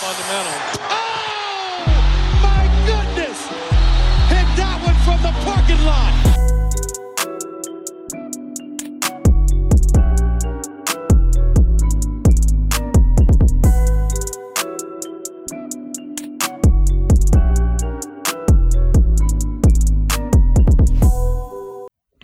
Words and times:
fundamental. 0.00 0.52
Oh, 0.88 1.90
my 2.40 2.64
goodness! 2.86 3.38
Hit 4.32 4.48
that 4.56 4.80
one 4.82 4.96
from 5.04 5.20
the 5.20 5.32
parking 5.44 5.84
lot. 5.84 6.29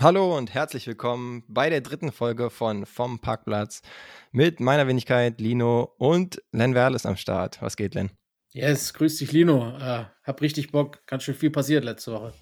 Hallo 0.06 0.36
und 0.38 0.54
herzlich 0.54 0.86
willkommen 0.86 1.42
bei 1.48 1.68
der 1.68 1.80
dritten 1.80 2.12
Folge 2.12 2.48
von 2.48 2.86
Vom 2.86 3.18
Parkplatz 3.18 3.82
mit 4.30 4.60
meiner 4.60 4.86
Wenigkeit 4.86 5.40
Lino 5.40 5.96
und 5.98 6.40
Len 6.52 6.76
Werl 6.76 6.94
ist 6.94 7.06
am 7.06 7.16
Start. 7.16 7.60
Was 7.60 7.76
geht, 7.76 7.96
Len? 7.96 8.12
Yes, 8.52 8.94
grüß 8.94 9.18
dich, 9.18 9.32
Lino. 9.32 9.76
Äh, 9.76 10.04
hab 10.22 10.40
richtig 10.42 10.70
Bock. 10.70 11.04
Ganz 11.08 11.24
schön 11.24 11.34
viel 11.34 11.50
passiert 11.50 11.82
letzte 11.82 12.12
Woche. 12.12 12.32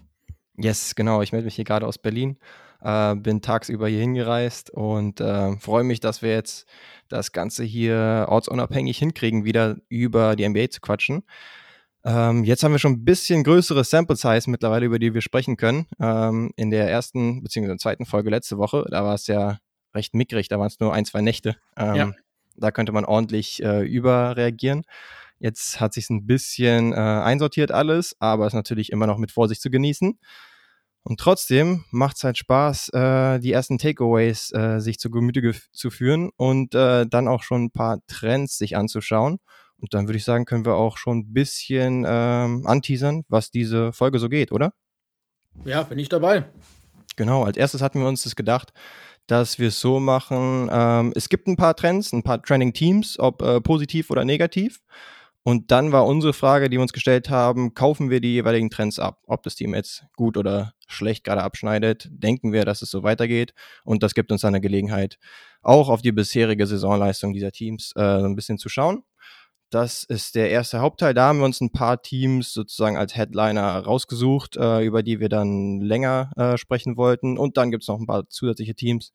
Yes, 0.58 0.94
genau. 0.94 1.22
Ich 1.22 1.32
melde 1.32 1.46
mich 1.46 1.54
hier 1.54 1.64
gerade 1.64 1.86
aus 1.86 1.96
Berlin. 1.96 2.36
Äh, 2.82 3.14
bin 3.14 3.40
tagsüber 3.40 3.88
hier 3.88 4.00
hingereist 4.00 4.68
und 4.68 5.22
äh, 5.22 5.56
freue 5.56 5.84
mich, 5.84 6.00
dass 6.00 6.20
wir 6.20 6.32
jetzt 6.32 6.68
das 7.08 7.32
Ganze 7.32 7.64
hier 7.64 8.26
ortsunabhängig 8.28 8.98
hinkriegen, 8.98 9.46
wieder 9.46 9.78
über 9.88 10.36
die 10.36 10.46
NBA 10.46 10.68
zu 10.68 10.82
quatschen. 10.82 11.22
Ähm, 12.04 12.44
jetzt 12.44 12.62
haben 12.62 12.72
wir 12.72 12.78
schon 12.78 12.92
ein 12.92 13.04
bisschen 13.04 13.44
größere 13.44 13.82
Sample 13.82 14.16
Size 14.16 14.50
mittlerweile, 14.50 14.86
über 14.86 14.98
die 14.98 15.14
wir 15.14 15.22
sprechen 15.22 15.56
können. 15.56 15.86
Ähm, 15.98 16.52
in 16.56 16.70
der 16.70 16.90
ersten 16.90 17.42
bzw. 17.42 17.76
zweiten 17.78 18.04
Folge 18.04 18.30
letzte 18.30 18.58
Woche, 18.58 18.84
da 18.90 19.04
war 19.04 19.14
es 19.14 19.26
ja 19.26 19.58
recht 19.94 20.14
mickrig, 20.14 20.48
da 20.48 20.58
waren 20.58 20.66
es 20.66 20.80
nur 20.80 20.92
ein, 20.92 21.06
zwei 21.06 21.22
Nächte. 21.22 21.56
Ähm, 21.76 21.94
ja. 21.94 22.12
Da 22.56 22.70
könnte 22.70 22.92
man 22.92 23.04
ordentlich 23.04 23.62
äh, 23.62 23.82
überreagieren. 23.82 24.82
Jetzt 25.38 25.80
hat 25.80 25.94
sich 25.94 26.08
ein 26.10 26.26
bisschen 26.26 26.92
äh, 26.92 26.96
einsortiert 26.96 27.72
alles, 27.72 28.14
aber 28.20 28.46
ist 28.46 28.54
natürlich 28.54 28.92
immer 28.92 29.06
noch 29.06 29.18
mit 29.18 29.32
Vorsicht 29.32 29.60
zu 29.60 29.70
genießen. 29.70 30.18
Und 31.02 31.20
trotzdem 31.20 31.84
macht 31.90 32.16
es 32.16 32.24
halt 32.24 32.38
Spaß, 32.38 32.88
äh, 32.90 33.38
die 33.40 33.52
ersten 33.52 33.78
Takeaways 33.78 34.52
äh, 34.52 34.80
sich 34.80 34.98
zu 34.98 35.10
Gemüte 35.10 35.54
zu 35.72 35.90
führen 35.90 36.30
und 36.36 36.74
äh, 36.74 37.06
dann 37.06 37.28
auch 37.28 37.42
schon 37.42 37.64
ein 37.64 37.70
paar 37.70 37.98
Trends 38.06 38.56
sich 38.56 38.76
anzuschauen. 38.76 39.38
Und 39.84 39.92
dann 39.92 40.08
würde 40.08 40.16
ich 40.16 40.24
sagen, 40.24 40.46
können 40.46 40.64
wir 40.64 40.76
auch 40.76 40.96
schon 40.96 41.18
ein 41.18 41.32
bisschen 41.34 42.06
ähm, 42.08 42.66
anteasern, 42.66 43.22
was 43.28 43.50
diese 43.50 43.92
Folge 43.92 44.18
so 44.18 44.30
geht, 44.30 44.50
oder? 44.50 44.72
Ja, 45.66 45.82
bin 45.82 45.98
ich 45.98 46.08
dabei. 46.08 46.46
Genau, 47.16 47.44
als 47.44 47.58
erstes 47.58 47.82
hatten 47.82 48.00
wir 48.00 48.08
uns 48.08 48.22
das 48.22 48.34
gedacht, 48.34 48.72
dass 49.26 49.58
wir 49.58 49.68
es 49.68 49.80
so 49.80 50.00
machen, 50.00 50.70
ähm, 50.72 51.12
es 51.14 51.28
gibt 51.28 51.48
ein 51.48 51.56
paar 51.56 51.76
Trends, 51.76 52.14
ein 52.14 52.22
paar 52.22 52.42
Trending 52.42 52.72
Teams, 52.72 53.18
ob 53.18 53.42
äh, 53.42 53.60
positiv 53.60 54.10
oder 54.10 54.24
negativ. 54.24 54.80
Und 55.42 55.70
dann 55.70 55.92
war 55.92 56.06
unsere 56.06 56.32
Frage, 56.32 56.70
die 56.70 56.78
wir 56.78 56.82
uns 56.82 56.94
gestellt 56.94 57.28
haben, 57.28 57.74
kaufen 57.74 58.08
wir 58.08 58.22
die 58.22 58.32
jeweiligen 58.32 58.70
Trends 58.70 58.98
ab? 58.98 59.20
Ob 59.26 59.42
das 59.42 59.54
Team 59.54 59.74
jetzt 59.74 60.06
gut 60.16 60.38
oder 60.38 60.72
schlecht 60.88 61.24
gerade 61.24 61.42
abschneidet, 61.42 62.08
denken 62.10 62.54
wir, 62.54 62.64
dass 62.64 62.80
es 62.80 62.90
so 62.90 63.02
weitergeht. 63.02 63.52
Und 63.84 64.02
das 64.02 64.14
gibt 64.14 64.32
uns 64.32 64.40
dann 64.40 64.54
eine 64.54 64.62
Gelegenheit, 64.62 65.18
auch 65.60 65.90
auf 65.90 66.00
die 66.00 66.12
bisherige 66.12 66.66
Saisonleistung 66.66 67.34
dieser 67.34 67.52
Teams 67.52 67.92
äh, 67.96 68.00
ein 68.00 68.34
bisschen 68.34 68.56
zu 68.56 68.70
schauen. 68.70 69.02
Das 69.74 70.04
ist 70.04 70.36
der 70.36 70.50
erste 70.50 70.78
Hauptteil. 70.78 71.14
Da 71.14 71.26
haben 71.26 71.40
wir 71.40 71.46
uns 71.46 71.60
ein 71.60 71.72
paar 71.72 72.00
Teams 72.00 72.52
sozusagen 72.52 72.96
als 72.96 73.16
Headliner 73.16 73.80
rausgesucht, 73.80 74.56
äh, 74.56 74.84
über 74.84 75.02
die 75.02 75.18
wir 75.18 75.28
dann 75.28 75.80
länger 75.80 76.30
äh, 76.36 76.56
sprechen 76.56 76.96
wollten. 76.96 77.36
Und 77.36 77.56
dann 77.56 77.72
gibt 77.72 77.82
es 77.82 77.88
noch 77.88 77.98
ein 77.98 78.06
paar 78.06 78.28
zusätzliche 78.28 78.76
Teams, 78.76 79.12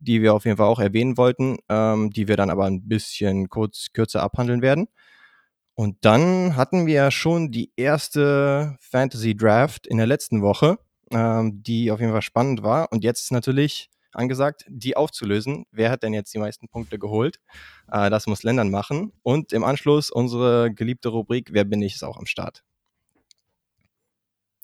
die 0.00 0.20
wir 0.20 0.34
auf 0.34 0.44
jeden 0.44 0.58
Fall 0.58 0.66
auch 0.66 0.80
erwähnen 0.80 1.16
wollten, 1.16 1.56
ähm, 1.70 2.10
die 2.10 2.28
wir 2.28 2.36
dann 2.36 2.50
aber 2.50 2.66
ein 2.66 2.86
bisschen 2.86 3.48
kurz 3.48 3.86
kürzer 3.94 4.22
abhandeln 4.22 4.60
werden. 4.60 4.88
Und 5.72 5.96
dann 6.02 6.56
hatten 6.56 6.86
wir 6.86 7.10
schon 7.10 7.50
die 7.50 7.72
erste 7.76 8.76
Fantasy 8.80 9.34
Draft 9.34 9.86
in 9.86 9.96
der 9.96 10.06
letzten 10.06 10.42
Woche, 10.42 10.76
ähm, 11.10 11.62
die 11.62 11.90
auf 11.90 12.00
jeden 12.00 12.12
Fall 12.12 12.20
spannend 12.20 12.62
war. 12.62 12.92
Und 12.92 13.02
jetzt 13.02 13.22
ist 13.22 13.32
natürlich 13.32 13.88
angesagt, 14.16 14.64
die 14.68 14.96
aufzulösen. 14.96 15.64
Wer 15.70 15.90
hat 15.90 16.02
denn 16.02 16.14
jetzt 16.14 16.32
die 16.34 16.38
meisten 16.38 16.68
Punkte 16.68 16.98
geholt? 16.98 17.38
Äh, 17.90 18.10
das 18.10 18.26
muss 18.26 18.42
Ländern 18.42 18.70
machen. 18.70 19.12
Und 19.22 19.52
im 19.52 19.64
Anschluss 19.64 20.10
unsere 20.10 20.72
geliebte 20.72 21.08
Rubrik 21.08 21.50
Wer 21.52 21.64
bin 21.64 21.82
ich 21.82 21.94
ist 21.94 22.04
auch 22.04 22.18
am 22.18 22.26
Start. 22.26 22.62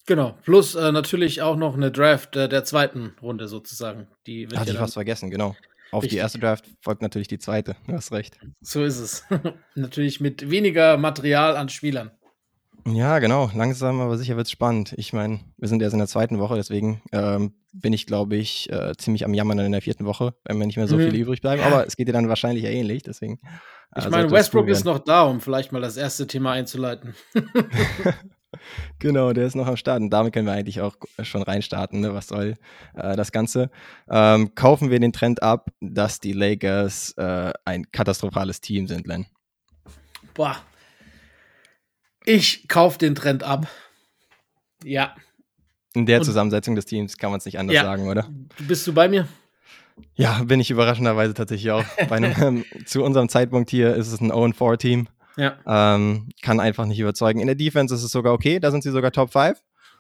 Genau, 0.06 0.38
plus 0.42 0.75
äh, 0.75 0.91
natürlich 0.91 1.42
auch 1.42 1.56
noch 1.56 1.75
eine 1.75 1.91
Draft 1.91 2.34
äh, 2.34 2.48
der 2.48 2.64
zweiten 2.64 3.12
Runde 3.20 3.47
sozusagen. 3.47 4.09
Die 4.26 4.50
wird 4.50 4.59
Hatte 4.59 4.70
ja 4.70 4.75
ich 4.75 4.81
fast 4.81 4.94
vergessen, 4.94 5.31
genau. 5.31 5.54
Auf 5.91 6.03
Richtig. 6.03 6.16
die 6.16 6.20
erste 6.20 6.38
Draft 6.38 6.66
folgt 6.80 7.03
natürlich 7.03 7.28
die 7.28 7.38
zweite. 7.38 7.76
Du 7.86 7.94
hast 7.94 8.12
recht. 8.12 8.38
So 8.60 8.84
ist 8.84 8.98
es. 8.98 9.25
natürlich 9.75 10.20
mit 10.20 10.50
weniger 10.50 10.97
Material 10.97 11.56
an 11.56 11.69
Spielern. 11.69 12.10
Ja, 12.87 13.19
genau. 13.19 13.50
Langsam, 13.55 14.00
aber 14.00 14.16
sicher 14.16 14.37
wird 14.37 14.47
es 14.47 14.50
spannend. 14.50 14.94
Ich 14.97 15.12
meine, 15.12 15.41
wir 15.56 15.69
sind 15.69 15.83
erst 15.83 15.93
in 15.93 15.99
der 15.99 16.09
zweiten 16.09 16.39
Woche, 16.39 16.55
deswegen 16.55 17.03
ähm, 17.12 17.55
bin 17.72 17.93
ich, 17.93 18.06
glaube 18.06 18.37
ich, 18.37 18.71
äh, 18.72 18.94
ziemlich 18.97 19.25
am 19.25 19.34
Jammern 19.34 19.59
in 19.59 19.72
der 19.72 19.83
vierten 19.83 20.05
Woche, 20.05 20.34
wenn 20.44 20.59
mir 20.59 20.66
nicht 20.66 20.77
mehr 20.77 20.89
so 20.89 20.97
mhm. 20.97 21.06
viele 21.06 21.19
übrig 21.19 21.41
bleiben. 21.41 21.62
Aber 21.62 21.87
es 21.87 21.97
geht 21.97 22.09
dir 22.09 22.12
dann 22.12 22.28
wahrscheinlich 22.28 22.65
ja 22.65 22.71
ähnlich, 22.71 23.03
deswegen. 23.03 23.41
Äh, 23.94 24.00
ich 24.00 24.11
meine, 24.11 24.31
Westbrook 24.31 24.69
ist 24.69 24.84
noch 24.84 24.99
da, 24.99 25.22
um 25.22 25.41
vielleicht 25.41 25.72
mal 25.72 25.83
das 25.83 25.97
erste 25.97 26.27
Thema 26.27 26.53
einzuleiten. 26.53 27.15
genau, 28.99 29.33
der 29.33 29.47
ist 29.47 29.55
noch 29.55 29.66
am 29.66 29.77
Start. 29.77 30.00
Und 30.00 30.10
damit 30.10 30.33
können 30.33 30.47
wir 30.47 30.53
eigentlich 30.53 30.81
auch 30.81 30.97
schon 31.22 31.43
reinstarten. 31.43 32.00
Ne? 32.00 32.15
Was 32.15 32.28
soll 32.28 32.56
äh, 32.95 33.16
das 33.16 33.33
Ganze? 33.33 33.71
Ähm, 34.09 34.55
kaufen 34.55 34.91
wir 34.91 35.00
den 35.00 35.12
Trend 35.12 35.43
ab, 35.43 35.71
dass 35.81 36.21
die 36.21 36.33
Lakers 36.33 37.12
äh, 37.16 37.53
ein 37.65 37.91
katastrophales 37.91 38.60
Team 38.60 38.87
sind, 38.87 39.06
Len? 39.06 39.27
Boah, 40.34 40.56
ich 42.24 42.68
kaufe 42.68 42.98
den 42.98 43.14
Trend 43.14 43.42
ab. 43.42 43.66
Ja. 44.84 45.14
In 45.94 46.06
der 46.06 46.18
Und, 46.18 46.24
Zusammensetzung 46.24 46.74
des 46.74 46.84
Teams 46.84 47.16
kann 47.16 47.30
man 47.30 47.38
es 47.38 47.44
nicht 47.44 47.58
anders 47.58 47.74
ja. 47.74 47.82
sagen, 47.82 48.08
oder? 48.08 48.28
Bist 48.58 48.86
du 48.86 48.92
bei 48.92 49.08
mir? 49.08 49.26
Ja, 50.14 50.42
bin 50.44 50.60
ich 50.60 50.70
überraschenderweise 50.70 51.34
tatsächlich 51.34 51.70
auch. 51.70 51.84
einem, 52.10 52.34
ähm, 52.40 52.64
zu 52.86 53.02
unserem 53.02 53.28
Zeitpunkt 53.28 53.70
hier 53.70 53.94
ist 53.94 54.12
es 54.12 54.20
ein 54.20 54.30
0-4-Team. 54.30 55.08
Ja. 55.36 55.56
Ähm, 55.66 56.28
kann 56.42 56.60
einfach 56.60 56.86
nicht 56.86 56.98
überzeugen. 56.98 57.40
In 57.40 57.46
der 57.46 57.56
Defense 57.56 57.94
ist 57.94 58.02
es 58.02 58.10
sogar 58.10 58.32
okay, 58.32 58.58
da 58.58 58.70
sind 58.70 58.82
sie 58.82 58.90
sogar 58.90 59.12
Top 59.12 59.32
5. 59.32 59.58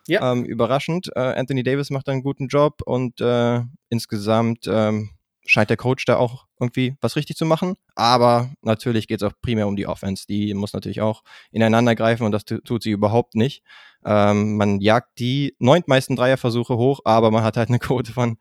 Ja. 0.08 0.32
Ähm, 0.32 0.44
überraschend. 0.44 1.10
Äh, 1.14 1.20
Anthony 1.20 1.62
Davis 1.62 1.90
macht 1.90 2.08
einen 2.08 2.22
guten 2.22 2.48
Job 2.48 2.80
und 2.84 3.20
äh, 3.20 3.60
insgesamt 3.88 4.66
ähm, 4.66 5.10
scheint 5.48 5.70
der 5.70 5.76
Coach 5.76 6.04
da 6.04 6.16
auch 6.16 6.46
irgendwie 6.60 6.96
was 7.00 7.16
richtig 7.16 7.36
zu 7.36 7.46
machen. 7.46 7.76
Aber 7.94 8.50
natürlich 8.62 9.08
geht 9.08 9.22
es 9.22 9.28
auch 9.28 9.32
primär 9.40 9.66
um 9.66 9.76
die 9.76 9.86
Offense. 9.86 10.26
Die 10.26 10.54
muss 10.54 10.72
natürlich 10.72 11.00
auch 11.00 11.22
ineinander 11.50 11.94
greifen 11.94 12.24
und 12.24 12.32
das 12.32 12.44
tut 12.44 12.82
sie 12.82 12.90
überhaupt 12.90 13.34
nicht. 13.34 13.62
Ähm, 14.04 14.56
man 14.56 14.80
jagt 14.80 15.18
die 15.18 15.56
neuntmeisten 15.58 16.16
Dreierversuche 16.16 16.76
hoch, 16.76 17.00
aber 17.04 17.30
man 17.30 17.42
hat 17.42 17.56
halt 17.56 17.68
eine 17.68 17.78
Quote 17.78 18.12
von 18.12 18.38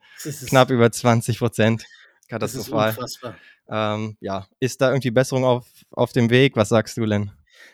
knapp 0.47 0.69
über 0.69 0.91
20 0.91 1.39
Prozent. 1.39 1.85
Katastrophal. 2.27 2.93
Das 2.93 3.11
ist 3.11 3.21
ähm, 3.69 4.17
ja, 4.19 4.47
ist 4.59 4.81
da 4.81 4.89
irgendwie 4.89 5.11
Besserung 5.11 5.45
auf, 5.45 5.65
auf 5.91 6.13
dem 6.13 6.29
Weg? 6.29 6.55
Was 6.55 6.69
sagst 6.69 6.97
du, 6.97 7.05
Len? 7.05 7.31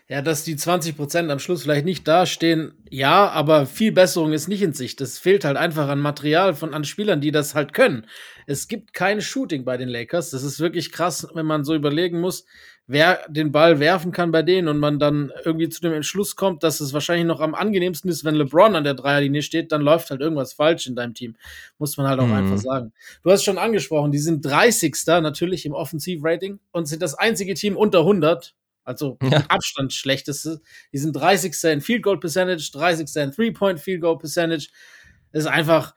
Ja, 0.09 0.21
dass 0.21 0.43
die 0.43 0.57
20 0.57 0.97
Prozent 0.97 1.31
am 1.31 1.39
Schluss 1.39 1.63
vielleicht 1.63 1.85
nicht 1.85 2.05
dastehen, 2.05 2.73
ja, 2.89 3.29
aber 3.29 3.65
viel 3.65 3.93
Besserung 3.93 4.33
ist 4.33 4.49
nicht 4.49 4.61
in 4.61 4.73
Sicht. 4.73 4.99
Es 4.99 5.17
fehlt 5.17 5.45
halt 5.45 5.55
einfach 5.55 5.87
an 5.87 5.99
Material 5.99 6.53
von 6.55 6.73
an 6.73 6.83
Spielern, 6.83 7.21
die 7.21 7.31
das 7.31 7.55
halt 7.55 7.71
können. 7.71 8.05
Es 8.45 8.67
gibt 8.67 8.93
kein 8.93 9.21
Shooting 9.21 9.63
bei 9.63 9.77
den 9.77 9.87
Lakers. 9.87 10.29
Das 10.29 10.43
ist 10.43 10.59
wirklich 10.59 10.91
krass, 10.91 11.25
wenn 11.33 11.45
man 11.45 11.63
so 11.63 11.73
überlegen 11.73 12.19
muss, 12.19 12.45
wer 12.85 13.21
den 13.29 13.53
Ball 13.53 13.79
werfen 13.79 14.11
kann 14.11 14.31
bei 14.31 14.41
denen 14.41 14.67
und 14.67 14.77
man 14.77 14.99
dann 14.99 15.31
irgendwie 15.45 15.69
zu 15.69 15.79
dem 15.79 15.93
Entschluss 15.93 16.35
kommt, 16.35 16.63
dass 16.63 16.81
es 16.81 16.91
wahrscheinlich 16.91 17.25
noch 17.25 17.39
am 17.39 17.55
angenehmsten 17.55 18.09
ist, 18.09 18.25
wenn 18.25 18.35
LeBron 18.35 18.75
an 18.75 18.83
der 18.83 18.95
Dreierlinie 18.95 19.41
steht, 19.41 19.71
dann 19.71 19.81
läuft 19.81 20.09
halt 20.09 20.19
irgendwas 20.19 20.51
falsch 20.51 20.85
in 20.85 20.95
deinem 20.95 21.13
Team. 21.13 21.37
Muss 21.77 21.95
man 21.95 22.07
halt 22.07 22.19
auch 22.19 22.27
mhm. 22.27 22.33
einfach 22.33 22.57
sagen. 22.57 22.91
Du 23.23 23.31
hast 23.31 23.45
schon 23.45 23.57
angesprochen, 23.57 24.11
die 24.11 24.19
sind 24.19 24.43
30. 24.43 24.95
natürlich 25.21 25.65
im 25.65 25.71
Offensivrating 25.71 26.59
und 26.71 26.87
sind 26.87 27.01
das 27.01 27.15
einzige 27.15 27.53
Team 27.53 27.77
unter 27.77 27.99
100 27.99 28.53
also 28.83 29.17
ja. 29.23 29.43
Abstand 29.47 29.93
schlechteste. 29.93 30.61
Die 30.91 30.97
sind 30.97 31.13
30. 31.13 31.55
in 31.65 31.81
Field 31.81 32.03
Goal 32.03 32.19
Percentage, 32.19 32.69
30. 32.71 33.15
in 33.15 33.31
Three-Point 33.31 33.79
Field 33.79 34.01
Goal 34.01 34.17
Percentage. 34.17 34.69
Das 35.31 35.43
ist 35.43 35.49
einfach 35.49 35.95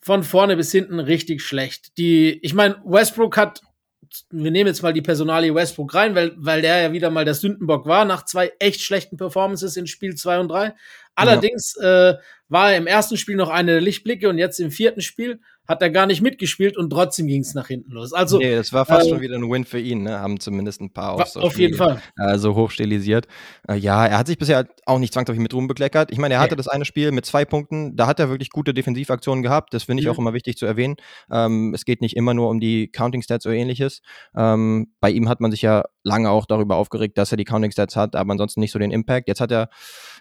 von 0.00 0.22
vorne 0.24 0.56
bis 0.56 0.72
hinten 0.72 0.98
richtig 0.98 1.42
schlecht. 1.42 1.96
Die, 1.98 2.38
ich 2.42 2.54
meine, 2.54 2.80
Westbrook 2.84 3.36
hat, 3.36 3.60
wir 4.30 4.50
nehmen 4.50 4.68
jetzt 4.68 4.82
mal 4.82 4.92
die 4.92 5.02
Personalie 5.02 5.54
Westbrook 5.54 5.94
rein, 5.94 6.14
weil, 6.14 6.32
weil 6.36 6.62
der 6.62 6.80
ja 6.80 6.92
wieder 6.92 7.10
mal 7.10 7.24
der 7.24 7.34
Sündenbock 7.34 7.86
war 7.86 8.04
nach 8.04 8.24
zwei 8.24 8.52
echt 8.58 8.80
schlechten 8.80 9.16
Performances 9.16 9.76
in 9.76 9.86
Spiel 9.86 10.14
2 10.14 10.40
und 10.40 10.48
3. 10.48 10.74
Allerdings 11.20 11.76
äh, 11.76 12.14
war 12.48 12.72
er 12.72 12.78
im 12.78 12.86
ersten 12.86 13.16
Spiel 13.16 13.36
noch 13.36 13.48
eine 13.48 13.72
der 13.72 13.80
Lichtblicke 13.80 14.28
und 14.28 14.38
jetzt 14.38 14.58
im 14.58 14.70
vierten 14.70 15.00
Spiel 15.00 15.40
hat 15.70 15.82
er 15.82 15.90
gar 15.90 16.06
nicht 16.06 16.20
mitgespielt 16.20 16.76
und 16.76 16.90
trotzdem 16.90 17.28
ging 17.28 17.42
es 17.42 17.54
nach 17.54 17.68
hinten 17.68 17.92
los. 17.92 18.12
Also, 18.12 18.38
nee, 18.38 18.56
das 18.56 18.72
war 18.72 18.84
fast 18.84 19.06
äh, 19.06 19.10
schon 19.10 19.20
wieder 19.20 19.36
ein 19.36 19.48
Win 19.48 19.64
für 19.64 19.78
ihn, 19.78 20.02
ne? 20.02 20.18
Haben 20.18 20.40
zumindest 20.40 20.80
ein 20.80 20.92
paar 20.92 21.12
Auf, 21.12 21.36
auf 21.36 21.58
jeden 21.60 21.76
Fall. 21.76 22.02
Äh, 22.18 22.38
so 22.38 22.56
hochstilisiert. 22.56 23.28
Äh, 23.68 23.76
ja, 23.76 24.04
er 24.04 24.18
hat 24.18 24.26
sich 24.26 24.36
bisher 24.36 24.66
auch 24.84 24.98
nicht 24.98 25.14
zwangsläufig 25.14 25.40
mit 25.40 25.54
Ruhm 25.54 25.68
bekleckert. 25.68 26.10
Ich 26.10 26.18
meine, 26.18 26.34
er 26.34 26.40
hatte 26.40 26.54
nee. 26.54 26.56
das 26.56 26.66
eine 26.66 26.84
Spiel 26.84 27.12
mit 27.12 27.24
zwei 27.24 27.44
Punkten, 27.44 27.94
da 27.94 28.08
hat 28.08 28.18
er 28.18 28.30
wirklich 28.30 28.50
gute 28.50 28.74
Defensivaktionen 28.74 29.44
gehabt. 29.44 29.72
Das 29.72 29.84
finde 29.84 30.00
ich 30.00 30.08
mhm. 30.08 30.12
auch 30.12 30.18
immer 30.18 30.34
wichtig 30.34 30.56
zu 30.56 30.66
erwähnen. 30.66 30.96
Ähm, 31.30 31.72
es 31.72 31.84
geht 31.84 32.00
nicht 32.00 32.16
immer 32.16 32.34
nur 32.34 32.50
um 32.50 32.58
die 32.58 32.88
Counting 32.90 33.22
Stats 33.22 33.46
oder 33.46 33.54
ähnliches. 33.54 34.02
Ähm, 34.36 34.92
bei 34.98 35.10
ihm 35.10 35.28
hat 35.28 35.40
man 35.40 35.52
sich 35.52 35.62
ja 35.62 35.84
lange 36.02 36.30
auch 36.30 36.46
darüber 36.46 36.74
aufgeregt, 36.74 37.16
dass 37.16 37.30
er 37.30 37.36
die 37.36 37.44
Counting 37.44 37.70
Stats 37.70 37.94
hat, 37.94 38.16
aber 38.16 38.32
ansonsten 38.32 38.58
nicht 38.58 38.72
so 38.72 38.80
den 38.80 38.90
Impact. 38.90 39.28
Jetzt 39.28 39.40
hat 39.40 39.52
er 39.52 39.68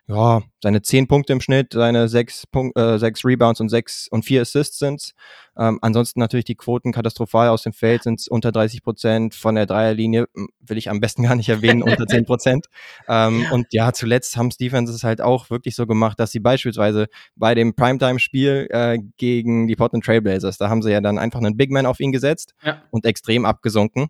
ja 0.09 0.41
seine 0.61 0.81
zehn 0.81 1.07
Punkte 1.07 1.33
im 1.33 1.41
Schnitt, 1.41 1.73
seine 1.73 2.07
sechs, 2.07 2.45
Punkt, 2.47 2.77
äh, 2.77 2.97
sechs 2.97 3.23
Rebounds 3.23 3.61
und 3.61 3.69
sechs 3.69 4.07
und 4.09 4.25
vier 4.25 4.41
Assists 4.41 4.79
sind. 4.79 5.11
Ähm, 5.57 5.79
ansonsten 5.81 6.19
natürlich 6.19 6.45
die 6.45 6.55
Quoten 6.55 6.91
katastrophal 6.91 7.49
aus 7.49 7.63
dem 7.63 7.73
Feld 7.73 8.03
sind 8.03 8.25
unter 8.29 8.51
30 8.51 8.83
Prozent. 8.83 9.35
Von 9.35 9.55
der 9.55 9.65
Dreierlinie 9.65 10.27
hm, 10.33 10.49
will 10.59 10.77
ich 10.77 10.89
am 10.89 10.99
besten 10.99 11.23
gar 11.23 11.35
nicht 11.35 11.49
erwähnen, 11.49 11.83
unter 11.83 12.07
10 12.07 12.25
Prozent. 12.25 12.65
Ähm, 13.07 13.43
ja. 13.43 13.51
Und 13.51 13.67
ja, 13.71 13.93
zuletzt 13.93 14.35
haben 14.35 14.51
Stephens 14.51 14.89
es 14.89 15.03
halt 15.03 15.21
auch 15.21 15.49
wirklich 15.49 15.75
so 15.75 15.85
gemacht, 15.85 16.19
dass 16.19 16.31
sie 16.31 16.39
beispielsweise 16.39 17.07
bei 17.35 17.55
dem 17.55 17.75
Primetime-Spiel 17.75 18.67
äh, 18.71 18.97
gegen 19.17 19.67
die 19.67 19.75
Portland 19.75 20.03
Trailblazers, 20.03 20.57
da 20.57 20.69
haben 20.69 20.81
sie 20.81 20.91
ja 20.91 21.01
dann 21.01 21.17
einfach 21.17 21.39
einen 21.39 21.55
Big 21.55 21.71
Man 21.71 21.85
auf 21.85 21.99
ihn 21.99 22.11
gesetzt 22.11 22.53
ja. 22.63 22.81
und 22.91 23.05
extrem 23.05 23.45
abgesunken. 23.45 24.07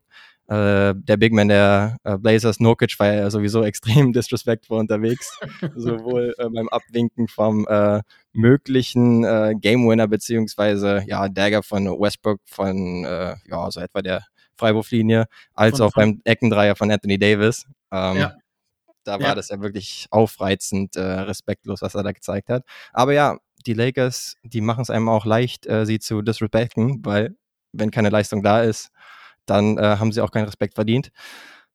Äh, 0.50 0.96
der 0.96 1.18
Big 1.18 1.32
Man 1.32 1.48
der 1.48 1.98
äh, 2.04 2.18
Blazers, 2.18 2.60
Nurkic, 2.60 3.00
war 3.00 3.14
ja 3.14 3.30
sowieso 3.30 3.64
extrem 3.66 4.14
disrespectful 4.14 4.80
unterwegs. 4.80 5.38
sowohl 5.76 6.34
äh, 6.40 6.50
beim 6.50 6.68
Abwinken 6.70 7.28
vom 7.28 7.68
äh, 7.68 8.02
möglichen 8.34 9.24
äh, 9.24 9.54
Game 9.60 9.88
Winner 9.88 10.08
beziehungsweise 10.08 11.04
ja, 11.06 11.30
Dagger 11.30 11.62
von 11.62 11.86
Westbrook 11.86 12.40
von 12.46 13.06
äh, 13.06 13.36
ja, 13.46 13.70
so 13.70 13.80
etwa 13.80 14.02
der 14.02 14.24
Freiwurflinie, 14.56 15.26
als 15.54 15.78
von, 15.78 15.88
auch 15.88 15.94
von. 15.94 16.02
beim 16.02 16.22
Eckendreier 16.24 16.76
von 16.76 16.90
Anthony 16.90 17.20
Davis. 17.20 17.66
Ähm, 17.92 18.18
ja. 18.18 18.34
Da 19.04 19.20
war 19.20 19.30
ja. 19.30 19.36
das 19.36 19.50
ja 19.50 19.62
wirklich 19.62 20.08
aufreizend, 20.12 20.96
respektlos, 20.96 21.82
was 21.82 21.96
er 21.96 22.04
da 22.04 22.12
gezeigt 22.12 22.50
hat. 22.50 22.64
Aber 22.92 23.14
ja, 23.14 23.38
die 23.66 23.74
Lakers, 23.74 24.36
die 24.44 24.62
machen 24.62 24.82
es 24.82 24.90
einem 24.90 25.10
auch 25.10 25.26
leicht, 25.26 25.66
sie 25.84 26.00
zu 26.00 26.22
disrespekten, 26.22 27.04
weil 27.04 27.36
wenn 27.72 27.92
keine 27.92 28.10
Leistung 28.10 28.44
da 28.44 28.62
ist, 28.62 28.92
dann 29.50 29.78
äh, 29.78 29.98
haben 29.98 30.12
sie 30.12 30.22
auch 30.22 30.32
keinen 30.32 30.46
Respekt 30.46 30.76
verdient. 30.76 31.12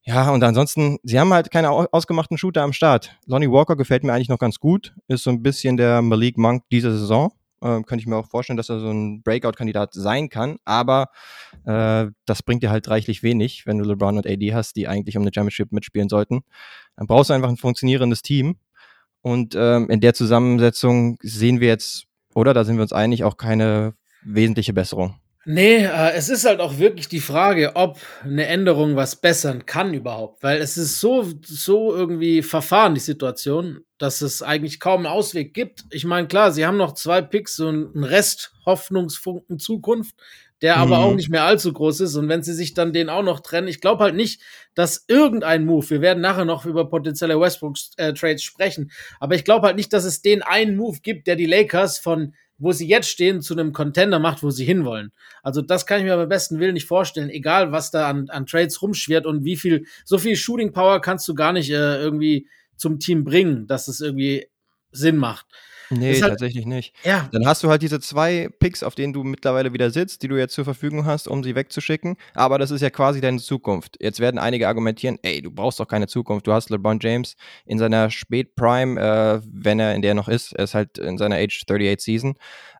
Ja, 0.06 0.30
und 0.30 0.44
ansonsten, 0.44 0.98
sie 1.02 1.18
haben 1.18 1.32
halt 1.32 1.50
keine 1.50 1.70
ausgemachten 1.70 2.36
Shooter 2.36 2.62
am 2.62 2.74
Start. 2.74 3.16
Lonnie 3.26 3.50
Walker 3.50 3.74
gefällt 3.74 4.04
mir 4.04 4.12
eigentlich 4.12 4.28
noch 4.28 4.38
ganz 4.38 4.58
gut, 4.58 4.94
ist 5.08 5.24
so 5.24 5.30
ein 5.30 5.42
bisschen 5.42 5.78
der 5.78 6.02
Malik 6.02 6.36
Monk 6.36 6.64
dieser 6.70 6.92
Saison. 6.92 7.32
Äh, 7.62 7.80
könnte 7.84 8.00
ich 8.00 8.06
mir 8.06 8.16
auch 8.16 8.28
vorstellen, 8.28 8.58
dass 8.58 8.68
er 8.68 8.80
so 8.80 8.90
ein 8.90 9.22
Breakout-Kandidat 9.22 9.94
sein 9.94 10.28
kann, 10.28 10.58
aber 10.66 11.08
äh, 11.64 12.08
das 12.26 12.42
bringt 12.42 12.62
dir 12.62 12.70
halt 12.70 12.88
reichlich 12.88 13.22
wenig, 13.22 13.64
wenn 13.64 13.78
du 13.78 13.84
LeBron 13.84 14.18
und 14.18 14.26
AD 14.26 14.52
hast, 14.52 14.76
die 14.76 14.86
eigentlich 14.86 15.16
um 15.16 15.22
eine 15.22 15.30
Championship 15.34 15.72
mitspielen 15.72 16.10
sollten. 16.10 16.42
Dann 16.96 17.06
brauchst 17.06 17.30
du 17.30 17.34
einfach 17.34 17.48
ein 17.48 17.56
funktionierendes 17.56 18.20
Team. 18.20 18.56
Und 19.22 19.54
ähm, 19.54 19.88
in 19.88 20.02
der 20.02 20.12
Zusammensetzung 20.12 21.16
sehen 21.22 21.60
wir 21.60 21.68
jetzt, 21.68 22.04
oder 22.34 22.52
da 22.52 22.64
sind 22.64 22.76
wir 22.76 22.82
uns 22.82 22.92
einig, 22.92 23.24
auch 23.24 23.38
keine 23.38 23.94
wesentliche 24.22 24.74
Besserung. 24.74 25.18
Nee, 25.46 25.84
äh, 25.84 26.12
es 26.12 26.30
ist 26.30 26.46
halt 26.46 26.60
auch 26.60 26.78
wirklich 26.78 27.08
die 27.08 27.20
Frage, 27.20 27.72
ob 27.74 27.98
eine 28.22 28.46
Änderung 28.46 28.96
was 28.96 29.16
bessern 29.16 29.66
kann 29.66 29.92
überhaupt, 29.92 30.42
weil 30.42 30.58
es 30.58 30.78
ist 30.78 31.00
so, 31.00 31.26
so 31.42 31.94
irgendwie 31.94 32.42
verfahren, 32.42 32.94
die 32.94 33.00
Situation, 33.00 33.80
dass 33.98 34.22
es 34.22 34.42
eigentlich 34.42 34.80
kaum 34.80 35.00
einen 35.00 35.14
Ausweg 35.14 35.52
gibt. 35.52 35.84
Ich 35.90 36.04
meine, 36.04 36.28
klar, 36.28 36.50
sie 36.52 36.64
haben 36.64 36.78
noch 36.78 36.94
zwei 36.94 37.20
Picks 37.20 37.60
und 37.60 37.94
einen 37.94 38.04
Rest 38.04 38.52
Hoffnungsfunken 38.64 39.58
Zukunft, 39.58 40.14
der 40.62 40.78
aber 40.78 40.96
mhm. 40.98 41.04
auch 41.04 41.14
nicht 41.14 41.28
mehr 41.28 41.44
allzu 41.44 41.74
groß 41.74 42.00
ist. 42.00 42.16
Und 42.16 42.30
wenn 42.30 42.42
sie 42.42 42.54
sich 42.54 42.72
dann 42.72 42.94
den 42.94 43.10
auch 43.10 43.22
noch 43.22 43.40
trennen, 43.40 43.68
ich 43.68 43.82
glaube 43.82 44.04
halt 44.04 44.14
nicht, 44.14 44.40
dass 44.74 45.04
irgendein 45.08 45.66
Move, 45.66 45.90
wir 45.90 46.00
werden 46.00 46.22
nachher 46.22 46.46
noch 46.46 46.64
über 46.64 46.88
potenzielle 46.88 47.38
Westbrook-Trades 47.38 48.18
äh, 48.20 48.38
sprechen, 48.38 48.90
aber 49.20 49.34
ich 49.34 49.44
glaube 49.44 49.66
halt 49.66 49.76
nicht, 49.76 49.92
dass 49.92 50.04
es 50.04 50.22
den 50.22 50.42
einen 50.42 50.76
Move 50.76 51.00
gibt, 51.02 51.26
der 51.26 51.36
die 51.36 51.44
Lakers 51.44 51.98
von 51.98 52.34
wo 52.58 52.72
sie 52.72 52.86
jetzt 52.86 53.08
stehen, 53.08 53.42
zu 53.42 53.54
einem 53.54 53.72
Contender 53.72 54.18
macht, 54.18 54.42
wo 54.42 54.50
sie 54.50 54.64
hinwollen. 54.64 55.12
Also 55.42 55.60
das 55.60 55.86
kann 55.86 55.98
ich 55.98 56.04
mir 56.04 56.16
beim 56.16 56.28
besten 56.28 56.60
Willen 56.60 56.74
nicht 56.74 56.86
vorstellen, 56.86 57.30
egal 57.30 57.72
was 57.72 57.90
da 57.90 58.08
an, 58.08 58.28
an 58.30 58.46
Trades 58.46 58.80
rumschwirrt 58.80 59.26
und 59.26 59.44
wie 59.44 59.56
viel, 59.56 59.86
so 60.04 60.18
viel 60.18 60.36
Shooting 60.36 60.72
Power 60.72 61.00
kannst 61.00 61.26
du 61.28 61.34
gar 61.34 61.52
nicht 61.52 61.70
äh, 61.70 61.96
irgendwie 61.98 62.46
zum 62.76 62.98
Team 62.98 63.24
bringen, 63.24 63.66
dass 63.66 63.88
es 63.88 64.00
irgendwie 64.00 64.46
Sinn 64.92 65.16
macht. 65.16 65.46
Nee, 65.90 66.20
halt, 66.20 66.32
tatsächlich 66.32 66.66
nicht. 66.66 66.94
Ja. 67.04 67.28
Dann 67.32 67.46
hast 67.46 67.62
du 67.62 67.70
halt 67.70 67.82
diese 67.82 68.00
zwei 68.00 68.48
Picks, 68.58 68.82
auf 68.82 68.94
denen 68.94 69.12
du 69.12 69.22
mittlerweile 69.24 69.72
wieder 69.72 69.90
sitzt, 69.90 70.22
die 70.22 70.28
du 70.28 70.36
jetzt 70.36 70.54
zur 70.54 70.64
Verfügung 70.64 71.04
hast, 71.04 71.28
um 71.28 71.42
sie 71.42 71.54
wegzuschicken. 71.54 72.16
Aber 72.34 72.58
das 72.58 72.70
ist 72.70 72.80
ja 72.80 72.90
quasi 72.90 73.20
deine 73.20 73.38
Zukunft. 73.38 73.96
Jetzt 74.00 74.20
werden 74.20 74.38
einige 74.38 74.68
argumentieren, 74.68 75.18
ey, 75.22 75.42
du 75.42 75.50
brauchst 75.50 75.80
doch 75.80 75.88
keine 75.88 76.06
Zukunft. 76.06 76.46
Du 76.46 76.52
hast 76.52 76.70
LeBron 76.70 76.98
James 77.00 77.36
in 77.66 77.78
seiner 77.78 78.10
Spätprime, 78.10 79.00
äh, 79.00 79.40
wenn 79.50 79.80
er 79.80 79.94
in 79.94 80.02
der 80.02 80.14
noch 80.14 80.28
ist, 80.28 80.52
er 80.52 80.64
ist 80.64 80.74
halt 80.74 80.98
in 80.98 81.18
seiner 81.18 81.36
Age 81.36 81.62
38 81.62 82.00
Season. 82.00 82.34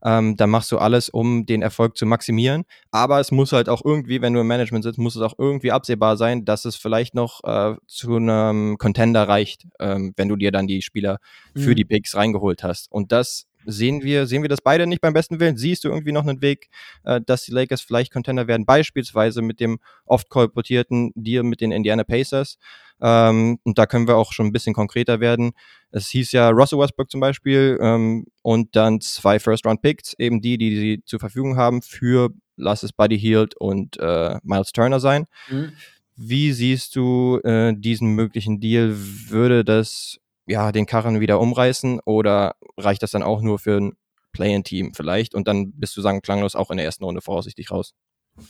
Ähm, 0.04 0.36
dann 0.36 0.50
machst 0.50 0.70
du 0.70 0.78
alles, 0.78 1.08
um 1.08 1.46
den 1.46 1.62
Erfolg 1.62 1.96
zu 1.96 2.06
maximieren. 2.06 2.64
Aber 2.90 3.20
es 3.20 3.30
muss 3.32 3.52
halt 3.52 3.68
auch 3.68 3.84
irgendwie, 3.84 4.20
wenn 4.20 4.34
du 4.34 4.40
im 4.40 4.46
Management 4.46 4.84
sitzt, 4.84 4.98
muss 4.98 5.16
es 5.16 5.22
auch 5.22 5.34
irgendwie 5.38 5.72
absehbar 5.72 6.16
sein, 6.16 6.44
dass 6.44 6.64
es 6.64 6.76
vielleicht 6.76 7.14
noch 7.14 7.42
äh, 7.44 7.76
zu 7.86 8.16
einem 8.16 8.76
Contender 8.78 9.26
reicht, 9.28 9.66
ähm, 9.80 10.12
wenn 10.16 10.28
du 10.28 10.36
dir 10.36 10.52
dann 10.52 10.66
die 10.66 10.82
Spieler 10.82 11.18
für 11.56 11.70
mhm. 11.70 11.76
die 11.76 11.84
Picks 11.84 12.14
reingeholt 12.14 12.62
hast. 12.62 12.90
Und 12.92 13.12
das 13.12 13.46
sehen 13.66 14.02
wir, 14.02 14.26
sehen 14.26 14.42
wir 14.42 14.48
das 14.48 14.60
beide 14.60 14.86
nicht 14.86 15.00
beim 15.00 15.12
besten 15.12 15.40
Willen? 15.40 15.56
Siehst 15.56 15.84
du 15.84 15.88
irgendwie 15.88 16.12
noch 16.12 16.26
einen 16.26 16.42
Weg, 16.42 16.68
äh, 17.04 17.20
dass 17.24 17.44
die 17.44 17.52
Lakers 17.52 17.80
vielleicht 17.80 18.12
Contender 18.12 18.46
werden, 18.46 18.66
beispielsweise 18.66 19.42
mit 19.42 19.60
dem 19.60 19.78
oft 20.04 20.28
kolportierten 20.28 21.12
Deal 21.14 21.42
mit 21.42 21.60
den 21.60 21.72
Indiana 21.72 22.04
Pacers? 22.04 22.58
Ähm, 23.00 23.58
und 23.64 23.78
da 23.78 23.86
können 23.86 24.08
wir 24.08 24.16
auch 24.16 24.32
schon 24.32 24.46
ein 24.46 24.52
bisschen 24.52 24.74
konkreter 24.74 25.20
werden. 25.20 25.52
Es 25.90 26.08
hieß 26.08 26.32
ja 26.32 26.50
Russell 26.50 26.78
Westbrook 26.78 27.10
zum 27.10 27.20
Beispiel 27.20 27.78
ähm, 27.80 28.26
und 28.42 28.74
dann 28.76 29.00
zwei 29.00 29.38
First-Round-Picks, 29.38 30.14
eben 30.18 30.40
die, 30.40 30.58
die 30.58 30.76
sie 30.76 31.02
zur 31.04 31.20
Verfügung 31.20 31.56
haben 31.56 31.82
für, 31.82 32.30
lass 32.56 32.82
es 32.82 32.92
Buddy 32.92 33.18
Hield 33.18 33.56
und 33.56 33.98
äh, 33.98 34.38
Miles 34.42 34.72
Turner 34.72 35.00
sein. 35.00 35.26
Mhm. 35.50 35.72
Wie 36.16 36.52
siehst 36.52 36.94
du 36.94 37.40
äh, 37.42 37.74
diesen 37.76 38.14
möglichen 38.14 38.60
Deal? 38.60 38.94
Würde 38.94 39.64
das 39.64 40.20
ja, 40.46 40.72
den 40.72 40.86
Karren 40.86 41.20
wieder 41.20 41.40
umreißen 41.40 42.00
oder 42.04 42.56
reicht 42.76 43.02
das 43.02 43.10
dann 43.10 43.22
auch 43.22 43.40
nur 43.40 43.58
für 43.58 43.80
ein 43.80 43.92
Play-in-Team 44.32 44.94
vielleicht 44.94 45.34
und 45.34 45.48
dann 45.48 45.72
bist 45.72 45.96
du 45.96 46.00
sagen 46.00 46.22
klanglos 46.22 46.56
auch 46.56 46.70
in 46.70 46.76
der 46.76 46.86
ersten 46.86 47.04
Runde 47.04 47.20
voraussichtlich 47.20 47.70
raus? 47.70 47.94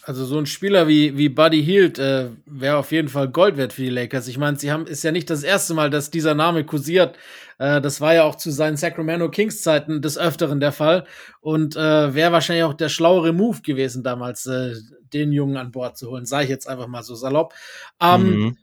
Also 0.02 0.24
so 0.24 0.38
ein 0.38 0.46
Spieler 0.46 0.88
wie, 0.88 1.16
wie 1.18 1.28
Buddy 1.28 1.62
Hield 1.62 1.98
äh, 1.98 2.30
wäre 2.46 2.78
auf 2.78 2.90
jeden 2.90 3.08
Fall 3.08 3.28
Gold 3.28 3.58
wert 3.58 3.74
für 3.74 3.82
die 3.82 3.90
Lakers. 3.90 4.28
Ich 4.28 4.38
meine, 4.38 4.58
sie 4.58 4.72
haben 4.72 4.86
ist 4.86 5.04
ja 5.04 5.12
nicht 5.12 5.28
das 5.28 5.42
erste 5.42 5.74
Mal, 5.74 5.90
dass 5.90 6.10
dieser 6.10 6.34
Name 6.34 6.64
kursiert. 6.64 7.18
Äh, 7.58 7.82
das 7.82 8.00
war 8.00 8.14
ja 8.14 8.24
auch 8.24 8.36
zu 8.36 8.50
seinen 8.50 8.78
Sacramento 8.78 9.28
Kings 9.28 9.60
Zeiten 9.60 10.00
des 10.00 10.16
Öfteren 10.16 10.58
der 10.58 10.72
Fall 10.72 11.06
und 11.42 11.76
äh, 11.76 12.14
wäre 12.14 12.32
wahrscheinlich 12.32 12.64
auch 12.64 12.72
der 12.72 12.88
schlauere 12.88 13.34
Move 13.34 13.60
gewesen 13.60 14.02
damals, 14.02 14.46
äh, 14.46 14.74
den 15.12 15.32
Jungen 15.32 15.58
an 15.58 15.70
Bord 15.70 15.98
zu 15.98 16.10
holen. 16.10 16.24
Sage 16.24 16.44
ich 16.44 16.50
jetzt 16.50 16.66
einfach 16.66 16.86
mal 16.86 17.02
so 17.02 17.14
salopp. 17.14 17.52
Ähm, 18.00 18.22
mhm. 18.22 18.56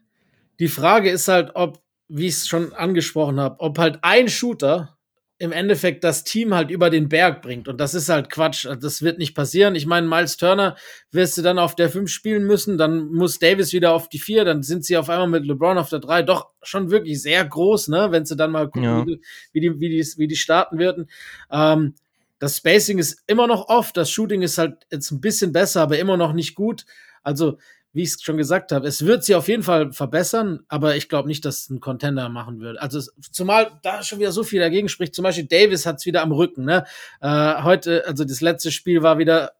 Die 0.60 0.70
Frage 0.70 1.12
ist 1.12 1.28
halt, 1.28 1.52
ob 1.54 1.84
wie 2.14 2.28
ich 2.28 2.36
es 2.36 2.48
schon 2.48 2.74
angesprochen 2.74 3.40
habe, 3.40 3.60
ob 3.60 3.80
halt 3.80 4.00
ein 4.02 4.28
Shooter 4.28 4.98
im 5.38 5.52
Endeffekt 5.52 6.04
das 6.04 6.24
Team 6.24 6.54
halt 6.54 6.70
über 6.70 6.92
den 6.92 7.10
Berg 7.10 7.42
bringt. 7.42 7.68
Und 7.68 7.80
das 7.80 7.96
ist 7.96 8.10
halt 8.10 8.30
Quatsch. 8.30 8.68
Das 8.80 9.02
wird 9.02 9.18
nicht 9.18 9.34
passieren. 9.34 9.74
Ich 9.74 9.88
meine, 9.88 10.08
Miles 10.08 10.38
Turner 10.38 10.76
wirst 11.12 11.36
du 11.36 11.42
dann 11.42 11.58
auf 11.58 11.74
der 11.74 11.90
5 11.90 12.12
spielen 12.12 12.44
müssen, 12.44 12.78
dann 12.78 13.08
muss 13.12 13.40
Davis 13.40 13.74
wieder 13.74 13.94
auf 13.94 14.08
die 14.08 14.20
4, 14.20 14.46
dann 14.46 14.62
sind 14.62 14.86
sie 14.86 14.98
auf 14.98 15.10
einmal 15.10 15.28
mit 15.28 15.46
LeBron 15.48 15.80
auf 15.80 15.90
der 15.90 15.98
3. 15.98 16.22
Doch 16.22 16.50
schon 16.62 16.92
wirklich 16.92 17.24
sehr 17.24 17.44
groß, 17.44 17.88
ne? 17.88 18.10
Wenn 18.12 18.24
sie 18.24 18.36
dann 18.36 18.52
mal 18.52 18.66
gucken, 18.66 18.84
ja. 18.84 19.04
wie, 19.04 19.16
die, 19.62 19.80
wie, 19.80 19.90
die, 19.90 20.06
wie, 20.18 20.28
die, 20.28 20.36
starten 20.36 20.78
würden. 20.78 21.10
Ähm, 21.50 21.96
das 22.38 22.58
Spacing 22.58 23.00
ist 23.00 23.24
immer 23.26 23.48
noch 23.48 23.68
off, 23.68 23.94
das 23.94 24.12
Shooting 24.12 24.44
ist 24.44 24.60
halt 24.60 24.86
jetzt 24.92 25.10
ein 25.10 25.22
bisschen 25.22 25.52
besser, 25.54 25.82
aber 25.82 25.98
immer 25.98 26.18
noch 26.18 26.34
nicht 26.34 26.54
gut. 26.54 26.86
Also 27.24 27.58
wie 27.94 28.04
ich 28.04 28.10
es 28.10 28.22
schon 28.22 28.38
gesagt 28.38 28.72
habe, 28.72 28.88
es 28.88 29.06
wird 29.06 29.24
sie 29.24 29.36
auf 29.36 29.48
jeden 29.48 29.64
Fall 29.64 29.92
verbessern, 29.92 30.62
aber 30.70 30.96
ich 30.96 31.10
glaube 31.10 31.28
nicht, 31.28 31.44
dass 31.44 31.64
es 31.64 31.70
ein 31.70 31.82
Contender 31.82 32.30
machen 32.30 32.62
würde. 32.62 32.82
Also 32.82 33.02
zumal 33.32 33.72
da 33.84 34.02
schon 34.02 34.20
wieder 34.20 34.32
so 34.32 34.44
viel 34.44 34.62
dagegen 34.62 34.88
spricht. 34.88 35.14
Zum 35.14 35.24
Beispiel 35.24 35.46
Davis 35.46 35.86
hat 35.86 35.98
es 35.98 36.06
wieder 36.06 36.22
am 36.22 36.32
Rücken. 36.32 36.64
Ne? 36.64 36.86
Äh, 37.20 37.64
heute, 37.64 38.06
also 38.08 38.24
das 38.24 38.40
letzte 38.40 38.72
Spiel 38.72 39.02
war 39.02 39.18
wieder 39.18 39.52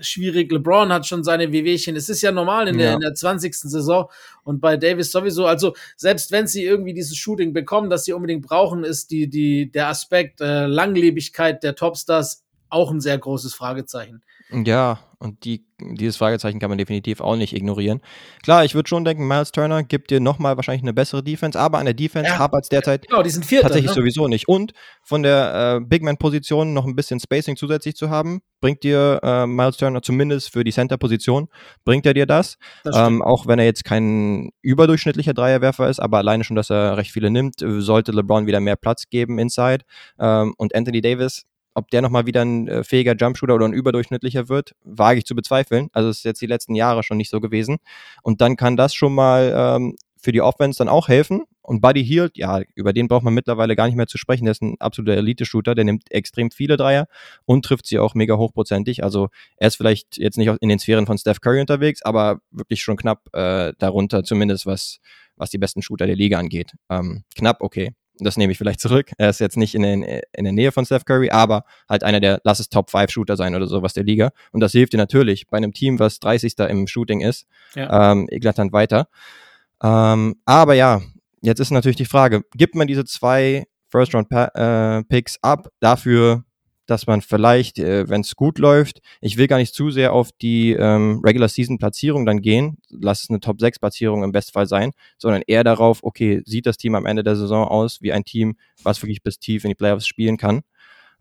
schwierig. 0.00 0.50
LeBron 0.50 0.92
hat 0.92 1.06
schon 1.06 1.24
seine 1.24 1.52
Wehwehchen. 1.52 1.96
Es 1.96 2.08
ist 2.08 2.22
ja 2.22 2.32
normal 2.32 2.68
in 2.68 2.78
der, 2.78 2.94
in 2.94 3.00
der 3.00 3.14
20. 3.14 3.54
Saison 3.54 4.08
und 4.44 4.60
bei 4.60 4.76
Davis 4.76 5.10
sowieso. 5.10 5.46
Also 5.46 5.74
selbst 5.96 6.30
wenn 6.30 6.46
sie 6.46 6.64
irgendwie 6.64 6.94
dieses 6.94 7.16
Shooting 7.16 7.52
bekommen, 7.52 7.90
das 7.90 8.04
sie 8.04 8.12
unbedingt 8.12 8.46
brauchen, 8.46 8.84
ist 8.84 9.10
die, 9.10 9.28
die, 9.28 9.70
der 9.70 9.88
Aspekt 9.88 10.40
äh, 10.40 10.66
Langlebigkeit 10.66 11.62
der 11.62 11.74
Topstars 11.74 12.44
auch 12.70 12.90
ein 12.90 13.00
sehr 13.00 13.18
großes 13.18 13.54
Fragezeichen. 13.54 14.22
Ja, 14.50 15.00
und 15.18 15.44
die, 15.44 15.66
dieses 15.80 16.16
Fragezeichen 16.16 16.60
kann 16.60 16.70
man 16.70 16.78
definitiv 16.78 17.20
auch 17.20 17.34
nicht 17.36 17.52
ignorieren. 17.54 18.00
Klar, 18.44 18.64
ich 18.64 18.74
würde 18.74 18.88
schon 18.88 19.04
denken, 19.04 19.26
Miles 19.26 19.50
Turner 19.52 19.82
gibt 19.82 20.10
dir 20.10 20.20
nochmal 20.20 20.56
wahrscheinlich 20.56 20.82
eine 20.82 20.92
bessere 20.94 21.22
Defense, 21.24 21.58
aber 21.58 21.78
an 21.78 21.86
der 21.86 21.94
Defense 21.94 22.30
Ja. 22.30 22.38
hapert 22.38 22.62
es 22.64 22.68
derzeit 22.68 23.06
Genau, 23.08 23.22
die 23.22 23.30
sind 23.30 23.44
Vierter. 23.44 23.64
tatsächlich 23.66 23.90
ne? 23.90 23.94
sowieso 23.94 24.28
nicht. 24.28 24.48
Und 24.48 24.72
von 25.02 25.22
der 25.24 25.80
äh, 25.82 25.84
Big 25.84 26.02
Man-Position 26.02 26.72
noch 26.72 26.86
ein 26.86 26.94
bisschen 26.94 27.18
Spacing 27.20 27.56
zusätzlich 27.56 27.96
zu 27.96 28.10
haben, 28.10 28.40
bringt 28.60 28.84
dir 28.84 29.20
äh, 29.22 29.46
Miles 29.46 29.76
Turner 29.76 30.02
zumindest 30.02 30.52
für 30.52 30.62
die 30.64 30.72
Center-Position, 30.72 31.48
bringt 31.84 32.06
er 32.06 32.14
dir 32.14 32.26
das. 32.26 32.56
Das. 32.84 32.96
Ähm, 32.96 33.20
auch 33.20 33.46
wenn 33.46 33.58
er 33.58 33.64
jetzt 33.64 33.84
kein 33.84 34.50
überdurchschnittlicher 34.62 35.34
Dreierwerfer 35.34 35.88
ist, 35.90 35.98
aber 36.00 36.18
alleine 36.18 36.44
schon, 36.44 36.56
dass 36.56 36.70
er 36.70 36.96
recht 36.96 37.10
viele 37.10 37.30
nimmt, 37.30 37.56
sollte 37.58 38.12
LeBron 38.12 38.46
wieder 38.46 38.60
mehr 38.60 38.76
Platz 38.76 39.08
geben 39.10 39.38
inside. 39.38 39.84
Ähm, 40.20 40.54
und 40.58 40.74
Anthony 40.76 41.00
Davis, 41.00 41.44
ob 41.78 41.90
der 41.90 42.02
nochmal 42.02 42.26
wieder 42.26 42.42
ein 42.42 42.68
äh, 42.68 42.84
fähiger 42.84 43.14
Jumpshooter 43.16 43.54
oder 43.54 43.66
ein 43.66 43.72
überdurchschnittlicher 43.72 44.48
wird, 44.48 44.74
wage 44.84 45.18
ich 45.18 45.24
zu 45.24 45.34
bezweifeln. 45.34 45.88
Also 45.92 46.08
es 46.10 46.18
ist 46.18 46.24
jetzt 46.24 46.42
die 46.42 46.46
letzten 46.46 46.74
Jahre 46.74 47.02
schon 47.02 47.16
nicht 47.16 47.30
so 47.30 47.40
gewesen. 47.40 47.78
Und 48.22 48.40
dann 48.40 48.56
kann 48.56 48.76
das 48.76 48.94
schon 48.94 49.14
mal 49.14 49.52
ähm, 49.56 49.96
für 50.20 50.32
die 50.32 50.42
Offense 50.42 50.78
dann 50.78 50.88
auch 50.88 51.08
helfen. 51.08 51.44
Und 51.62 51.80
Buddy 51.80 52.04
Hield, 52.04 52.36
ja, 52.36 52.62
über 52.74 52.92
den 52.92 53.08
braucht 53.08 53.24
man 53.24 53.34
mittlerweile 53.34 53.76
gar 53.76 53.86
nicht 53.86 53.96
mehr 53.96 54.06
zu 54.06 54.18
sprechen. 54.18 54.44
Der 54.44 54.52
ist 54.52 54.62
ein 54.62 54.76
absoluter 54.80 55.16
Elite-Shooter, 55.16 55.74
der 55.74 55.84
nimmt 55.84 56.10
extrem 56.10 56.50
viele 56.50 56.76
Dreier 56.76 57.06
und 57.44 57.64
trifft 57.64 57.86
sie 57.86 57.98
auch 57.98 58.14
mega 58.14 58.36
hochprozentig. 58.36 59.04
Also 59.04 59.28
er 59.56 59.68
ist 59.68 59.76
vielleicht 59.76 60.16
jetzt 60.16 60.38
nicht 60.38 60.50
in 60.60 60.68
den 60.68 60.78
Sphären 60.78 61.06
von 61.06 61.18
Steph 61.18 61.40
Curry 61.40 61.60
unterwegs, 61.60 62.02
aber 62.02 62.40
wirklich 62.50 62.82
schon 62.82 62.96
knapp 62.96 63.28
äh, 63.34 63.74
darunter, 63.78 64.24
zumindest 64.24 64.66
was, 64.66 64.98
was 65.36 65.50
die 65.50 65.58
besten 65.58 65.82
Shooter 65.82 66.06
der 66.06 66.16
Liga 66.16 66.38
angeht. 66.38 66.72
Ähm, 66.88 67.24
knapp, 67.36 67.58
okay. 67.60 67.92
Das 68.20 68.36
nehme 68.36 68.52
ich 68.52 68.58
vielleicht 68.58 68.80
zurück. 68.80 69.10
Er 69.18 69.30
ist 69.30 69.38
jetzt 69.40 69.56
nicht 69.56 69.74
in, 69.74 69.82
den, 69.82 70.02
in 70.02 70.44
der 70.44 70.52
Nähe 70.52 70.72
von 70.72 70.84
Steph 70.84 71.04
Curry, 71.04 71.30
aber 71.30 71.64
halt 71.88 72.02
einer 72.04 72.20
der, 72.20 72.40
lass 72.44 72.58
es 72.60 72.68
Top 72.68 72.90
5 72.90 73.10
Shooter 73.10 73.36
sein 73.36 73.54
oder 73.54 73.66
sowas 73.66 73.92
der 73.94 74.04
Liga. 74.04 74.30
Und 74.52 74.60
das 74.60 74.72
hilft 74.72 74.92
dir 74.92 74.96
natürlich 74.98 75.46
bei 75.46 75.56
einem 75.56 75.72
Team, 75.72 75.98
was 75.98 76.18
30. 76.20 76.58
im 76.68 76.86
Shooting 76.86 77.20
ist, 77.20 77.46
Ja. 77.74 78.12
ähm, 78.12 78.26
eklatant 78.30 78.72
weiter. 78.72 79.08
Ähm, 79.82 80.36
aber 80.44 80.74
ja, 80.74 81.00
jetzt 81.42 81.60
ist 81.60 81.70
natürlich 81.70 81.96
die 81.96 82.04
Frage, 82.04 82.42
gibt 82.54 82.74
man 82.74 82.86
diese 82.88 83.04
zwei 83.04 83.66
First-Round-Picks 83.90 85.38
ab 85.42 85.68
dafür, 85.80 86.44
dass 86.88 87.06
man 87.06 87.20
vielleicht, 87.20 87.78
äh, 87.78 88.08
wenn 88.08 88.22
es 88.22 88.34
gut 88.34 88.58
läuft, 88.58 89.00
ich 89.20 89.36
will 89.36 89.46
gar 89.46 89.58
nicht 89.58 89.74
zu 89.74 89.90
sehr 89.90 90.14
auf 90.14 90.30
die 90.32 90.72
ähm, 90.72 91.20
Regular-Season-Platzierung 91.22 92.24
dann 92.24 92.40
gehen, 92.40 92.78
lass 92.88 93.22
es 93.22 93.30
eine 93.30 93.40
Top-6-Platzierung 93.40 94.24
im 94.24 94.32
Bestfall 94.32 94.66
sein, 94.66 94.92
sondern 95.18 95.42
eher 95.46 95.64
darauf, 95.64 96.02
okay, 96.02 96.42
sieht 96.46 96.64
das 96.64 96.78
Team 96.78 96.94
am 96.94 97.04
Ende 97.04 97.22
der 97.22 97.36
Saison 97.36 97.68
aus 97.68 98.00
wie 98.00 98.12
ein 98.12 98.24
Team, 98.24 98.56
was 98.82 99.02
wirklich 99.02 99.22
bis 99.22 99.38
tief 99.38 99.64
in 99.64 99.68
die 99.68 99.74
Playoffs 99.74 100.06
spielen 100.06 100.38
kann. 100.38 100.62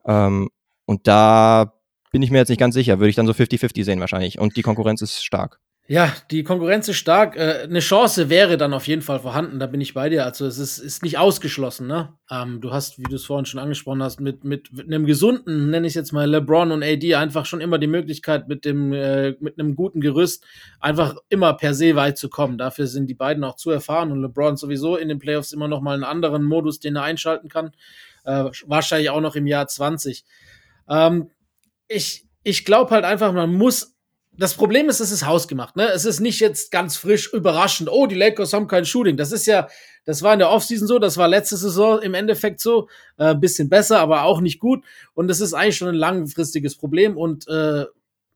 Ähm, 0.06 0.50
und 0.86 1.06
da 1.06 1.74
bin 2.14 2.22
ich 2.22 2.32
mir 2.32 2.38
jetzt 2.38 2.50
nicht 2.50 2.60
ganz 2.60 2.74
sicher, 2.74 3.00
würde 3.00 3.10
ich 3.10 3.16
dann 3.18 3.28
so 3.28 3.34
50-50 3.34 3.84
sehen 3.84 4.00
wahrscheinlich. 4.00 4.40
Und 4.40 4.56
die 4.56 4.62
Konkurrenz 4.62 5.02
ist 5.02 5.22
stark. 5.22 5.60
Ja, 5.90 6.14
die 6.32 6.44
Konkurrenz 6.44 6.90
ist 6.90 6.98
stark. 6.98 7.38
Äh, 7.38 7.64
eine 7.64 7.80
Chance 7.80 8.30
wäre 8.30 8.58
dann 8.58 8.74
auf 8.74 8.88
jeden 8.88 9.02
Fall 9.02 9.20
vorhanden, 9.20 9.58
da 9.58 9.68
bin 9.68 9.80
ich 9.80 9.94
bei 9.94 10.10
dir. 10.10 10.26
Also 10.26 10.46
es 10.46 10.58
ist, 10.58 10.80
ist 10.80 11.02
nicht 11.02 11.18
ausgeschlossen, 11.18 11.88
ne? 11.88 12.14
Ähm, 12.30 12.60
du 12.60 12.72
hast, 12.72 13.00
wie 13.00 13.04
du 13.04 13.16
es 13.16 13.24
vorhin 13.24 13.46
schon 13.46 13.62
angesprochen 13.62 14.04
hast, 14.04 14.20
mit, 14.20 14.44
mit, 14.44 14.74
mit 14.74 14.88
einem 14.88 15.06
gesunden, 15.06 15.70
nenne 15.70 15.88
ich 15.88 15.94
jetzt 15.94 16.12
mal 16.12 16.30
LeBron 16.30 16.74
und 16.74 16.84
AD, 16.84 17.16
einfach 17.16 17.46
schon 17.46 17.62
immer 17.62 17.78
die 17.78 17.88
Möglichkeit, 17.88 18.50
mit 18.50 18.66
dem, 18.66 18.92
äh, 18.92 19.38
mit 19.40 19.58
einem 19.58 19.76
guten 19.76 20.02
Gerüst 20.02 20.46
einfach 20.82 21.16
immer 21.30 21.54
per 21.54 21.74
se 21.74 21.96
weit 21.96 22.18
zu 22.18 22.28
kommen. 22.28 22.58
Dafür 22.58 22.88
sind 22.88 23.08
die 23.08 23.16
beiden 23.16 23.46
auch 23.46 23.56
zu 23.56 23.72
erfahren 23.72 24.12
und 24.12 24.22
LeBron 24.22 24.58
sowieso 24.58 24.98
in 24.98 25.08
den 25.08 25.20
Playoffs 25.20 25.54
immer 25.54 25.70
noch 25.70 25.80
mal 25.80 25.94
einen 25.94 26.04
anderen 26.04 26.44
Modus, 26.44 26.82
den 26.82 26.98
er 26.98 27.04
einschalten 27.04 27.48
kann. 27.48 27.72
Äh, 28.26 28.52
wahrscheinlich 28.66 29.10
auch 29.10 29.22
noch 29.22 29.38
im 29.38 29.48
Jahr 29.48 29.68
20. 29.68 30.26
Ähm, 30.90 31.30
ich 31.88 32.28
ich 32.44 32.64
glaube 32.64 32.92
halt 32.92 33.04
einfach, 33.04 33.34
man 33.34 33.54
muss 33.54 33.97
das 34.38 34.54
Problem 34.54 34.88
ist, 34.90 35.00
es 35.00 35.12
ist 35.12 35.26
hausgemacht. 35.26 35.76
Ne? 35.76 35.88
Es 35.94 36.06
ist 36.06 36.20
nicht 36.20 36.40
jetzt 36.40 36.72
ganz 36.72 36.96
frisch 36.98 37.32
überraschend. 37.34 37.90
Oh, 37.92 38.06
die 38.08 38.16
Lakers 38.16 38.54
haben 38.54 38.68
kein 38.68 38.86
Shooting. 38.86 39.18
Das 39.18 39.32
ist 39.32 39.46
ja, 39.48 39.68
das 40.06 40.22
war 40.22 40.34
in 40.34 40.40
der 40.40 40.50
Offseason 40.52 40.88
so, 40.88 41.00
das 41.00 41.18
war 41.18 41.28
letzte 41.28 41.58
Saison 41.58 42.02
im 42.02 42.14
Endeffekt 42.14 42.60
so. 42.62 42.88
Äh, 43.18 43.36
bisschen 43.36 43.70
besser, 43.70 44.00
aber 44.00 44.24
auch 44.24 44.40
nicht 44.42 44.60
gut. 44.60 44.84
Und 45.14 45.28
das 45.28 45.40
ist 45.42 45.54
eigentlich 45.54 45.78
schon 45.78 45.90
ein 45.90 45.96
langfristiges 45.96 46.76
Problem. 46.78 47.18
Und 47.18 47.48
äh, 47.48 47.86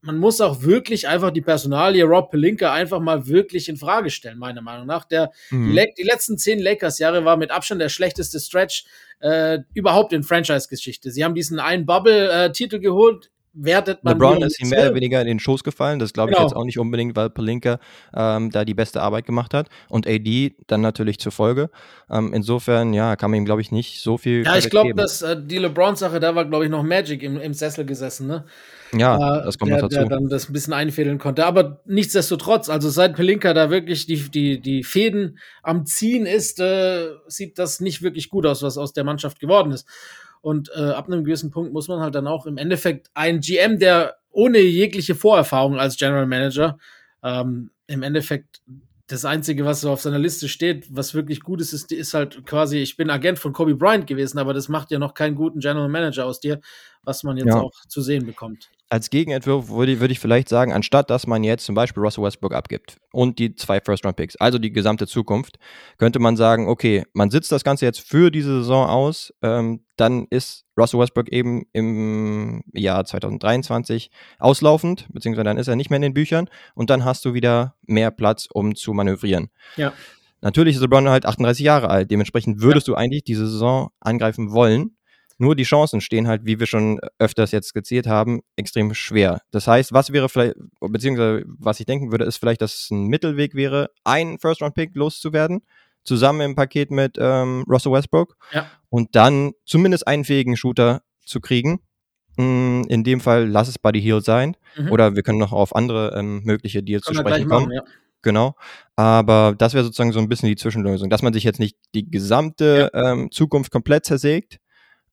man 0.04 0.18
muss 0.18 0.40
auch 0.40 0.62
wirklich 0.62 1.06
einfach 1.06 1.30
die 1.30 1.40
Personalie 1.42 2.02
Rob 2.04 2.30
Pelinka 2.32 2.72
einfach 2.72 2.98
mal 2.98 3.28
wirklich 3.28 3.68
in 3.68 3.76
Frage 3.76 4.10
stellen, 4.10 4.38
meiner 4.38 4.60
Meinung 4.60 4.86
nach. 4.86 5.04
Der, 5.04 5.30
Mhm. 5.50 5.70
die, 5.76 5.86
die 5.98 6.02
letzten 6.02 6.36
zehn 6.38 6.58
Lakers-Jahre 6.58 7.24
war 7.24 7.36
mit 7.36 7.52
Abstand 7.52 7.80
der 7.80 7.88
schlechteste 7.88 8.40
Stretch 8.40 8.84
äh, 9.20 9.60
überhaupt 9.74 10.12
in 10.12 10.24
Franchise-Geschichte. 10.24 11.12
Sie 11.12 11.24
haben 11.24 11.36
diesen 11.36 11.60
einen 11.60 11.86
Bubble-Titel 11.86 12.80
geholt. 12.80 13.30
Wertet 13.54 14.02
man 14.02 14.14
LeBron 14.14 14.42
ist 14.42 14.60
ihm 14.62 14.70
mehr 14.70 14.86
oder 14.86 14.94
weniger 14.94 15.20
in 15.20 15.26
den 15.26 15.38
Schoß 15.38 15.62
gefallen. 15.62 15.98
Das 15.98 16.14
glaube 16.14 16.30
ich 16.30 16.36
Genau. 16.36 16.48
jetzt 16.48 16.56
auch 16.56 16.64
nicht 16.64 16.78
unbedingt, 16.78 17.14
weil 17.16 17.28
Palinka 17.28 17.78
ähm, 18.14 18.50
da 18.50 18.64
die 18.64 18.72
beste 18.72 19.02
Arbeit 19.02 19.26
gemacht 19.26 19.52
hat. 19.52 19.68
Und 19.90 20.06
AD 20.06 20.54
dann 20.68 20.80
natürlich 20.80 21.18
zur 21.18 21.32
Folge. 21.32 21.68
Ähm, 22.10 22.32
insofern, 22.32 22.94
ja, 22.94 23.14
kann 23.16 23.30
man 23.30 23.38
ihm, 23.38 23.44
glaube 23.44 23.60
ich, 23.60 23.70
nicht 23.70 24.00
so 24.00 24.16
viel. 24.16 24.42
Ja, 24.44 24.56
ich 24.56 24.70
glaube, 24.70 24.94
dass 24.94 25.20
äh, 25.20 25.36
die 25.38 25.58
LeBron-Sache, 25.58 26.18
da 26.18 26.34
war, 26.34 26.46
glaube 26.46 26.64
ich, 26.64 26.70
noch 26.70 26.82
Magic 26.82 27.22
im, 27.22 27.38
im 27.38 27.52
Sessel 27.52 27.84
gesessen, 27.84 28.26
ne? 28.26 28.46
Ja, 28.94 29.16
Äh, 29.40 29.44
das 29.44 29.58
kommt 29.58 29.70
der, 29.70 29.82
noch 29.82 29.88
der 29.88 29.98
dazu. 30.00 30.08
dann 30.08 30.28
das 30.28 30.48
ein 30.48 30.52
bisschen 30.54 30.72
einfädeln 30.72 31.18
konnte. 31.18 31.44
Aber 31.44 31.80
nichtsdestotrotz, 31.84 32.70
also 32.70 32.88
seit 32.88 33.16
Pelinka 33.16 33.52
da 33.54 33.70
wirklich 33.70 34.06
die, 34.06 34.30
die, 34.30 34.60
die 34.60 34.82
Fäden 34.82 35.38
am 35.62 35.84
Ziehen 35.84 36.24
ist, 36.26 36.58
äh, 36.60 37.08
sieht 37.26 37.58
das 37.58 37.80
nicht 37.80 38.00
wirklich 38.02 38.30
gut 38.30 38.46
aus, 38.46 38.62
was 38.62 38.78
aus 38.78 38.92
der 38.94 39.04
Mannschaft 39.04 39.40
geworden 39.40 39.72
ist. 39.72 39.86
Und 40.42 40.70
äh, 40.74 40.90
ab 40.90 41.06
einem 41.06 41.24
gewissen 41.24 41.50
Punkt 41.50 41.72
muss 41.72 41.88
man 41.88 42.00
halt 42.00 42.14
dann 42.14 42.26
auch 42.26 42.44
im 42.46 42.58
Endeffekt 42.58 43.10
ein 43.14 43.40
GM, 43.40 43.78
der 43.78 44.16
ohne 44.30 44.58
jegliche 44.58 45.14
Vorerfahrung 45.14 45.78
als 45.78 45.96
General 45.96 46.26
Manager 46.26 46.78
ähm, 47.22 47.70
im 47.86 48.02
Endeffekt 48.02 48.60
das 49.06 49.24
Einzige, 49.24 49.64
was 49.64 49.82
so 49.82 49.90
auf 49.90 50.00
seiner 50.00 50.18
Liste 50.18 50.48
steht, 50.48 50.86
was 50.90 51.14
wirklich 51.14 51.40
gut 51.40 51.60
ist, 51.60 51.72
ist, 51.72 51.92
ist 51.92 52.14
halt 52.14 52.46
quasi, 52.46 52.78
ich 52.78 52.96
bin 52.96 53.10
Agent 53.10 53.38
von 53.38 53.52
Kobe 53.52 53.74
Bryant 53.74 54.06
gewesen, 54.06 54.38
aber 54.38 54.54
das 54.54 54.68
macht 54.68 54.90
ja 54.90 54.98
noch 54.98 55.14
keinen 55.14 55.34
guten 55.34 55.60
General 55.60 55.88
Manager 55.88 56.24
aus 56.24 56.40
dir, 56.40 56.60
was 57.04 57.22
man 57.24 57.36
jetzt 57.36 57.46
Ja. 57.48 57.60
auch 57.60 57.72
zu 57.88 58.00
sehen 58.00 58.26
bekommt. 58.26 58.70
Als 58.88 59.08
Gegenentwurf 59.08 59.70
würde, 59.70 60.00
würde 60.00 60.12
ich 60.12 60.20
vielleicht 60.20 60.50
sagen, 60.50 60.70
anstatt 60.70 61.08
dass 61.08 61.26
man 61.26 61.42
jetzt 61.44 61.64
zum 61.64 61.74
Beispiel 61.74 62.02
Russell 62.02 62.22
Westbrook 62.24 62.52
abgibt 62.52 62.98
und 63.10 63.38
die 63.38 63.54
zwei 63.54 63.80
First-Round-Picks, 63.80 64.36
also 64.36 64.58
die 64.58 64.70
gesamte 64.70 65.06
Zukunft, 65.06 65.58
könnte 65.96 66.18
man 66.18 66.36
sagen, 66.36 66.68
okay, 66.68 67.04
man 67.14 67.30
sitzt 67.30 67.50
das 67.52 67.64
Ganze 67.64 67.86
jetzt 67.86 68.00
für 68.00 68.30
diese 68.30 68.58
Saison 68.58 68.86
aus, 68.86 69.32
ähm, 69.40 69.84
dann 69.96 70.26
ist 70.28 70.66
Russell 70.78 71.00
Westbrook 71.00 71.30
eben 71.30 71.64
im 71.72 72.62
Jahr 72.74 73.04
2023 73.06 74.10
auslaufend, 74.38 75.08
beziehungsweise 75.10 75.44
dann 75.44 75.56
ist 75.56 75.68
er 75.68 75.76
nicht 75.76 75.88
mehr 75.88 75.96
in 75.96 76.02
den 76.02 76.14
Büchern 76.14 76.50
und 76.74 76.90
dann 76.90 77.04
hast 77.06 77.24
du 77.24 77.32
wieder 77.32 77.74
mehr 77.86 78.10
Platz, 78.10 78.46
um 78.52 78.74
zu 78.74 78.92
manövrieren. 78.92 79.48
Ja. 79.76 79.92
Natürlich 80.42 80.74
ist 80.76 80.82
LeBron 80.82 81.08
halt 81.08 81.24
38 81.24 81.64
Jahre 81.64 81.88
alt, 81.88 82.10
dementsprechend 82.10 82.60
würdest 82.60 82.88
du 82.88 82.94
eigentlich 82.94 83.24
diese 83.24 83.46
Saison 83.48 83.90
angreifen 84.00 84.50
wollen. 84.52 84.96
Nur 85.38 85.56
die 85.56 85.62
Chancen 85.64 86.00
stehen 86.00 86.28
halt, 86.28 86.44
wie 86.44 86.58
wir 86.60 86.66
schon 86.66 87.00
öfters 87.18 87.50
jetzt 87.52 87.68
skizziert 87.68 88.06
haben, 88.06 88.40
extrem 88.56 88.92
schwer. 88.94 89.40
Das 89.50 89.66
heißt, 89.66 89.92
was 89.92 90.12
wäre 90.12 90.28
vielleicht, 90.28 90.56
beziehungsweise 90.80 91.44
was 91.46 91.80
ich 91.80 91.86
denken 91.86 92.10
würde, 92.12 92.24
ist 92.24 92.36
vielleicht, 92.36 92.62
dass 92.62 92.74
es 92.74 92.90
ein 92.90 93.06
Mittelweg 93.08 93.54
wäre, 93.54 93.90
einen 94.04 94.38
First-Round-Pick 94.38 94.94
loszuwerden, 94.94 95.62
zusammen 96.04 96.40
im 96.40 96.54
Paket 96.54 96.90
mit 96.90 97.16
ähm, 97.20 97.64
Russell 97.68 97.92
Westbrook 97.92 98.36
Ja. 98.52 98.66
und 98.90 99.14
dann 99.14 99.52
zumindest 99.64 100.06
einen 100.06 100.24
fähigen 100.24 100.56
Shooter 100.56 101.02
zu 101.24 101.40
kriegen. 101.40 101.80
Mm, 102.36 102.82
In 102.88 103.04
dem 103.04 103.20
Fall 103.20 103.48
lass 103.48 103.68
es 103.68 103.78
Buddy 103.78 104.00
Hield 104.00 104.24
sein. 104.24 104.56
Mhm. 104.76 104.90
Oder 104.90 105.14
wir 105.16 105.22
können 105.22 105.38
noch 105.38 105.52
auf 105.52 105.76
andere 105.76 106.14
ähm, 106.18 106.42
mögliche 106.44 106.82
Deals 106.82 107.04
zu 107.04 107.14
sprechen 107.14 107.48
kommen. 107.48 107.66
machen, 107.66 107.74
ja. 107.76 107.82
Genau. 108.22 108.54
Aber 108.96 109.54
das 109.58 109.74
wäre 109.74 109.84
sozusagen 109.84 110.12
so 110.12 110.20
ein 110.20 110.28
bisschen 110.28 110.48
die 110.48 110.56
Zwischenlösung, 110.56 111.10
dass 111.10 111.22
man 111.22 111.32
sich 111.32 111.44
jetzt 111.44 111.58
nicht 111.60 111.76
die 111.94 112.08
gesamte 112.10 112.90
ähm, 112.94 113.30
Zukunft 113.32 113.70
komplett 113.72 114.04
zersägt, 114.06 114.58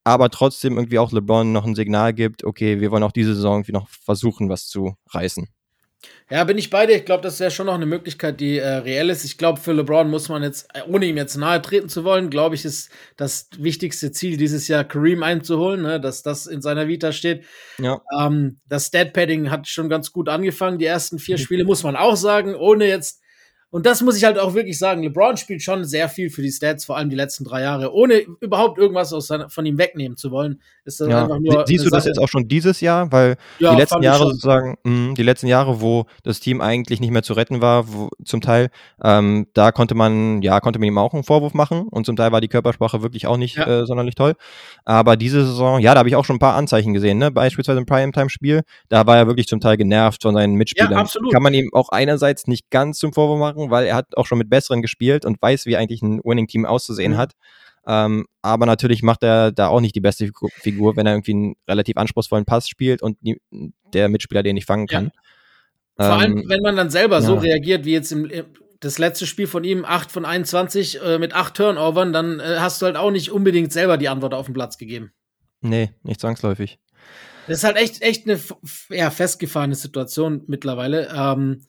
aber 0.03 0.29
trotzdem 0.29 0.77
irgendwie 0.77 0.99
auch 0.99 1.11
LeBron 1.11 1.51
noch 1.51 1.65
ein 1.65 1.75
Signal 1.75 2.13
gibt, 2.13 2.43
okay, 2.43 2.79
wir 2.79 2.91
wollen 2.91 3.03
auch 3.03 3.11
diese 3.11 3.35
Saison 3.35 3.57
irgendwie 3.57 3.73
noch 3.73 3.87
versuchen, 3.89 4.49
was 4.49 4.67
zu 4.67 4.95
reißen. 5.09 5.47
Ja, 6.29 6.43
bin 6.43 6.57
ich 6.57 6.69
bei 6.69 6.85
dir. 6.85 6.95
Ich 6.95 7.05
glaube, 7.05 7.23
das 7.23 7.39
wäre 7.39 7.51
schon 7.51 7.65
noch 7.65 7.73
eine 7.73 7.85
Möglichkeit, 7.85 8.39
die 8.39 8.57
äh, 8.57 8.67
reell 8.67 9.09
ist. 9.09 9.25
Ich 9.25 9.37
glaube, 9.37 9.59
für 9.59 9.73
LeBron 9.73 10.09
muss 10.09 10.29
man 10.29 10.43
jetzt, 10.43 10.67
äh, 10.73 10.81
ohne 10.87 11.05
ihm 11.07 11.17
jetzt 11.17 11.35
nahe 11.35 11.61
treten 11.61 11.89
zu 11.89 12.03
wollen, 12.03 12.29
glaube 12.29 12.55
ich, 12.55 12.63
ist 12.63 12.89
das 13.17 13.49
wichtigste 13.57 14.11
Ziel 14.11 14.37
dieses 14.37 14.67
Jahr, 14.67 14.83
Kareem 14.83 15.23
einzuholen, 15.23 15.81
ne? 15.81 15.99
dass 15.99 16.21
das 16.21 16.45
in 16.45 16.61
seiner 16.61 16.87
Vita 16.87 17.11
steht. 17.11 17.45
Ja. 17.79 18.01
Ähm, 18.17 18.61
das 18.67 18.87
Stat-Padding 18.87 19.49
hat 19.49 19.67
schon 19.67 19.89
ganz 19.89 20.13
gut 20.13 20.29
angefangen. 20.29 20.77
Die 20.77 20.85
ersten 20.85 21.19
vier 21.19 21.37
Spiele 21.37 21.65
muss 21.65 21.83
man 21.83 21.95
auch 21.95 22.15
sagen, 22.15 22.55
ohne 22.55 22.85
jetzt 22.85 23.21
und 23.71 23.85
das 23.85 24.01
muss 24.01 24.17
ich 24.17 24.23
halt 24.23 24.39
auch 24.39 24.55
wirklich 24.55 24.79
sagen, 24.79 25.03
LeBron 25.03 25.37
spielt 25.37 25.61
schon 25.61 25.85
sehr 25.85 26.09
viel 26.09 26.31
für 26.31 26.41
die 26.41 26.51
Stats, 26.51 26.85
vor 26.85 26.97
allem 26.97 27.11
die 27.11 27.15
letzten 27.15 27.43
drei 27.43 27.61
Jahre, 27.61 27.93
ohne 27.93 28.19
überhaupt 28.41 28.79
irgendwas 28.79 29.13
aus 29.13 29.27
seiner, 29.27 29.49
von 29.49 29.63
ihm 29.65 29.77
wegnehmen 29.77 30.17
zu 30.17 30.31
wollen. 30.31 30.59
Ist 30.85 30.99
das 30.99 31.07
ja. 31.07 31.21
einfach 31.21 31.39
nur 31.39 31.65
Siehst 31.67 31.85
du 31.85 31.91
das 31.91 32.05
jetzt 32.05 32.17
auch 32.17 32.27
schon 32.27 32.47
dieses 32.47 32.81
Jahr? 32.81 33.11
Weil 33.11 33.37
ja, 33.59 33.71
die 33.71 33.77
letzten 33.77 34.01
Jahre 34.01 34.25
sozusagen, 34.25 34.77
mh, 34.83 35.13
die 35.13 35.23
letzten 35.23 35.45
Jahre, 35.45 35.81
wo 35.81 36.05
das 36.23 36.39
Team 36.39 36.61
eigentlich 36.61 36.99
nicht 36.99 37.11
mehr 37.11 37.21
zu 37.21 37.33
retten 37.33 37.61
war, 37.61 37.93
wo, 37.93 38.09
zum 38.25 38.41
Teil, 38.41 38.69
ähm, 39.03 39.45
da 39.53 39.71
konnte 39.71 39.93
man, 39.93 40.41
ja, 40.41 40.59
konnte 40.61 40.79
man 40.79 40.87
ihm 40.87 40.97
auch 40.97 41.13
einen 41.13 41.23
Vorwurf 41.23 41.53
machen 41.53 41.87
und 41.89 42.07
zum 42.07 42.15
Teil 42.15 42.31
war 42.31 42.41
die 42.41 42.47
Körpersprache 42.47 43.03
wirklich 43.03 43.27
auch 43.27 43.37
nicht 43.37 43.57
ja. 43.57 43.81
äh, 43.81 43.85
sonderlich 43.85 44.15
toll. 44.15 44.33
Aber 44.83 45.15
diese 45.15 45.45
Saison, 45.45 45.79
ja, 45.79 45.93
da 45.93 45.99
habe 45.99 46.09
ich 46.09 46.15
auch 46.15 46.25
schon 46.25 46.37
ein 46.37 46.39
paar 46.39 46.55
Anzeichen 46.55 46.95
gesehen, 46.95 47.19
ne? 47.19 47.29
Beispielsweise 47.29 47.77
im 47.77 47.85
Primetime-Spiel, 47.85 48.61
da 48.87 49.05
war 49.05 49.17
er 49.17 49.27
wirklich 49.27 49.47
zum 49.47 49.59
Teil 49.59 49.77
genervt 49.77 50.23
von 50.23 50.33
seinen 50.33 50.55
Mitspielern. 50.55 50.93
Ja, 50.93 50.97
absolut. 50.97 51.31
Kann 51.31 51.43
man 51.43 51.53
ihm 51.53 51.69
auch 51.73 51.89
einerseits 51.89 52.47
nicht 52.47 52.71
ganz 52.71 52.97
zum 52.97 53.13
Vorwurf 53.13 53.39
machen, 53.39 53.58
weil 53.69 53.85
er 53.85 53.95
hat 53.95 54.17
auch 54.17 54.25
schon 54.25 54.37
mit 54.37 54.49
Besseren 54.49 54.81
gespielt 54.81 55.25
und 55.25 55.41
weiß, 55.41 55.65
wie 55.65 55.77
eigentlich 55.77 56.01
ein 56.01 56.21
Winning-Team 56.23 56.65
auszusehen 56.65 57.13
mhm. 57.13 57.17
hat. 57.17 57.33
Ähm, 57.87 58.27
aber 58.41 58.65
natürlich 58.65 59.03
macht 59.03 59.23
er 59.23 59.51
da 59.51 59.67
auch 59.67 59.81
nicht 59.81 59.95
die 59.95 60.01
beste 60.01 60.29
Figur, 60.53 60.95
wenn 60.95 61.05
er 61.05 61.13
irgendwie 61.13 61.33
einen 61.33 61.55
relativ 61.67 61.97
anspruchsvollen 61.97 62.45
Pass 62.45 62.67
spielt 62.67 63.01
und 63.01 63.17
die, 63.21 63.41
der 63.93 64.09
Mitspieler 64.09 64.43
den 64.43 64.55
nicht 64.55 64.67
fangen 64.67 64.87
kann. 64.87 65.11
Ja. 65.97 66.05
Vor 66.05 66.05
ähm, 66.05 66.19
allem, 66.21 66.49
wenn 66.49 66.61
man 66.61 66.75
dann 66.75 66.89
selber 66.89 67.15
ja. 67.15 67.21
so 67.21 67.35
reagiert, 67.35 67.85
wie 67.85 67.93
jetzt 67.93 68.11
im, 68.11 68.29
das 68.79 68.97
letzte 68.97 69.25
Spiel 69.25 69.47
von 69.47 69.63
ihm, 69.63 69.85
8 69.85 70.11
von 70.11 70.25
21 70.25 71.01
äh, 71.01 71.19
mit 71.19 71.33
8 71.33 71.55
Turnovern, 71.55 72.13
dann 72.13 72.39
äh, 72.39 72.57
hast 72.59 72.81
du 72.81 72.85
halt 72.85 72.95
auch 72.95 73.11
nicht 73.11 73.31
unbedingt 73.31 73.73
selber 73.73 73.97
die 73.97 74.07
Antwort 74.07 74.33
auf 74.33 74.45
den 74.45 74.53
Platz 74.53 74.77
gegeben. 74.77 75.11
Nee, 75.61 75.91
nicht 76.03 76.21
zwangsläufig. 76.21 76.79
Das 77.47 77.57
ist 77.57 77.63
halt 77.63 77.77
echt, 77.77 78.01
echt 78.01 78.29
eine 78.29 78.39
ja, 78.89 79.09
festgefahrene 79.09 79.75
Situation 79.75 80.43
mittlerweile. 80.47 81.09
Ähm, 81.13 81.63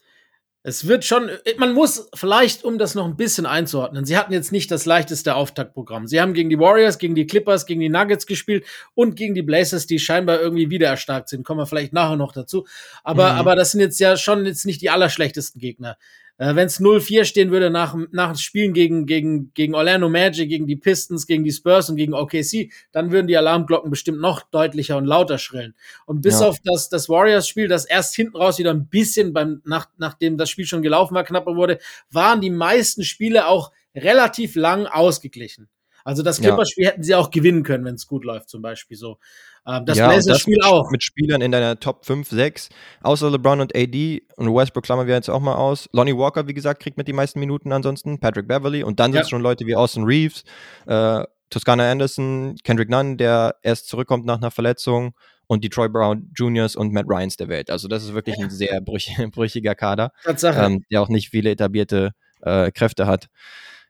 es 0.62 0.86
wird 0.86 1.06
schon, 1.06 1.30
man 1.56 1.72
muss 1.72 2.10
vielleicht, 2.14 2.64
um 2.64 2.76
das 2.76 2.94
noch 2.94 3.06
ein 3.06 3.16
bisschen 3.16 3.46
einzuordnen, 3.46 4.04
sie 4.04 4.16
hatten 4.16 4.32
jetzt 4.32 4.52
nicht 4.52 4.70
das 4.70 4.84
leichteste 4.84 5.34
Auftaktprogramm. 5.34 6.06
Sie 6.06 6.20
haben 6.20 6.34
gegen 6.34 6.50
die 6.50 6.58
Warriors, 6.58 6.98
gegen 6.98 7.14
die 7.14 7.26
Clippers, 7.26 7.64
gegen 7.64 7.80
die 7.80 7.88
Nuggets 7.88 8.26
gespielt 8.26 8.66
und 8.94 9.16
gegen 9.16 9.34
die 9.34 9.42
Blazers, 9.42 9.86
die 9.86 9.98
scheinbar 9.98 10.40
irgendwie 10.40 10.68
wieder 10.68 10.88
erstarkt 10.88 11.30
sind. 11.30 11.44
Kommen 11.44 11.60
wir 11.60 11.66
vielleicht 11.66 11.94
nachher 11.94 12.16
noch 12.16 12.32
dazu. 12.32 12.66
Aber, 13.02 13.32
mhm. 13.32 13.38
aber 13.38 13.56
das 13.56 13.72
sind 13.72 13.80
jetzt 13.80 13.98
ja 14.00 14.16
schon 14.16 14.44
jetzt 14.44 14.66
nicht 14.66 14.82
die 14.82 14.90
allerschlechtesten 14.90 15.60
Gegner. 15.60 15.96
Äh, 16.40 16.56
Wenn 16.56 16.66
es 16.66 16.80
0-4 16.80 17.24
stehen 17.24 17.50
würde 17.50 17.68
nach, 17.68 17.94
nach 18.12 18.36
Spielen 18.38 18.72
gegen, 18.72 19.04
gegen, 19.04 19.52
gegen 19.52 19.74
Orlando 19.74 20.08
Magic, 20.08 20.48
gegen 20.48 20.66
die 20.66 20.76
Pistons, 20.76 21.26
gegen 21.26 21.44
die 21.44 21.52
Spurs 21.52 21.90
und 21.90 21.96
gegen 21.96 22.14
OKC, 22.14 22.72
dann 22.92 23.12
würden 23.12 23.26
die 23.26 23.36
Alarmglocken 23.36 23.90
bestimmt 23.90 24.20
noch 24.20 24.42
deutlicher 24.50 24.96
und 24.96 25.04
lauter 25.04 25.36
schrillen. 25.36 25.74
Und 26.06 26.22
bis 26.22 26.40
ja. 26.40 26.48
auf 26.48 26.56
das, 26.64 26.88
das 26.88 27.10
Warriors-Spiel, 27.10 27.68
das 27.68 27.84
erst 27.84 28.16
hinten 28.16 28.38
raus 28.38 28.58
wieder 28.58 28.70
ein 28.70 28.88
bisschen 28.88 29.34
beim, 29.34 29.60
nach, 29.66 29.88
nachdem 29.98 30.38
das 30.38 30.48
Spiel 30.48 30.64
schon 30.64 30.80
gelaufen 30.80 31.14
war, 31.14 31.24
knapper 31.24 31.56
wurde, 31.56 31.78
waren 32.10 32.40
die 32.40 32.48
meisten 32.48 33.04
Spiele 33.04 33.46
auch 33.46 33.70
relativ 33.94 34.54
lang 34.54 34.86
ausgeglichen. 34.86 35.68
Also 36.04 36.22
das 36.22 36.40
Clippers-Spiel 36.40 36.84
ja. 36.84 36.90
hätten 36.90 37.02
sie 37.02 37.14
auch 37.14 37.30
gewinnen 37.30 37.62
können, 37.62 37.84
wenn 37.84 37.94
es 37.94 38.06
gut 38.06 38.24
läuft, 38.24 38.48
zum 38.48 38.62
Beispiel 38.62 38.96
so. 38.96 39.18
Ähm, 39.66 39.84
das 39.84 39.98
ja, 39.98 40.08
Blazers-Spiel 40.08 40.62
auch. 40.62 40.90
Mit 40.90 41.02
Spielern 41.02 41.40
in 41.40 41.52
deiner 41.52 41.78
Top 41.78 42.04
5, 42.04 42.28
6, 42.28 42.68
außer 43.02 43.30
LeBron 43.30 43.60
und 43.60 43.76
AD 43.76 44.22
und 44.36 44.54
Westbrook 44.54 44.84
klammern 44.84 45.06
wir 45.06 45.14
jetzt 45.14 45.28
auch 45.28 45.40
mal 45.40 45.54
aus. 45.54 45.88
Lonnie 45.92 46.16
Walker, 46.16 46.46
wie 46.46 46.54
gesagt, 46.54 46.82
kriegt 46.82 46.96
mit 46.96 47.08
die 47.08 47.12
meisten 47.12 47.40
Minuten 47.40 47.72
ansonsten, 47.72 48.18
Patrick 48.18 48.48
Beverly 48.48 48.82
und 48.82 49.00
dann 49.00 49.12
sind 49.12 49.22
es 49.22 49.26
ja. 49.28 49.30
schon 49.30 49.42
Leute 49.42 49.66
wie 49.66 49.76
Austin 49.76 50.04
Reeves, 50.04 50.44
äh, 50.86 51.24
Toscana 51.50 51.90
Anderson, 51.90 52.56
Kendrick 52.62 52.88
Nunn, 52.88 53.16
der 53.16 53.56
erst 53.62 53.88
zurückkommt 53.88 54.24
nach 54.24 54.38
einer 54.38 54.50
Verletzung 54.50 55.14
und 55.48 55.64
die 55.64 55.68
Troy 55.68 55.88
Brown 55.88 56.30
Juniors 56.36 56.76
und 56.76 56.92
Matt 56.92 57.06
Ryans 57.08 57.36
der 57.36 57.48
Welt. 57.48 57.70
Also 57.70 57.88
das 57.88 58.04
ist 58.04 58.14
wirklich 58.14 58.38
ein 58.38 58.50
sehr 58.50 58.80
brüch 58.80 59.10
brüchiger 59.32 59.74
Kader, 59.74 60.12
ähm, 60.26 60.84
der 60.90 61.02
auch 61.02 61.08
nicht 61.08 61.30
viele 61.30 61.50
etablierte 61.50 62.12
äh, 62.42 62.70
Kräfte 62.70 63.06
hat 63.06 63.26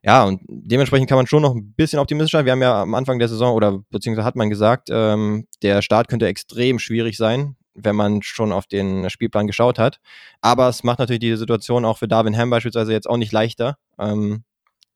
ja, 0.02 0.24
und 0.24 0.40
dementsprechend 0.48 1.08
kann 1.08 1.16
man 1.16 1.26
schon 1.26 1.42
noch 1.42 1.54
ein 1.54 1.74
bisschen 1.74 1.98
optimistisch 1.98 2.32
sein. 2.32 2.46
Wir 2.46 2.52
haben 2.52 2.62
ja 2.62 2.82
am 2.82 2.94
Anfang 2.94 3.18
der 3.18 3.28
Saison 3.28 3.54
oder 3.54 3.80
beziehungsweise 3.90 4.24
hat 4.24 4.36
man 4.36 4.48
gesagt, 4.48 4.88
ähm, 4.90 5.46
der 5.62 5.82
Start 5.82 6.08
könnte 6.08 6.26
extrem 6.26 6.78
schwierig 6.78 7.18
sein, 7.18 7.56
wenn 7.74 7.96
man 7.96 8.22
schon 8.22 8.52
auf 8.52 8.66
den 8.66 9.10
Spielplan 9.10 9.46
geschaut 9.46 9.78
hat. 9.78 10.00
Aber 10.40 10.68
es 10.68 10.84
macht 10.84 11.00
natürlich 11.00 11.20
die 11.20 11.36
Situation 11.36 11.84
auch 11.84 11.98
für 11.98 12.08
Darwin 12.08 12.36
Ham 12.36 12.48
beispielsweise 12.48 12.92
jetzt 12.92 13.08
auch 13.08 13.18
nicht 13.18 13.32
leichter. 13.32 13.76
Ähm, 13.98 14.44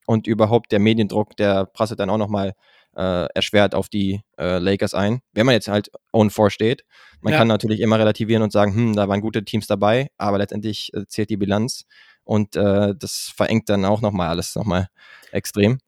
und 0.07 0.27
überhaupt 0.27 0.73
der 0.73 0.81
Mediendruck, 0.81 1.37
der 1.37 1.67
prasselt 1.67 2.01
dann 2.01 2.11
auch 2.11 2.19
nochmal 2.19 2.53
äh, 2.97 3.27
erschwert 3.35 3.75
auf 3.75 3.89
die 3.89 4.21
äh, 4.39 4.59
Lakers 4.59 4.95
ein. 4.95 5.21
Wenn 5.33 5.47
man 5.47 5.55
jetzt 5.55 5.69
halt 5.69 5.91
own 6.13 6.31
four 6.31 6.51
steht, 6.51 6.85
man 7.21 7.33
ja. 7.33 7.39
kann 7.39 7.49
natürlich 7.49 7.81
immer 7.81 7.99
relativieren 7.99 8.43
und 8.43 8.53
sagen, 8.53 8.75
hm, 8.75 8.97
da 8.97 9.09
waren 9.09 9.21
gute 9.21 9.45
Teams 9.45 9.67
dabei, 9.67 10.09
aber 10.19 10.39
letztendlich 10.39 10.93
äh, 10.95 11.07
zählt 11.07 11.31
die 11.31 11.37
Bilanz 11.37 11.85
und 12.25 12.57
äh, 12.57 12.95
das 12.99 13.33
verengt 13.37 13.69
dann 13.69 13.85
auch 13.85 14.01
nochmal 14.01 14.29
alles 14.29 14.55
nochmal 14.55 14.89
extrem. 15.31 15.79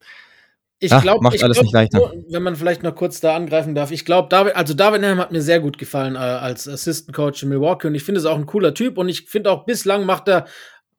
Ich 0.78 0.90
glaube, 0.90 1.22
macht 1.22 1.42
alles 1.42 1.56
glaub, 1.56 1.64
nicht 1.64 1.72
leichter. 1.72 2.12
wenn 2.28 2.42
man 2.42 2.54
vielleicht 2.54 2.82
noch 2.82 2.94
kurz 2.94 3.20
da 3.20 3.34
angreifen 3.34 3.74
darf. 3.74 3.90
Ich 3.92 4.04
glaube, 4.04 4.28
David, 4.28 4.56
also 4.56 4.74
David 4.74 5.02
Ham 5.04 5.18
hat 5.18 5.32
mir 5.32 5.40
sehr 5.40 5.60
gut 5.60 5.78
gefallen 5.78 6.16
äh, 6.16 6.18
als 6.18 6.68
Assistant 6.68 7.16
Coach 7.16 7.42
in 7.42 7.48
Milwaukee 7.48 7.86
und 7.86 7.94
ich 7.94 8.04
finde 8.04 8.20
es 8.20 8.26
auch 8.26 8.36
ein 8.36 8.44
cooler 8.44 8.74
Typ 8.74 8.98
und 8.98 9.08
ich 9.08 9.22
finde 9.22 9.50
auch 9.50 9.64
bislang 9.64 10.04
macht 10.04 10.28
er 10.28 10.46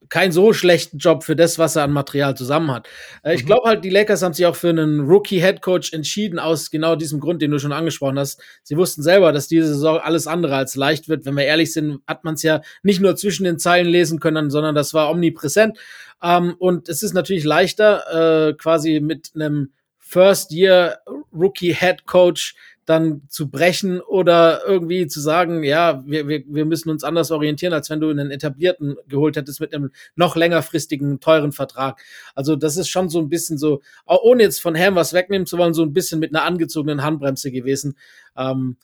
keinen 0.09 0.31
so 0.31 0.53
schlechten 0.53 0.97
Job 0.97 1.23
für 1.23 1.35
das, 1.35 1.59
was 1.59 1.75
er 1.75 1.83
an 1.83 1.91
Material 1.91 2.35
zusammen 2.35 2.71
hat. 2.71 2.87
Äh, 3.23 3.35
ich 3.35 3.43
mhm. 3.43 3.47
glaube 3.47 3.69
halt, 3.69 3.83
die 3.83 3.89
Lakers 3.89 4.21
haben 4.21 4.33
sich 4.33 4.45
auch 4.45 4.55
für 4.55 4.69
einen 4.69 5.01
Rookie-Head-Coach 5.01 5.93
entschieden, 5.93 6.39
aus 6.39 6.71
genau 6.71 6.95
diesem 6.95 7.19
Grund, 7.19 7.41
den 7.41 7.51
du 7.51 7.59
schon 7.59 7.73
angesprochen 7.73 8.19
hast. 8.19 8.41
Sie 8.63 8.77
wussten 8.77 9.01
selber, 9.01 9.31
dass 9.31 9.47
diese 9.47 9.67
Saison 9.67 9.99
alles 9.99 10.27
andere 10.27 10.55
als 10.55 10.75
leicht 10.75 11.09
wird. 11.09 11.25
Wenn 11.25 11.35
wir 11.35 11.45
ehrlich 11.45 11.73
sind, 11.73 11.99
hat 12.07 12.23
man 12.23 12.35
es 12.35 12.43
ja 12.43 12.61
nicht 12.83 13.01
nur 13.01 13.15
zwischen 13.15 13.43
den 13.43 13.59
Zeilen 13.59 13.87
lesen 13.87 14.19
können, 14.19 14.49
sondern 14.49 14.75
das 14.75 14.93
war 14.93 15.09
omnipräsent. 15.09 15.77
Ähm, 16.21 16.55
und 16.57 16.89
es 16.89 17.03
ist 17.03 17.13
natürlich 17.13 17.43
leichter, 17.43 18.49
äh, 18.49 18.53
quasi 18.53 18.99
mit 18.99 19.31
einem 19.35 19.71
First-Year 19.99 20.99
Rookie-Head-Coach 21.33 22.55
dann 22.87 23.21
zu 23.27 23.49
brechen 23.49 23.99
oder 23.99 24.61
irgendwie 24.65 25.07
zu 25.07 25.19
sagen, 25.19 25.61
ja, 25.61 26.01
wir, 26.05 26.27
wir, 26.29 26.43
wir 26.47 26.65
müssen 26.65 26.89
uns 26.89 27.03
anders 27.03 27.31
orientieren, 27.31 27.73
als 27.73 27.89
wenn 27.89 27.99
du 27.99 28.09
einen 28.09 28.31
etablierten 28.31 28.95
geholt 29.09 29.35
hättest 29.35 29.59
mit 29.59 29.75
einem 29.75 29.91
noch 30.15 30.37
längerfristigen, 30.37 31.19
teuren 31.19 31.51
Vertrag. 31.51 32.01
Also 32.33 32.55
das 32.55 32.77
ist 32.77 32.87
schon 32.87 33.09
so 33.09 33.19
ein 33.19 33.27
bisschen 33.27 33.57
so, 33.57 33.81
ohne 34.05 34.43
jetzt 34.43 34.61
von 34.61 34.77
Ham 34.77 34.95
was 34.95 35.11
wegnehmen 35.11 35.45
zu 35.45 35.57
wollen, 35.57 35.73
so 35.73 35.83
ein 35.83 35.91
bisschen 35.91 36.21
mit 36.21 36.33
einer 36.33 36.45
angezogenen 36.45 37.03
Handbremse 37.03 37.51
gewesen. 37.51 37.97
Ähm, 38.37 38.77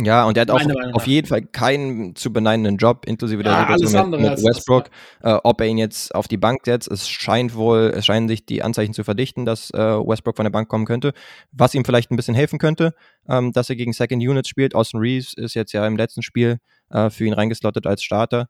ja, 0.00 0.24
und 0.24 0.36
er 0.36 0.42
hat 0.42 0.50
auch 0.50 0.60
auf 0.92 1.06
jeden 1.06 1.28
Fall 1.28 1.42
keinen 1.42 2.16
zu 2.16 2.32
beneinenden 2.32 2.78
Job, 2.78 3.06
inklusive 3.06 3.44
der 3.44 3.52
ja, 3.52 3.78
Situation 3.78 4.10
mit, 4.10 4.20
mit 4.20 4.42
Westbrook. 4.42 4.90
Äh, 5.22 5.34
ob 5.44 5.60
er 5.60 5.68
ihn 5.68 5.78
jetzt 5.78 6.12
auf 6.14 6.26
die 6.26 6.36
Bank 6.36 6.62
setzt, 6.64 6.90
es 6.90 7.08
scheint 7.08 7.54
wohl, 7.54 7.92
es 7.94 8.04
scheinen 8.04 8.26
sich 8.26 8.44
die 8.44 8.64
Anzeichen 8.64 8.92
zu 8.92 9.04
verdichten, 9.04 9.44
dass 9.44 9.70
äh, 9.70 9.78
Westbrook 9.78 10.34
von 10.34 10.44
der 10.44 10.50
Bank 10.50 10.68
kommen 10.68 10.84
könnte. 10.84 11.12
Was 11.52 11.74
ihm 11.74 11.84
vielleicht 11.84 12.10
ein 12.10 12.16
bisschen 12.16 12.34
helfen 12.34 12.58
könnte, 12.58 12.94
ähm, 13.28 13.52
dass 13.52 13.70
er 13.70 13.76
gegen 13.76 13.92
Second 13.92 14.20
Units 14.20 14.48
spielt. 14.48 14.74
Austin 14.74 14.98
Reeves 14.98 15.32
ist 15.34 15.54
jetzt 15.54 15.72
ja 15.72 15.86
im 15.86 15.96
letzten 15.96 16.22
Spiel 16.22 16.58
äh, 16.90 17.08
für 17.08 17.24
ihn 17.24 17.32
reingeslottet 17.32 17.86
als 17.86 18.02
Starter. 18.02 18.48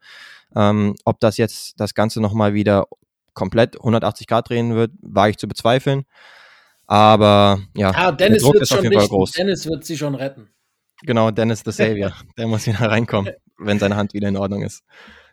Ähm, 0.57 0.95
ob 1.05 1.21
das 1.21 1.37
jetzt 1.37 1.79
das 1.79 1.93
Ganze 1.93 2.23
nochmal 2.23 2.55
wieder 2.55 2.87
komplett 3.35 3.77
180 3.77 4.29
Grad 4.29 4.49
drehen 4.49 4.75
wird, 4.75 4.93
wage 5.03 5.33
ich 5.33 5.37
zu 5.37 5.47
bezweifeln. 5.47 6.07
Aber 6.87 7.61
ja, 7.77 7.93
ah, 7.95 8.13
Dennis, 8.13 8.43
der 8.43 8.51
Druck 8.51 8.63
ist 8.63 8.73
auf 8.73 8.83
jeden 8.83 8.99
Fall 8.99 9.09
groß. 9.09 9.33
Dennis 9.33 9.67
wird 9.67 9.85
sie 9.85 9.99
schon 9.99 10.15
retten. 10.15 10.49
Genau, 11.03 11.31
Dennis 11.31 11.63
the 11.65 11.73
Savior. 11.73 12.13
Der 12.39 12.47
muss 12.47 12.67
wieder 12.67 12.81
reinkommen, 12.81 13.33
wenn 13.59 13.79
seine 13.79 13.97
Hand 13.97 14.15
wieder 14.15 14.29
in 14.29 14.37
Ordnung 14.37 14.63
ist. 14.63 14.83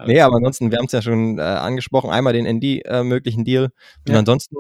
Nee, 0.06 0.22
aber 0.22 0.38
ansonsten, 0.38 0.72
wir 0.72 0.78
haben 0.78 0.86
es 0.86 0.92
ja 0.92 1.02
schon 1.02 1.38
äh, 1.38 1.42
angesprochen, 1.42 2.10
einmal 2.10 2.34
den 2.34 2.46
ND 2.46 2.84
äh, 2.86 3.04
möglichen 3.04 3.46
Deal. 3.46 3.70
Und 4.08 4.14
ja. 4.14 4.20
ansonsten 4.20 4.56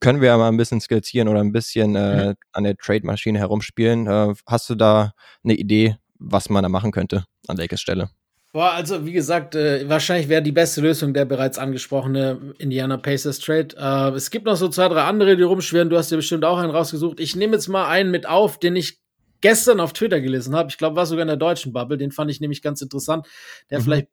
können 0.00 0.20
wir 0.20 0.28
ja 0.28 0.36
mal 0.36 0.48
ein 0.48 0.56
bisschen 0.56 0.80
skizzieren 0.80 1.28
oder 1.28 1.40
ein 1.40 1.52
bisschen 1.52 1.94
äh, 1.96 2.28
mhm. 2.28 2.34
an 2.52 2.64
der 2.64 2.76
Trade-Maschine 2.76 3.38
herumspielen. 3.38 4.06
Äh, 4.06 4.34
hast 4.46 4.68
du 4.68 4.74
da 4.74 5.12
eine 5.44 5.54
Idee, 5.54 5.96
was 6.18 6.50
man 6.50 6.62
da 6.62 6.68
machen 6.68 6.92
könnte 6.92 7.24
an 7.46 7.56
Lakers 7.56 7.80
Stelle? 7.80 8.10
Boah, 8.52 8.72
also 8.72 9.04
wie 9.04 9.12
gesagt, 9.12 9.54
äh, 9.54 9.88
wahrscheinlich 9.88 10.28
wäre 10.28 10.42
die 10.42 10.52
beste 10.52 10.80
Lösung 10.80 11.12
der 11.12 11.26
bereits 11.26 11.58
angesprochene 11.58 12.54
Indiana 12.58 12.96
Pacers 12.96 13.38
Trade. 13.40 13.76
Äh, 13.78 14.16
es 14.16 14.30
gibt 14.30 14.46
noch 14.46 14.56
so 14.56 14.68
zwei, 14.68 14.88
drei 14.88 15.02
andere, 15.02 15.36
die 15.36 15.42
rumschwirren. 15.42 15.90
Du 15.90 15.98
hast 15.98 16.10
dir 16.10 16.16
bestimmt 16.16 16.44
auch 16.44 16.58
einen 16.58 16.70
rausgesucht. 16.70 17.20
Ich 17.20 17.36
nehme 17.36 17.54
jetzt 17.54 17.68
mal 17.68 17.86
einen 17.88 18.10
mit 18.10 18.26
auf, 18.26 18.58
den 18.58 18.74
ich 18.74 19.00
gestern 19.40 19.80
auf 19.80 19.92
Twitter 19.92 20.20
gelesen 20.20 20.54
habe. 20.54 20.70
Ich 20.70 20.78
glaube, 20.78 20.96
war 20.96 21.06
sogar 21.06 21.22
in 21.22 21.28
der 21.28 21.36
deutschen 21.36 21.72
Bubble. 21.72 21.98
Den 21.98 22.12
fand 22.12 22.30
ich 22.30 22.40
nämlich 22.40 22.62
ganz 22.62 22.82
interessant. 22.82 23.26
Der 23.70 23.78
mhm. 23.78 23.84
vielleicht, 23.84 24.08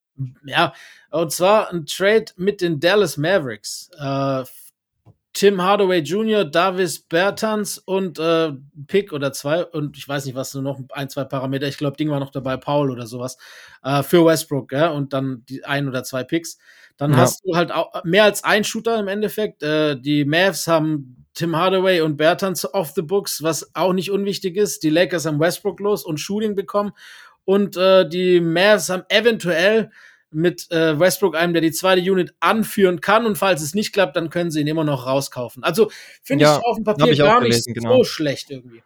ja, 0.46 0.74
und 1.12 1.32
zwar 1.32 1.72
ein 1.72 1.86
Trade 1.86 2.26
mit 2.38 2.62
den 2.62 2.80
Dallas 2.80 3.18
Mavericks. 3.18 3.90
Äh, 3.98 4.44
Tim 5.36 5.62
Hardaway 5.62 6.00
Jr., 6.00 6.46
Davis 6.46 6.98
Bertans 6.98 7.78
und 7.78 8.20
äh, 8.20 8.54
Pick 8.88 9.12
oder 9.12 9.34
zwei 9.34 9.66
und 9.66 9.98
ich 9.98 10.08
weiß 10.08 10.26
nicht 10.26 10.36
was, 10.36 10.54
nur 10.54 10.64
noch 10.64 10.80
ein, 10.94 11.10
zwei 11.10 11.26
Parameter. 11.26 11.68
Ich 11.68 11.78
glaube, 11.78 11.98
Ding 11.98 12.10
war 12.10 12.22
noch 12.22 12.32
dabei, 12.32 12.56
Paul 12.56 12.90
oder 12.90 13.06
sowas 13.06 13.38
äh, 13.84 14.02
für 14.02 14.26
Westbrook, 14.26 14.72
ja, 14.72 14.88
und 14.92 15.12
dann 15.12 15.44
die 15.50 15.66
ein 15.66 15.90
oder 15.90 16.06
zwei 16.06 16.24
Picks. 16.24 16.58
Dann 16.96 17.12
ja. 17.12 17.18
hast 17.18 17.44
du 17.44 17.54
halt 17.54 17.74
auch 17.74 18.02
mehr 18.06 18.24
als 18.24 18.46
ein 18.46 18.64
Shooter 18.64 18.98
im 18.98 19.10
Endeffekt. 19.10 19.62
Äh, 19.62 20.00
die 20.00 20.24
Mavs 20.24 20.68
haben 20.68 21.25
Tim 21.36 21.56
Hardaway 21.56 22.02
und 22.02 22.18
Bertans 22.18 22.74
off 22.74 22.94
the 22.96 23.02
books, 23.02 23.44
was 23.44 23.70
auch 23.76 23.94
nicht 23.94 24.10
unwichtig 24.10 24.58
ist. 24.58 24.84
Die 24.84 24.90
Lakers 24.90 25.26
haben 25.26 25.40
Westbrook 25.40 25.80
los 25.80 26.04
und 26.04 26.18
Shooting 26.18 26.56
bekommen. 26.56 26.92
Und 27.44 27.78
äh, 27.78 28.08
die 28.08 28.40
Mavs 28.40 28.90
haben 28.90 29.04
eventuell 29.10 29.92
mit 30.32 30.70
äh, 30.72 31.00
Westbrook, 31.00 31.36
einem, 31.36 31.54
der 31.54 31.62
die 31.62 31.72
zweite 31.72 32.02
Unit 32.02 32.34
anführen 32.40 33.02
kann. 33.02 33.26
Und 33.26 33.38
falls 33.38 33.62
es 33.62 33.74
nicht 33.74 33.94
klappt, 33.94 34.16
dann 34.16 34.30
können 34.30 34.52
sie 34.52 34.62
ihn 34.62 34.68
immer 34.68 34.84
noch 34.84 35.06
rauskaufen. 35.06 35.64
Also 35.64 35.92
finde 36.24 36.44
Ja, 36.44 36.58
ich 36.58 36.66
auf 36.66 36.76
dem 36.78 36.84
Papier 36.84 37.16
gar 37.16 37.42
gelesen, 37.42 37.74
nicht 37.74 37.82
genau. 37.82 37.98
so 37.98 38.04
schlecht 38.04 38.50
irgendwie. 38.50 38.84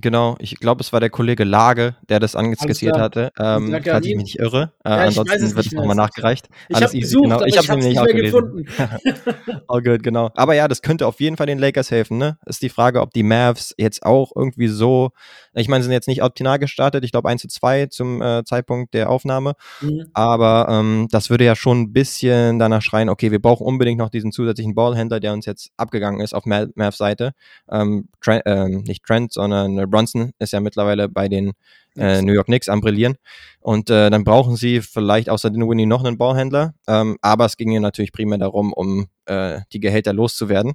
Genau, 0.00 0.36
ich 0.38 0.56
glaube, 0.56 0.80
es 0.82 0.92
war 0.92 1.00
der 1.00 1.10
Kollege 1.10 1.44
Lage, 1.44 1.96
der 2.08 2.20
das 2.20 2.36
anskizziert 2.36 2.94
klar. 2.94 3.04
hatte. 3.04 3.32
Ähm, 3.38 3.76
falls 3.84 4.06
ich 4.06 4.14
mich 4.16 4.24
nicht 4.24 4.38
irre. 4.38 4.72
Äh, 4.84 4.90
Ja, 4.90 4.96
ansonsten 5.06 5.44
es 5.44 5.54
wird 5.56 5.66
es 5.66 5.72
nochmal 5.72 5.96
nachgereicht. 5.96 6.48
Ich 6.68 6.76
Alles 6.76 6.88
habe 6.90 6.98
easy, 6.98 7.14
gesucht, 7.16 7.22
genau. 7.24 7.42
Ich 7.44 7.58
habe 7.58 7.78
es 7.80 7.86
nicht 7.86 8.16
gefunden. 8.16 8.66
All 9.68 9.82
good, 9.82 10.02
genau. 10.02 10.30
Aber 10.34 10.54
ja, 10.54 10.68
das 10.68 10.82
könnte 10.82 11.06
auf 11.06 11.20
jeden 11.20 11.36
Fall 11.36 11.46
den 11.46 11.58
Lakers 11.58 11.90
helfen, 11.90 12.18
ne? 12.18 12.38
Ist 12.46 12.62
die 12.62 12.68
Frage, 12.68 13.00
ob 13.00 13.12
die 13.12 13.22
Mavs 13.22 13.74
jetzt 13.78 14.04
auch 14.04 14.32
irgendwie 14.34 14.68
so, 14.68 15.10
ich 15.54 15.68
meine, 15.68 15.82
sie 15.82 15.86
sind 15.86 15.92
jetzt 15.92 16.08
nicht 16.08 16.22
optional 16.22 16.58
gestartet, 16.58 17.04
ich 17.04 17.12
glaube 17.12 17.28
1 17.28 17.42
zu 17.42 17.48
2 17.48 17.86
zum 17.86 18.22
äh, 18.22 18.44
Zeitpunkt 18.44 18.94
der 18.94 19.10
Aufnahme, 19.10 19.54
Mhm. 19.80 20.06
aber 20.14 20.66
ähm, 20.70 21.08
das 21.10 21.30
würde 21.30 21.44
ja 21.44 21.56
schon 21.56 21.80
ein 21.82 21.92
bisschen 21.92 22.58
danach 22.58 22.82
schreien, 22.82 23.08
okay, 23.08 23.30
wir 23.30 23.40
brauchen 23.40 23.66
unbedingt 23.66 23.98
noch 23.98 24.10
diesen 24.10 24.32
zusätzlichen 24.32 24.74
Ballhändler, 24.74 25.20
der 25.20 25.32
uns 25.32 25.46
jetzt 25.46 25.70
abgegangen 25.76 26.20
ist 26.20 26.34
auf 26.34 26.46
Ma- 26.46 26.66
Mavs 26.74 26.98
Seite. 26.98 27.32
Ähm, 27.70 28.08
Trent, 28.20 28.42
ähm, 28.46 28.82
nicht 28.86 29.04
Trent, 29.04 29.32
sondern 29.32 29.89
Bronson 29.90 30.32
ist 30.38 30.52
ja 30.52 30.60
mittlerweile 30.60 31.08
bei 31.08 31.28
den 31.28 31.52
äh, 31.96 32.22
New 32.22 32.32
York 32.32 32.46
Knicks 32.46 32.68
am 32.68 32.80
Brillieren. 32.80 33.16
Und 33.60 33.90
äh, 33.90 34.10
dann 34.10 34.24
brauchen 34.24 34.56
sie 34.56 34.80
vielleicht 34.80 35.28
außer 35.28 35.50
den 35.50 35.68
Winnie 35.68 35.86
noch 35.86 36.04
einen 36.04 36.16
Ballhändler. 36.18 36.74
Ähm, 36.86 37.16
aber 37.20 37.46
es 37.46 37.56
ging 37.56 37.70
ihnen 37.70 37.82
natürlich 37.82 38.12
primär 38.12 38.38
darum, 38.38 38.72
um 38.72 39.06
äh, 39.26 39.60
die 39.72 39.80
Gehälter 39.80 40.12
loszuwerden. 40.12 40.72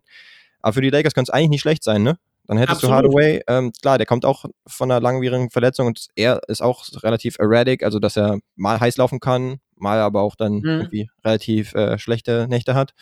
Aber 0.62 0.74
für 0.74 0.82
die 0.82 0.90
Lakers 0.90 1.14
könnte 1.14 1.30
es 1.32 1.34
eigentlich 1.34 1.50
nicht 1.50 1.62
schlecht 1.62 1.84
sein, 1.84 2.04
ne? 2.04 2.18
Dann 2.48 2.58
hättest 2.58 2.84
du 2.84 2.88
Absolut. 2.88 3.16
Hardaway, 3.16 3.42
ähm, 3.48 3.72
klar, 3.82 3.98
der 3.98 4.06
kommt 4.06 4.24
auch 4.24 4.46
von 4.68 4.92
einer 4.92 5.02
langwierigen 5.02 5.50
Verletzung 5.50 5.88
und 5.88 6.08
er 6.16 6.42
ist 6.48 6.62
auch 6.62 6.86
relativ 7.02 7.40
erratic, 7.40 7.82
also 7.84 7.98
dass 7.98 8.18
er 8.18 8.38
mal 8.56 8.80
heiß 8.80 8.98
laufen 8.98 9.20
kann, 9.20 9.58
mal 9.78 10.00
aber 10.00 10.22
auch 10.22 10.36
dann 10.36 10.58
Mhm. 10.58 10.66
irgendwie 10.66 11.10
relativ 11.24 11.74
äh, 11.74 11.98
schlechte 11.98 12.48
Nächte 12.48 12.76
hat. 12.76 12.94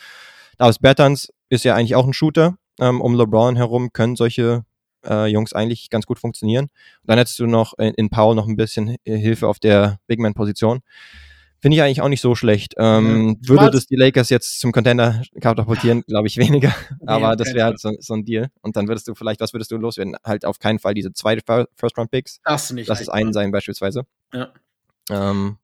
Davis 0.56 0.78
Bertans 0.78 1.30
ist 1.50 1.64
ja 1.64 1.74
eigentlich 1.74 1.94
auch 1.94 2.06
ein 2.06 2.14
Shooter. 2.14 2.56
Ähm, 2.80 3.00
um 3.00 3.14
LeBron 3.14 3.54
herum 3.56 3.92
können 3.92 4.16
solche 4.16 4.64
äh, 5.06 5.26
Jungs 5.26 5.52
eigentlich 5.52 5.90
ganz 5.90 6.06
gut 6.06 6.18
funktionieren. 6.18 6.64
Und 6.64 6.70
dann 7.08 7.18
hättest 7.18 7.38
du 7.38 7.46
noch 7.46 7.74
in, 7.78 7.94
in 7.94 8.10
Paul 8.10 8.34
noch 8.34 8.46
ein 8.48 8.56
bisschen 8.56 8.96
äh, 9.04 9.16
Hilfe 9.16 9.48
auf 9.48 9.58
der 9.58 9.98
Big 10.06 10.18
Man-Position. 10.20 10.80
Finde 11.60 11.76
ich 11.76 11.82
eigentlich 11.82 12.02
auch 12.02 12.08
nicht 12.10 12.20
so 12.20 12.34
schlecht. 12.34 12.74
Ähm, 12.76 13.38
Ja. 13.40 13.48
würde 13.48 13.70
das 13.70 13.86
die 13.86 13.96
Lakers 13.96 14.28
jetzt 14.28 14.60
zum 14.60 14.70
Contender 14.70 15.22
katapultieren? 15.40 16.02
Glaube 16.06 16.26
ich 16.28 16.36
weniger. 16.36 16.74
Aber 17.06 17.30
auf 17.30 17.36
das 17.36 17.54
wäre 17.54 17.64
halt 17.64 17.80
so, 17.80 17.90
so 18.00 18.12
ein 18.12 18.24
Deal. 18.26 18.48
Und 18.60 18.76
dann 18.76 18.86
würdest 18.86 19.08
du 19.08 19.14
vielleicht, 19.14 19.40
was 19.40 19.54
würdest 19.54 19.70
du 19.70 19.78
loswerden? 19.78 20.14
Halt 20.22 20.44
auf 20.44 20.58
keinen 20.58 20.78
Fall 20.78 20.92
diese 20.92 21.12
zwei 21.14 21.36
Fir- 21.38 21.66
First-Round-Picks. 21.76 22.40
Du 22.68 22.74
nicht. 22.74 22.86
Lass 22.88 23.00
es 23.00 23.08
einbauen. 23.08 23.22
einen 23.28 23.32
sein 23.32 23.50
beispielsweise. 23.50 24.02
Ja. 24.34 24.52
Ähm, 25.10 25.56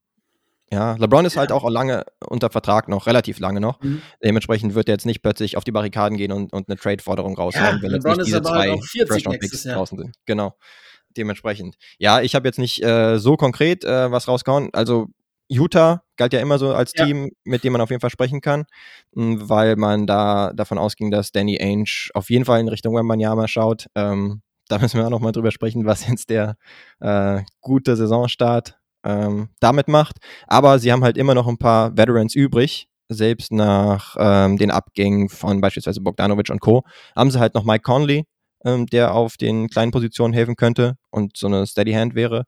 ja, 0.72 0.94
LeBron 0.94 1.24
ist 1.24 1.36
halt 1.36 1.50
auch 1.52 1.68
lange 1.68 2.04
unter 2.24 2.48
Vertrag 2.50 2.88
noch, 2.88 3.06
relativ 3.06 3.38
lange 3.40 3.60
noch. 3.60 3.80
Mhm. 3.82 4.02
Dementsprechend 4.22 4.74
wird 4.74 4.88
er 4.88 4.94
jetzt 4.94 5.06
nicht 5.06 5.22
plötzlich 5.22 5.56
auf 5.56 5.64
die 5.64 5.72
Barrikaden 5.72 6.16
gehen 6.16 6.32
und, 6.32 6.52
und 6.52 6.68
eine 6.68 6.78
Trade-Forderung 6.78 7.36
raushauen, 7.36 7.76
Ja, 7.78 7.82
wenn 7.82 7.90
jetzt 7.92 8.04
LeBron 8.04 8.12
nicht 8.12 8.20
ist 8.20 8.26
diese 8.26 8.36
halt 8.36 8.46
zwei 8.46 8.70
auch 8.72 8.84
40 8.84 9.08
First-Round-Picks 9.08 9.42
nächstes 9.42 9.64
Jahr. 9.64 9.76
draußen 9.76 9.98
sind. 9.98 10.16
Genau. 10.26 10.54
Dementsprechend. 11.16 11.76
Ja, 11.98 12.20
ich 12.20 12.34
habe 12.36 12.46
jetzt 12.46 12.58
nicht 12.58 12.82
äh, 12.84 13.18
so 13.18 13.36
konkret 13.36 13.84
äh, 13.84 14.12
was 14.12 14.28
rausgehauen. 14.28 14.70
Also 14.72 15.08
Utah 15.48 16.04
galt 16.16 16.32
ja 16.32 16.38
immer 16.38 16.58
so 16.58 16.72
als 16.72 16.92
Ja. 16.94 17.04
Team, 17.04 17.30
mit 17.42 17.64
dem 17.64 17.72
man 17.72 17.80
auf 17.82 17.90
jeden 17.90 18.00
Fall 18.00 18.10
sprechen 18.10 18.40
kann, 18.40 18.64
mh, 19.14 19.48
weil 19.48 19.74
man 19.74 20.06
da 20.06 20.52
davon 20.54 20.78
ausging, 20.78 21.10
dass 21.10 21.32
Danny 21.32 21.58
Ainge 21.60 22.10
auf 22.14 22.30
jeden 22.30 22.44
Fall 22.44 22.60
in 22.60 22.68
Richtung 22.68 22.94
Wembanyama 22.94 23.48
schaut. 23.48 23.86
Ähm, 23.96 24.42
da 24.68 24.78
müssen 24.94 24.98
wir 25.00 25.06
auch 25.06 25.10
noch 25.10 25.18
mal 25.18 25.32
drüber 25.32 25.50
sprechen, 25.50 25.84
was 25.84 26.06
jetzt 26.06 26.30
der 26.30 26.56
äh, 27.00 27.40
gute 27.60 27.96
Saisonstart 27.96 28.78
ähm, 29.04 29.48
damit 29.60 29.88
macht. 29.88 30.18
Aber 30.46 30.78
sie 30.78 30.92
haben 30.92 31.04
halt 31.04 31.16
immer 31.16 31.34
noch 31.34 31.46
ein 31.46 31.58
paar 31.58 31.96
Veterans 31.96 32.34
übrig. 32.34 32.88
Selbst 33.08 33.50
nach 33.50 34.14
ähm, 34.18 34.56
den 34.56 34.70
Abgängen 34.70 35.28
von 35.28 35.60
beispielsweise 35.60 36.00
Bogdanovic 36.00 36.48
und 36.50 36.60
Co. 36.60 36.84
haben 37.16 37.30
sie 37.30 37.40
halt 37.40 37.54
noch 37.54 37.64
Mike 37.64 37.82
Conley, 37.82 38.24
ähm, 38.64 38.86
der 38.86 39.14
auf 39.14 39.36
den 39.36 39.68
kleinen 39.68 39.90
Positionen 39.90 40.32
helfen 40.32 40.54
könnte 40.54 40.96
und 41.10 41.36
so 41.36 41.48
eine 41.48 41.66
Steady 41.66 41.92
Hand 41.92 42.14
wäre. 42.14 42.44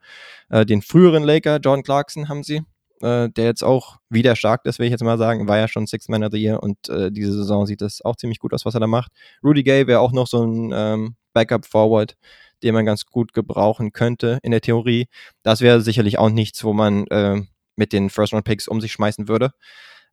Äh, 0.51 0.65
den 0.65 0.81
früheren 0.81 1.25
Laker, 1.25 1.57
Jordan 1.57 1.83
Clarkson, 1.83 2.29
haben 2.29 2.45
sie, 2.45 2.63
äh, 3.01 3.29
der 3.31 3.45
jetzt 3.45 3.65
auch 3.65 3.97
wieder 4.09 4.37
stark 4.37 4.65
ist, 4.65 4.79
will 4.79 4.87
ich 4.87 4.93
jetzt 4.93 5.03
mal 5.03 5.19
sagen, 5.19 5.49
war 5.49 5.59
ja 5.59 5.67
schon 5.67 5.89
Sixth 5.89 6.09
Man 6.09 6.23
of 6.23 6.31
the 6.31 6.41
Year 6.41 6.63
und 6.63 6.89
äh, 6.89 7.11
diese 7.11 7.33
Saison 7.33 7.67
sieht 7.67 7.83
es 7.83 8.05
auch 8.05 8.15
ziemlich 8.15 8.39
gut 8.39 8.55
aus, 8.55 8.65
was 8.65 8.75
er 8.75 8.81
da 8.81 8.87
macht. 8.87 9.11
Rudy 9.43 9.65
Gay 9.65 9.89
wäre 9.89 9.99
auch 9.99 10.13
noch 10.13 10.29
so 10.29 10.45
ein 10.45 10.71
ähm, 10.73 11.17
Backup-Forward, 11.33 12.15
den 12.63 12.75
man 12.75 12.87
ganz 12.87 13.07
gut 13.07 13.33
gebrauchen 13.33 13.93
könnte 13.93 14.39
in 14.43 14.51
der 14.51 14.61
Theorie. 14.61 15.07
Das 15.43 15.61
wäre 15.61 15.81
sicherlich 15.81 16.19
auch 16.19 16.31
nichts, 16.31 16.63
wo 16.65 16.73
man 16.73 17.07
äh, 17.09 17.43
mit 17.77 17.93
den 17.93 18.11
First-Round-Picks 18.11 18.69
um 18.69 18.81
sich 18.81 18.93
schmeißen 18.93 19.29
würde. 19.29 19.53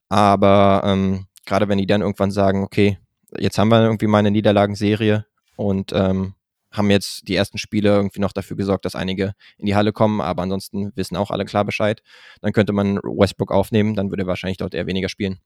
Aber 0.09 0.81
ähm, 0.85 1.27
gerade 1.45 1.67
wenn 1.67 1.77
die 1.77 1.87
dann 1.87 2.01
irgendwann 2.01 2.31
sagen, 2.31 2.63
okay, 2.63 2.97
jetzt 3.37 3.57
haben 3.57 3.69
wir 3.69 3.83
irgendwie 3.83 4.07
mal 4.07 4.19
eine 4.19 4.31
Niederlagenserie 4.31 5.25
und 5.55 5.91
ähm, 5.93 6.33
haben 6.71 6.91
jetzt 6.91 7.27
die 7.27 7.35
ersten 7.35 7.57
Spiele 7.57 7.89
irgendwie 7.89 8.19
noch 8.19 8.31
dafür 8.31 8.55
gesorgt, 8.55 8.85
dass 8.85 8.95
einige 8.95 9.33
in 9.57 9.65
die 9.65 9.75
Halle 9.75 9.91
kommen, 9.91 10.21
aber 10.21 10.43
ansonsten 10.43 10.91
wissen 10.95 11.17
auch 11.17 11.31
alle 11.31 11.45
klar 11.45 11.65
Bescheid. 11.65 12.03
Dann 12.41 12.53
könnte 12.53 12.73
man 12.73 12.97
Westbrook 12.97 13.51
aufnehmen, 13.51 13.95
dann 13.95 14.11
würde 14.11 14.23
er 14.23 14.27
wahrscheinlich 14.27 14.57
dort 14.57 14.73
eher 14.73 14.85
weniger 14.85 15.09
spielen. 15.09 15.39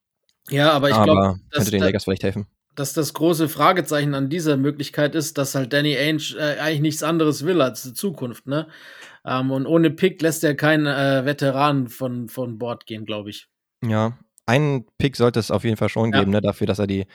Ja, 0.50 0.72
aber 0.72 0.90
ich 0.90 1.02
glaube, 1.02 1.40
könnte 1.52 1.72
den 1.72 1.82
Lakers 1.82 2.04
vielleicht 2.04 2.24
helfen. 2.24 2.48
Dass 2.76 2.94
das 2.94 3.14
große 3.14 3.50
Fragezeichen 3.50 4.14
an 4.16 4.30
dieser 4.30 4.58
Möglichkeit 4.58 5.16
ist, 5.16 5.38
dass 5.38 5.56
halt 5.56 5.74
Danny 5.74 5.96
Ainge 5.98 6.36
äh, 6.38 6.60
eigentlich 6.60 6.82
nichts 6.82 7.04
anderes 7.04 7.46
will 7.46 7.62
als 7.62 7.84
die 7.84 7.94
Zukunft, 7.94 8.48
ne? 8.48 8.68
Ähm, 9.26 9.52
und 9.52 9.66
ohne 9.68 9.90
Pick 9.92 10.22
lässt 10.22 10.44
er 10.44 10.56
keinen 10.56 10.86
äh, 10.86 11.26
Veteran 11.26 11.88
von, 11.88 12.28
von 12.30 12.58
Bord 12.58 12.86
gehen, 12.86 13.06
glaube 13.06 13.30
ich. 13.30 13.48
Ja, 13.84 14.18
einen 14.46 14.86
Pick 14.98 15.16
sollte 15.16 15.40
es 15.40 15.52
auf 15.52 15.64
jeden 15.64 15.78
Fall 15.78 15.90
schon 15.90 16.12
Ja. 16.12 16.20
geben, 16.20 16.32
ne, 16.32 16.42
dafür, 16.42 16.68
dass 16.68 16.80
er 16.80 16.88
die 16.88 17.06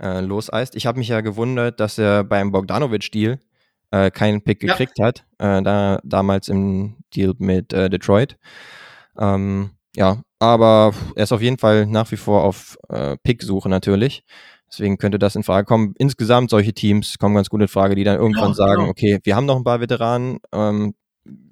äh, 0.00 0.20
loseist. 0.20 0.74
Ich 0.76 0.86
habe 0.86 0.98
mich 0.98 1.08
ja 1.08 1.20
gewundert, 1.20 1.80
dass 1.80 1.98
er 1.98 2.24
beim 2.24 2.52
Bogdanovic-Deal 2.52 3.38
äh, 3.90 4.10
keinen 4.10 4.42
Pick 4.42 4.62
Ja. 4.62 4.68
gekriegt 4.68 4.98
hat, 5.00 5.24
äh, 5.38 5.62
da, 5.62 6.00
damals 6.04 6.48
im 6.48 6.96
Deal 7.14 7.34
mit 7.38 7.72
äh, 7.72 7.90
Detroit. 7.90 8.38
Ähm, 9.18 9.72
ja, 9.96 10.22
aber 10.38 10.94
er 11.16 11.24
ist 11.24 11.32
auf 11.32 11.42
jeden 11.42 11.58
Fall 11.58 11.86
nach 11.86 12.10
wie 12.12 12.16
vor 12.16 12.44
auf 12.44 12.78
äh, 12.88 13.16
Pick-Suche 13.18 13.68
natürlich. 13.68 14.24
Deswegen 14.72 14.98
könnte 14.98 15.18
das 15.18 15.34
in 15.34 15.42
Frage 15.42 15.66
kommen. 15.66 15.94
Insgesamt 15.98 16.50
solche 16.50 16.72
Teams 16.72 17.18
kommen 17.18 17.34
ganz 17.34 17.50
gut 17.50 17.60
in 17.60 17.68
Frage, 17.68 17.96
die 17.96 18.04
dann 18.04 18.18
irgendwann 18.18 18.52
Genau, 18.52 18.54
sagen, 18.54 18.80
genau. 18.82 18.90
okay, 18.90 19.18
wir 19.24 19.34
haben 19.34 19.46
noch 19.46 19.56
ein 19.56 19.64
paar 19.64 19.80
Veteranen, 19.80 20.38
ähm, 20.52 20.94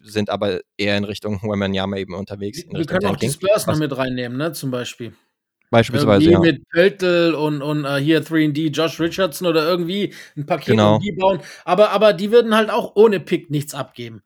sind 0.03 0.31
aber 0.31 0.61
eher 0.77 0.97
in 0.97 1.05
Richtung 1.05 1.41
Wembanyama 1.43 1.97
eben 1.97 2.15
unterwegs. 2.15 2.65
Wir 2.71 2.87
können 2.87 3.07
auch 3.07 3.17
die. 3.17 3.31
Spurs 3.31 3.67
noch 3.67 3.77
mit 3.79 3.97
reinnehmen, 3.97 4.39
ne? 4.39 4.53
Zum 4.53 4.71
Beispiel. 4.71 5.13
Beispielsweise, 5.71 6.31
irgendwie 6.31 6.49
ja. 6.49 6.55
mit 6.55 6.69
Pöltl 6.71 7.35
und, 7.35 7.61
und 7.61 7.85
äh, 7.85 7.97
hier 7.97 8.23
3D, 8.23 8.71
Josh 8.71 8.99
Richardson 9.01 9.47
oder 9.47 9.69
irgendwie 9.69 10.15
ein 10.37 10.47
Paket 10.47 10.69
Genau. 10.69 10.99
die 10.99 11.13
bauen. 11.13 11.41
Aber, 11.65 11.91
aber 11.91 12.15
die 12.15 12.31
würden 12.31 12.55
halt 12.55 12.71
auch 12.71 12.97
ohne 12.97 13.21
Pick 13.21 13.51
nichts 13.51 13.75
abgeben. 13.75 14.23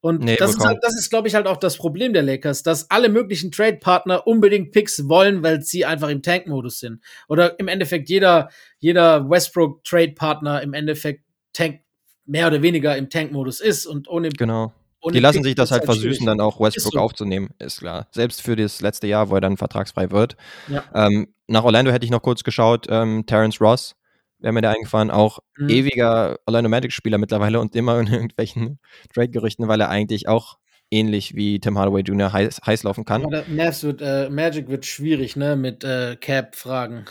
Und 0.00 0.22
Nee, 0.22 0.36
das, 0.36 0.50
ist 0.50 0.64
halt, 0.64 0.78
das 0.82 0.94
ist, 0.96 1.10
glaube 1.10 1.26
ich, 1.26 1.34
halt 1.34 1.46
auch 1.46 1.56
das 1.56 1.76
Problem 1.78 2.12
der 2.12 2.22
Lakers, 2.22 2.62
dass 2.62 2.90
alle 2.90 3.08
möglichen 3.08 3.50
Trade-Partner 3.50 4.26
unbedingt 4.26 4.70
Picks 4.70 5.08
wollen, 5.08 5.42
weil 5.42 5.62
sie 5.62 5.84
einfach 5.84 6.08
im 6.10 6.22
Tank-Modus 6.22 6.78
sind. 6.78 7.02
Oder 7.28 7.58
im 7.58 7.66
Endeffekt 7.66 8.08
jeder, 8.08 8.50
jeder 8.78 9.28
Westbrook-Trade-Partner 9.28 10.62
im 10.62 10.74
Endeffekt 10.74 11.24
Tank, 11.52 11.80
mehr 12.24 12.46
oder 12.48 12.62
weniger 12.62 12.96
im 12.96 13.10
Tank-Modus 13.10 13.60
ist 13.60 13.86
und 13.86 14.08
ohne, 14.08 14.28
Genau. 14.28 14.72
ohne 15.00 15.12
Die 15.14 15.18
lassen 15.20 15.38
Pick 15.38 15.44
sich 15.46 15.54
das 15.56 15.70
halt 15.72 15.84
schwierig. 15.84 16.00
versüßen, 16.02 16.26
dann 16.26 16.40
auch 16.40 16.60
Westbrook 16.60 16.92
so. 16.92 16.98
aufzunehmen, 17.00 17.50
ist 17.58 17.80
klar. 17.80 18.06
Selbst 18.12 18.42
für 18.42 18.54
das 18.54 18.80
letzte 18.80 19.06
Jahr, 19.08 19.30
wo 19.30 19.34
er 19.36 19.40
dann 19.40 19.56
vertragsfrei 19.56 20.10
wird. 20.12 20.36
Ja. 20.68 20.84
Ähm, 20.94 21.28
nach 21.48 21.64
Orlando 21.64 21.90
hätte 21.90 22.04
ich 22.04 22.10
noch 22.12 22.22
kurz 22.22 22.44
geschaut, 22.44 22.86
ähm, 22.90 23.24
Terrence 23.26 23.60
Ross 23.60 23.95
wäre 24.38 24.52
mir 24.52 24.62
da 24.62 24.70
eingefahren, 24.72 25.10
auch 25.10 25.38
Mhm. 25.56 25.68
ewiger 25.68 26.36
Orlando 26.46 26.68
Magic-Spieler 26.70 27.18
mittlerweile 27.18 27.60
und 27.60 27.74
immer 27.74 27.98
in 28.00 28.06
irgendwelchen 28.08 28.78
Trade-Gerüchten, 29.14 29.68
weil 29.68 29.80
er 29.80 29.88
eigentlich 29.88 30.28
auch 30.28 30.58
ähnlich 30.90 31.34
wie 31.34 31.58
Tim 31.58 31.78
Hardaway 31.78 32.02
Jr. 32.02 32.32
heiß, 32.32 32.60
heiß 32.64 32.82
laufen 32.84 33.04
kann. 33.04 33.22
Wird, 33.22 34.00
äh, 34.02 34.28
Magic 34.30 34.68
wird 34.68 34.86
schwierig, 34.86 35.36
ne, 35.36 35.56
mit 35.56 35.82
äh, 35.84 36.16
Cap-Fragen. 36.16 37.06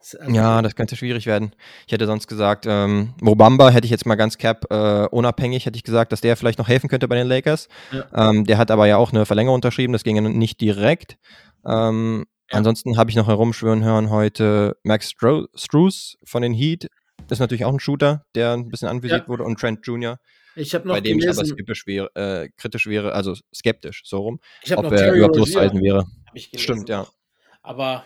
Also, 0.00 0.18
Ja, 0.32 0.60
das 0.62 0.74
könnte 0.74 0.96
schwierig 0.96 1.26
werden. 1.26 1.54
Ich 1.86 1.92
hätte 1.92 2.06
sonst 2.06 2.26
gesagt, 2.26 2.64
ähm, 2.68 3.14
Mobamba 3.20 3.70
hätte 3.70 3.84
ich 3.84 3.92
jetzt 3.92 4.04
mal 4.06 4.16
ganz 4.16 4.36
cap 4.36 4.66
äh, 4.70 5.06
unabhängig, 5.06 5.64
hätte 5.64 5.76
ich 5.76 5.84
gesagt, 5.84 6.10
dass 6.10 6.20
der 6.20 6.36
vielleicht 6.36 6.58
noch 6.58 6.66
helfen 6.66 6.88
könnte 6.88 7.06
bei 7.06 7.14
den 7.14 7.28
Lakers. 7.28 7.68
Ja. 7.92 8.30
Ähm, 8.30 8.44
der 8.44 8.58
hat 8.58 8.72
aber 8.72 8.86
ja 8.88 8.96
auch 8.96 9.12
eine 9.12 9.26
Verlängerung 9.26 9.54
unterschrieben, 9.56 9.92
das 9.92 10.02
ging 10.02 10.16
ja 10.16 10.22
nicht 10.22 10.60
direkt. 10.60 11.18
Ähm, 11.64 12.24
Ja. 12.52 12.58
Ansonsten 12.58 12.96
habe 12.96 13.10
ich 13.10 13.16
noch 13.16 13.28
herumschwören 13.28 13.82
hören 13.82 14.10
heute 14.10 14.76
Max 14.82 15.10
Stro 15.10 15.46
Struess 15.54 16.16
von 16.24 16.42
den 16.42 16.52
Heat. 16.52 16.88
Das 17.28 17.36
ist 17.36 17.40
natürlich 17.40 17.64
auch 17.64 17.72
ein 17.72 17.80
Shooter, 17.80 18.24
der 18.34 18.52
ein 18.52 18.68
bisschen 18.68 18.88
anvisiert 18.88 19.22
Ja. 19.22 19.28
wurde 19.28 19.44
und 19.44 19.58
Trent 19.58 19.86
Jr., 19.86 20.18
Ich 20.54 20.74
habe 20.74 20.86
noch 20.86 20.94
bei 20.94 21.00
dem 21.00 21.18
ich 21.18 21.24
aber 21.28 21.36
gelesen, 21.36 21.54
skeptisch 21.56 21.86
wäre, 21.86 22.10
äh, 22.14 22.48
kritisch 22.58 22.86
wäre, 22.86 23.12
also 23.14 23.34
skeptisch, 23.54 24.02
so 24.04 24.18
rum, 24.18 24.40
ich 24.62 24.70
habe 24.72 24.84
ob 24.86 24.92
noch 24.92 25.00
er 25.00 25.14
überhaupt 25.14 25.36
loszuhalten 25.36 25.80
wäre. 25.80 26.04
gelesen 26.34 26.58
Stimmt, 26.58 26.88
ja. 26.90 27.06
Aber 27.62 28.04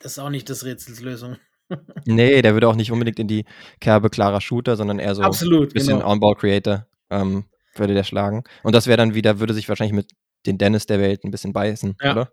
das 0.00 0.12
ist 0.12 0.18
auch 0.18 0.30
nicht 0.30 0.48
des 0.48 0.64
Rätsels 0.64 1.00
Lösung. 1.00 1.36
Nee, 2.06 2.40
der 2.40 2.54
würde 2.54 2.66
auch 2.66 2.74
nicht 2.76 2.90
unbedingt 2.90 3.18
in 3.18 3.28
die 3.28 3.44
Kerbe 3.78 4.08
klarer 4.08 4.40
Shooter, 4.40 4.74
sondern 4.76 4.98
eher 4.98 5.14
so 5.14 5.20
Absolut, 5.22 5.74
bisschen 5.74 5.98
genau. 5.98 6.10
On-Ball-Creator 6.12 6.86
ähm, 7.10 7.44
würde 7.76 7.92
der 7.92 8.04
schlagen. 8.04 8.42
Und 8.62 8.74
das 8.74 8.86
wäre 8.86 8.96
dann 8.96 9.14
wieder, 9.14 9.38
würde 9.38 9.52
sich 9.52 9.68
wahrscheinlich 9.68 9.92
mit 9.94 10.10
den 10.46 10.56
Dennis 10.56 10.86
der 10.86 10.98
Welt 10.98 11.24
ein 11.24 11.30
bisschen 11.30 11.52
beißen, 11.52 11.94
Ja. 12.02 12.12
oder? 12.12 12.32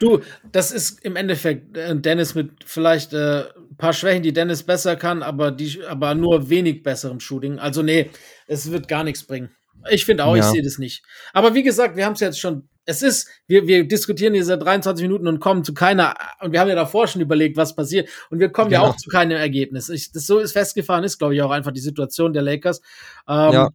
Du, 0.00 0.22
das 0.50 0.72
ist 0.72 1.04
im 1.04 1.14
Endeffekt 1.14 1.76
äh, 1.76 1.94
Dennis 1.94 2.34
mit 2.34 2.50
vielleicht 2.64 3.12
äh, 3.12 3.42
ein 3.42 3.76
paar 3.76 3.92
Schwächen, 3.92 4.22
die 4.22 4.32
Dennis 4.32 4.62
besser 4.62 4.96
kann, 4.96 5.22
aber, 5.22 5.52
die, 5.52 5.84
aber 5.86 6.14
nur 6.14 6.48
wenig 6.48 6.82
besserem 6.82 7.20
Shooting. 7.20 7.58
Also 7.58 7.82
nee, 7.82 8.10
es 8.46 8.70
wird 8.70 8.88
gar 8.88 9.04
nichts 9.04 9.22
bringen. 9.24 9.50
Ich 9.90 10.06
finde 10.06 10.24
auch, 10.24 10.34
ja. 10.36 10.44
ich 10.44 10.50
sehe 10.50 10.62
das 10.62 10.78
nicht. 10.78 11.04
Aber 11.32 11.54
wie 11.54 11.62
gesagt, 11.62 11.96
wir 11.96 12.06
haben 12.06 12.14
es 12.14 12.20
jetzt 12.20 12.40
schon. 12.40 12.68
Es 12.86 13.02
ist, 13.02 13.28
wir, 13.46 13.66
wir 13.66 13.86
diskutieren 13.86 14.32
hier 14.34 14.44
seit 14.44 14.62
23 14.62 15.02
Minuten 15.02 15.28
und 15.28 15.38
kommen 15.38 15.64
zu 15.64 15.74
keiner, 15.74 16.14
und 16.40 16.52
wir 16.52 16.60
haben 16.60 16.68
ja 16.68 16.74
davor 16.74 17.06
schon 17.06 17.20
überlegt, 17.20 17.56
was 17.56 17.76
passiert. 17.76 18.08
Und 18.30 18.40
wir 18.40 18.50
kommen 18.50 18.70
genau. 18.70 18.84
ja 18.84 18.88
auch 18.88 18.96
zu 18.96 19.10
keinem 19.10 19.36
Ergebnis. 19.36 19.90
Ich, 19.90 20.12
das 20.12 20.26
so 20.26 20.38
ist 20.38 20.52
festgefahren, 20.52 21.04
ist, 21.04 21.18
glaube 21.18 21.34
ich, 21.34 21.42
auch 21.42 21.50
einfach 21.50 21.72
die 21.72 21.80
Situation 21.80 22.32
der 22.32 22.42
Lakers. 22.42 22.80
Ähm, 23.28 23.52
ja. 23.52 23.68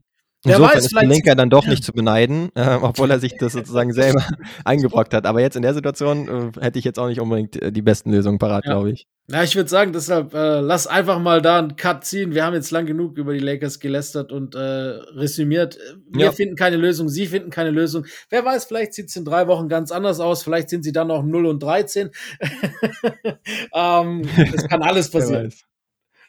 Insofern 0.46 0.78
weiß, 0.78 0.86
ist 0.86 1.02
Linker 1.02 1.36
dann 1.36 1.50
doch 1.50 1.66
nicht 1.66 1.84
zu 1.84 1.92
beneiden, 1.92 2.50
äh, 2.56 2.78
obwohl 2.82 3.10
er 3.12 3.20
sich 3.20 3.36
das 3.38 3.54
sozusagen 3.54 3.94
selber 3.94 4.24
eingebrockt 4.64 5.14
hat. 5.14 5.26
Aber 5.26 5.42
jetzt 5.42 5.56
in 5.56 5.62
der 5.62 5.74
Situation 5.74 6.54
äh, 6.56 6.62
hätte 6.62 6.80
ich 6.80 6.86
jetzt 6.86 7.00
auch 7.00 7.08
nicht 7.08 7.20
unbedingt 7.20 7.62
äh, 7.62 7.72
die 7.72 7.82
besten 7.82 8.12
Lösungen 8.12 8.38
parat, 8.38 8.66
ja. 8.66 8.74
glaube 8.74 8.92
ich. 8.92 9.08
Ja, 9.28 9.42
ich 9.42 9.56
würde 9.56 9.70
sagen, 9.70 9.92
deshalb 9.92 10.36
äh, 10.36 10.60
lass 10.60 10.86
einfach 10.86 11.20
mal 11.20 11.42
da 11.42 11.58
einen 11.58 11.76
Cut 11.76 12.06
ziehen. 12.06 12.36
Wir 12.36 12.46
haben 12.46 12.54
jetzt 12.54 12.70
lang 12.70 12.86
genug 12.86 13.18
über 13.18 13.34
die 13.34 13.40
Lakers 13.40 13.80
gelästert 13.80 14.32
und 14.32 14.54
äh, 14.54 14.60
resümiert. 14.60 15.80
Wir 16.08 16.26
ja. 16.26 16.32
finden 16.32 16.56
keine 16.56 16.78
Lösung, 16.78 17.10
sie 17.10 17.26
finden 17.26 17.50
keine 17.50 17.72
Lösung. 17.72 18.06
Wer 18.30 18.46
weiß, 18.46 18.66
vielleicht 18.66 18.94
sieht 18.94 19.10
es 19.10 19.16
in 19.16 19.26
drei 19.26 19.48
Wochen 19.48 19.68
ganz 19.68 19.92
anders 19.92 20.20
aus. 20.20 20.44
Vielleicht 20.44 20.70
sind 20.70 20.84
sie 20.84 20.92
dann 20.92 21.10
auch 21.10 21.24
0 21.24 21.48
und 21.48 21.64
13. 21.64 22.12
ähm, 23.74 24.30
das 24.54 24.68
kann 24.68 24.84
alles 24.84 25.10
passieren. 25.10 25.52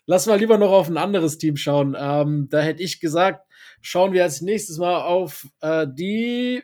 Lass 0.07 0.27
mal 0.27 0.39
lieber 0.39 0.57
noch 0.57 0.71
auf 0.71 0.89
ein 0.89 0.97
anderes 0.97 1.37
Team 1.37 1.57
schauen. 1.57 1.97
Ähm, 1.99 2.47
da 2.49 2.61
hätte 2.61 2.83
ich 2.83 3.01
gesagt, 3.01 3.46
schauen 3.87 4.12
wir 4.12 4.25
als 4.25 4.40
nächstes 4.40 4.79
mal 4.79 5.03
auf 5.03 5.46
äh, 5.61 5.87
die 5.88 6.62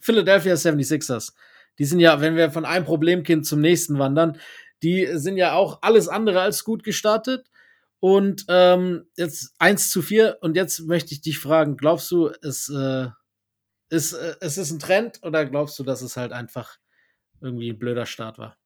Philadelphia 0.00 0.54
76ers. 0.54 1.32
Die 1.78 1.84
sind 1.84 2.00
ja, 2.00 2.20
wenn 2.20 2.34
wir 2.34 2.50
von 2.50 2.64
einem 2.64 2.84
Problemkind 2.84 3.46
zum 3.46 3.60
nächsten 3.60 3.98
wandern, 3.98 4.38
die 4.82 5.06
sind 5.14 5.36
ja 5.36 5.54
auch 5.54 5.78
alles 5.82 6.08
andere 6.08 6.40
als 6.40 6.64
gut 6.64 6.82
gestartet. 6.82 7.48
Und 8.00 8.44
ähm, 8.48 9.06
jetzt 9.16 9.54
1 9.58 9.90
zu 9.90 10.02
4. 10.02 10.38
Und 10.40 10.56
jetzt 10.56 10.80
möchte 10.80 11.14
ich 11.14 11.22
dich 11.22 11.38
fragen, 11.38 11.76
glaubst 11.76 12.10
du, 12.10 12.30
es, 12.42 12.68
äh, 12.68 13.06
ist, 13.88 14.12
äh, 14.12 14.34
es 14.40 14.58
ist 14.58 14.72
ein 14.72 14.80
Trend 14.80 15.20
oder 15.22 15.46
glaubst 15.46 15.78
du, 15.78 15.84
dass 15.84 16.02
es 16.02 16.16
halt 16.16 16.32
einfach 16.32 16.76
irgendwie 17.40 17.70
ein 17.70 17.78
blöder 17.78 18.04
Start 18.04 18.36
war? 18.38 18.56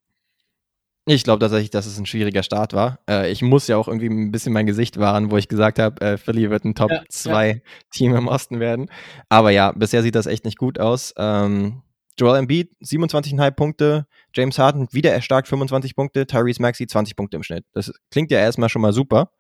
Ich 1.10 1.24
glaube 1.24 1.40
tatsächlich, 1.40 1.70
dass 1.70 1.86
es 1.86 1.98
ein 1.98 2.04
schwieriger 2.04 2.42
Start 2.42 2.74
war. 2.74 2.98
Äh, 3.08 3.32
ich 3.32 3.40
muss 3.40 3.66
ja 3.66 3.78
auch 3.78 3.88
irgendwie 3.88 4.10
ein 4.10 4.30
bisschen 4.30 4.52
mein 4.52 4.66
Gesicht 4.66 4.98
wahren, 4.98 5.30
wo 5.30 5.38
ich 5.38 5.48
gesagt 5.48 5.78
habe, 5.78 5.98
äh, 6.02 6.16
Philly 6.18 6.50
wird 6.50 6.66
ein 6.66 6.74
Top 6.74 6.90
2 7.08 7.48
ja, 7.48 7.54
Team 7.90 8.14
im 8.14 8.28
Osten 8.28 8.60
werden. 8.60 8.90
Aber 9.30 9.50
ja, 9.50 9.72
bisher 9.72 10.02
sieht 10.02 10.14
das 10.14 10.26
echt 10.26 10.44
nicht 10.44 10.58
gut 10.58 10.78
aus. 10.78 11.14
Ähm, 11.16 11.80
Joel 12.18 12.38
Embiid 12.38 12.72
27,5 12.84 13.50
Punkte, 13.52 14.06
James 14.34 14.58
Harden 14.58 14.86
wieder 14.92 15.10
erstarkt 15.10 15.48
25 15.48 15.96
Punkte, 15.96 16.26
Tyrese 16.26 16.60
Maxey 16.60 16.86
20 16.86 17.16
Punkte 17.16 17.38
im 17.38 17.42
Schnitt. 17.42 17.64
Das 17.72 17.90
klingt 18.10 18.30
ja 18.30 18.40
erstmal 18.40 18.68
schon 18.68 18.82
mal 18.82 18.92
super. 18.92 19.30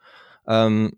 Ähm, 0.46 0.92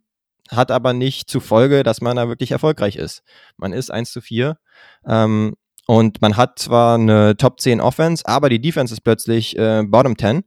hat 0.50 0.70
aber 0.70 0.92
nicht 0.92 1.28
zur 1.28 1.40
Folge, 1.40 1.82
dass 1.82 2.00
man 2.00 2.16
da 2.16 2.28
wirklich 2.28 2.52
erfolgreich 2.52 2.94
ist. 2.94 3.24
Man 3.56 3.72
ist 3.72 3.90
1 3.90 4.12
zu 4.12 4.20
4. 4.20 4.56
Ähm, 5.04 5.56
und 5.90 6.22
man 6.22 6.36
hat 6.36 6.60
zwar 6.60 6.94
eine 6.94 7.36
Top 7.36 7.58
10 7.58 7.80
Offense, 7.80 8.22
aber 8.24 8.48
die 8.48 8.60
Defense 8.60 8.94
ist 8.94 9.00
plötzlich 9.00 9.58
äh, 9.58 9.82
Bottom 9.84 10.16
10. 10.16 10.44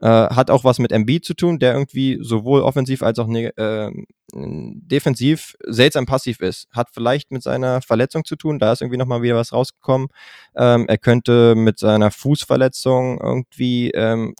Äh, 0.00 0.06
hat 0.06 0.48
auch 0.48 0.62
was 0.62 0.78
mit 0.78 0.92
MB 0.92 1.24
zu 1.24 1.34
tun, 1.34 1.58
der 1.58 1.72
irgendwie 1.72 2.18
sowohl 2.20 2.60
offensiv 2.60 3.02
als 3.02 3.18
auch 3.18 3.28
äh, 3.28 3.90
defensiv 4.32 5.56
seltsam 5.66 6.06
passiv 6.06 6.38
ist. 6.38 6.68
Hat 6.70 6.86
vielleicht 6.92 7.32
mit 7.32 7.42
seiner 7.42 7.82
Verletzung 7.82 8.24
zu 8.24 8.36
tun, 8.36 8.60
da 8.60 8.70
ist 8.70 8.80
irgendwie 8.80 8.96
nochmal 8.96 9.22
wieder 9.22 9.34
was 9.34 9.52
rausgekommen. 9.52 10.06
Ähm, 10.54 10.84
er 10.86 10.98
könnte 10.98 11.56
mit 11.56 11.80
seiner 11.80 12.12
Fußverletzung 12.12 13.20
irgendwie 13.20 13.90
ähm, 13.90 14.36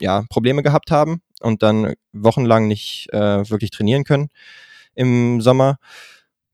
ja, 0.00 0.24
Probleme 0.28 0.64
gehabt 0.64 0.90
haben 0.90 1.22
und 1.40 1.62
dann 1.62 1.94
wochenlang 2.12 2.66
nicht 2.66 3.12
äh, 3.12 3.48
wirklich 3.48 3.70
trainieren 3.70 4.02
können 4.02 4.28
im 4.96 5.40
Sommer. 5.40 5.78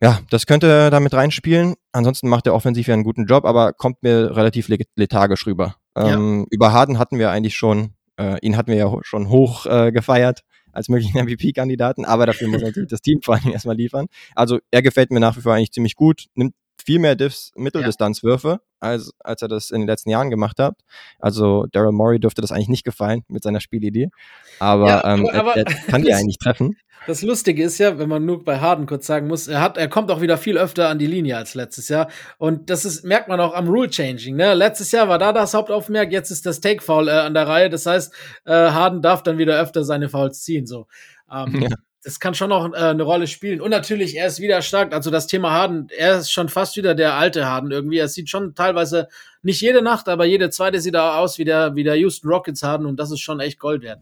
Ja, 0.04 0.20
das 0.30 0.46
könnte 0.46 0.90
damit 0.90 1.14
reinspielen. 1.14 1.74
Ansonsten 1.92 2.28
macht 2.28 2.46
er 2.46 2.54
offensiv 2.54 2.88
ja 2.88 2.94
einen 2.94 3.04
guten 3.04 3.24
Job, 3.24 3.44
aber 3.44 3.72
kommt 3.72 4.02
mir 4.02 4.36
relativ 4.36 4.68
lethargisch 4.96 5.46
rüber. 5.46 5.76
Ähm, 5.96 6.40
ja. 6.40 6.46
Über 6.50 6.72
Harden 6.72 6.98
hatten 6.98 7.18
wir 7.18 7.30
eigentlich 7.30 7.56
schon 7.56 7.94
äh, 8.18 8.38
ihn 8.40 8.56
hatten 8.56 8.70
wir 8.70 8.76
ja 8.76 8.92
schon 9.02 9.28
hoch 9.28 9.66
äh, 9.66 9.92
gefeiert 9.92 10.42
als 10.72 10.88
möglichen 10.88 11.18
MVP-Kandidaten, 11.24 12.04
aber 12.04 12.26
dafür 12.26 12.48
muss 12.48 12.62
natürlich 12.62 12.90
das 12.90 13.00
Team 13.00 13.20
vor 13.22 13.34
allem 13.34 13.52
erstmal 13.52 13.76
liefern. 13.76 14.06
Also 14.34 14.58
er 14.70 14.82
gefällt 14.82 15.10
mir 15.10 15.20
nach 15.20 15.36
wie 15.36 15.40
vor 15.40 15.54
eigentlich 15.54 15.72
ziemlich 15.72 15.94
gut, 15.94 16.26
nimmt 16.34 16.54
viel 16.85 16.99
mehr 16.99 17.16
Diffs 17.16 17.51
Mitteldistanzwürfe, 17.57 18.61
als, 18.79 19.12
als 19.20 19.42
er 19.42 19.49
das 19.49 19.70
in 19.70 19.81
den 19.81 19.88
letzten 19.88 20.11
Jahren 20.11 20.31
gemacht 20.31 20.59
hat. 20.59 20.75
Also 21.18 21.66
Daryl 21.73 21.92
Morey 21.92 22.20
dürfte 22.20 22.42
das 22.42 22.53
eigentlich 22.53 22.68
nicht 22.68 22.85
gefallen 22.85 23.23
mit 23.29 23.42
seiner 23.42 23.61
Spielidee. 23.61 24.11
Aber, 24.59 24.87
ja, 24.87 25.14
ähm, 25.14 25.27
aber 25.33 25.57
er, 25.57 25.66
er, 25.66 25.75
kann 25.87 26.03
die 26.03 26.12
eigentlich 26.12 26.38
treffen. 26.38 26.77
Das 27.07 27.23
Lustige 27.23 27.62
ist 27.62 27.79
ja, 27.79 27.99
wenn 27.99 28.09
man 28.09 28.25
nur 28.25 28.44
bei 28.44 28.61
Harden 28.61 28.87
kurz 28.87 29.07
sagen 29.07 29.27
muss, 29.27 29.49
er 29.49 29.61
hat, 29.61 29.77
er 29.77 29.88
kommt 29.88 30.11
auch 30.11 30.20
wieder 30.20 30.38
viel 30.38 30.57
öfter 30.57 30.88
an 30.88 30.99
die 30.99 31.07
Linie 31.07 31.37
als 31.37 31.55
letztes 31.55 31.88
Jahr. 31.88 32.09
Und 32.38 32.70
das 32.70 32.85
ist, 32.85 33.05
merkt 33.05 33.29
man 33.29 33.40
auch 33.40 33.55
am 33.55 33.68
Rule 33.68 33.90
Changing. 33.90 34.37
Ne? 34.37 34.55
Letztes 34.55 34.92
Jahr 34.92 35.09
war 35.09 35.18
da 35.18 35.33
das 35.33 35.53
Hauptaufmerk, 35.55 36.12
jetzt 36.12 36.31
ist 36.31 36.47
das 36.47 36.61
Take 36.61 36.83
Foul 36.83 37.09
äh, 37.09 37.12
an 37.12 37.35
der 37.35 37.47
Reihe. 37.47 37.68
Das 37.68 37.87
heißt, 37.87 38.14
äh, 38.47 38.53
Harden 38.53 39.03
darf 39.03 39.23
dann 39.23 39.38
wieder 39.38 39.61
öfter 39.61 39.85
seine 39.85 40.09
Fouls 40.09 40.42
ziehen. 40.42 40.66
So. 40.66 40.87
Ähm, 41.31 41.62
ja 41.70 41.77
das 42.04 42.20
kann 42.20 42.34
schon 42.34 42.50
noch 42.50 42.72
äh, 42.72 42.76
eine 42.76 43.02
Rolle 43.02 43.26
spielen. 43.26 43.60
Und 43.60 43.70
natürlich, 43.70 44.16
er 44.16 44.26
ist 44.26 44.40
wieder 44.40 44.60
stark. 44.62 44.92
Also 44.92 45.10
das 45.10 45.26
Thema 45.26 45.52
Harden, 45.52 45.88
er 45.96 46.18
ist 46.18 46.30
schon 46.30 46.48
fast 46.48 46.76
wieder 46.76 46.94
der 46.94 47.14
alte 47.14 47.46
Harden 47.46 47.70
irgendwie. 47.70 47.98
Er 47.98 48.08
sieht 48.08 48.28
schon 48.28 48.54
teilweise 48.54 49.08
nicht 49.42 49.60
jede 49.60 49.82
Nacht, 49.82 50.08
aber 50.08 50.24
jede 50.24 50.50
zweite 50.50 50.80
sieht 50.80 50.94
er 50.94 51.18
aus 51.18 51.38
wie 51.38 51.44
der, 51.44 51.74
wie 51.74 51.82
der 51.82 51.96
Houston 51.96 52.28
Rockets 52.28 52.62
Harden 52.62 52.86
und 52.86 52.98
das 53.00 53.10
ist 53.10 53.20
schon 53.20 53.40
echt 53.40 53.58
Gold 53.58 53.82
wert. 53.82 54.00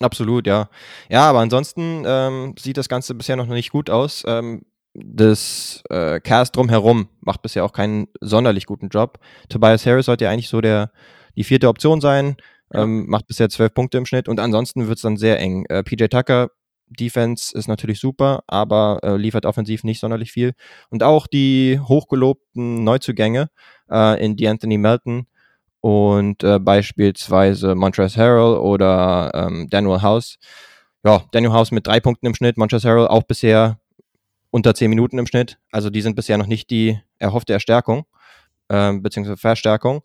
Absolut, 0.00 0.46
ja. 0.46 0.68
Ja, 1.08 1.28
aber 1.28 1.40
ansonsten 1.40 2.04
ähm, 2.06 2.54
sieht 2.58 2.76
das 2.76 2.88
Ganze 2.88 3.14
bisher 3.14 3.36
noch 3.36 3.46
nicht 3.46 3.70
gut 3.70 3.90
aus. 3.90 4.22
Ähm, 4.26 4.62
das 4.94 5.82
äh, 5.90 6.20
Cast 6.20 6.56
drumherum 6.56 7.08
macht 7.20 7.42
bisher 7.42 7.64
auch 7.64 7.72
keinen 7.72 8.08
sonderlich 8.20 8.66
guten 8.66 8.88
Job. 8.88 9.18
Tobias 9.48 9.86
Harris 9.86 10.06
sollte 10.06 10.24
ja 10.24 10.30
eigentlich 10.30 10.48
so 10.48 10.60
der 10.60 10.92
die 11.36 11.44
vierte 11.44 11.68
Option 11.68 12.00
sein. 12.00 12.36
Ja. 12.72 12.82
Ähm, 12.82 13.06
macht 13.08 13.26
bisher 13.26 13.48
zwölf 13.48 13.72
Punkte 13.72 13.96
im 13.96 14.04
Schnitt 14.04 14.28
und 14.28 14.40
ansonsten 14.40 14.88
wird 14.88 14.96
es 14.98 15.02
dann 15.02 15.16
sehr 15.16 15.38
eng. 15.40 15.64
Äh, 15.68 15.82
PJ 15.82 16.06
Tucker 16.06 16.50
Defense 16.90 17.56
ist 17.56 17.68
natürlich 17.68 18.00
super, 18.00 18.42
aber 18.46 19.00
äh, 19.02 19.16
liefert 19.16 19.46
offensiv 19.46 19.84
nicht 19.84 20.00
sonderlich 20.00 20.32
viel. 20.32 20.54
Und 20.90 21.02
auch 21.02 21.26
die 21.26 21.80
hochgelobten 21.80 22.84
Neuzugänge 22.84 23.50
äh, 23.90 24.24
in 24.24 24.36
D'Anthony 24.36 24.78
Melton 24.78 25.26
und 25.80 26.42
äh, 26.42 26.58
beispielsweise 26.58 27.74
Montrezl 27.74 28.20
Harrell 28.20 28.58
oder 28.58 29.30
ähm, 29.34 29.68
Daniel 29.70 30.02
House. 30.02 30.38
Ja, 31.04 31.22
Daniel 31.32 31.52
House 31.52 31.70
mit 31.70 31.86
drei 31.86 32.00
Punkten 32.00 32.26
im 32.26 32.34
Schnitt, 32.34 32.56
Montrezl 32.56 32.88
Harrell 32.88 33.08
auch 33.08 33.22
bisher 33.22 33.78
unter 34.50 34.74
zehn 34.74 34.90
Minuten 34.90 35.18
im 35.18 35.26
Schnitt. 35.26 35.58
Also 35.70 35.90
die 35.90 36.00
sind 36.00 36.16
bisher 36.16 36.38
noch 36.38 36.46
nicht 36.46 36.70
die 36.70 36.98
erhoffte 37.18 37.52
Erstärkung, 37.52 38.04
äh, 38.68 38.92
beziehungsweise 38.94 39.36
Verstärkung. 39.36 40.02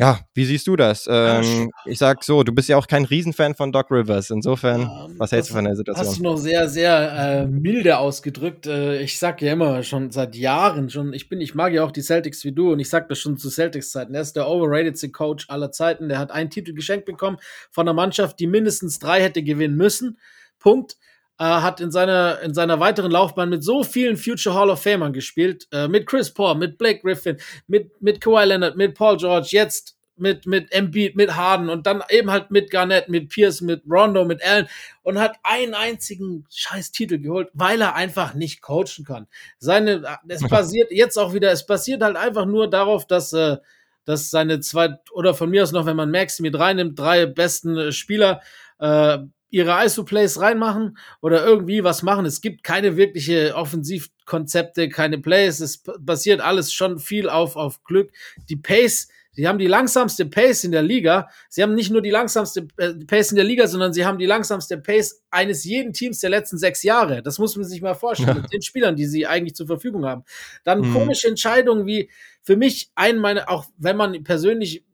Ja, 0.00 0.20
wie 0.32 0.44
siehst 0.44 0.68
du 0.68 0.76
das? 0.76 1.08
Ähm, 1.10 1.72
ich 1.84 1.98
sag 1.98 2.22
so, 2.22 2.44
du 2.44 2.52
bist 2.52 2.68
ja 2.68 2.76
auch 2.76 2.86
kein 2.86 3.04
Riesenfan 3.04 3.56
von 3.56 3.72
Doc 3.72 3.90
Rivers. 3.90 4.30
Insofern, 4.30 4.82
ja, 4.82 5.08
was 5.16 5.32
hältst 5.32 5.50
du 5.50 5.54
von 5.54 5.64
der 5.64 5.74
Situation? 5.74 6.06
Hast 6.06 6.18
du 6.20 6.22
noch 6.22 6.36
sehr, 6.36 6.68
sehr 6.68 7.42
äh, 7.42 7.46
milde 7.48 7.98
ausgedrückt. 7.98 8.68
Äh, 8.68 9.02
ich 9.02 9.18
sag 9.18 9.42
ja 9.42 9.52
immer 9.52 9.82
schon 9.82 10.12
seit 10.12 10.36
Jahren 10.36 10.88
schon, 10.88 11.12
ich 11.12 11.28
bin, 11.28 11.40
ich 11.40 11.56
mag 11.56 11.72
ja 11.72 11.82
auch 11.82 11.90
die 11.90 12.02
Celtics 12.02 12.44
wie 12.44 12.52
du 12.52 12.70
und 12.70 12.78
ich 12.78 12.88
sag 12.88 13.08
das 13.08 13.18
schon 13.18 13.38
zu 13.38 13.50
Celtics-Zeiten. 13.50 14.14
Er 14.14 14.20
ist 14.20 14.36
der 14.36 14.48
overratedste 14.48 15.10
Coach 15.10 15.50
aller 15.50 15.72
Zeiten. 15.72 16.08
Der 16.08 16.20
hat 16.20 16.30
einen 16.30 16.50
Titel 16.50 16.74
geschenkt 16.74 17.04
bekommen 17.04 17.38
von 17.72 17.88
einer 17.88 17.94
Mannschaft, 17.94 18.38
die 18.38 18.46
mindestens 18.46 19.00
drei 19.00 19.20
hätte 19.20 19.42
gewinnen 19.42 19.76
müssen. 19.76 20.18
Punkt 20.60 20.96
äh, 21.38 21.44
hat 21.44 21.80
in 21.80 21.90
seiner, 21.90 22.40
in 22.40 22.54
seiner 22.54 22.80
weiteren 22.80 23.10
Laufbahn 23.10 23.48
mit 23.48 23.62
so 23.62 23.84
vielen 23.84 24.16
Future 24.16 24.54
Hall 24.54 24.70
of 24.70 24.82
Famern 24.82 25.12
gespielt, 25.12 25.68
äh, 25.72 25.88
mit 25.88 26.06
Chris 26.06 26.32
Paul, 26.32 26.56
mit 26.56 26.78
Blake 26.78 27.00
Griffin, 27.00 27.38
mit, 27.66 28.02
mit 28.02 28.20
Kawhi 28.20 28.44
Leonard, 28.44 28.76
mit 28.76 28.94
Paul 28.94 29.16
George, 29.16 29.48
jetzt 29.52 29.96
mit, 30.16 30.46
mit 30.46 30.72
Embiid, 30.72 31.16
mit 31.16 31.36
Harden 31.36 31.68
und 31.68 31.86
dann 31.86 32.02
eben 32.10 32.30
halt 32.30 32.50
mit 32.50 32.70
Garnett, 32.70 33.08
mit 33.08 33.28
Pierce, 33.28 33.60
mit 33.60 33.82
Rondo, 33.88 34.24
mit 34.24 34.44
Allen 34.44 34.68
und 35.02 35.18
hat 35.20 35.36
einen 35.42 35.74
einzigen 35.74 36.44
scheiß 36.50 36.90
Titel 36.90 37.18
geholt, 37.18 37.50
weil 37.54 37.80
er 37.80 37.94
einfach 37.94 38.34
nicht 38.34 38.60
coachen 38.60 39.04
kann. 39.06 39.28
Seine, 39.58 40.18
es 40.26 40.42
basiert 40.48 40.90
jetzt 40.90 41.18
auch 41.18 41.32
wieder, 41.34 41.52
es 41.52 41.66
basiert 41.66 42.02
halt 42.02 42.16
einfach 42.16 42.46
nur 42.46 42.68
darauf, 42.68 43.06
dass, 43.06 43.32
äh, 43.32 43.58
dass 44.04 44.30
seine 44.30 44.60
zwei, 44.60 44.96
oder 45.12 45.34
von 45.34 45.50
mir 45.50 45.62
aus 45.62 45.72
noch, 45.72 45.86
wenn 45.86 45.96
man 45.96 46.10
Maxi 46.10 46.42
mit 46.42 46.58
reinnimmt, 46.58 46.98
drei 46.98 47.26
besten 47.26 47.76
äh, 47.76 47.92
Spieler, 47.92 48.42
äh, 48.80 49.18
ihre 49.50 49.84
ISO-Plays 49.84 50.40
reinmachen 50.40 50.98
oder 51.20 51.44
irgendwie 51.44 51.84
was 51.84 52.02
machen. 52.02 52.26
Es 52.26 52.40
gibt 52.40 52.64
keine 52.64 52.96
wirkliche 52.96 53.54
Offensivkonzepte, 53.54 54.88
keine 54.88 55.18
Plays. 55.18 55.60
Es 55.60 55.82
basiert 55.98 56.40
alles 56.40 56.72
schon 56.72 56.98
viel 56.98 57.28
auf, 57.28 57.56
auf 57.56 57.82
Glück. 57.84 58.10
Die 58.48 58.56
Pace, 58.56 59.08
die 59.36 59.48
haben 59.48 59.58
die 59.58 59.66
langsamste 59.66 60.26
Pace 60.26 60.64
in 60.64 60.72
der 60.72 60.82
Liga. 60.82 61.28
Sie 61.48 61.62
haben 61.62 61.74
nicht 61.74 61.90
nur 61.90 62.02
die 62.02 62.10
langsamste 62.10 62.68
äh, 62.76 62.92
Pace 63.06 63.30
in 63.30 63.36
der 63.36 63.44
Liga, 63.44 63.66
sondern 63.66 63.92
sie 63.92 64.04
haben 64.04 64.18
die 64.18 64.26
langsamste 64.26 64.76
Pace 64.76 65.22
eines 65.30 65.64
jeden 65.64 65.92
Teams 65.92 66.20
der 66.20 66.30
letzten 66.30 66.58
sechs 66.58 66.82
Jahre. 66.82 67.22
Das 67.22 67.38
muss 67.38 67.56
man 67.56 67.64
sich 67.64 67.80
mal 67.80 67.94
vorstellen 67.94 68.34
ja. 68.34 68.34
mit 68.42 68.52
den 68.52 68.62
Spielern, 68.62 68.96
die 68.96 69.06
sie 69.06 69.26
eigentlich 69.26 69.54
zur 69.54 69.66
Verfügung 69.66 70.04
haben. 70.04 70.24
Dann 70.64 70.80
mhm. 70.80 70.92
komische 70.92 71.28
Entscheidungen 71.28 71.86
wie 71.86 72.10
für 72.42 72.56
mich 72.56 72.90
ein 72.94 73.18
meine, 73.18 73.48
auch 73.48 73.66
wenn 73.78 73.96
man 73.96 74.22
persönlich 74.24 74.84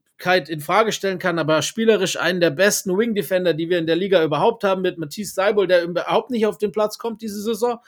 in 0.48 0.61
Frage 0.61 0.92
stellen 0.92 1.18
kann, 1.18 1.38
aber 1.38 1.61
spielerisch 1.62 2.18
einen 2.18 2.40
der 2.40 2.50
besten 2.50 2.96
Wing 2.96 3.14
Defender, 3.14 3.53
die 3.53 3.68
wir 3.68 3.79
in 3.79 3.87
der 3.87 3.96
Liga 3.96 4.22
überhaupt 4.22 4.64
haben, 4.64 4.83
mit 4.83 4.96
Matisse 4.96 5.35
Seibel, 5.35 5.66
der 5.66 5.83
überhaupt 5.83 6.31
nicht 6.31 6.46
auf 6.46 6.59
den 6.59 6.72
Platz 6.72 6.98
kommt 6.98 7.20
diese 7.20 7.42
Saison. 7.42 7.79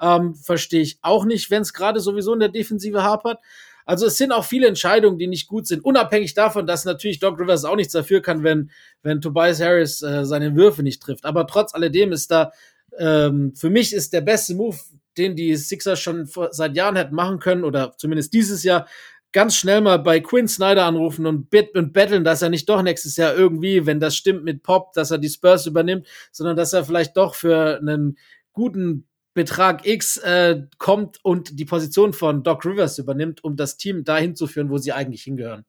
Ähm, 0.00 0.34
Verstehe 0.34 0.80
ich 0.80 0.98
auch 1.02 1.24
nicht, 1.24 1.50
wenn 1.50 1.62
es 1.62 1.72
gerade 1.72 2.00
sowieso 2.00 2.32
in 2.32 2.40
der 2.40 2.48
Defensive 2.48 3.02
hapert. 3.02 3.38
Also 3.86 4.06
es 4.06 4.16
sind 4.16 4.32
auch 4.32 4.44
viele 4.44 4.66
Entscheidungen, 4.66 5.18
die 5.18 5.26
nicht 5.26 5.46
gut 5.46 5.66
sind, 5.66 5.84
unabhängig 5.84 6.34
davon, 6.34 6.66
dass 6.66 6.84
natürlich 6.84 7.18
Doc 7.18 7.38
Rivers 7.38 7.64
auch 7.64 7.76
nichts 7.76 7.92
dafür 7.92 8.22
kann, 8.22 8.42
wenn, 8.42 8.70
wenn 9.02 9.20
Tobias 9.20 9.60
Harris 9.60 10.02
äh, 10.02 10.24
seine 10.24 10.56
Würfe 10.56 10.82
nicht 10.82 11.02
trifft. 11.02 11.24
Aber 11.26 11.46
trotz 11.46 11.74
alledem 11.74 12.12
ist 12.12 12.30
da, 12.30 12.52
ähm, 12.98 13.54
für 13.54 13.70
mich 13.70 13.92
ist 13.92 14.12
der 14.12 14.22
beste 14.22 14.54
Move, 14.54 14.78
den 15.18 15.36
die 15.36 15.54
Sixers 15.56 16.00
schon 16.00 16.26
vor, 16.26 16.48
seit 16.52 16.76
Jahren 16.76 16.96
hätten 16.96 17.14
machen 17.14 17.38
können, 17.38 17.64
oder 17.64 17.94
zumindest 17.96 18.32
dieses 18.32 18.64
Jahr, 18.64 18.88
ganz 19.34 19.56
schnell 19.56 19.82
mal 19.82 19.98
bei 19.98 20.20
Quinn 20.20 20.48
Snyder 20.48 20.86
anrufen 20.86 21.26
und, 21.26 21.50
bit 21.50 21.74
und 21.74 21.92
betteln, 21.92 22.24
dass 22.24 22.40
er 22.40 22.48
nicht 22.48 22.68
doch 22.68 22.80
nächstes 22.80 23.16
Jahr 23.16 23.34
irgendwie, 23.34 23.84
wenn 23.84 24.00
das 24.00 24.16
stimmt 24.16 24.44
mit 24.44 24.62
Pop, 24.62 24.94
dass 24.94 25.10
er 25.10 25.18
die 25.18 25.28
Spurs 25.28 25.66
übernimmt, 25.66 26.06
sondern 26.32 26.56
dass 26.56 26.72
er 26.72 26.84
vielleicht 26.84 27.16
doch 27.18 27.34
für 27.34 27.78
einen 27.78 28.16
guten 28.52 29.06
Betrag 29.34 29.84
X 29.84 30.16
äh, 30.18 30.62
kommt 30.78 31.18
und 31.24 31.58
die 31.58 31.64
Position 31.64 32.12
von 32.12 32.44
Doc 32.44 32.64
Rivers 32.64 32.98
übernimmt, 32.98 33.42
um 33.42 33.56
das 33.56 33.76
Team 33.76 34.04
dahin 34.04 34.36
zu 34.36 34.46
führen, 34.46 34.70
wo 34.70 34.78
sie 34.78 34.92
eigentlich 34.92 35.24
hingehören. 35.24 35.64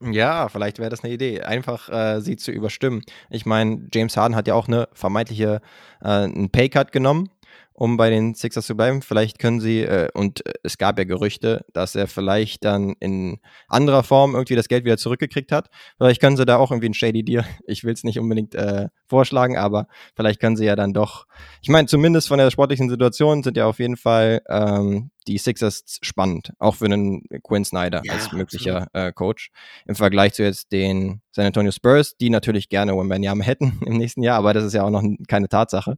Ja, 0.00 0.48
vielleicht 0.48 0.78
wäre 0.78 0.90
das 0.90 1.04
eine 1.04 1.12
Idee, 1.12 1.42
einfach 1.42 1.88
äh, 1.90 2.20
sie 2.20 2.36
zu 2.36 2.50
überstimmen. 2.50 3.02
Ich 3.30 3.46
meine, 3.46 3.86
James 3.92 4.16
Harden 4.16 4.34
hat 4.34 4.48
ja 4.48 4.54
auch 4.54 4.66
eine 4.66 4.88
vermeintliche 4.92 5.60
äh, 6.02 6.48
Paycut 6.48 6.90
genommen 6.92 7.30
um 7.74 7.96
bei 7.96 8.08
den 8.08 8.34
Sixers 8.34 8.66
zu 8.66 8.76
bleiben. 8.76 9.02
Vielleicht 9.02 9.40
können 9.40 9.60
sie, 9.60 9.80
äh, 9.80 10.08
und 10.14 10.46
äh, 10.46 10.52
es 10.62 10.78
gab 10.78 10.96
ja 10.96 11.04
Gerüchte, 11.04 11.64
dass 11.72 11.94
er 11.96 12.06
vielleicht 12.06 12.64
dann 12.64 12.94
in 13.00 13.40
anderer 13.68 14.04
Form 14.04 14.34
irgendwie 14.34 14.54
das 14.54 14.68
Geld 14.68 14.84
wieder 14.84 14.96
zurückgekriegt 14.96 15.50
hat. 15.50 15.68
Vielleicht 15.98 16.20
können 16.20 16.36
sie 16.36 16.46
da 16.46 16.56
auch 16.56 16.70
irgendwie 16.70 16.88
ein 16.88 16.94
Shady 16.94 17.24
Deal, 17.24 17.44
ich 17.66 17.82
will 17.82 17.92
es 17.92 18.04
nicht 18.04 18.18
unbedingt 18.18 18.54
äh, 18.54 18.88
vorschlagen, 19.08 19.56
aber 19.56 19.88
vielleicht 20.14 20.40
können 20.40 20.56
sie 20.56 20.64
ja 20.64 20.76
dann 20.76 20.94
doch, 20.94 21.26
ich 21.62 21.68
meine, 21.68 21.88
zumindest 21.88 22.28
von 22.28 22.38
der 22.38 22.50
sportlichen 22.50 22.88
Situation 22.88 23.42
sind 23.42 23.56
ja 23.56 23.66
auf 23.66 23.80
jeden 23.80 23.96
Fall 23.96 24.40
ähm, 24.48 25.10
die 25.26 25.38
Sixers 25.38 25.84
spannend, 26.02 26.52
auch 26.58 26.76
für 26.76 26.84
einen 26.84 27.22
Quinn 27.42 27.64
Snyder 27.64 28.02
ja, 28.04 28.12
als 28.12 28.32
möglicher 28.32 28.86
äh, 28.92 29.12
Coach. 29.12 29.50
Im 29.86 29.94
Vergleich 29.94 30.34
zu 30.34 30.42
jetzt 30.42 30.70
den 30.70 31.22
San 31.32 31.46
Antonio 31.46 31.72
Spurs, 31.72 32.16
die 32.16 32.30
natürlich 32.30 32.68
gerne 32.68 32.96
Wembanyama 32.96 33.42
hätten 33.44 33.80
im 33.84 33.96
nächsten 33.96 34.22
Jahr, 34.22 34.38
aber 34.38 34.54
das 34.54 34.64
ist 34.64 34.74
ja 34.74 34.84
auch 34.84 34.90
noch 34.90 35.02
keine 35.26 35.48
Tatsache. 35.48 35.96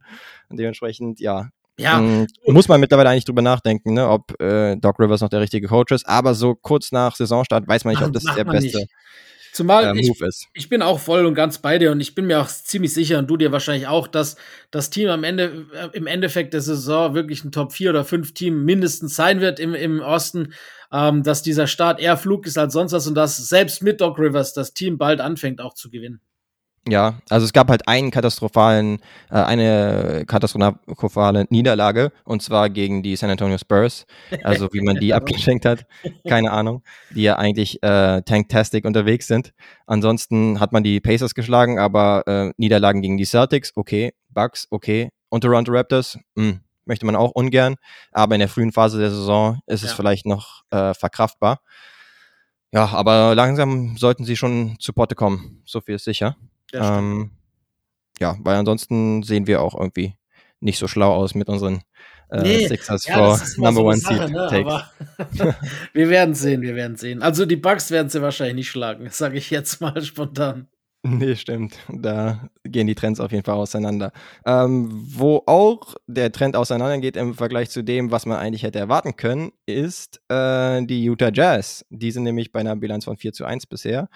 Und 0.49 0.59
dementsprechend, 0.59 1.21
ja, 1.21 1.51
ja. 1.79 1.99
Ähm, 1.99 2.27
muss 2.47 2.69
man 2.69 2.81
mittlerweile 2.81 3.11
eigentlich 3.11 3.25
drüber 3.25 3.43
nachdenken, 3.43 3.95
ne, 3.95 4.09
ob 4.09 4.41
äh, 4.41 4.77
Doc 4.77 4.99
Rivers 4.99 5.21
noch 5.21 5.29
der 5.29 5.41
richtige 5.41 5.69
Coach 5.69 5.93
ist. 5.93 6.07
Aber 6.07 6.35
so 6.35 6.55
kurz 6.55 6.93
nach 6.93 7.15
Saisonstart 7.15 7.69
weiß 7.69 7.85
man 7.85 7.95
nicht, 7.95 8.03
ob 8.03 8.13
das 8.13 8.25
der 8.25 8.45
beste 8.45 8.79
nicht. 8.79 8.91
Zumal 9.57 9.97
äh, 9.97 10.01
ich, 10.01 10.13
ich, 10.53 10.69
bin 10.69 10.83
auch 10.83 11.01
voll 11.01 11.25
und 11.25 11.35
ganz 11.35 11.59
bei 11.59 11.79
dir 11.79 11.91
und 11.91 12.01
ich 12.01 12.15
bin 12.15 12.27
mir 12.27 12.43
auch 12.43 12.49
ziemlich 12.49 12.93
sicher 12.93 13.19
und 13.19 13.27
du 13.27 13.39
dir 13.39 13.53
wahrscheinlich 13.53 13.89
auch, 13.89 14.07
dass 14.07 14.37
das 14.71 14.91
Team 14.91 15.09
am 15.09 15.25
Ende, 15.25 15.67
äh, 15.73 15.97
im 15.97 16.07
Endeffekt 16.07 16.53
der 16.53 16.61
Saison 16.61 17.15
wirklich 17.15 17.43
ein 17.43 17.53
Top 17.53 17.73
4 17.73 17.89
oder 17.89 18.05
5 18.05 18.35
Team 18.35 18.67
mindestens 18.67 19.17
sein 19.17 19.41
wird 19.41 19.59
im, 19.59 19.75
im 19.75 20.01
Osten, 20.01 20.53
ähm, 20.93 21.23
dass 21.23 21.43
dieser 21.43 21.67
Start 21.67 22.01
eher 22.01 22.19
Flug 22.19 22.47
ist 22.47 22.59
als 22.59 22.75
sonst 22.75 22.93
was 22.93 23.07
und 23.07 23.15
dass 23.15 23.37
selbst 23.49 23.83
mit 23.83 24.03
Doc 24.03 24.19
Rivers 24.19 24.53
das 24.53 24.75
Team 24.75 24.99
bald 24.99 25.23
anfängt 25.23 25.63
auch 25.63 25.73
zu 25.73 25.89
gewinnen. 25.89 26.21
Ja, 26.89 27.19
also 27.31 27.45
es 27.45 27.53
gab 27.53 27.69
halt 27.69 27.89
einen 27.89 28.13
katastrophalen, 28.13 29.01
äh, 29.31 29.35
eine 29.35 30.25
katastrophale 30.25 31.47
Niederlage 31.51 32.13
und 32.25 32.43
zwar 32.43 32.71
gegen 32.71 33.03
die 33.03 33.17
San 33.17 33.29
Antonio 33.29 33.59
Spurs. 33.59 34.07
Also 34.45 34.69
wie 34.73 34.83
man 34.83 34.97
die 34.97 35.13
abgeschenkt 35.15 35.65
hat, 35.65 35.87
keine 36.29 36.53
Ahnung, 36.53 36.85
die 37.11 37.23
ja 37.23 37.37
eigentlich 37.37 37.83
äh, 37.83 38.23
Tanktastic 38.23 38.85
unterwegs 38.85 39.27
sind. 39.27 39.53
Ansonsten 39.87 40.61
hat 40.61 40.73
man 40.73 40.85
die 40.85 41.01
Pacers 41.01 41.35
geschlagen, 41.35 41.81
aber 41.81 42.23
äh, 42.29 42.53
Niederlagen 42.57 43.03
gegen 43.03 43.17
die 43.17 43.25
Celtics, 43.25 43.73
okay, 43.75 44.13
Bucks, 44.29 44.69
okay, 44.71 45.11
und 45.29 45.41
Toronto 45.41 45.73
Raptors, 45.73 46.19
mh, 46.37 46.45
hm, 46.45 46.61
möchte 46.85 47.05
man 47.05 47.17
auch 47.17 47.33
ungern, 47.33 47.75
aber 48.13 48.37
in 48.37 48.39
der 48.39 48.49
frühen 48.49 48.71
Phase 48.71 49.01
der 49.01 49.11
Saison 49.11 49.59
ist 49.67 49.83
es 49.83 49.93
vielleicht 49.93 50.25
noch 50.25 50.63
äh, 50.71 50.95
verkraftbar. 50.95 51.59
Ja, 52.73 52.87
aber 52.93 53.35
langsam 53.35 53.97
sollten 53.97 54.25
sie 54.25 54.37
schon 54.37 54.77
zu 54.79 54.93
Potte 54.93 55.17
kommen, 55.17 55.63
so 55.65 55.81
viel 55.81 55.97
ist 55.97 56.05
sicher. 56.05 56.37
Ähm, 56.73 57.31
ja, 58.21 58.37
weil 58.41 58.57
ansonsten 58.57 59.23
sehen 59.23 59.47
wir 59.47 59.63
auch 59.63 59.75
irgendwie 59.75 60.15
nicht 60.61 60.79
so 60.79 60.89
schlau 60.89 61.13
aus 61.15 61.35
mit 61.35 61.49
unseren 61.49 61.83
äh, 62.31 62.43
nee, 62.43 62.67
Sixers 62.67 63.07
ja, 63.07 63.37
for 63.37 63.41
Number 63.57 63.81
so 63.81 63.87
One 63.87 63.97
Seed 63.99 64.31
ne? 64.31 64.85
wir 65.93 66.09
werden 66.09 66.35
sehen, 66.35 66.63
wir 66.63 66.75
werden 66.75 66.97
sehen. 66.97 67.23
Also 67.23 67.47
die 67.47 67.57
Bugs 67.57 67.91
werden 67.91 68.09
sie 68.09 68.23
wahrscheinlich 68.23 68.57
nicht 68.57 68.71
schlagen, 68.71 69.09
sage 69.11 69.39
ich 69.39 69.51
jetzt 69.51 69.81
mal 69.81 70.01
spontan. 70.03 70.69
Nee, 71.09 71.37
stimmt. 71.37 71.77
Da 71.89 72.49
gehen 72.65 72.89
die 72.89 72.97
Trends 72.97 73.21
auf 73.21 73.31
jeden 73.31 73.45
Fall 73.45 73.55
auseinander. 73.55 74.11
Ähm, 74.45 74.89
wo 74.91 75.41
auch 75.47 75.95
der 76.09 76.33
Trend 76.33 76.57
auseinandergeht 76.57 77.17
im 77.17 77.35
Vergleich 77.35 77.71
zu 77.71 77.83
dem, 77.83 78.11
was 78.11 78.27
man 78.27 78.39
eigentlich 78.39 78.65
hätte 78.65 78.81
erwarten 78.81 79.15
können, 79.15 79.53
ist 79.67 80.21
äh, 80.29 80.85
die 80.85 81.05
Utah 81.05 81.31
Jazz. 81.33 81.85
Die 81.91 82.11
sind 82.11 82.25
nämlich 82.25 82.51
bei 82.51 82.59
einer 82.59 82.75
Bilanz 82.75 83.05
von 83.05 83.17
4 83.17 83.33
zu 83.33 83.45
1 83.45 83.67
bisher. 83.67 84.09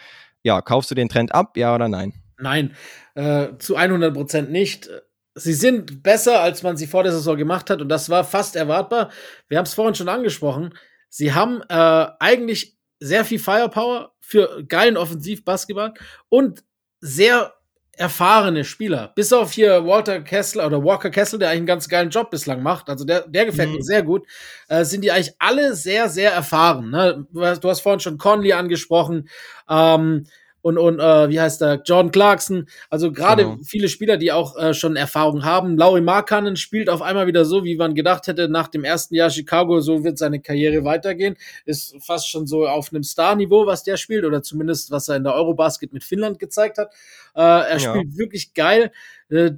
Ja, 0.42 0.62
kaufst 0.62 0.90
du 0.90 0.96
den 0.96 1.08
Trend 1.08 1.32
ab, 1.32 1.56
ja 1.56 1.72
oder 1.74 1.88
nein? 1.88 2.12
Nein, 2.40 2.74
äh, 3.14 3.48
zu 3.58 3.76
100 3.76 4.14
Prozent 4.14 4.50
nicht. 4.50 4.90
Sie 5.34 5.54
sind 5.54 6.02
besser, 6.02 6.40
als 6.40 6.62
man 6.62 6.76
sie 6.76 6.86
vor 6.86 7.02
der 7.02 7.12
Saison 7.12 7.36
gemacht 7.36 7.70
hat 7.70 7.80
und 7.80 7.88
das 7.88 8.10
war 8.10 8.24
fast 8.24 8.56
erwartbar. 8.56 9.10
Wir 9.48 9.58
haben 9.58 9.66
es 9.66 9.74
vorhin 9.74 9.94
schon 9.94 10.08
angesprochen. 10.08 10.74
Sie 11.08 11.32
haben 11.32 11.62
äh, 11.68 12.06
eigentlich 12.18 12.76
sehr 12.98 13.24
viel 13.24 13.38
Firepower 13.38 14.12
für 14.20 14.64
geilen 14.68 14.96
Offensivbasketball 14.96 15.94
und 16.28 16.62
sehr 17.00 17.54
erfahrene 18.00 18.64
Spieler. 18.64 19.12
Bis 19.14 19.32
auf 19.32 19.52
hier 19.52 19.84
Walter 19.84 20.20
Kessler 20.22 20.66
oder 20.66 20.82
Walker 20.82 21.10
Kessler, 21.10 21.38
der 21.38 21.48
eigentlich 21.48 21.58
einen 21.58 21.66
ganz 21.66 21.88
geilen 21.88 22.10
Job 22.10 22.30
bislang 22.30 22.62
macht. 22.62 22.88
Also 22.88 23.04
der, 23.04 23.28
der 23.28 23.44
gefällt 23.44 23.68
mhm. 23.68 23.76
mir 23.76 23.82
sehr 23.82 24.02
gut. 24.02 24.26
Äh, 24.68 24.84
sind 24.84 25.02
die 25.02 25.12
eigentlich 25.12 25.34
alle 25.38 25.74
sehr, 25.74 26.08
sehr 26.08 26.32
erfahren. 26.32 26.90
Ne? 26.90 27.26
Du, 27.30 27.44
hast, 27.44 27.82
vorhin 27.82 28.00
schon 28.00 28.16
Conley 28.16 28.52
angesprochen. 28.52 29.28
Ähm, 29.68 30.26
und, 30.62 30.78
und 30.78 31.00
äh, 31.00 31.28
wie 31.28 31.40
heißt 31.40 31.60
der, 31.60 31.82
Jordan 31.84 32.12
Clarkson. 32.12 32.66
Also 32.88 33.12
gerade 33.12 33.44
genau. 33.44 33.58
viele 33.64 33.88
Spieler, 33.88 34.16
die 34.16 34.32
auch 34.32 34.56
äh, 34.58 34.74
schon 34.74 34.96
Erfahrung 34.96 35.44
haben. 35.44 35.76
Laurie 35.76 36.00
Markkanen 36.00 36.56
spielt 36.56 36.88
auf 36.88 37.02
einmal 37.02 37.26
wieder 37.26 37.44
so, 37.44 37.64
wie 37.64 37.76
man 37.76 37.94
gedacht 37.94 38.26
hätte, 38.26 38.48
nach 38.48 38.68
dem 38.68 38.84
ersten 38.84 39.14
Jahr 39.14 39.30
Chicago, 39.30 39.80
so 39.80 40.04
wird 40.04 40.18
seine 40.18 40.40
Karriere 40.40 40.84
weitergehen. 40.84 41.36
Ist 41.64 41.96
fast 42.00 42.30
schon 42.30 42.46
so 42.46 42.66
auf 42.66 42.92
einem 42.92 43.02
Star-Niveau, 43.02 43.66
was 43.66 43.84
der 43.84 43.96
spielt, 43.96 44.24
oder 44.24 44.42
zumindest 44.42 44.90
was 44.90 45.08
er 45.08 45.16
in 45.16 45.24
der 45.24 45.34
Eurobasket 45.34 45.92
mit 45.92 46.04
Finnland 46.04 46.38
gezeigt 46.38 46.78
hat. 46.78 46.92
Äh, 47.34 47.40
er 47.40 47.78
spielt 47.78 48.16
wirklich 48.16 48.54
geil. 48.54 48.92
Äh, 49.28 49.52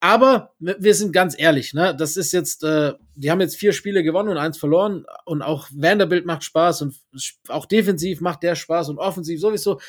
aber 0.00 0.54
wir 0.58 0.94
sind 0.94 1.12
ganz 1.12 1.34
ehrlich, 1.38 1.72
ne? 1.72 1.94
Das 1.96 2.16
ist 2.16 2.32
jetzt, 2.32 2.62
äh, 2.64 2.92
die 3.14 3.30
haben 3.30 3.40
jetzt 3.40 3.56
vier 3.56 3.72
Spiele 3.72 4.02
gewonnen 4.02 4.28
und 4.28 4.36
eins 4.36 4.58
verloren. 4.58 5.06
Und 5.24 5.42
auch 5.42 5.68
Vanderbilt 5.72 6.26
macht 6.26 6.44
Spaß 6.44 6.82
und 6.82 6.94
auch 7.48 7.66
defensiv 7.66 8.20
macht 8.20 8.42
der 8.42 8.54
Spaß 8.54 8.90
und 8.90 8.98
offensiv 8.98 9.40
sowieso. 9.40 9.80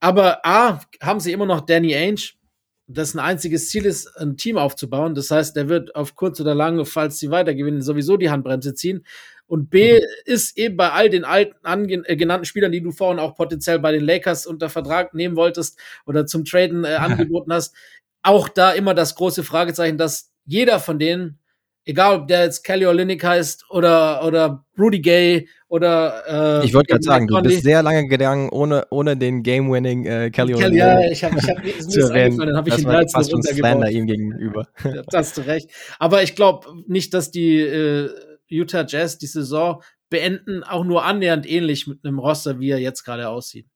Aber 0.00 0.44
A, 0.44 0.80
haben 1.02 1.20
sie 1.20 1.32
immer 1.32 1.46
noch 1.46 1.60
Danny 1.60 1.94
Ainge, 1.94 2.32
dessen 2.86 3.20
einziges 3.20 3.68
Ziel 3.68 3.86
ist, 3.86 4.06
ein 4.18 4.36
Team 4.36 4.58
aufzubauen. 4.58 5.14
Das 5.14 5.30
heißt, 5.30 5.54
der 5.54 5.68
wird 5.68 5.94
auf 5.94 6.16
kurz 6.16 6.40
oder 6.40 6.54
lang, 6.54 6.84
falls 6.86 7.18
sie 7.18 7.30
weitergewinnen, 7.30 7.82
sowieso 7.82 8.16
die 8.16 8.30
Handbremse 8.30 8.74
ziehen. 8.74 9.04
Und 9.46 9.68
B 9.68 9.94
mhm. 9.94 10.04
ist 10.26 10.56
eben 10.56 10.76
bei 10.76 10.92
all 10.92 11.10
den 11.10 11.24
alten 11.24 12.04
äh, 12.04 12.16
genannten 12.16 12.44
Spielern, 12.44 12.70
die 12.70 12.82
du 12.82 12.92
vorhin 12.92 13.18
auch 13.18 13.34
potenziell 13.34 13.80
bei 13.80 13.90
den 13.90 14.04
Lakers 14.04 14.46
unter 14.46 14.70
Vertrag 14.70 15.12
nehmen 15.12 15.34
wolltest 15.34 15.76
oder 16.06 16.24
zum 16.24 16.44
Traden 16.44 16.84
äh, 16.84 16.94
angeboten 16.94 17.52
hast, 17.52 17.74
auch 18.22 18.48
da 18.48 18.70
immer 18.70 18.94
das 18.94 19.16
große 19.16 19.42
Fragezeichen, 19.42 19.98
dass 19.98 20.30
jeder 20.44 20.78
von 20.78 21.00
denen 21.00 21.39
egal 21.90 22.20
ob 22.20 22.28
der 22.28 22.44
jetzt 22.44 22.62
Kelly 22.62 22.86
Olynyk 22.86 23.22
heißt 23.22 23.66
oder, 23.70 24.24
oder 24.24 24.64
Rudy 24.78 25.00
Gay 25.00 25.48
oder 25.68 26.60
äh, 26.60 26.66
Ich 26.66 26.72
wollte 26.72 26.92
gerade 26.92 27.02
sagen, 27.02 27.26
du 27.26 27.40
bist 27.42 27.62
sehr 27.62 27.82
lange 27.82 28.06
gegangen, 28.06 28.48
ohne, 28.50 28.86
ohne 28.90 29.16
den 29.16 29.42
Game-Winning 29.42 30.06
äh, 30.06 30.30
Kelly 30.30 30.54
Olynyk 30.54 30.78
Ja, 30.78 31.00
ich 31.00 31.22
habe 31.24 31.36
ich 31.38 31.48
hab, 31.48 31.62
mir 31.62 31.76
ist 31.76 32.38
dann 32.38 32.56
habe 32.56 32.68
ich 32.68 32.78
ihn 32.78 32.84
da 32.84 33.00
jetzt 33.00 33.14
fast 33.14 33.30
schon 33.30 33.42
Slander 33.42 33.90
ihm 33.90 34.06
gegenüber. 34.06 34.66
da 34.82 35.18
hast 35.18 35.36
du 35.36 35.42
recht. 35.42 35.70
Aber 35.98 36.22
ich 36.22 36.34
glaube 36.34 36.66
nicht, 36.86 37.12
dass 37.12 37.30
die 37.30 37.58
äh, 37.58 38.10
Utah 38.48 38.84
Jazz 38.86 39.18
die 39.18 39.26
Saison 39.26 39.82
beenden, 40.08 40.64
auch 40.64 40.84
nur 40.84 41.04
annähernd 41.04 41.48
ähnlich 41.48 41.86
mit 41.86 42.04
einem 42.04 42.18
Roster, 42.18 42.58
wie 42.58 42.70
er 42.70 42.78
jetzt 42.78 43.04
gerade 43.04 43.28
aussieht. 43.28 43.66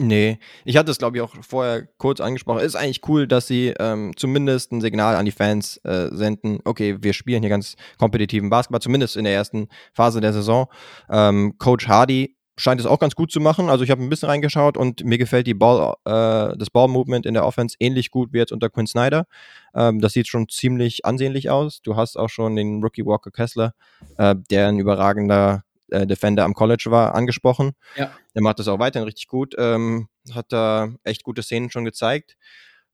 Nee, 0.00 0.38
ich 0.64 0.76
hatte 0.76 0.92
es, 0.92 0.98
glaube 0.98 1.16
ich, 1.16 1.22
auch 1.22 1.34
vorher 1.40 1.88
kurz 1.98 2.20
angesprochen. 2.20 2.60
Ist 2.60 2.76
eigentlich 2.76 3.00
cool, 3.08 3.26
dass 3.26 3.48
sie 3.48 3.74
ähm, 3.80 4.12
zumindest 4.16 4.70
ein 4.70 4.80
Signal 4.80 5.16
an 5.16 5.24
die 5.24 5.32
Fans 5.32 5.78
äh, 5.78 6.08
senden. 6.12 6.60
Okay, 6.64 6.98
wir 7.00 7.12
spielen 7.12 7.42
hier 7.42 7.50
ganz 7.50 7.74
kompetitiven 7.98 8.48
Basketball, 8.48 8.80
zumindest 8.80 9.16
in 9.16 9.24
der 9.24 9.34
ersten 9.34 9.68
Phase 9.92 10.20
der 10.20 10.32
Saison. 10.32 10.68
Ähm, 11.10 11.56
Coach 11.58 11.88
Hardy 11.88 12.36
scheint 12.58 12.80
es 12.80 12.86
auch 12.86 13.00
ganz 13.00 13.16
gut 13.16 13.32
zu 13.32 13.40
machen. 13.40 13.70
Also 13.70 13.82
ich 13.82 13.90
habe 13.90 14.00
ein 14.00 14.08
bisschen 14.08 14.28
reingeschaut 14.28 14.76
und 14.76 15.04
mir 15.04 15.18
gefällt 15.18 15.48
die 15.48 15.54
Ball, 15.54 15.94
äh, 16.04 16.56
das 16.56 16.70
Ball-Movement 16.70 17.26
in 17.26 17.34
der 17.34 17.44
Offense 17.44 17.76
ähnlich 17.80 18.12
gut 18.12 18.32
wie 18.32 18.38
jetzt 18.38 18.52
unter 18.52 18.68
Quinn 18.70 18.86
Snyder. 18.86 19.26
Ähm, 19.74 20.00
das 20.00 20.12
sieht 20.12 20.28
schon 20.28 20.48
ziemlich 20.48 21.06
ansehnlich 21.06 21.50
aus. 21.50 21.82
Du 21.82 21.96
hast 21.96 22.16
auch 22.16 22.28
schon 22.28 22.54
den 22.54 22.82
Rookie 22.82 23.04
Walker 23.04 23.32
Kessler, 23.32 23.74
äh, 24.16 24.36
der 24.50 24.68
ein 24.68 24.78
überragender 24.78 25.64
äh, 25.90 26.06
Defender 26.06 26.44
am 26.44 26.54
College 26.54 26.86
war, 26.88 27.14
angesprochen. 27.14 27.72
Ja. 27.96 28.12
Der 28.34 28.42
macht 28.42 28.58
das 28.58 28.68
auch 28.68 28.78
weiterhin 28.78 29.06
richtig 29.06 29.28
gut. 29.28 29.54
Ähm, 29.58 30.08
hat 30.32 30.46
da 30.52 30.88
echt 31.04 31.24
gute 31.24 31.42
Szenen 31.42 31.70
schon 31.70 31.84
gezeigt. 31.84 32.36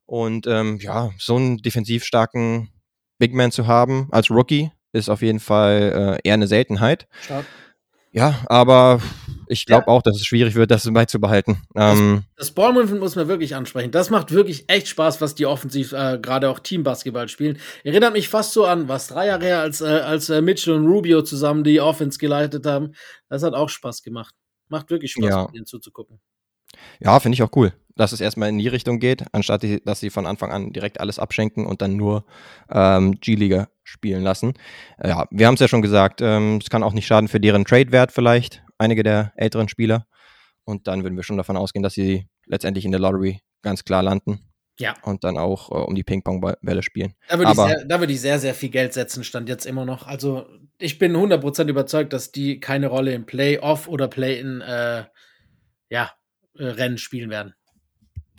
Und 0.07 0.47
ähm, 0.47 0.79
ja, 0.81 1.11
so 1.19 1.37
einen 1.37 1.59
defensiv 1.59 2.05
starken 2.05 2.71
Big 3.19 3.33
Man 3.33 3.53
zu 3.53 3.67
haben 3.67 4.09
als 4.11 4.31
Rookie 4.31 4.71
ist 4.93 5.09
auf 5.09 5.23
jeden 5.23 5.41
Fall 5.41 6.19
äh, 6.25 6.29
eher 6.29 6.35
eine 6.35 6.47
Seltenheit. 6.47 7.09
Stark. 7.21 7.45
Ja, 8.13 8.45
aber 8.47 9.01
ich 9.55 9.67
glaube 9.67 9.89
auch, 9.89 10.03
dass 10.03 10.17
es 10.17 10.27
schwierig 10.27 10.55
wird, 10.55 10.71
das 10.71 10.85
beizubehalten. 10.93 11.63
Ähm, 11.75 12.25
Das 12.37 12.51
Ballmovement 12.51 13.01
muss 13.01 13.17
man 13.17 13.29
wirklich 13.29 13.55
ansprechen. 13.55 13.91
Das 13.91 14.11
macht 14.11 14.33
wirklich 14.33 14.65
echt 14.69 14.89
Spaß, 14.89 15.21
was 15.21 15.35
die 15.35 15.47
offensiv 15.47 15.93
äh, 15.93 16.19
gerade 16.21 16.51
auch 16.51 16.59
Teambasketball 16.59 17.29
spielen. 17.29 17.59
Erinnert 17.85 18.13
mich 18.13 18.29
fast 18.29 18.53
so 18.53 18.67
an, 18.67 18.89
was 18.89 19.07
drei 19.09 19.27
Jahre 19.29 19.45
her, 19.45 19.61
als, 19.61 19.81
äh, 19.81 19.87
als 19.87 20.29
äh, 20.29 20.43
Mitchell 20.43 20.75
und 20.75 20.87
Rubio 20.87 21.23
zusammen 21.23 21.65
die 21.65 21.81
Offense 21.81 22.19
geleitet 22.19 22.67
haben. 22.67 22.93
Das 23.29 23.43
hat 23.43 23.55
auch 23.55 23.69
Spaß 23.69 24.03
gemacht. 24.03 24.35
Macht 24.69 24.91
wirklich 24.91 25.13
Spaß, 25.13 25.25
Ja. 25.31 25.43
mit 25.45 25.55
denen 25.55 25.67
zuzugucken. 25.67 26.21
Ja, 27.01 27.21
finde 27.21 27.35
ich 27.35 27.43
auch 27.43 27.51
cool, 27.55 27.73
dass 27.95 28.11
es 28.13 28.21
erstmal 28.21 28.49
in 28.49 28.59
die 28.59 28.67
Richtung 28.69 28.99
geht, 28.99 29.25
anstatt 29.33 29.63
die, 29.63 29.81
dass 29.85 30.01
sie 30.01 30.11
von 30.11 30.27
Anfang 30.27 30.51
an 30.51 30.73
direkt 30.73 30.99
alles 31.01 31.19
abschenken 31.21 31.67
und 31.67 31.83
dann 31.83 31.97
nur 31.97 32.25
ähm, 32.69 33.21
G-Liga 33.21 33.69
spielen 33.85 34.23
lassen. 34.25 34.55
Ja, 35.03 35.27
wir 35.31 35.47
haben 35.47 35.55
es 35.55 35.61
ja 35.61 35.69
schon 35.69 35.83
gesagt, 35.83 36.21
ähm, 36.21 36.59
es 36.61 36.71
kann 36.71 36.83
auch 36.83 36.93
nicht 36.93 37.07
schaden 37.07 37.29
für 37.29 37.39
deren 37.39 37.65
Trade-Wert 37.65 38.11
vielleicht, 38.11 38.64
einige 38.79 39.03
der 39.03 39.33
älteren 39.37 39.69
Spieler. 39.69 40.07
Und 40.65 40.87
dann 40.87 41.03
würden 41.03 41.17
wir 41.17 41.23
schon 41.23 41.37
davon 41.37 41.57
ausgehen, 41.57 41.83
dass 41.83 41.95
sie 41.95 42.27
letztendlich 42.47 42.85
in 42.85 42.91
der 42.91 43.01
Lottery 43.01 43.41
ganz 43.63 43.85
klar 43.85 44.03
landen 44.03 44.41
Ja. 44.79 44.95
und 45.03 45.25
dann 45.25 45.37
auch 45.39 45.71
äh, 45.71 45.75
um 45.75 45.95
die 45.95 46.03
Ping-Pong-Bälle 46.05 46.83
spielen. 46.83 47.15
Da 47.29 47.39
würde 47.39 47.53
ich, 47.53 47.57
sehr- 47.57 47.85
da 47.85 48.01
würde 48.01 48.13
ich 48.13 48.21
sehr, 48.21 48.39
sehr 48.39 48.55
viel 48.55 48.71
Geld 48.71 48.93
setzen, 48.95 49.25
stand 49.25 49.49
jetzt 49.49 49.67
immer 49.67 49.85
noch. 49.85 50.07
Also 50.07 50.47
ich 50.79 50.99
bin 50.99 51.15
100% 51.17 51.69
überzeugt, 51.69 52.13
dass 52.13 52.33
die 52.33 52.61
keine 52.61 52.87
Rolle 52.89 53.13
im 53.13 53.27
Play-Off 53.27 53.89
oder 53.89 54.09
Play-In 54.09 54.61
äh, 54.63 55.05
ja, 55.91 56.13
äh, 56.59 56.65
Rennen 56.65 56.99
spielen 56.99 57.31
werden. 57.31 57.55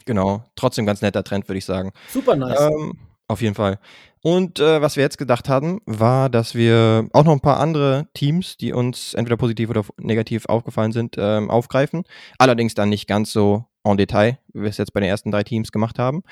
Genau, 0.06 0.44
trotzdem 0.56 0.86
ganz 0.86 1.02
netter 1.02 1.24
Trend, 1.24 1.48
würde 1.48 1.58
ich 1.58 1.66
sagen. 1.66 1.92
Super 2.10 2.36
nice. 2.36 2.60
Ähm, 2.60 3.00
auf 3.28 3.42
jeden 3.42 3.56
Fall. 3.56 3.80
Und 4.26 4.60
äh, 4.60 4.82
was 4.82 4.96
wir 4.96 5.04
jetzt 5.04 5.20
gedacht 5.20 5.50
hatten, 5.50 5.82
war, 5.86 6.32
dass 6.32 6.56
wir 6.56 7.08
auch 7.14 7.26
noch 7.26 7.34
ein 7.34 7.42
paar 7.42 7.60
andere 7.60 8.08
Teams, 8.16 8.58
die 8.58 8.74
uns 8.74 9.14
entweder 9.14 9.38
positiv 9.38 9.70
oder 9.70 9.86
negativ 10.00 10.48
aufgefallen 10.48 10.92
sind, 10.92 11.16
ähm, 11.20 11.52
aufgreifen. 11.52 12.06
Allerdings 12.40 12.74
dann 12.74 12.90
nicht 12.90 13.08
ganz 13.08 13.32
so 13.32 13.66
en 13.84 13.98
Detail, 13.98 14.40
wie 14.52 14.64
wir 14.64 14.70
es 14.70 14.80
jetzt 14.80 14.94
bei 14.94 15.00
den 15.00 15.10
ersten 15.10 15.30
drei 15.30 15.44
Teams 15.44 15.72
gemacht 15.72 16.00
haben. 16.00 16.24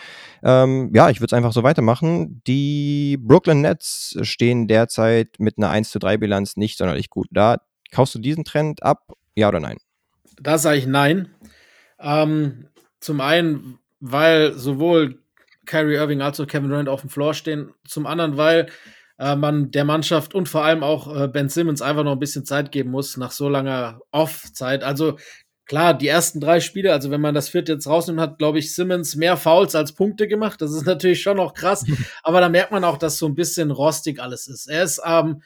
Ähm, 0.41 0.89
ja, 0.96 1.12
ich 1.12 1.20
würde 1.20 1.28
es 1.28 1.38
einfach 1.38 1.54
so 1.54 1.62
weitermachen. 1.62 2.41
Die 2.48 3.20
Brooklyn 3.22 3.62
Nets 3.62 4.18
stehen 4.24 4.68
derzeit 4.68 5.36
mit 5.38 5.60
einer 5.60 5.70
1 5.70 5.91
zu 5.91 6.00
3 6.00 6.18
Bilanz 6.18 6.58
nicht 6.58 6.80
sonderlich 6.80 7.12
gut 7.12 7.28
da. 7.30 7.58
Kaufst 7.91 8.16
du 8.16 8.20
diesen 8.20 8.44
Trend 8.44 8.82
ab? 8.82 9.14
Ja 9.36 9.50
oder 9.50 9.60
nein? 9.60 9.78
Da 10.41 10.58
sage 10.58 10.80
ich 10.80 10.88
nein. 10.88 11.30
Ähm, 12.00 12.70
zum 13.00 13.22
einen, 13.22 13.78
weil 14.00 14.54
sowohl 14.54 15.22
Kyrie 15.66 15.95
Irving 15.95 16.22
als 16.22 16.39
auch 16.39 16.47
Kevin 16.47 16.70
Durant 16.70 16.89
auf 16.89 17.01
dem 17.01 17.09
Floor 17.09 17.34
stehen. 17.34 17.74
Zum 17.88 18.05
anderen, 18.05 18.38
weil 18.38 18.68
äh, 19.20 19.36
man 19.36 19.72
der 19.72 19.86
Mannschaft 19.86 20.34
und 20.36 20.49
vor 20.49 20.64
allem 20.64 20.84
auch 20.84 21.16
äh, 21.16 21.28
Ben 21.28 21.49
Simmons 21.49 21.82
einfach 21.82 22.03
noch 22.03 22.14
ein 22.14 22.20
bisschen 22.20 22.45
Zeit 22.45 22.72
geben 22.72 22.91
muss 22.91 23.18
nach 23.18 23.32
so 23.32 23.49
langer 23.49 24.01
Off-Zeit. 24.11 24.84
Also 24.84 25.18
klar, 25.66 25.93
die 25.93 26.07
ersten 26.07 26.39
drei 26.39 26.59
Spiele, 26.59 26.91
also 26.91 27.11
wenn 27.11 27.22
man 27.22 27.36
das 27.36 27.49
vierte 27.49 27.74
jetzt 27.74 27.88
rausnimmt, 27.88 28.20
hat, 28.20 28.38
glaube 28.38 28.59
ich, 28.59 28.74
Simmons 28.74 29.16
mehr 29.16 29.38
Fouls 29.38 29.76
als 29.76 29.93
Punkte 29.93 30.28
gemacht. 30.28 30.61
Das 30.61 30.74
ist 30.74 30.86
natürlich 30.86 31.22
schon 31.22 31.38
noch 31.38 31.53
krass. 31.53 31.86
aber 32.24 32.41
da 32.41 32.49
merkt 32.49 32.72
man 32.72 32.84
auch, 32.84 32.97
dass 32.97 33.18
so 33.18 33.28
ein 33.28 33.36
bisschen 33.36 33.72
rostig 33.72 34.22
alles 34.22 34.47
ist. 34.47 34.68
Er 34.68 34.84
ist, 34.84 35.01
ähm, 35.05 35.41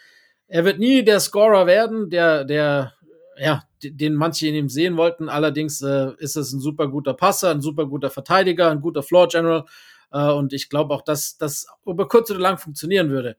er 0.48 0.66
wird 0.66 0.80
nie 0.80 1.04
der 1.04 1.20
Scorer 1.20 1.68
werden, 1.68 2.10
der, 2.10 2.46
der, 2.46 2.94
ja, 3.38 3.64
den 3.84 4.16
manche 4.16 4.48
in 4.48 4.56
ihm 4.56 4.70
sehen 4.70 4.98
wollten. 4.98 5.30
Allerdings 5.30 5.82
äh, 5.82 6.12
ist 6.18 6.38
es 6.38 6.54
ein 6.54 6.60
super 6.60 6.88
guter 6.88 7.14
Passer, 7.14 7.52
ein 7.52 7.62
super 7.62 7.86
guter 7.86 8.10
Verteidiger, 8.10 8.72
ein 8.72 8.82
guter 8.82 9.04
Floor 9.04 9.28
General. 9.28 9.66
Äh, 10.12 10.32
und 10.32 10.54
ich 10.54 10.70
glaube 10.70 10.94
auch, 10.94 11.02
dass 11.02 11.38
das 11.38 11.68
über 11.86 12.08
kurz 12.08 12.32
oder 12.32 12.40
lang 12.40 12.58
funktionieren 12.58 13.10
würde. 13.10 13.38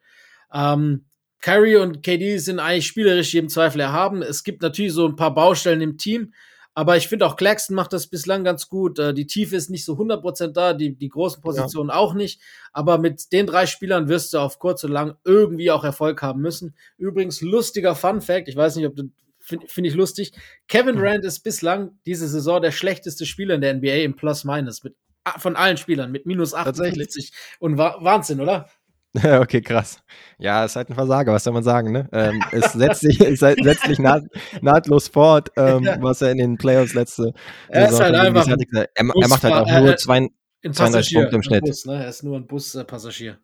Ähm, 0.52 1.04
Kyrie 1.40 1.76
und 1.76 2.02
KD 2.02 2.38
sind 2.38 2.58
eigentlich 2.58 2.86
spielerisch 2.86 3.32
jedem 3.32 3.48
Zweifel 3.48 3.80
erhaben. 3.80 4.22
Es 4.22 4.42
gibt 4.42 4.62
natürlich 4.62 4.92
so 4.92 5.06
ein 5.06 5.16
paar 5.16 5.34
Baustellen 5.34 5.80
im 5.80 5.96
Team, 5.96 6.32
aber 6.74 6.96
ich 6.96 7.08
finde 7.08 7.26
auch 7.26 7.36
Claxton 7.36 7.74
macht 7.74 7.92
das 7.92 8.06
bislang 8.06 8.44
ganz 8.44 8.68
gut. 8.68 8.98
Äh, 8.98 9.14
die 9.14 9.26
Tiefe 9.26 9.56
ist 9.56 9.70
nicht 9.70 9.84
so 9.84 9.94
100% 9.94 10.48
da, 10.52 10.74
die, 10.74 10.96
die 10.96 11.08
großen 11.08 11.42
Positionen 11.42 11.90
auch 11.90 12.14
nicht. 12.14 12.40
Aber 12.72 12.98
mit 12.98 13.32
den 13.32 13.46
drei 13.46 13.66
Spielern 13.66 14.08
wirst 14.08 14.32
du 14.32 14.38
auf 14.38 14.58
kurz 14.58 14.84
oder 14.84 14.92
lang 14.92 15.16
irgendwie 15.24 15.70
auch 15.70 15.84
Erfolg 15.84 16.22
haben 16.22 16.40
müssen. 16.40 16.74
Übrigens, 16.96 17.40
lustiger 17.40 17.94
Fun 17.94 18.20
Fact, 18.20 18.48
ich 18.48 18.56
weiß 18.56 18.76
nicht, 18.76 18.86
ob 18.86 18.96
du 18.96 19.10
finde 19.40 19.66
find 19.66 19.86
ich 19.86 19.94
lustig. 19.94 20.32
Kevin 20.68 20.96
Durant 20.96 21.24
ist 21.24 21.40
bislang 21.40 21.98
diese 22.06 22.28
Saison 22.28 22.60
der 22.60 22.70
schlechteste 22.70 23.26
Spieler 23.26 23.54
in 23.54 23.60
der 23.60 23.74
NBA 23.74 24.04
im 24.04 24.14
Plus-Minus 24.14 24.84
mit 24.84 24.94
von 25.38 25.56
allen 25.56 25.76
Spielern 25.76 26.10
mit 26.12 26.26
minus 26.26 26.54
58 26.54 27.32
und 27.60 27.78
wa 27.78 27.96
Wahnsinn, 28.00 28.40
oder? 28.40 28.68
okay, 29.40 29.62
krass. 29.62 30.02
Ja, 30.38 30.64
ist 30.64 30.76
halt 30.76 30.90
ein 30.90 30.94
Versager, 30.94 31.32
was 31.32 31.42
soll 31.44 31.54
man 31.54 31.62
sagen, 31.62 31.92
ne? 31.92 32.08
Ähm, 32.12 32.42
es 32.52 32.72
setzt 32.74 33.00
sich, 33.00 33.20
es 33.20 33.40
setzt 33.40 33.86
sich 33.86 33.98
naht, 33.98 34.22
nahtlos 34.60 35.08
fort, 35.08 35.50
ähm, 35.56 35.88
was 36.00 36.20
er 36.22 36.30
in 36.32 36.38
den 36.38 36.58
Playoffs 36.58 36.92
letzte 36.94 37.32
Er 37.68 37.88
ist 37.88 37.98
halt 38.00 38.14
einfach 38.14 38.46
hatte. 38.46 38.64
er, 38.74 38.88
er 38.94 39.04
macht 39.28 39.42
halt 39.42 39.54
auch 39.54 39.66
er- 39.68 39.80
nur 39.80 39.90
er- 39.90 39.96
zwei, 39.96 40.16
Ein 40.18 40.30
32 40.62 40.76
Passagier, 40.76 41.20
Punkte 41.20 41.36
im 41.36 41.42
Schnitt. 41.42 41.60
Bus, 41.62 41.84
ne? 41.86 42.02
Er 42.04 42.08
ist 42.08 42.22
nur 42.22 42.36
ein 42.36 42.46
Buspassagier. 42.46 43.38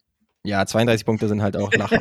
ja, 0.44 0.66
32 0.66 1.06
Punkte 1.06 1.28
sind 1.28 1.42
halt 1.42 1.56
auch 1.56 1.72
lach 1.74 1.92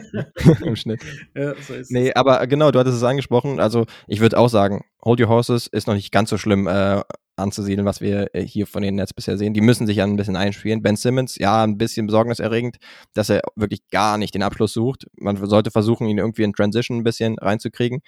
im 0.61 0.76
Schnitt. 0.76 1.01
ja, 1.34 1.53
so 1.61 1.74
ist 1.74 1.89
Nee, 1.89 2.13
aber 2.13 2.45
genau, 2.47 2.71
du 2.71 2.80
hattest 2.80 2.97
es 2.97 3.03
angesprochen. 3.03 3.59
Also 3.61 3.86
ich 4.07 4.19
würde 4.19 4.38
auch 4.38 4.49
sagen, 4.49 4.84
Hold 5.05 5.21
Your 5.21 5.30
Horses 5.30 5.67
ist 5.67 5.88
noch 5.88 5.95
nicht 5.95 6.11
ganz 6.11 6.30
so 6.30 6.38
schlimm 6.38 6.67
äh, 6.67 7.01
anzusiedeln, 7.36 7.86
was 7.86 8.01
wir 8.01 8.34
äh, 8.34 8.45
hier 8.45 8.67
von 8.67 8.84
den 8.84 8.95
Nets 8.95 9.13
bisher 9.13 9.38
sehen. 9.38 9.53
Die 9.53 9.61
müssen 9.61 9.88
sich 9.88 9.97
ja 9.97 10.03
ein 10.03 10.15
bisschen 10.15 10.36
einspielen. 10.36 10.81
Ben 10.81 10.95
Simmons, 10.95 11.38
ja, 11.38 11.63
ein 11.63 11.77
bisschen 11.77 12.05
besorgniserregend, 12.05 12.77
dass 13.13 13.29
er 13.29 13.41
wirklich 13.55 13.88
gar 13.89 14.17
nicht 14.17 14.36
den 14.36 14.43
Abschluss 14.43 14.73
sucht. 14.73 15.07
Man 15.15 15.38
sollte 15.47 15.71
versuchen, 15.71 16.07
ihn 16.07 16.17
irgendwie 16.17 16.43
in 16.43 16.53
Transition 16.53 16.97
ein 16.97 17.03
bisschen 17.03 17.38
reinzukriegen. 17.39 18.01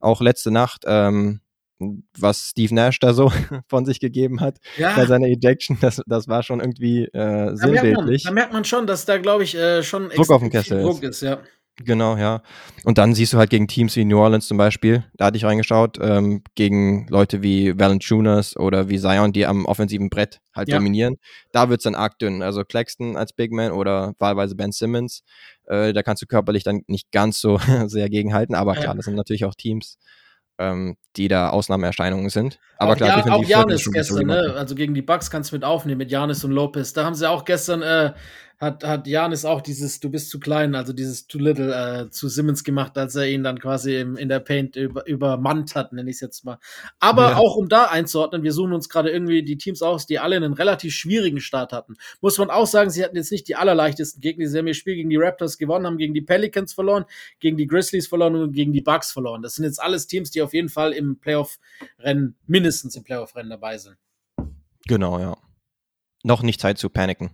Auch 0.00 0.20
letzte 0.20 0.50
Nacht, 0.50 0.84
ähm, 0.86 1.40
was 2.18 2.50
Steve 2.50 2.74
Nash 2.74 2.98
da 2.98 3.12
so 3.12 3.30
von 3.68 3.84
sich 3.84 4.00
gegeben 4.00 4.40
hat 4.40 4.58
Ja, 4.76 4.94
bei 4.94 5.06
seiner 5.06 5.26
Ejection, 5.26 5.78
das, 5.80 6.00
das 6.06 6.28
war 6.28 6.42
schon 6.42 6.60
irgendwie 6.60 7.04
äh, 7.04 7.08
da 7.12 7.22
merkt, 7.22 7.60
man, 7.60 7.60
sinnbildlich. 7.60 8.22
da 8.24 8.30
merkt 8.30 8.52
man 8.52 8.64
schon, 8.64 8.86
dass 8.86 9.04
da, 9.04 9.18
glaube 9.18 9.44
ich, 9.44 9.54
äh, 9.54 9.82
schon 9.82 10.08
Druck 10.10 10.30
auf 10.30 10.40
dem 10.40 10.50
Kessel 10.50 10.82
Druck 10.82 11.02
ist, 11.02 11.22
ja. 11.22 11.40
Genau, 11.76 12.16
ja. 12.18 12.42
Und 12.84 12.98
dann 12.98 13.14
siehst 13.14 13.32
du 13.32 13.38
halt 13.38 13.48
gegen 13.48 13.66
Teams 13.66 13.96
wie 13.96 14.04
New 14.04 14.18
Orleans 14.18 14.46
zum 14.46 14.58
Beispiel, 14.58 15.04
da 15.14 15.26
hatte 15.26 15.38
ich 15.38 15.44
reingeschaut, 15.44 15.98
ähm, 16.02 16.42
gegen 16.54 17.06
Leute 17.08 17.42
wie 17.42 17.78
Valanciunas 17.78 18.56
oder 18.56 18.90
wie 18.90 18.98
Zion, 19.00 19.32
die 19.32 19.46
am 19.46 19.64
offensiven 19.64 20.10
Brett 20.10 20.40
halt 20.54 20.68
Ja. 20.68 20.76
dominieren. 20.76 21.16
Da 21.50 21.70
wird's 21.70 21.84
dann 21.84 21.94
arg 21.94 22.18
dünn. 22.18 22.42
Also 22.42 22.62
Claxton 22.64 23.16
als 23.16 23.32
Big 23.32 23.52
Man 23.52 23.72
oder 23.72 24.12
wahlweise 24.18 24.54
Ben 24.54 24.70
Simmons, 24.70 25.22
äh, 25.66 25.94
da 25.94 26.02
kannst 26.02 26.22
du 26.22 26.26
körperlich 26.26 26.62
dann 26.62 26.82
nicht 26.88 27.10
ganz 27.10 27.40
so 27.40 27.58
sehr 27.88 28.10
gegenhalten. 28.10 28.54
Aber 28.54 28.74
Ja. 28.74 28.80
klar, 28.82 28.94
das 28.94 29.06
sind 29.06 29.14
natürlich 29.14 29.46
auch 29.46 29.54
Teams, 29.54 29.98
ähm, 30.58 30.96
die 31.16 31.28
da 31.28 31.48
Ausnahmeerscheinungen 31.50 32.28
sind. 32.28 32.60
Aber 32.76 32.92
auch, 32.92 32.96
klar, 32.96 33.16
ja, 33.26 33.32
auch 33.32 33.44
Janis 33.44 33.88
gestern, 33.90 34.26
ne? 34.26 34.54
Also 34.56 34.74
gegen 34.74 34.92
die 34.92 35.02
Bucks 35.02 35.30
kannst 35.30 35.52
du 35.52 35.56
mit 35.56 35.64
aufnehmen, 35.64 35.98
mit 35.98 36.10
Janis 36.10 36.44
und 36.44 36.50
Lopez. 36.50 36.92
Da 36.92 37.04
haben 37.04 37.14
sie 37.14 37.28
auch 37.30 37.44
gestern, 37.44 37.80
äh, 37.82 38.12
hat, 38.62 38.84
hat 38.84 39.08
Janis 39.08 39.44
auch 39.44 39.60
dieses 39.60 39.98
Du 39.98 40.08
bist 40.08 40.30
zu 40.30 40.38
klein, 40.38 40.76
also 40.76 40.92
dieses 40.92 41.26
Too 41.26 41.38
Little 41.38 41.74
äh, 41.74 42.10
zu 42.10 42.28
Simmons 42.28 42.62
gemacht, 42.62 42.96
als 42.96 43.16
er 43.16 43.26
ihn 43.28 43.42
dann 43.42 43.58
quasi 43.58 43.96
im, 43.96 44.16
in 44.16 44.28
der 44.28 44.38
Paint 44.38 44.76
über, 44.76 45.04
übermannt 45.06 45.74
hat, 45.74 45.92
nenne 45.92 46.08
ich 46.08 46.16
es 46.16 46.20
jetzt 46.20 46.44
mal. 46.44 46.58
Aber 47.00 47.30
Ja. 47.30 47.36
auch 47.38 47.56
um 47.56 47.68
da 47.68 47.86
einzuordnen, 47.86 48.44
wir 48.44 48.52
suchen 48.52 48.72
uns 48.72 48.88
gerade 48.88 49.10
irgendwie 49.10 49.42
die 49.42 49.58
Teams 49.58 49.82
aus, 49.82 50.06
die 50.06 50.20
alle 50.20 50.36
einen 50.36 50.52
relativ 50.52 50.94
schwierigen 50.94 51.40
Start 51.40 51.72
hatten. 51.72 51.96
Muss 52.20 52.38
man 52.38 52.50
auch 52.50 52.68
sagen, 52.68 52.90
sie 52.90 53.02
hatten 53.04 53.16
jetzt 53.16 53.32
nicht 53.32 53.48
die 53.48 53.56
allerleichtesten 53.56 54.20
Gegner. 54.20 54.46
Sie 54.46 54.56
haben 54.56 54.68
ihr 54.68 54.74
Spiel 54.74 54.94
gegen 54.94 55.10
die 55.10 55.16
Raptors 55.16 55.58
gewonnen, 55.58 55.84
haben 55.84 55.98
gegen 55.98 56.14
die 56.14 56.22
Pelicans 56.22 56.72
verloren, 56.72 57.04
gegen 57.40 57.56
die 57.56 57.66
Grizzlies 57.66 58.06
verloren 58.06 58.36
und 58.36 58.52
gegen 58.52 58.72
die 58.72 58.80
Bucks 58.80 59.10
verloren. 59.10 59.42
Das 59.42 59.56
sind 59.56 59.64
jetzt 59.64 59.82
alles 59.82 60.06
Teams, 60.06 60.30
die 60.30 60.40
auf 60.40 60.54
jeden 60.54 60.68
Fall 60.68 60.92
im 60.92 61.18
Playoff-Rennen, 61.18 62.36
mindestens 62.46 62.94
im 62.94 63.02
Playoff-Rennen 63.02 63.50
dabei 63.50 63.76
sind. 63.78 63.96
Genau, 64.86 65.18
ja. 65.18 65.36
Noch 66.24 66.42
nicht 66.42 66.60
Zeit 66.60 66.78
zu 66.78 66.88
paniken. 66.88 67.30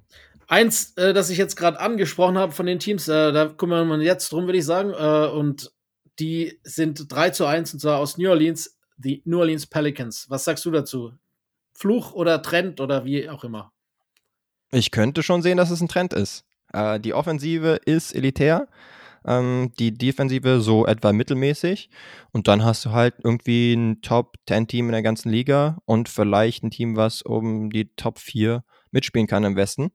Eins, 0.49 0.95
äh, 0.97 1.13
das 1.13 1.29
ich 1.29 1.37
jetzt 1.37 1.57
gerade 1.57 1.79
angesprochen 1.79 2.39
habe 2.39 2.53
von 2.53 2.65
den 2.65 2.79
Teams, 2.79 3.07
äh, 3.07 3.33
da 3.33 3.49
kümmern 3.49 3.87
wir 3.87 3.99
jetzt 3.99 4.33
drum, 4.33 4.47
würde 4.47 4.59
ich 4.59 4.65
sagen. 4.65 4.91
Äh, 4.91 5.31
und 5.31 5.71
die 6.19 6.59
sind 6.65 7.13
3 7.13 7.31
zu 7.31 7.45
1 7.45 7.75
und 7.75 7.81
zwar 7.81 7.99
aus 7.99 8.17
New 8.17 8.31
Orleans, 8.31 8.79
die 8.97 9.23
New 9.27 9.39
Orleans 9.39 9.67
Pelicans. 9.67 10.27
Was 10.31 10.45
sagst 10.45 10.65
du 10.65 10.71
dazu? 10.71 11.13
Fluch 11.75 12.13
oder 12.15 12.41
Trend 12.43 12.81
oder 12.81 13.05
wie 13.05 13.29
auch 13.29 13.45
immer? 13.45 13.73
Ich 14.73 14.91
könnte 14.91 15.23
schon 15.23 15.43
sehen, 15.43 15.59
dass 15.59 15.71
es 15.71 15.83
ein 15.83 15.89
Trend 15.89 16.15
ist. 16.15 16.45
Äh, 16.73 16.99
die 16.99 17.13
Offensive 17.13 17.81
ist 17.85 18.15
elitär, 18.15 18.69
ähm, 19.27 19.73
die 19.79 19.93
Defensive 19.93 20.63
so 20.63 20.87
etwa 20.87 21.13
mittelmäßig. 21.13 21.91
Und 22.33 22.49
dann 22.49 22.65
hast 22.65 22.87
du 22.87 22.93
halt 22.93 23.17
irgendwie 23.23 23.75
ein 23.75 24.01
Top-10-Team 24.01 24.87
in 24.87 24.93
der 24.93 25.03
ganzen 25.03 25.31
Liga 25.31 25.79
und 25.85 26.09
vielleicht 26.09 26.65
ein 26.65 26.71
Team, 26.71 26.97
was 26.97 27.21
um 27.21 27.69
die 27.69 27.95
Top 27.97 28.19
4 28.19 28.65
mitspielen 28.93 29.27
kann 29.27 29.45
im 29.45 29.57
Westen. 29.57 29.91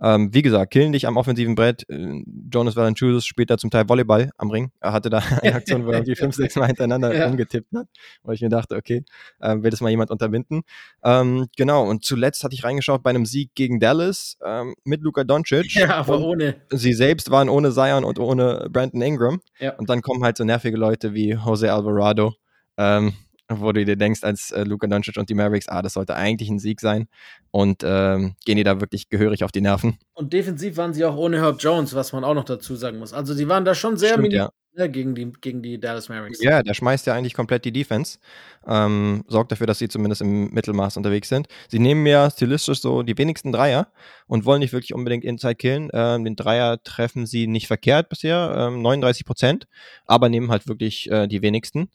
Ähm, 0.00 0.32
wie 0.32 0.42
gesagt, 0.42 0.72
killen 0.72 0.92
dich 0.92 1.06
am 1.06 1.16
offensiven 1.16 1.54
Brett. 1.54 1.88
Äh, 1.88 2.22
Jonas 2.52 2.76
Valanciunas 2.76 3.24
spielt 3.24 3.50
da 3.50 3.58
zum 3.58 3.70
Teil 3.70 3.88
Volleyball 3.88 4.30
am 4.36 4.50
Ring. 4.50 4.72
Er 4.80 4.92
hatte 4.92 5.10
da 5.10 5.18
eine 5.42 5.54
Aktion, 5.54 5.84
wo 5.86 5.90
er 5.90 5.98
irgendwie 5.98 6.16
fünf, 6.16 6.34
sechs 6.34 6.56
Mal 6.56 6.66
hintereinander 6.66 7.14
ja. 7.14 7.28
umgetippt 7.28 7.72
hat, 7.74 7.86
wo 8.22 8.32
ich 8.32 8.40
mir 8.40 8.48
dachte, 8.48 8.76
okay, 8.76 9.04
äh, 9.40 9.56
will 9.60 9.70
das 9.70 9.80
mal 9.80 9.90
jemand 9.90 10.10
unterbinden. 10.10 10.62
Ähm, 11.04 11.48
genau, 11.56 11.88
und 11.88 12.04
zuletzt 12.04 12.44
hatte 12.44 12.54
ich 12.54 12.64
reingeschaut 12.64 13.02
bei 13.02 13.10
einem 13.10 13.26
Sieg 13.26 13.54
gegen 13.54 13.80
Dallas 13.80 14.38
ähm, 14.44 14.74
mit 14.84 15.02
Luka 15.02 15.24
Doncic. 15.24 15.74
Ja, 15.74 15.96
aber 15.96 16.20
ohne. 16.20 16.56
Sie 16.70 16.92
selbst 16.92 17.30
waren 17.30 17.48
ohne 17.48 17.72
Zion 17.72 18.04
und 18.04 18.18
ohne 18.18 18.68
Brandon 18.70 19.02
Ingram. 19.02 19.40
Ja. 19.58 19.74
Und 19.76 19.90
dann 19.90 20.02
kommen 20.02 20.22
halt 20.24 20.36
so 20.36 20.44
nervige 20.44 20.76
Leute 20.76 21.14
wie 21.14 21.30
Jose 21.30 21.72
Alvarado. 21.72 22.34
Ähm, 22.76 23.12
wo 23.48 23.72
du 23.72 23.84
dir 23.84 23.96
denkst 23.96 24.22
als 24.22 24.50
äh, 24.50 24.64
Luka 24.64 24.86
Doncic 24.86 25.16
und 25.16 25.28
die 25.28 25.34
Mavericks, 25.34 25.68
ah, 25.68 25.82
das 25.82 25.94
sollte 25.94 26.14
eigentlich 26.14 26.48
ein 26.48 26.58
Sieg 26.58 26.80
sein 26.80 27.08
und 27.50 27.82
ähm, 27.84 28.34
gehen 28.44 28.56
die 28.56 28.64
da 28.64 28.80
wirklich 28.80 29.08
gehörig 29.08 29.44
auf 29.44 29.52
die 29.52 29.60
Nerven. 29.60 29.98
Und 30.14 30.32
defensiv 30.32 30.76
waren 30.76 30.94
sie 30.94 31.04
auch 31.04 31.16
ohne 31.16 31.40
Herb 31.40 31.56
Jones, 31.60 31.94
was 31.94 32.12
man 32.12 32.24
auch 32.24 32.34
noch 32.34 32.44
dazu 32.44 32.76
sagen 32.76 32.98
muss. 32.98 33.12
Also 33.12 33.34
sie 33.34 33.48
waren 33.48 33.64
da 33.64 33.74
schon 33.74 33.96
sehr 33.96 34.14
Stimmt, 34.14 34.32
ja. 34.32 34.50
Ne, 34.74 34.88
gegen, 34.88 35.14
die, 35.14 35.30
gegen 35.42 35.60
die 35.60 35.78
Dallas 35.78 36.08
Mavericks. 36.08 36.42
Ja, 36.42 36.62
der 36.62 36.72
schmeißt 36.72 37.06
ja 37.06 37.12
eigentlich 37.12 37.34
komplett 37.34 37.66
die 37.66 37.72
Defense, 37.72 38.18
ähm, 38.66 39.22
sorgt 39.28 39.52
dafür, 39.52 39.66
dass 39.66 39.78
sie 39.78 39.88
zumindest 39.88 40.22
im 40.22 40.50
Mittelmaß 40.50 40.96
unterwegs 40.96 41.28
sind. 41.28 41.46
Sie 41.68 41.78
nehmen 41.78 42.06
ja 42.06 42.30
stilistisch 42.30 42.80
so 42.80 43.02
die 43.02 43.18
wenigsten 43.18 43.52
Dreier 43.52 43.92
und 44.28 44.46
wollen 44.46 44.60
nicht 44.60 44.72
wirklich 44.72 44.94
unbedingt 44.94 45.24
Inside 45.24 45.56
killen. 45.56 45.90
Ähm, 45.92 46.24
den 46.24 46.36
Dreier 46.36 46.82
treffen 46.82 47.26
sie 47.26 47.46
nicht 47.48 47.66
verkehrt 47.66 48.08
bisher, 48.08 48.54
ähm, 48.56 48.80
39 48.80 49.26
Prozent, 49.26 49.66
aber 50.06 50.30
nehmen 50.30 50.50
halt 50.50 50.66
wirklich 50.66 51.10
äh, 51.10 51.26
die 51.28 51.42
wenigsten. 51.42 51.90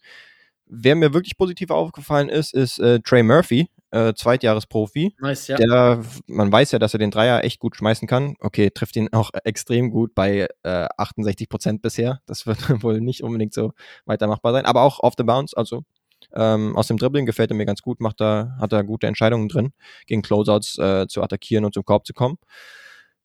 Wer 0.70 0.96
mir 0.96 1.14
wirklich 1.14 1.38
positiv 1.38 1.70
aufgefallen 1.70 2.30
ist, 2.30 2.54
ist 2.54 2.80
äh, 2.80 3.00
Trey 3.00 3.24
Murphy, 3.24 3.70
äh, 3.92 4.14
Zweitjahresprofi. 4.14 5.16
Nice, 5.20 5.48
ja. 5.48 5.58
Der, 5.58 6.04
man 6.28 6.52
weiß 6.52 6.72
ja, 6.72 6.80
dass 6.80 6.94
er 6.94 7.00
den 7.00 7.12
Dreier 7.12 7.44
echt 7.44 7.60
gut 7.60 7.76
schmeißen 7.76 8.08
kann. 8.08 8.36
Okay, 8.40 8.70
trifft 8.70 8.96
ihn 8.96 9.10
auch 9.14 9.32
extrem 9.44 9.90
gut 9.92 10.14
bei 10.14 10.48
äh, 10.64 10.88
68 10.98 11.48
Prozent 11.50 11.82
bisher. 11.82 12.22
Das 12.26 12.46
wird 12.46 12.58
wohl 12.84 13.00
nicht 13.00 13.24
unbedingt 13.24 13.54
so 13.54 13.72
weitermachbar 14.06 14.54
sein. 14.54 14.66
Aber 14.66 14.82
auch 14.82 15.00
off 15.00 15.14
the 15.18 15.24
bounce, 15.24 15.56
also 15.56 15.84
ähm, 16.34 16.76
aus 16.76 16.88
dem 16.88 16.98
Dribbling 16.98 17.26
gefällt 17.26 17.52
er 17.52 17.56
mir 17.56 17.66
ganz 17.66 17.82
gut, 17.82 18.02
macht 18.02 18.20
da, 18.20 18.58
hat 18.60 18.74
er 18.74 18.84
gute 18.84 19.08
Entscheidungen 19.08 19.48
drin, 19.48 19.72
gegen 20.08 20.22
Closeouts 20.22 20.78
äh, 20.78 21.08
zu 21.08 21.22
attackieren 21.22 21.64
und 21.64 21.74
zum 21.74 21.86
Korb 21.86 22.06
zu 22.06 22.14
kommen. 22.14 22.38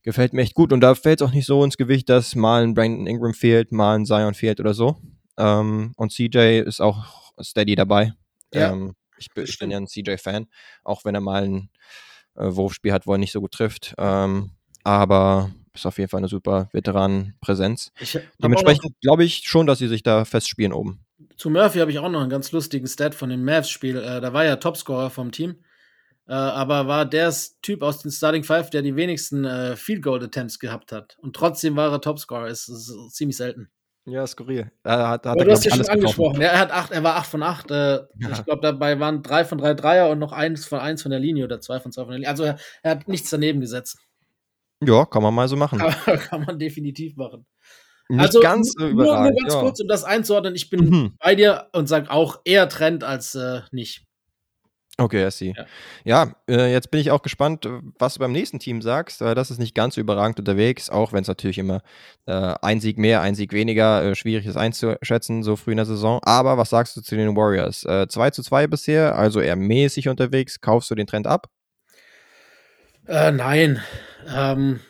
Gefällt 0.02 0.32
mir 0.32 0.42
echt 0.42 0.54
gut. 0.54 0.72
Und 0.72 0.80
da 0.80 0.94
fällt 0.94 1.20
es 1.20 1.26
auch 1.26 1.32
nicht 1.32 1.46
so 1.46 1.62
ins 1.64 1.76
Gewicht, 1.76 2.08
dass 2.08 2.34
mal 2.34 2.62
ein 2.62 2.74
Brandon 2.74 3.06
Ingram 3.06 3.34
fehlt, 3.34 3.72
mal 3.72 3.96
ein 3.96 4.04
Zion 4.04 4.34
fehlt 4.34 4.60
oder 4.60 4.74
so. 4.74 4.96
Ähm, 5.38 5.92
und 5.96 6.12
CJ 6.12 6.60
ist 6.60 6.80
auch 6.80 7.31
steady 7.42 7.74
dabei. 7.74 8.12
Ja, 8.52 8.72
ähm, 8.72 8.94
ich, 9.18 9.28
ich 9.36 9.58
bin 9.58 9.70
ja 9.70 9.78
ein 9.78 9.86
CJ-Fan, 9.86 10.46
auch 10.84 11.04
wenn 11.04 11.14
er 11.14 11.20
mal 11.20 11.44
ein 11.44 11.70
äh, 12.36 12.54
Wurfspiel 12.54 12.92
hat, 12.92 13.06
wo 13.06 13.12
er 13.12 13.18
nicht 13.18 13.32
so 13.32 13.40
gut 13.40 13.52
trifft. 13.52 13.94
Ähm, 13.98 14.50
aber 14.84 15.50
ist 15.74 15.86
auf 15.86 15.98
jeden 15.98 16.10
Fall 16.10 16.18
eine 16.18 16.28
super 16.28 16.68
Veteranenpräsenz. 16.72 17.92
Dementsprechend 18.42 18.94
glaube 19.00 19.24
ich 19.24 19.42
schon, 19.44 19.66
dass 19.66 19.78
sie 19.78 19.88
sich 19.88 20.02
da 20.02 20.24
festspielen 20.24 20.72
oben. 20.72 21.04
Zu 21.36 21.50
Murphy 21.50 21.78
habe 21.78 21.90
ich 21.90 21.98
auch 21.98 22.10
noch 22.10 22.20
einen 22.20 22.30
ganz 22.30 22.52
lustigen 22.52 22.86
Stat 22.86 23.14
von 23.14 23.30
dem 23.30 23.44
Mavs-Spiel. 23.44 23.96
Äh, 23.96 24.20
da 24.20 24.32
war 24.32 24.44
er 24.44 24.60
Topscorer 24.60 25.10
vom 25.10 25.32
Team. 25.32 25.56
Äh, 26.28 26.34
aber 26.34 26.86
war 26.86 27.06
der 27.06 27.32
Typ 27.62 27.82
aus 27.82 28.00
den 28.00 28.10
Starting 28.10 28.44
Five, 28.44 28.70
der 28.70 28.82
die 28.82 28.96
wenigsten 28.96 29.44
äh, 29.44 29.76
Field 29.76 30.02
Goal 30.02 30.22
Attempts 30.22 30.58
gehabt 30.58 30.92
hat. 30.92 31.16
Und 31.20 31.34
trotzdem 31.34 31.74
war 31.76 31.90
er 31.90 32.00
Topscorer. 32.00 32.48
Ist, 32.48 32.68
ist 32.68 32.92
ziemlich 33.10 33.36
selten. 33.36 33.70
Ja, 34.04 34.26
skurril. 34.26 34.70
Er 34.82 35.08
hat, 35.08 35.26
hat 35.26 35.38
er, 35.38 35.44
du 35.44 35.50
hast 35.52 35.64
ja 35.64 35.76
schon 35.76 35.86
angesprochen. 35.86 36.40
Ja, 36.40 36.48
er, 36.48 36.58
hat 36.58 36.72
acht, 36.72 36.90
er 36.90 37.04
war 37.04 37.16
8 37.16 37.30
von 37.30 37.42
8. 37.42 37.70
Äh, 37.70 37.74
ja. 37.74 38.06
Ich 38.32 38.44
glaube, 38.44 38.60
dabei 38.60 38.98
waren 38.98 39.22
3 39.22 39.44
von 39.44 39.58
3 39.58 39.74
Dreier 39.74 40.10
und 40.10 40.18
noch 40.18 40.32
1 40.32 40.66
von 40.66 40.80
1 40.80 41.02
von 41.02 41.10
der 41.10 41.20
Linie 41.20 41.44
oder 41.44 41.60
2 41.60 41.78
von 41.78 41.92
2 41.92 42.02
von 42.02 42.10
der 42.10 42.18
Linie. 42.18 42.28
Also 42.28 42.44
er, 42.44 42.58
er, 42.82 42.92
hat 42.92 43.06
nichts 43.06 43.30
daneben 43.30 43.60
gesetzt. 43.60 43.98
Ja, 44.82 45.04
kann 45.04 45.22
man 45.22 45.32
mal 45.32 45.46
so 45.46 45.56
machen. 45.56 45.78
kann 45.78 46.44
man 46.44 46.58
definitiv 46.58 47.16
machen. 47.16 47.46
Nicht 48.08 48.20
also, 48.20 48.40
ganz 48.40 48.74
nur, 48.76 48.92
nur 48.92 49.14
ganz 49.14 49.54
ja. 49.54 49.60
kurz, 49.60 49.80
um 49.80 49.86
das 49.86 50.02
einzuordnen. 50.02 50.56
Ich 50.56 50.68
bin 50.68 50.84
mhm. 50.84 51.16
bei 51.20 51.36
dir 51.36 51.68
und 51.72 51.86
sage 51.86 52.10
auch 52.10 52.40
eher 52.44 52.68
Trend 52.68 53.04
als 53.04 53.36
äh, 53.36 53.60
nicht. 53.70 54.04
Okay, 54.98 55.26
I 55.26 55.30
see. 55.30 55.54
Ja, 55.56 55.66
ja 56.04 56.36
äh, 56.48 56.70
jetzt 56.70 56.90
bin 56.90 57.00
ich 57.00 57.10
auch 57.10 57.22
gespannt, 57.22 57.66
was 57.98 58.14
du 58.14 58.20
beim 58.20 58.32
nächsten 58.32 58.58
Team 58.58 58.82
sagst. 58.82 59.22
Weil 59.22 59.34
das 59.34 59.50
ist 59.50 59.58
nicht 59.58 59.74
ganz 59.74 59.94
so 59.94 60.00
überragend 60.00 60.38
unterwegs, 60.38 60.90
auch 60.90 61.12
wenn 61.12 61.22
es 61.22 61.28
natürlich 61.28 61.58
immer 61.58 61.82
äh, 62.26 62.54
ein 62.60 62.80
Sieg 62.80 62.98
mehr, 62.98 63.22
ein 63.22 63.34
Sieg 63.34 63.52
weniger 63.52 64.04
äh, 64.04 64.14
schwierig 64.14 64.44
ist 64.44 64.56
einzuschätzen, 64.56 65.42
so 65.42 65.56
früh 65.56 65.70
in 65.70 65.78
der 65.78 65.86
Saison. 65.86 66.20
Aber 66.24 66.58
was 66.58 66.70
sagst 66.70 66.96
du 66.96 67.00
zu 67.00 67.16
den 67.16 67.34
Warriors? 67.34 67.84
Äh, 67.84 68.06
2 68.06 68.30
zu 68.30 68.42
2 68.42 68.66
bisher, 68.66 69.16
also 69.16 69.40
eher 69.40 69.56
mäßig 69.56 70.08
unterwegs. 70.08 70.60
Kaufst 70.60 70.90
du 70.90 70.94
den 70.94 71.06
Trend 71.06 71.26
ab? 71.26 71.48
Äh, 73.06 73.32
nein, 73.32 73.82
ähm, 74.28 74.80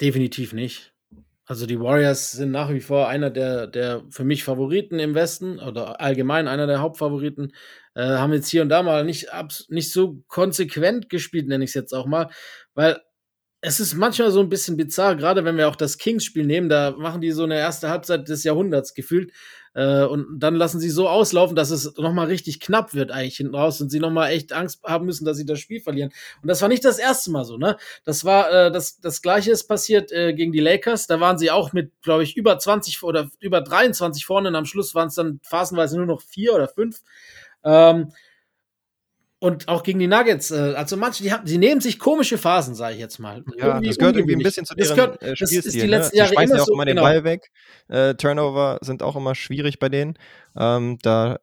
definitiv 0.00 0.54
nicht. 0.54 0.89
Also 1.50 1.66
die 1.66 1.80
Warriors 1.80 2.30
sind 2.30 2.52
nach 2.52 2.70
wie 2.70 2.78
vor 2.78 3.08
einer 3.08 3.28
der, 3.28 3.66
der 3.66 4.04
für 4.08 4.22
mich 4.22 4.44
Favoriten 4.44 5.00
im 5.00 5.16
Westen 5.16 5.58
oder 5.58 6.00
allgemein 6.00 6.46
einer 6.46 6.68
der 6.68 6.80
Hauptfavoriten. 6.80 7.52
Äh, 7.96 8.02
haben 8.04 8.32
jetzt 8.32 8.48
hier 8.50 8.62
und 8.62 8.68
da 8.68 8.84
mal 8.84 9.04
nicht, 9.04 9.26
nicht 9.68 9.90
so 9.90 10.22
konsequent 10.28 11.08
gespielt, 11.08 11.48
nenne 11.48 11.64
ich 11.64 11.70
es 11.70 11.74
jetzt 11.74 11.92
auch 11.92 12.06
mal, 12.06 12.30
weil 12.74 13.00
es 13.62 13.80
ist 13.80 13.94
manchmal 13.94 14.30
so 14.30 14.38
ein 14.38 14.48
bisschen 14.48 14.76
bizarr, 14.76 15.16
gerade 15.16 15.44
wenn 15.44 15.56
wir 15.56 15.66
auch 15.66 15.74
das 15.74 15.98
Kings-Spiel 15.98 16.46
nehmen, 16.46 16.68
da 16.68 16.92
machen 16.92 17.20
die 17.20 17.32
so 17.32 17.42
eine 17.42 17.58
erste 17.58 17.90
Halbzeit 17.90 18.28
des 18.28 18.44
Jahrhunderts 18.44 18.94
gefühlt. 18.94 19.32
Äh, 19.74 20.04
und 20.04 20.40
dann 20.40 20.56
lassen 20.56 20.80
sie 20.80 20.90
so 20.90 21.08
auslaufen, 21.08 21.54
dass 21.54 21.70
es 21.70 21.96
nochmal 21.96 22.26
richtig 22.26 22.60
knapp 22.60 22.92
wird 22.92 23.10
eigentlich 23.10 23.36
hinten 23.36 23.54
raus 23.54 23.80
und 23.80 23.90
sie 23.90 24.00
nochmal 24.00 24.30
echt 24.30 24.52
Angst 24.52 24.82
haben 24.84 25.06
müssen, 25.06 25.24
dass 25.24 25.36
sie 25.36 25.46
das 25.46 25.60
Spiel 25.60 25.80
verlieren. 25.80 26.10
Und 26.42 26.48
das 26.48 26.60
war 26.60 26.68
nicht 26.68 26.84
das 26.84 26.98
erste 26.98 27.30
Mal 27.30 27.44
so, 27.44 27.56
ne? 27.56 27.76
Das 28.04 28.24
war, 28.24 28.50
äh, 28.52 28.72
das, 28.72 29.00
das 29.00 29.22
gleiche 29.22 29.52
ist 29.52 29.68
passiert 29.68 30.10
äh, 30.12 30.32
gegen 30.34 30.52
die 30.52 30.60
Lakers. 30.60 31.06
Da 31.06 31.20
waren 31.20 31.38
sie 31.38 31.50
auch 31.50 31.72
mit, 31.72 31.92
glaube 32.02 32.24
ich, 32.24 32.36
über 32.36 32.58
20 32.58 33.02
oder 33.02 33.30
über 33.38 33.60
23 33.60 34.26
vorne 34.26 34.48
und 34.48 34.56
am 34.56 34.66
Schluss 34.66 34.94
waren 34.94 35.08
es 35.08 35.14
dann 35.14 35.40
phasenweise 35.42 35.96
nur 35.96 36.06
noch 36.06 36.22
vier 36.22 36.54
oder 36.54 36.68
fünf. 36.68 37.02
Ähm, 37.64 38.12
und 39.42 39.68
auch 39.68 39.82
gegen 39.82 39.98
die 39.98 40.06
Nuggets, 40.06 40.50
äh, 40.50 40.74
also 40.76 40.98
manche, 40.98 41.22
die, 41.22 41.32
haben, 41.32 41.46
die 41.46 41.56
nehmen 41.56 41.80
sich 41.80 41.98
komische 41.98 42.36
Phasen, 42.36 42.74
sage 42.74 42.94
ich 42.94 43.00
jetzt 43.00 43.18
mal. 43.18 43.42
Ja, 43.56 43.68
irgendwie 43.68 43.88
das 43.88 43.96
gehört 43.96 44.16
irgendwie 44.16 44.36
ein 44.36 44.42
bisschen 44.42 44.66
zu 44.66 44.74
deren 44.74 44.94
gehört, 44.94 45.22
äh, 45.22 45.34
Spielstil. 45.34 45.58
Das 45.62 45.66
ist 45.66 45.82
die 45.82 45.86
letzten 45.86 46.14
ne? 46.14 46.18
Jahre 46.18 46.34
schmeißen 46.34 46.56
ja 46.56 46.62
auch 46.62 46.66
so, 46.66 46.74
immer 46.74 46.84
den 46.84 46.96
genau. 46.96 47.08
Ball 47.08 47.24
weg. 47.24 47.50
Äh, 47.88 48.14
Turnover 48.16 48.78
sind 48.82 49.02
auch 49.02 49.16
immer 49.16 49.34
schwierig 49.34 49.78
bei 49.78 49.88
denen. 49.88 50.18
Ähm, 50.58 50.98
da 51.00 51.38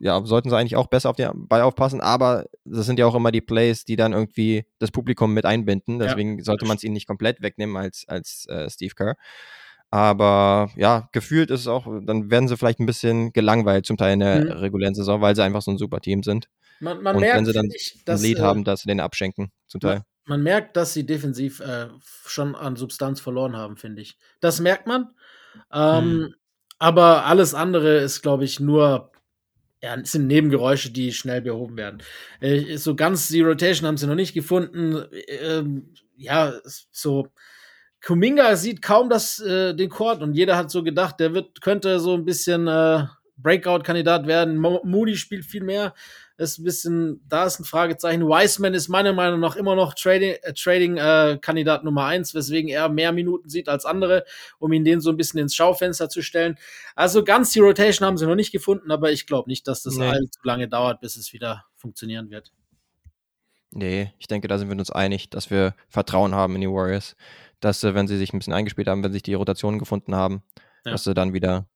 ja, 0.00 0.20
sollten 0.24 0.50
sie 0.50 0.56
eigentlich 0.56 0.74
auch 0.74 0.88
besser 0.88 1.08
auf 1.08 1.14
den 1.14 1.46
Ball 1.46 1.62
aufpassen, 1.62 2.00
aber 2.00 2.46
das 2.64 2.84
sind 2.84 2.98
ja 2.98 3.06
auch 3.06 3.14
immer 3.14 3.30
die 3.30 3.40
Plays, 3.40 3.84
die 3.84 3.94
dann 3.94 4.12
irgendwie 4.12 4.66
das 4.80 4.90
Publikum 4.90 5.32
mit 5.32 5.46
einbinden. 5.46 6.00
Deswegen 6.00 6.38
ja, 6.38 6.44
sollte 6.44 6.66
man 6.66 6.78
es 6.78 6.82
ihnen 6.82 6.94
nicht 6.94 7.06
komplett 7.06 7.42
wegnehmen 7.42 7.76
als, 7.76 8.06
als 8.08 8.46
äh, 8.48 8.68
Steve 8.68 8.94
Kerr. 8.96 9.14
Aber 9.90 10.68
ja, 10.74 11.08
gefühlt 11.12 11.52
ist 11.52 11.60
es 11.60 11.68
auch, 11.68 11.86
dann 12.02 12.28
werden 12.28 12.48
sie 12.48 12.56
vielleicht 12.56 12.80
ein 12.80 12.86
bisschen 12.86 13.32
gelangweilt 13.32 13.86
zum 13.86 13.96
Teil 13.96 14.14
in 14.14 14.20
der 14.20 14.44
mhm. 14.44 14.50
regulären 14.50 14.96
Saison, 14.96 15.20
weil 15.20 15.36
sie 15.36 15.44
einfach 15.44 15.62
so 15.62 15.70
ein 15.70 15.78
super 15.78 16.00
Team 16.00 16.24
sind. 16.24 16.48
Man, 16.80 17.02
man 17.02 17.16
und 17.16 17.20
merkt, 17.20 17.36
wenn 17.38 17.46
sie 17.46 17.52
dann 17.52 17.70
ich, 17.74 18.02
dass, 18.04 18.20
ein 18.20 18.24
Lead 18.24 18.38
äh, 18.38 18.42
haben, 18.42 18.64
dass 18.64 18.80
sie 18.82 18.88
den 18.88 19.00
abschenken, 19.00 19.50
zum 19.66 19.80
Teil. 19.80 19.96
Man, 19.96 20.04
man 20.26 20.42
merkt, 20.42 20.76
dass 20.76 20.92
sie 20.92 21.06
defensiv 21.06 21.60
äh, 21.60 21.88
schon 22.26 22.54
an 22.54 22.76
Substanz 22.76 23.20
verloren 23.20 23.56
haben, 23.56 23.76
finde 23.76 24.02
ich. 24.02 24.18
Das 24.40 24.60
merkt 24.60 24.86
man. 24.86 25.14
Ähm, 25.72 26.02
hm. 26.02 26.34
Aber 26.78 27.24
alles 27.24 27.54
andere 27.54 27.98
ist, 27.98 28.20
glaube 28.22 28.44
ich, 28.44 28.60
nur 28.60 29.10
ja, 29.82 29.96
sind 30.04 30.26
Nebengeräusche, 30.26 30.90
die 30.90 31.12
schnell 31.12 31.42
behoben 31.42 31.76
werden. 31.76 32.02
Äh, 32.40 32.76
so 32.76 32.96
ganz 32.96 33.28
die 33.28 33.40
Rotation 33.40 33.86
haben 33.86 33.96
sie 33.96 34.06
noch 34.06 34.14
nicht 34.14 34.34
gefunden. 34.34 35.04
Ähm, 35.28 35.94
ja, 36.16 36.54
so. 36.90 37.28
Kuminga 38.04 38.56
sieht 38.56 38.82
kaum 38.82 39.08
das, 39.08 39.40
äh, 39.40 39.74
den 39.74 39.90
Court 39.90 40.22
und 40.22 40.34
jeder 40.34 40.56
hat 40.56 40.70
so 40.70 40.82
gedacht, 40.82 41.18
der 41.18 41.34
wird, 41.34 41.60
könnte 41.60 41.98
so 41.98 42.14
ein 42.14 42.24
bisschen 42.24 42.68
äh, 42.68 43.04
Breakout-Kandidat 43.36 44.26
werden. 44.26 44.56
Mo 44.56 44.80
Moody 44.84 45.16
spielt 45.16 45.44
viel 45.44 45.64
mehr 45.64 45.94
ist 46.38 46.58
ein 46.58 46.64
bisschen, 46.64 47.20
da 47.28 47.46
ist 47.46 47.60
ein 47.60 47.64
Fragezeichen. 47.64 48.22
Wiseman 48.22 48.74
ist 48.74 48.88
meiner 48.88 49.12
Meinung 49.12 49.40
nach 49.40 49.56
immer 49.56 49.74
noch 49.74 49.94
Trading, 49.94 50.32
äh, 50.42 50.52
Trading 50.52 50.98
äh, 50.98 51.82
Nummer 51.82 52.04
eins, 52.04 52.34
weswegen 52.34 52.68
er 52.68 52.88
mehr 52.88 53.12
Minuten 53.12 53.48
sieht 53.48 53.68
als 53.68 53.86
andere, 53.86 54.24
um 54.58 54.72
ihn 54.72 54.84
den 54.84 55.00
so 55.00 55.10
ein 55.10 55.16
bisschen 55.16 55.40
ins 55.40 55.54
Schaufenster 55.54 56.08
zu 56.08 56.22
stellen. 56.22 56.58
Also 56.94 57.24
ganz 57.24 57.52
die 57.52 57.60
Rotation 57.60 58.06
haben 58.06 58.18
sie 58.18 58.26
noch 58.26 58.34
nicht 58.34 58.52
gefunden, 58.52 58.90
aber 58.90 59.12
ich 59.12 59.26
glaube 59.26 59.48
nicht, 59.48 59.66
dass 59.66 59.82
das 59.82 59.96
nee. 59.96 60.06
allzu 60.06 60.40
lange 60.42 60.68
dauert, 60.68 61.00
bis 61.00 61.16
es 61.16 61.32
wieder 61.32 61.64
funktionieren 61.76 62.30
wird. 62.30 62.52
Nee, 63.70 64.12
ich 64.18 64.26
denke, 64.26 64.48
da 64.48 64.58
sind 64.58 64.68
wir 64.68 64.78
uns 64.78 64.90
einig, 64.90 65.30
dass 65.30 65.50
wir 65.50 65.74
Vertrauen 65.88 66.34
haben 66.34 66.54
in 66.54 66.60
die 66.60 66.70
Warriors, 66.70 67.16
dass 67.60 67.82
äh, 67.82 67.94
wenn 67.94 68.08
sie 68.08 68.18
sich 68.18 68.32
ein 68.32 68.38
bisschen 68.38 68.52
eingespielt 68.52 68.88
haben, 68.88 69.02
wenn 69.02 69.12
sich 69.12 69.22
die 69.22 69.34
Rotationen 69.34 69.78
gefunden 69.78 70.14
haben, 70.14 70.42
ja. 70.84 70.92
dass 70.92 71.04
sie 71.04 71.14
dann 71.14 71.32
wieder 71.32 71.66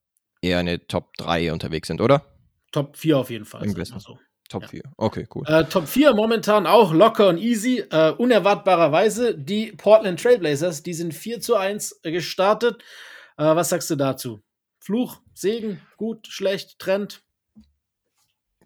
eher 0.43 0.59
eine 0.59 0.86
Top 0.86 1.16
3 1.18 1.53
unterwegs 1.53 1.88
sind, 1.88 2.01
oder? 2.01 2.24
Top 2.72 2.97
4 2.97 3.18
auf 3.18 3.30
jeden 3.30 3.45
Fall. 3.45 3.68
So. 3.99 4.18
Top 4.49 4.68
4. 4.68 4.82
Okay, 4.97 5.26
cool. 5.34 5.45
Äh, 5.47 5.64
Top 5.64 5.86
4 5.86 6.12
momentan 6.12 6.66
auch 6.66 6.93
locker 6.93 7.28
und 7.28 7.38
easy. 7.38 7.84
Äh, 7.91 8.11
unerwartbarerweise 8.11 9.36
die 9.36 9.72
Portland 9.72 10.20
Trailblazers, 10.20 10.82
die 10.82 10.95
sind 10.95 11.14
4 11.14 11.41
zu 11.41 11.55
1 11.55 12.01
gestartet. 12.03 12.82
Äh, 13.38 13.45
was 13.45 13.68
sagst 13.68 13.88
du 13.91 13.97
dazu? 13.97 14.43
Fluch, 14.80 15.18
Segen, 15.34 15.80
gut, 15.97 16.26
schlecht, 16.26 16.78
Trend? 16.78 17.22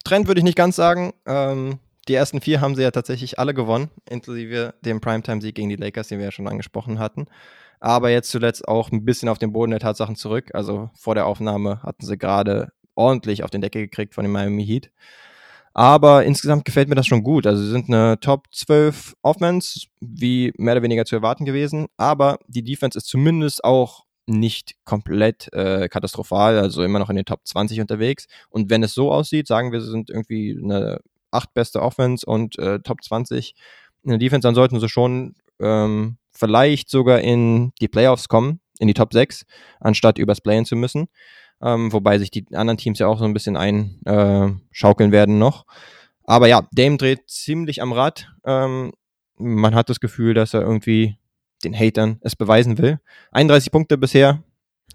Trend 0.04 0.26
würde 0.26 0.40
ich 0.40 0.44
nicht 0.44 0.56
ganz 0.56 0.76
sagen. 0.76 1.12
Ähm, 1.26 1.80
die 2.08 2.14
ersten 2.14 2.40
vier 2.40 2.60
haben 2.60 2.74
sie 2.74 2.82
ja 2.82 2.90
tatsächlich 2.90 3.38
alle 3.38 3.54
gewonnen, 3.54 3.90
inklusive 4.08 4.74
dem 4.82 5.00
Primetime-Sieg 5.00 5.54
gegen 5.54 5.70
die 5.70 5.76
Lakers, 5.76 6.08
den 6.08 6.18
wir 6.18 6.26
ja 6.26 6.32
schon 6.32 6.48
angesprochen 6.48 6.98
hatten. 6.98 7.26
Aber 7.84 8.08
jetzt 8.08 8.30
zuletzt 8.30 8.66
auch 8.66 8.90
ein 8.92 9.04
bisschen 9.04 9.28
auf 9.28 9.38
den 9.38 9.52
Boden 9.52 9.72
der 9.72 9.78
Tatsachen 9.78 10.16
zurück. 10.16 10.52
Also 10.54 10.88
vor 10.94 11.14
der 11.14 11.26
Aufnahme 11.26 11.82
hatten 11.82 12.06
sie 12.06 12.16
gerade 12.16 12.72
ordentlich 12.94 13.44
auf 13.44 13.50
den 13.50 13.60
Deckel 13.60 13.82
gekriegt 13.82 14.14
von 14.14 14.24
dem 14.24 14.32
Miami 14.32 14.64
Heat. 14.64 14.90
Aber 15.74 16.24
insgesamt 16.24 16.64
gefällt 16.64 16.88
mir 16.88 16.94
das 16.94 17.06
schon 17.06 17.22
gut. 17.22 17.46
Also 17.46 17.62
sie 17.62 17.68
sind 17.68 17.90
eine 17.90 18.18
Top 18.20 18.46
12 18.52 19.16
Offense, 19.20 19.80
wie 20.00 20.50
mehr 20.56 20.72
oder 20.72 20.82
weniger 20.82 21.04
zu 21.04 21.14
erwarten 21.14 21.44
gewesen. 21.44 21.88
Aber 21.98 22.38
die 22.46 22.64
Defense 22.64 22.96
ist 22.96 23.06
zumindest 23.06 23.62
auch 23.64 24.04
nicht 24.24 24.76
komplett 24.86 25.52
äh, 25.52 25.90
katastrophal, 25.90 26.58
also 26.58 26.82
immer 26.84 27.00
noch 27.00 27.10
in 27.10 27.16
den 27.16 27.26
Top 27.26 27.40
20 27.44 27.82
unterwegs. 27.82 28.28
Und 28.48 28.70
wenn 28.70 28.82
es 28.82 28.94
so 28.94 29.12
aussieht, 29.12 29.46
sagen 29.46 29.72
wir, 29.72 29.82
sie 29.82 29.90
sind 29.90 30.08
irgendwie 30.08 30.58
eine 30.58 31.00
acht 31.30 31.52
beste 31.52 31.82
Offense 31.82 32.24
und 32.24 32.58
äh, 32.58 32.80
Top 32.80 33.04
20 33.04 33.54
in 34.04 34.08
der 34.08 34.18
Defense, 34.18 34.48
dann 34.48 34.54
sollten 34.54 34.80
sie 34.80 34.88
schon 34.88 35.34
ähm, 35.60 36.16
vielleicht 36.34 36.90
sogar 36.90 37.20
in 37.20 37.72
die 37.80 37.88
Playoffs 37.88 38.28
kommen, 38.28 38.60
in 38.78 38.88
die 38.88 38.94
Top 38.94 39.12
6, 39.12 39.44
anstatt 39.80 40.18
übers 40.18 40.40
Playen 40.40 40.64
zu 40.64 40.76
müssen. 40.76 41.06
Ähm, 41.62 41.92
wobei 41.92 42.18
sich 42.18 42.30
die 42.30 42.44
anderen 42.54 42.76
Teams 42.76 42.98
ja 42.98 43.06
auch 43.06 43.18
so 43.18 43.24
ein 43.24 43.32
bisschen 43.32 43.56
einschaukeln 43.56 45.10
äh, 45.10 45.12
werden 45.12 45.38
noch. 45.38 45.64
Aber 46.24 46.48
ja, 46.48 46.66
Dame 46.72 46.96
dreht 46.96 47.28
ziemlich 47.28 47.80
am 47.82 47.92
Rad. 47.92 48.28
Ähm, 48.44 48.92
man 49.36 49.74
hat 49.74 49.90
das 49.90 50.00
Gefühl, 50.00 50.34
dass 50.34 50.54
er 50.54 50.62
irgendwie 50.62 51.16
den 51.64 51.74
Hatern 51.74 52.18
es 52.22 52.36
beweisen 52.36 52.78
will. 52.78 53.00
31 53.32 53.70
Punkte 53.70 53.98
bisher. 53.98 54.42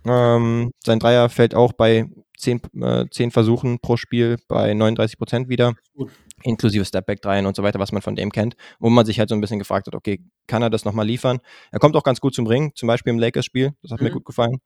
Ähm, 0.05 0.71
sein 0.83 0.99
Dreier 0.99 1.29
fällt 1.29 1.55
auch 1.55 1.73
bei 1.73 2.07
10, 2.37 2.61
äh, 2.81 3.05
10 3.09 3.31
Versuchen 3.31 3.79
pro 3.79 3.97
Spiel 3.97 4.37
bei 4.47 4.73
39 4.73 5.17
Prozent 5.17 5.49
wieder. 5.49 5.73
Gut. 5.93 6.11
Inklusive 6.43 6.85
Stepback-Dreien 6.85 7.45
und 7.45 7.55
so 7.55 7.63
weiter, 7.63 7.79
was 7.79 7.91
man 7.91 8.01
von 8.01 8.15
dem 8.15 8.31
kennt. 8.31 8.55
Wo 8.79 8.89
man 8.89 9.05
sich 9.05 9.19
halt 9.19 9.29
so 9.29 9.35
ein 9.35 9.41
bisschen 9.41 9.59
gefragt 9.59 9.87
hat, 9.87 9.95
okay, 9.95 10.21
kann 10.47 10.61
er 10.61 10.69
das 10.69 10.85
nochmal 10.85 11.05
liefern? 11.05 11.39
Er 11.71 11.79
kommt 11.79 11.95
auch 11.95 12.03
ganz 12.03 12.19
gut 12.21 12.33
zum 12.33 12.47
Ring, 12.47 12.71
zum 12.75 12.87
Beispiel 12.87 13.11
im 13.11 13.19
Lakers-Spiel. 13.19 13.73
Das 13.81 13.91
hat 13.91 13.99
mhm. 13.99 14.07
mir 14.07 14.11
gut 14.11 14.25
gefallen. 14.25 14.59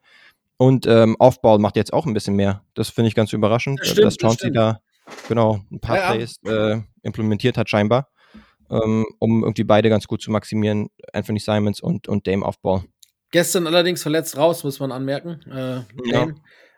Und 0.58 0.86
ähm, 0.86 1.16
Aufbau 1.20 1.58
macht 1.58 1.76
jetzt 1.76 1.94
auch 1.94 2.06
ein 2.06 2.14
bisschen 2.14 2.36
mehr. 2.36 2.64
Das 2.74 2.90
finde 2.90 3.08
ich 3.08 3.16
ganz 3.16 3.34
überraschend, 3.34 3.80
das 3.80 3.90
stimmt, 3.90 4.06
dass 4.06 4.18
Chauncey 4.18 4.52
da 4.52 4.80
genau 5.28 5.60
ein 5.72 5.80
paar 5.80 5.98
ja, 5.98 6.12
Plays 6.12 6.38
äh, 6.46 6.80
implementiert 7.02 7.58
hat 7.58 7.70
scheinbar 7.70 8.08
ähm, 8.74 9.06
um 9.20 9.44
irgendwie 9.44 9.64
beide 9.64 9.90
ganz 9.90 10.08
gut 10.08 10.22
zu 10.22 10.32
maximieren, 10.32 10.90
Anthony 11.12 11.40
Simons 11.40 11.82
und, 11.82 12.08
und 12.08 12.28
Dame 12.28 12.46
Aufbau. 12.46 12.84
Gestern 13.32 13.68
allerdings 13.68 14.02
verletzt 14.02 14.38
raus, 14.38 14.64
muss 14.64 14.80
man 14.80 14.92
anmerken. 14.92 15.42
Äh, 15.52 16.10
ja. 16.10 16.28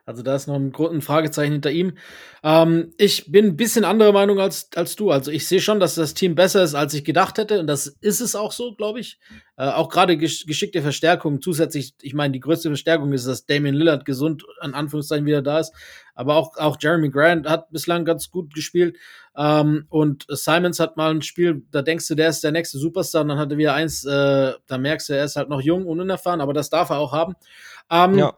Also 0.08 0.22
da 0.22 0.36
ist 0.36 0.46
noch 0.46 0.56
ein, 0.56 0.72
ein 0.76 1.02
Fragezeichen 1.02 1.54
hinter 1.54 1.72
ihm. 1.72 1.98
Ähm, 2.44 2.94
ich 2.98 3.32
bin 3.32 3.46
ein 3.46 3.58
bisschen 3.58 3.84
anderer 3.84 4.12
Meinung 4.12 4.40
als, 4.40 4.70
als 4.76 4.96
du. 4.96 5.10
Also 5.10 5.32
ich 5.32 5.48
sehe 5.48 5.62
schon, 5.62 5.80
dass 5.80 5.96
das 5.96 6.14
Team 6.14 6.36
besser 6.36 6.62
ist, 6.64 6.76
als 6.76 6.94
ich 6.94 7.04
gedacht 7.04 7.40
hätte. 7.40 7.60
Und 7.60 7.66
das 7.66 7.88
ist 7.88 8.22
es 8.22 8.36
auch 8.36 8.52
so, 8.52 8.76
glaube 8.76 9.00
ich. 9.00 9.18
Äh, 9.58 9.70
auch 9.70 9.90
gerade 9.90 10.16
gesch 10.16 10.46
geschickte 10.46 10.84
Verstärkung. 10.84 11.42
Zusätzlich, 11.42 11.96
ich 12.04 12.14
meine, 12.14 12.34
die 12.34 12.40
größte 12.40 12.70
Verstärkung 12.70 13.14
ist, 13.14 13.26
dass 13.26 13.48
Damian 13.48 13.74
Lillard 13.74 14.06
gesund, 14.06 14.44
an 14.60 14.76
Anführungszeichen, 14.76 15.26
wieder 15.26 15.42
da 15.42 15.60
ist. 15.60 15.74
Aber 16.14 16.36
auch, 16.36 16.56
auch 16.58 16.78
Jeremy 16.80 17.10
Grant 17.10 17.50
hat 17.50 17.72
bislang 17.72 18.06
ganz 18.06 18.30
gut 18.30 18.54
gespielt. 18.54 18.98
Ähm, 19.36 19.88
und 19.90 20.28
Simons 20.30 20.80
hat 20.80 20.98
mal 20.98 21.10
ein 21.10 21.24
Spiel, 21.24 21.64
da 21.72 21.82
denkst 21.82 22.08
du, 22.08 22.14
der 22.14 22.30
ist 22.30 22.44
der 22.44 22.52
nächste 22.52 22.78
Superstar. 22.78 23.24
Und 23.24 23.30
dann 23.30 23.40
hatte 23.40 23.58
wieder 23.58 23.74
eins, 23.74 24.06
äh, 24.06 24.54
da 24.68 24.78
merkst 24.78 25.10
du, 25.10 25.14
er 25.14 25.26
ist 25.26 25.36
halt 25.36 25.50
noch 25.50 25.62
jung 25.62 25.88
und 25.88 26.00
unerfahren, 26.00 26.42
aber 26.42 26.54
das 26.54 26.70
darf 26.70 26.92
er 26.92 27.00
auch 27.00 27.12
haben. 27.12 27.34
Ähm, 27.90 28.20
ja. 28.20 28.38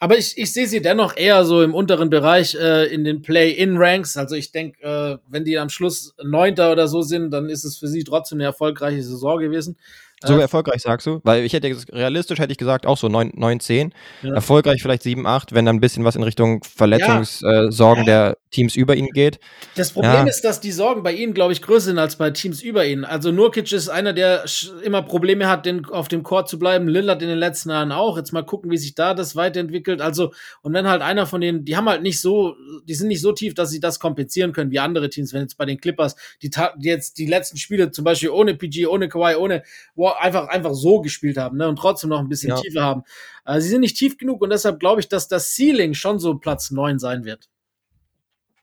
Aber 0.00 0.16
ich, 0.16 0.38
ich 0.38 0.52
sehe 0.52 0.68
sie 0.68 0.80
dennoch 0.80 1.16
eher 1.16 1.44
so 1.44 1.60
im 1.60 1.74
unteren 1.74 2.08
Bereich 2.08 2.54
äh, 2.54 2.86
in 2.86 3.02
den 3.02 3.20
Play-In-Ranks. 3.20 4.16
Also 4.16 4.36
ich 4.36 4.52
denke, 4.52 4.80
äh, 4.82 5.18
wenn 5.28 5.44
die 5.44 5.58
am 5.58 5.70
Schluss 5.70 6.14
Neunter 6.22 6.70
oder 6.70 6.86
so 6.86 7.02
sind, 7.02 7.32
dann 7.32 7.48
ist 7.48 7.64
es 7.64 7.78
für 7.78 7.88
sie 7.88 8.04
trotzdem 8.04 8.36
eine 8.36 8.44
erfolgreiche 8.44 9.02
Saison 9.02 9.40
gewesen. 9.40 9.76
So 10.24 10.36
äh, 10.36 10.40
erfolgreich 10.40 10.82
sagst 10.82 11.06
du? 11.06 11.20
Weil 11.22 11.44
ich 11.44 11.52
hätte 11.52 11.74
realistisch 11.92 12.38
hätte 12.38 12.50
ich 12.50 12.58
gesagt 12.58 12.86
auch 12.86 12.96
so 12.96 13.08
9, 13.08 13.32
9 13.34 13.60
10. 13.60 13.94
Ja. 14.22 14.34
Erfolgreich 14.34 14.82
vielleicht 14.82 15.02
7, 15.02 15.26
8, 15.26 15.54
wenn 15.54 15.64
dann 15.64 15.76
ein 15.76 15.80
bisschen 15.80 16.04
was 16.04 16.16
in 16.16 16.22
Richtung 16.22 16.64
Verletzungssorgen 16.64 18.04
ja. 18.04 18.10
äh, 18.22 18.26
der 18.26 18.38
Teams 18.50 18.74
über 18.74 18.96
ihn 18.96 19.08
geht. 19.08 19.38
Das 19.76 19.92
Problem 19.92 20.26
ist, 20.26 20.42
dass 20.42 20.60
die 20.60 20.72
Sorgen 20.72 21.02
bei 21.02 21.12
ihnen, 21.12 21.34
glaube 21.34 21.52
ich, 21.52 21.62
größer 21.62 21.86
sind 21.86 21.98
als 21.98 22.16
bei 22.16 22.30
Teams 22.30 22.62
über 22.62 22.84
ihnen. 22.86 23.04
Also 23.04 23.30
Nurkic 23.30 23.70
ist 23.72 23.88
einer, 23.88 24.12
der 24.12 24.44
immer 24.82 25.02
Probleme 25.02 25.48
hat, 25.48 25.66
den, 25.66 25.84
auf 25.86 26.08
dem 26.08 26.22
Court 26.22 26.48
zu 26.48 26.58
bleiben. 26.58 26.88
Lillard 26.88 27.22
in 27.22 27.28
den 27.28 27.38
letzten 27.38 27.70
Jahren 27.70 27.92
auch. 27.92 28.16
Jetzt 28.16 28.32
mal 28.32 28.42
gucken, 28.44 28.70
wie 28.70 28.78
sich 28.78 28.94
da 28.94 29.14
das 29.14 29.36
weiterentwickelt. 29.36 30.00
Also, 30.00 30.32
und 30.62 30.72
wenn 30.72 30.88
halt 30.88 31.02
einer 31.02 31.26
von 31.26 31.40
denen, 31.40 31.64
die 31.64 31.76
haben 31.76 31.88
halt 31.88 32.02
nicht 32.02 32.20
so, 32.20 32.56
die 32.84 32.94
sind 32.94 33.08
nicht 33.08 33.20
so 33.20 33.32
tief, 33.32 33.54
dass 33.54 33.70
sie 33.70 33.80
das 33.80 34.00
kompensieren 34.00 34.52
können 34.52 34.70
wie 34.70 34.78
andere 34.80 35.10
Teams. 35.10 35.32
Wenn 35.32 35.42
jetzt 35.42 35.58
bei 35.58 35.66
den 35.66 35.80
Clippers, 35.80 36.16
die, 36.42 36.50
die 36.50 36.88
jetzt 36.88 37.18
die 37.18 37.26
letzten 37.26 37.58
Spiele 37.58 37.90
zum 37.90 38.04
Beispiel 38.04 38.30
ohne 38.30 38.54
PG, 38.54 38.86
ohne 38.86 39.08
Kawhi, 39.08 39.36
ohne 39.36 39.62
einfach, 40.12 40.48
einfach 40.48 40.74
so 40.74 41.00
gespielt 41.00 41.36
haben, 41.36 41.56
ne, 41.56 41.68
und 41.68 41.76
trotzdem 41.76 42.10
noch 42.10 42.20
ein 42.20 42.28
bisschen 42.28 42.50
ja. 42.50 42.60
Tiefe 42.60 42.82
haben. 42.82 43.02
Äh, 43.44 43.60
sie 43.60 43.68
sind 43.68 43.80
nicht 43.80 43.96
tief 43.96 44.18
genug 44.18 44.42
und 44.42 44.50
deshalb 44.50 44.80
glaube 44.80 45.00
ich, 45.00 45.08
dass 45.08 45.28
das 45.28 45.54
Ceiling 45.54 45.94
schon 45.94 46.18
so 46.18 46.36
Platz 46.36 46.70
9 46.70 46.98
sein 46.98 47.24
wird. 47.24 47.48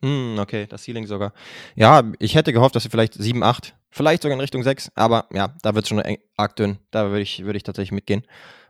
Hm, 0.02 0.38
okay, 0.38 0.66
das 0.68 0.84
Ceiling 0.84 1.06
sogar. 1.06 1.32
Ja, 1.74 2.02
ich 2.18 2.34
hätte 2.34 2.52
gehofft, 2.52 2.76
dass 2.76 2.82
sie 2.82 2.90
vielleicht 2.90 3.14
7, 3.14 3.42
8, 3.42 3.74
vielleicht 3.90 4.22
sogar 4.22 4.34
in 4.34 4.40
Richtung 4.40 4.62
6, 4.62 4.92
aber 4.94 5.26
ja, 5.32 5.54
da 5.62 5.74
wird 5.74 5.84
es 5.84 5.88
schon 5.88 6.02
arg 6.36 6.56
dünn. 6.56 6.78
Da 6.90 7.08
würde 7.08 7.22
ich, 7.22 7.44
würd 7.44 7.56
ich 7.56 7.62
tatsächlich 7.62 7.92
mitgehen. 7.92 8.22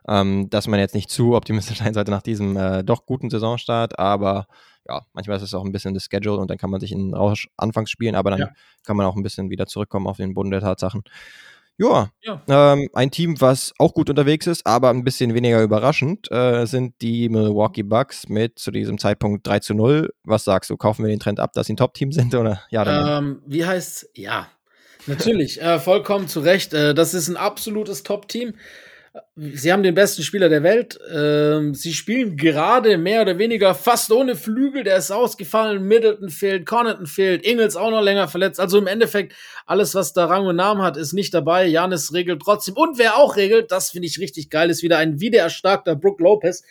Ähm, 0.09 0.49
dass 0.51 0.69
man 0.69 0.79
jetzt 0.79 0.95
nicht 0.95 1.11
zu 1.11 1.35
optimistisch 1.35 1.79
sein 1.79 1.95
sollte 1.95 2.13
nach 2.13 2.23
diesem 2.23 2.57
äh, 2.57 2.85
doch 2.85 3.07
guten 3.07 3.29
Saisonstart, 3.29 3.99
aber 3.99 4.47
ja, 4.89 5.03
manchmal 5.13 5.37
ist 5.37 5.43
es 5.43 5.55
auch 5.55 5.65
ein 5.65 5.73
bisschen 5.73 5.95
das 5.95 6.05
Schedule 6.05 6.39
und 6.39 6.49
dann 6.49 6.59
kann 6.59 6.71
man 6.71 6.81
sich 6.81 6.93
in 6.93 7.13
Rausch 7.13 7.49
anfangs 7.57 7.91
spielen, 7.91 8.15
aber 8.15 8.31
dann 8.31 8.41
ja. 8.41 8.51
kann 8.85 8.97
man 8.97 9.07
auch 9.07 9.17
ein 9.17 9.23
bisschen 9.23 9.51
wieder 9.51 9.67
zurückkommen 9.67 10.07
auf 10.07 10.19
den 10.19 10.35
Boden 10.35 10.51
der 10.51 10.61
Tatsachen. 10.61 11.03
Ja, 11.79 12.11
ja. 12.23 12.43
Ähm, 12.49 12.89
ein 12.95 13.11
Team, 13.11 13.41
was 13.41 13.75
auch 13.79 13.93
gut 13.93 14.09
unterwegs 14.09 14.47
ist, 14.47 14.67
aber 14.67 14.89
ein 14.91 15.05
bisschen 15.05 15.35
weniger 15.35 15.63
überraschend, 15.63 16.31
äh, 16.33 16.65
sind 16.65 16.95
die 17.03 17.29
Milwaukee 17.29 17.83
Bucks 17.83 18.29
mit 18.29 18.59
zu 18.59 18.71
diesem 18.71 18.99
Zeitpunkt 18.99 19.47
3 19.47 19.59
zu 19.59 19.75
0. 19.75 20.11
Was 20.25 20.45
sagst 20.45 20.71
du? 20.71 20.77
Kaufen 20.77 21.05
wir 21.05 21.11
den 21.11 21.21
Trend 21.21 21.39
ab, 21.39 21.53
dass 21.53 21.67
sie 21.67 21.75
ein 21.75 21.77
Top-Team 21.77 22.13
sind 22.13 22.35
oder 22.35 22.63
ja? 22.71 23.19
Ähm, 23.19 23.43
wie 23.47 23.67
heißt 23.67 24.11
Ja, 24.15 24.49
natürlich, 25.07 25.61
äh, 25.61 25.79
vollkommen 25.79 26.29
zu 26.29 26.41
Recht. 26.41 26.73
Äh, 26.73 26.95
das 26.95 27.13
ist 27.13 27.29
ein 27.29 27.37
absolutes 27.37 28.03
Top-Team. 28.03 28.55
Sie 29.37 29.73
haben 29.73 29.83
den 29.83 29.95
besten 29.95 30.23
Spieler 30.23 30.49
der 30.49 30.63
Welt. 30.63 30.99
Ähm, 31.13 31.75
sie 31.75 31.93
spielen 31.93 32.37
gerade 32.37 32.97
mehr 32.97 33.23
oder 33.23 33.39
weniger 33.39 33.75
fast 33.75 34.11
ohne 34.11 34.35
Flügel. 34.35 34.83
Der 34.83 34.97
ist 34.97 35.11
ausgefallen. 35.11 35.83
Middleton 35.83 36.31
fehlt, 36.31 36.67
Connaughton 36.67 37.07
fehlt, 37.07 37.45
Ingels 37.45 37.77
auch 37.77 37.91
noch 37.91 38.03
länger 38.03 38.29
verletzt. 38.29 38.59
Also 38.59 38.79
im 38.79 38.87
Endeffekt, 38.87 39.35
alles, 39.67 39.95
was 39.95 40.13
da 40.13 40.25
Rang 40.27 40.47
und 40.47 40.57
Namen 40.57 40.83
hat, 40.83 40.97
ist 40.97 41.13
nicht 41.13 41.35
dabei. 41.35 41.67
Janis 41.67 42.13
regelt 42.13 42.43
trotzdem. 42.43 42.77
Und 42.77 42.99
wer 42.99 43.17
auch 43.17 43.37
regelt, 43.37 43.71
das 43.71 43.91
finde 43.91 44.09
ich 44.09 44.19
richtig 44.19 44.51
geil, 44.51 44.71
ist 44.71 44.83
wieder 44.83 44.99
ein 44.99 45.21
wiedererstarkter 45.21 45.97
Brook 45.97 46.21
Lopez. 46.21 46.63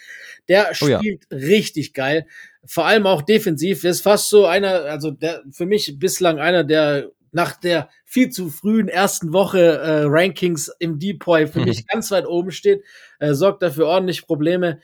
Der 0.47 0.73
spielt 0.73 1.27
oh 1.31 1.35
ja. 1.35 1.47
richtig 1.47 1.93
geil. 1.93 2.25
Vor 2.65 2.85
allem 2.85 3.05
auch 3.05 3.21
defensiv. 3.21 3.83
Ist 3.83 4.01
fast 4.01 4.29
so 4.29 4.45
einer, 4.45 4.85
also 4.85 5.11
der, 5.11 5.43
für 5.51 5.65
mich 5.65 5.99
bislang 5.99 6.39
einer 6.39 6.63
der 6.63 7.11
nach 7.35 7.57
der 7.57 7.89
viel 8.05 8.29
zu 8.29 8.49
frühen 8.49 8.87
ersten 8.87 9.33
Woche 9.33 9.59
äh, 9.59 10.03
Rankings 10.05 10.71
im 10.79 10.99
Depoy 10.99 11.47
für 11.47 11.59
mich 11.59 11.85
ganz 11.87 12.09
weit 12.09 12.25
oben 12.25 12.51
steht, 12.51 12.83
äh, 13.19 13.33
sorgt 13.33 13.61
dafür 13.61 13.87
ordentlich 13.87 14.25
Probleme. 14.25 14.79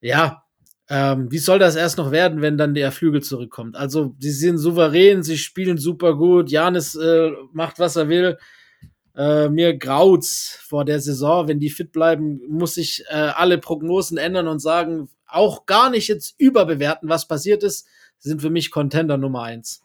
Ja, 0.00 0.44
ähm, 0.88 1.32
wie 1.32 1.38
soll 1.38 1.58
das 1.58 1.74
erst 1.74 1.98
noch 1.98 2.12
werden, 2.12 2.42
wenn 2.42 2.56
dann 2.56 2.74
der 2.74 2.92
Flügel 2.92 3.24
zurückkommt? 3.24 3.74
Also, 3.74 4.14
sie 4.20 4.30
sind 4.30 4.58
souverän, 4.58 5.24
sie 5.24 5.36
spielen 5.36 5.78
super 5.78 6.14
gut, 6.16 6.48
Janis 6.48 6.94
äh, 6.94 7.32
macht, 7.52 7.80
was 7.80 7.96
er 7.96 8.08
will. 8.08 8.38
Äh, 9.16 9.48
mir 9.48 9.76
graut's 9.76 10.60
vor 10.62 10.84
der 10.84 11.00
Saison, 11.00 11.48
wenn 11.48 11.58
die 11.58 11.70
fit 11.70 11.90
bleiben, 11.90 12.40
muss 12.48 12.76
ich 12.76 13.02
äh, 13.08 13.14
alle 13.14 13.58
Prognosen 13.58 14.16
ändern 14.16 14.46
und 14.46 14.60
sagen, 14.60 15.08
auch 15.26 15.66
gar 15.66 15.90
nicht 15.90 16.06
jetzt 16.06 16.36
überbewerten, 16.38 17.08
was 17.08 17.26
passiert 17.26 17.64
ist. 17.64 17.88
Sind 18.18 18.40
für 18.40 18.50
mich 18.50 18.70
Contender 18.70 19.16
Nummer 19.16 19.42
eins. 19.42 19.82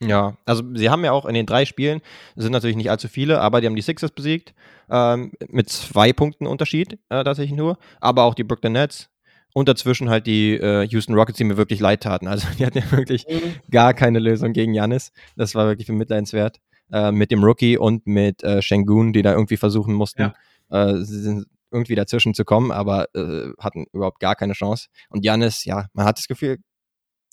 Ja, 0.00 0.36
also 0.44 0.62
sie 0.74 0.90
haben 0.90 1.04
ja 1.04 1.12
auch 1.12 1.26
in 1.26 1.34
den 1.34 1.46
drei 1.46 1.64
Spielen, 1.64 2.00
sind 2.36 2.52
natürlich 2.52 2.76
nicht 2.76 2.90
allzu 2.90 3.08
viele, 3.08 3.40
aber 3.40 3.60
die 3.60 3.66
haben 3.66 3.74
die 3.74 3.82
Sixers 3.82 4.12
besiegt, 4.12 4.54
ähm, 4.90 5.32
mit 5.48 5.68
zwei 5.70 6.12
Punkten 6.12 6.46
Unterschied 6.46 6.94
äh, 7.08 7.24
tatsächlich 7.24 7.56
nur, 7.56 7.78
aber 8.00 8.22
auch 8.22 8.34
die 8.34 8.44
Brooklyn 8.44 8.74
Nets 8.74 9.10
und 9.54 9.68
dazwischen 9.68 10.08
halt 10.08 10.26
die 10.26 10.54
äh, 10.54 10.86
Houston 10.86 11.14
Rockets, 11.14 11.38
die 11.38 11.44
mir 11.44 11.56
wirklich 11.56 11.80
leid 11.80 12.02
taten. 12.02 12.28
Also 12.28 12.46
die 12.58 12.64
hatten 12.64 12.78
ja 12.78 12.90
wirklich 12.92 13.26
mhm. 13.28 13.54
gar 13.70 13.92
keine 13.92 14.20
Lösung 14.20 14.52
gegen 14.52 14.72
Janis. 14.72 15.12
Das 15.36 15.54
war 15.54 15.66
wirklich 15.66 15.88
bemitleidenswert. 15.88 16.58
Äh, 16.90 17.12
mit 17.12 17.30
dem 17.30 17.44
Rookie 17.44 17.76
und 17.76 18.06
mit 18.06 18.42
äh, 18.42 18.62
Shengun, 18.62 19.12
die 19.12 19.20
da 19.20 19.32
irgendwie 19.32 19.58
versuchen 19.58 19.92
mussten, 19.92 20.32
ja. 20.70 20.90
äh, 20.90 21.04
sie 21.04 21.20
sind 21.20 21.46
irgendwie 21.70 21.94
dazwischen 21.94 22.32
zu 22.32 22.46
kommen, 22.46 22.70
aber 22.70 23.14
äh, 23.14 23.50
hatten 23.58 23.84
überhaupt 23.92 24.20
gar 24.20 24.34
keine 24.34 24.54
Chance. 24.54 24.88
Und 25.10 25.22
Janis, 25.22 25.66
ja, 25.66 25.88
man 25.92 26.06
hat 26.06 26.16
das 26.16 26.28
Gefühl, 26.28 26.58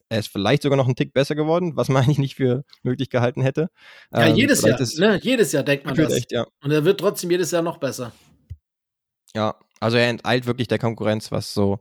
er 0.10 0.20
ist 0.20 0.28
vielleicht 0.30 0.64
sogar 0.64 0.78
noch 0.78 0.86
einen 0.86 0.96
Tick 0.96 1.14
besser 1.14 1.36
geworden, 1.36 1.76
was 1.76 1.90
man 1.90 2.04
eigentlich 2.04 2.18
nicht 2.20 2.36
für 2.36 2.64
möglich 2.84 3.10
gehalten 3.10 3.42
hätte. 3.42 3.70
Ja, 4.14 4.28
ähm, 4.28 4.36
jedes 4.36 4.62
Jahr, 4.62 4.80
ne? 4.98 5.20
Jedes 5.22 5.52
Jahr 5.52 5.64
denkt 5.64 5.86
man 5.86 5.96
das. 5.96 6.14
Echt, 6.14 6.32
ja. 6.32 6.46
Und 6.64 6.72
er 6.72 6.86
wird 6.86 7.00
trotzdem 7.00 7.32
jedes 7.32 7.52
Jahr 7.52 7.62
noch 7.62 7.78
besser. 7.78 8.12
Ja, 9.34 9.56
also 9.80 9.98
er 9.98 10.08
enteilt 10.10 10.46
wirklich 10.46 10.68
der 10.68 10.80
Konkurrenz, 10.80 11.32
was 11.32 11.54
so 11.54 11.80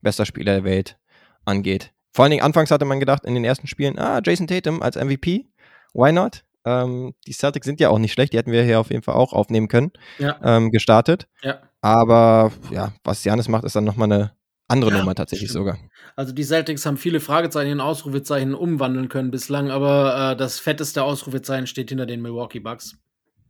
bester 0.00 0.24
Spieler 0.26 0.54
der 0.54 0.64
Welt 0.64 0.98
angeht. 1.44 1.92
Vor 2.12 2.22
allen 2.24 2.30
Dingen 2.30 2.44
anfangs 2.44 2.70
hatte 2.70 2.84
man 2.84 3.00
gedacht 3.00 3.24
in 3.24 3.34
den 3.34 3.44
ersten 3.44 3.66
Spielen, 3.66 3.98
ah, 3.98 4.20
Jason 4.24 4.46
Tatum 4.46 4.82
als 4.82 4.96
MVP, 4.96 5.46
why 5.92 6.12
not? 6.12 6.44
Ähm, 6.64 7.14
die 7.26 7.32
Celtics 7.32 7.66
sind 7.66 7.80
ja 7.80 7.90
auch 7.90 7.98
nicht 7.98 8.12
schlecht, 8.12 8.32
die 8.32 8.38
hätten 8.38 8.52
wir 8.52 8.62
hier 8.62 8.80
auf 8.80 8.90
jeden 8.90 9.02
Fall 9.02 9.16
auch 9.16 9.32
aufnehmen 9.34 9.68
können, 9.68 9.92
Ja. 10.18 10.38
ähm, 10.42 10.70
gestartet. 10.70 11.26
Ja. 11.42 11.60
Aber 11.82 12.52
ja, 12.70 12.92
was 13.04 13.22
Janis 13.24 13.48
macht, 13.48 13.64
ist 13.64 13.76
dann 13.76 13.84
nochmal 13.84 14.10
eine 14.10 14.32
andere 14.68 14.90
Ja, 14.90 14.98
Nummer 14.98 15.14
tatsächlich 15.14 15.50
stimmt. 15.50 15.66
sogar. 15.66 15.78
Also 16.16 16.32
die 16.32 16.44
Celtics 16.44 16.86
haben 16.86 16.96
viele 16.96 17.20
Fragezeichen 17.20 17.70
in 17.72 17.80
Ausrufezeichen 17.80 18.54
umwandeln 18.54 19.08
können 19.08 19.30
bislang, 19.30 19.70
aber 19.70 20.32
äh, 20.32 20.36
das 20.36 20.58
fetteste 20.58 21.02
Ausrufezeichen 21.02 21.66
steht 21.66 21.90
hinter 21.90 22.06
den 22.06 22.22
Milwaukee 22.22 22.60
Bucks. 22.60 22.96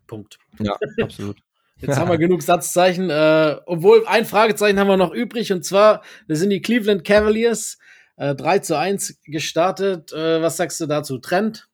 Punkt. 0.06 0.38
Ja, 0.58 0.76
absolut. 1.02 1.38
Jetzt 1.78 1.98
haben 1.98 2.10
wir 2.10 2.18
genug 2.18 2.42
Satzzeichen. 2.42 3.10
Äh, 3.10 3.56
obwohl 3.66 4.06
ein 4.06 4.24
Fragezeichen 4.26 4.78
haben 4.78 4.88
wir 4.88 4.96
noch 4.96 5.12
übrig 5.12 5.52
und 5.52 5.64
zwar, 5.64 6.02
das 6.28 6.38
sind 6.40 6.50
die 6.50 6.62
Cleveland 6.62 7.04
Cavaliers. 7.04 7.78
Äh, 8.16 8.34
3 8.36 8.60
zu 8.60 8.78
1 8.78 9.20
gestartet. 9.24 10.12
Äh, 10.12 10.40
was 10.40 10.56
sagst 10.56 10.80
du 10.80 10.86
dazu? 10.86 11.18
Trend? 11.18 11.68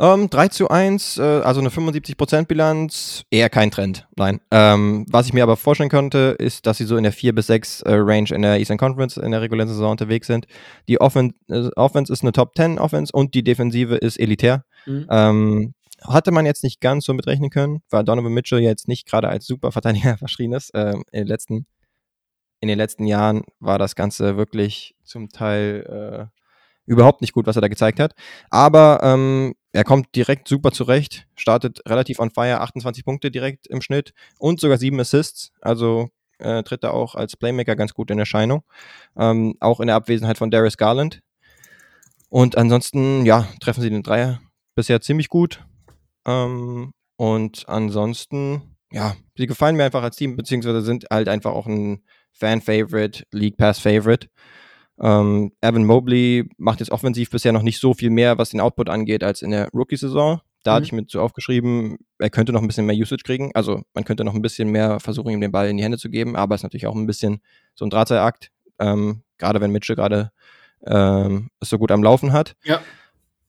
Ähm, 0.00 0.30
3 0.30 0.48
zu 0.48 0.68
1, 0.68 1.18
äh, 1.18 1.22
also 1.22 1.60
eine 1.60 1.68
75% 1.68 2.46
Bilanz, 2.46 3.24
eher 3.30 3.50
kein 3.50 3.70
Trend, 3.70 4.08
nein. 4.16 4.40
Ähm, 4.50 5.04
was 5.10 5.26
ich 5.26 5.34
mir 5.34 5.42
aber 5.42 5.58
vorstellen 5.58 5.90
könnte, 5.90 6.36
ist, 6.38 6.66
dass 6.66 6.78
sie 6.78 6.86
so 6.86 6.96
in 6.96 7.02
der 7.02 7.12
4 7.12 7.34
bis 7.34 7.48
6 7.48 7.82
äh, 7.82 7.92
Range 7.92 8.30
in 8.30 8.40
der 8.40 8.58
Eastern 8.58 8.78
Conference 8.78 9.18
in 9.18 9.30
der 9.30 9.42
regulären 9.42 9.68
Saison 9.68 9.90
unterwegs 9.90 10.26
sind. 10.26 10.46
Die 10.88 11.02
Offen 11.02 11.34
äh, 11.48 11.68
Offense 11.76 12.10
ist 12.10 12.22
eine 12.22 12.32
Top 12.32 12.56
10 12.56 12.78
Offense 12.78 13.12
und 13.12 13.34
die 13.34 13.44
Defensive 13.44 13.94
ist 13.94 14.18
elitär. 14.18 14.64
Mhm. 14.86 15.06
Ähm, 15.10 15.74
hatte 16.02 16.30
man 16.30 16.46
jetzt 16.46 16.64
nicht 16.64 16.80
ganz 16.80 17.04
so 17.04 17.12
mitrechnen 17.12 17.50
können, 17.50 17.82
weil 17.90 18.02
Donovan 18.02 18.32
Mitchell 18.32 18.60
jetzt 18.60 18.88
nicht 18.88 19.06
gerade 19.06 19.28
als 19.28 19.46
Superverteidiger 19.46 20.16
verschrien 20.18 20.54
ist. 20.54 20.70
Ähm, 20.72 21.04
in, 21.12 21.20
den 21.20 21.26
letzten, 21.26 21.66
in 22.60 22.68
den 22.68 22.78
letzten 22.78 23.06
Jahren 23.06 23.42
war 23.58 23.78
das 23.78 23.96
Ganze 23.96 24.38
wirklich 24.38 24.96
zum 25.04 25.28
Teil 25.28 26.30
äh, 26.30 26.40
überhaupt 26.86 27.20
nicht 27.20 27.34
gut, 27.34 27.46
was 27.46 27.56
er 27.56 27.62
da 27.62 27.68
gezeigt 27.68 28.00
hat. 28.00 28.14
Aber 28.48 29.00
ähm, 29.02 29.54
er 29.72 29.84
kommt 29.84 30.14
direkt 30.16 30.48
super 30.48 30.72
zurecht, 30.72 31.26
startet 31.36 31.80
relativ 31.86 32.18
on 32.18 32.30
fire, 32.30 32.60
28 32.60 33.04
Punkte 33.04 33.30
direkt 33.30 33.66
im 33.68 33.80
Schnitt 33.82 34.12
und 34.38 34.60
sogar 34.60 34.78
sieben 34.78 34.98
Assists. 34.98 35.52
Also 35.60 36.10
äh, 36.38 36.62
tritt 36.62 36.82
er 36.82 36.94
auch 36.94 37.14
als 37.14 37.36
Playmaker 37.36 37.76
ganz 37.76 37.94
gut 37.94 38.10
in 38.10 38.18
Erscheinung. 38.18 38.64
Ähm, 39.16 39.54
auch 39.60 39.80
in 39.80 39.86
der 39.86 39.96
Abwesenheit 39.96 40.38
von 40.38 40.50
Darius 40.50 40.76
Garland. 40.76 41.20
Und 42.28 42.56
ansonsten, 42.56 43.26
ja, 43.26 43.48
treffen 43.60 43.82
sie 43.82 43.90
den 43.90 44.02
Dreier 44.02 44.40
bisher 44.74 45.00
ziemlich 45.00 45.28
gut. 45.28 45.64
Ähm, 46.26 46.92
und 47.16 47.68
ansonsten, 47.68 48.76
ja, 48.92 49.14
sie 49.36 49.46
gefallen 49.46 49.76
mir 49.76 49.84
einfach 49.84 50.02
als 50.02 50.16
Team, 50.16 50.36
beziehungsweise 50.36 50.80
sind 50.82 51.06
halt 51.10 51.28
einfach 51.28 51.52
auch 51.52 51.66
ein 51.66 52.02
Fan-Favorite, 52.32 53.24
League 53.30 53.56
Pass-Favorite. 53.56 54.28
Ähm, 55.02 55.52
Evan 55.60 55.84
Mobley 55.84 56.48
macht 56.58 56.80
jetzt 56.80 56.90
offensiv 56.92 57.30
bisher 57.30 57.52
noch 57.52 57.62
nicht 57.62 57.80
so 57.80 57.94
viel 57.94 58.10
mehr, 58.10 58.36
was 58.38 58.50
den 58.50 58.60
Output 58.60 58.88
angeht, 58.90 59.24
als 59.24 59.42
in 59.42 59.50
der 59.50 59.68
Rookie-Saison. 59.72 60.40
Da 60.62 60.72
Mhm. 60.72 60.74
hatte 60.76 60.84
ich 60.86 60.92
mir 60.92 61.04
so 61.08 61.20
aufgeschrieben, 61.22 61.96
er 62.18 62.28
könnte 62.28 62.52
noch 62.52 62.60
ein 62.60 62.66
bisschen 62.66 62.84
mehr 62.84 62.96
Usage 62.96 63.22
kriegen. 63.24 63.50
Also 63.54 63.82
man 63.94 64.04
könnte 64.04 64.24
noch 64.24 64.34
ein 64.34 64.42
bisschen 64.42 64.68
mehr 64.70 65.00
versuchen, 65.00 65.30
ihm 65.30 65.40
den 65.40 65.52
Ball 65.52 65.68
in 65.68 65.78
die 65.78 65.82
Hände 65.82 65.96
zu 65.96 66.10
geben, 66.10 66.36
aber 66.36 66.54
es 66.54 66.60
ist 66.60 66.64
natürlich 66.64 66.86
auch 66.86 66.94
ein 66.94 67.06
bisschen 67.06 67.40
so 67.74 67.86
ein 67.86 67.90
Drahtseilakt. 67.90 68.50
Ähm, 68.78 69.22
gerade 69.38 69.60
wenn 69.62 69.72
Mitchell 69.72 69.96
gerade 69.96 70.32
ähm, 70.86 71.48
es 71.60 71.70
so 71.70 71.78
gut 71.78 71.90
am 71.90 72.02
Laufen 72.02 72.32
hat. 72.32 72.54
Ja. 72.64 72.80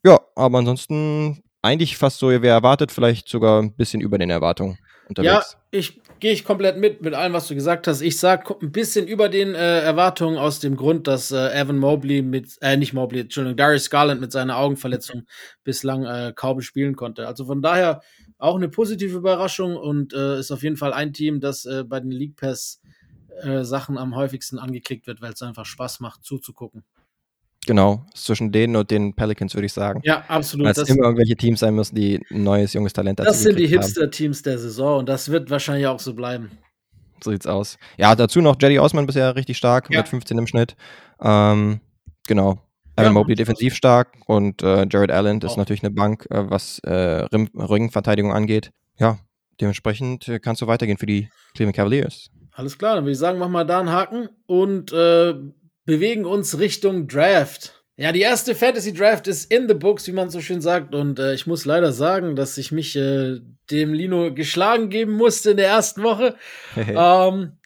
Ja, 0.06 0.20
aber 0.36 0.58
ansonsten 0.60 1.44
eigentlich 1.62 1.98
fast 1.98 2.18
so 2.20 2.30
wie 2.32 2.48
erwartet, 2.48 2.92
vielleicht 2.92 3.28
sogar 3.30 3.62
ein 3.62 3.74
bisschen 3.74 4.02
über 4.02 4.18
den 4.18 4.30
Erwartungen 4.30 4.78
Ja, 4.82 5.08
unterwegs. 5.10 5.58
ich 5.70 6.02
gehe 6.22 6.32
ich 6.32 6.46
komplett 6.46 6.78
mit 6.78 7.02
mit 7.02 7.14
allem, 7.14 7.34
was 7.34 7.48
du 7.48 7.56
gesagt 7.56 7.88
hast. 7.88 8.00
Ich 8.02 8.18
sag 8.18 8.50
ein 8.62 8.72
bisschen 8.72 9.08
über 9.08 9.28
den 9.28 9.54
äh, 9.56 9.82
Erwartungen 9.82 10.38
aus 10.38 10.60
dem 10.60 10.78
Grund, 10.78 11.08
dass 11.08 11.32
äh, 11.32 11.50
Evan 11.60 11.80
Mobley 11.80 12.22
mit, 12.22 12.58
äh, 12.62 12.78
nicht 12.78 12.94
Mobley, 12.94 13.22
Entschuldigung, 13.22 13.58
Darius 13.58 13.90
Garland 13.90 14.22
mit 14.22 14.32
seiner 14.32 14.58
Augenverletzung 14.58 15.24
bislang 15.64 16.06
äh, 16.06 16.32
kaum 16.34 16.62
spielen 16.62 16.96
konnte. 16.96 17.28
Also 17.28 17.46
von 17.46 17.62
daher 17.62 18.02
auch 18.38 18.56
eine 18.56 18.70
positive 18.70 19.18
Überraschung 19.18 19.76
und 19.76 20.14
äh, 20.14 20.40
ist 20.40 20.52
auf 20.52 20.64
jeden 20.64 20.78
Fall 20.78 20.94
ein 20.94 21.12
Team, 21.12 21.42
das 21.42 21.66
äh, 21.66 21.84
bei 21.84 22.00
den 22.00 22.12
League 22.12 22.38
Pass 22.38 22.82
äh, 23.42 23.64
Sachen 23.64 23.98
am 23.98 24.16
häufigsten 24.16 24.60
angeklickt 24.60 25.08
wird, 25.08 25.22
weil 25.22 25.34
es 25.34 25.42
einfach 25.42 25.66
Spaß 25.66 26.00
macht 26.00 26.24
zuzugucken. 26.24 26.84
Genau, 27.68 28.04
zwischen 28.16 28.52
denen 28.52 28.76
und 28.76 28.90
den 28.90 29.14
Pelicans 29.14 29.54
würde 29.54 29.68
ich 29.68 29.74
sagen. 29.74 30.02
Ja, 30.04 30.24
absolut. 30.28 30.66
Weil 30.66 30.72
es 30.72 30.78
Das, 30.80 30.90
immer 30.90 31.04
irgendwelche 31.04 31.36
Teams 31.36 31.60
sein 31.60 31.76
müssen, 31.76 31.94
die 31.96 32.20
ein 32.32 32.44
neues, 32.44 32.74
junges 32.74 32.94
Talent 32.94 33.20
dazu 33.20 33.30
das 33.30 33.44
sind 33.44 33.60
die. 33.60 33.68
Hipster-Teams 33.68 34.42
der 34.42 34.58
Saison 34.58 35.00
und 35.00 35.10
das 35.10 35.30
wird 35.30 35.50
wahrscheinlich 35.52 35.86
auch 35.86 36.00
so 36.00 36.16
bleiben. 36.16 36.50
So 37.24 37.30
sieht's 37.30 37.46
aus. 37.46 37.78
Ja, 37.98 38.16
dazu 38.16 38.42
noch 38.42 38.56
Jetty 38.60 38.80
Osman 38.80 39.06
bisher 39.06 39.36
richtig 39.36 39.58
stark 39.58 39.92
Ja. 39.92 40.00
mit 40.00 40.08
15 40.08 40.40
im 40.40 40.48
Schnitt. 40.48 40.76
Ähm, 41.22 41.82
genau. 42.28 42.58
Evan 42.96 43.06
Ja. 43.06 43.12
Mobley 43.12 43.36
defensiv 43.36 43.76
stark 43.76 44.10
und 44.26 44.64
äh, 44.64 44.88
Jared 44.90 45.12
Allen 45.12 45.40
ist 45.42 45.52
Auch. 45.52 45.58
natürlich 45.58 45.84
eine 45.84 45.92
Bank, 45.92 46.26
äh, 46.32 46.50
was 46.50 46.80
äh, 46.80 46.92
Rim 46.92 47.48
Rückenverteidigung 47.56 48.34
angeht. 48.34 48.72
Ja, 48.98 49.20
dementsprechend 49.62 50.28
äh, 50.28 50.40
kannst 50.40 50.64
du 50.64 50.68
weitergehen 50.68 50.98
für 50.98 51.06
die 51.06 51.30
Cleveland 51.54 51.76
Cavaliers. 51.76 52.32
Alles 52.54 52.78
klar, 52.78 52.96
dann 52.96 53.04
würde 53.06 53.12
ich 53.14 53.18
sagen, 53.20 53.38
machen 53.38 53.52
wir 53.54 53.66
da 53.66 53.80
einen 53.80 53.92
Haken 53.92 54.30
und 54.48 54.92
äh, 54.92 55.36
bewegen 55.86 56.26
uns 56.26 56.60
Richtung 56.60 57.08
Draft. 57.08 57.84
Ja, 57.98 58.12
die 58.12 58.22
erste 58.22 58.56
Fantasy 58.56 58.94
Draft 58.94 59.28
ist 59.28 59.52
in 59.52 59.68
the 59.68 59.74
books, 59.74 60.08
wie 60.08 60.12
man 60.12 60.30
so 60.30 60.42
schön 60.42 60.62
sagt. 60.62 60.96
Und 60.96 61.20
äh, 61.20 61.34
ich 61.34 61.46
muss 61.46 61.66
leider 61.66 61.92
sagen, 61.92 62.36
dass 62.36 62.58
ich 62.58 62.72
mich 62.72 62.96
äh, 62.96 63.40
dem 63.70 63.94
Lino 63.94 64.34
geschlagen 64.34 64.90
geben 64.90 65.14
musste 65.14 65.52
in 65.52 65.58
der 65.58 65.68
ersten 65.68 66.04
Woche. 66.04 66.36
Ähm, 66.78 67.58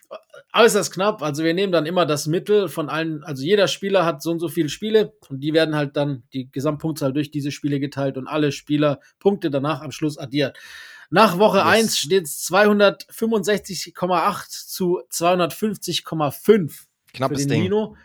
äußerst 0.55 0.93
knapp. 0.93 1.21
Also 1.21 1.43
wir 1.43 1.53
nehmen 1.53 1.71
dann 1.71 1.85
immer 1.85 2.05
das 2.05 2.27
Mittel 2.27 2.69
von 2.69 2.89
allen, 2.89 3.23
also 3.23 3.43
jeder 3.43 3.67
Spieler 3.67 4.05
hat 4.05 4.21
so 4.21 4.31
und 4.31 4.39
so 4.39 4.47
viele 4.47 4.69
Spiele 4.69 5.13
und 5.29 5.41
die 5.41 5.53
werden 5.53 5.75
halt 5.75 5.97
dann 5.97 6.23
die 6.33 6.49
Gesamtpunktzahl 6.51 7.13
durch 7.13 7.29
diese 7.29 7.51
Spiele 7.51 7.79
geteilt 7.79 8.17
und 8.17 8.27
alle 8.27 8.51
Spieler 8.51 8.99
Punkte 9.19 9.51
danach 9.51 9.81
am 9.81 9.91
Schluss 9.91 10.17
addiert. 10.17 10.57
Nach 11.09 11.37
Woche 11.37 11.57
Yes. 11.57 11.67
1 11.67 11.97
steht 11.97 12.25
es 12.25 12.49
265,8 12.49 14.67
zu 14.67 15.01
250,5 15.11 16.85
Knappes 17.15 17.41
für 17.41 17.47
den 17.47 17.53
Ding. 17.53 17.63
Lino. 17.63 17.95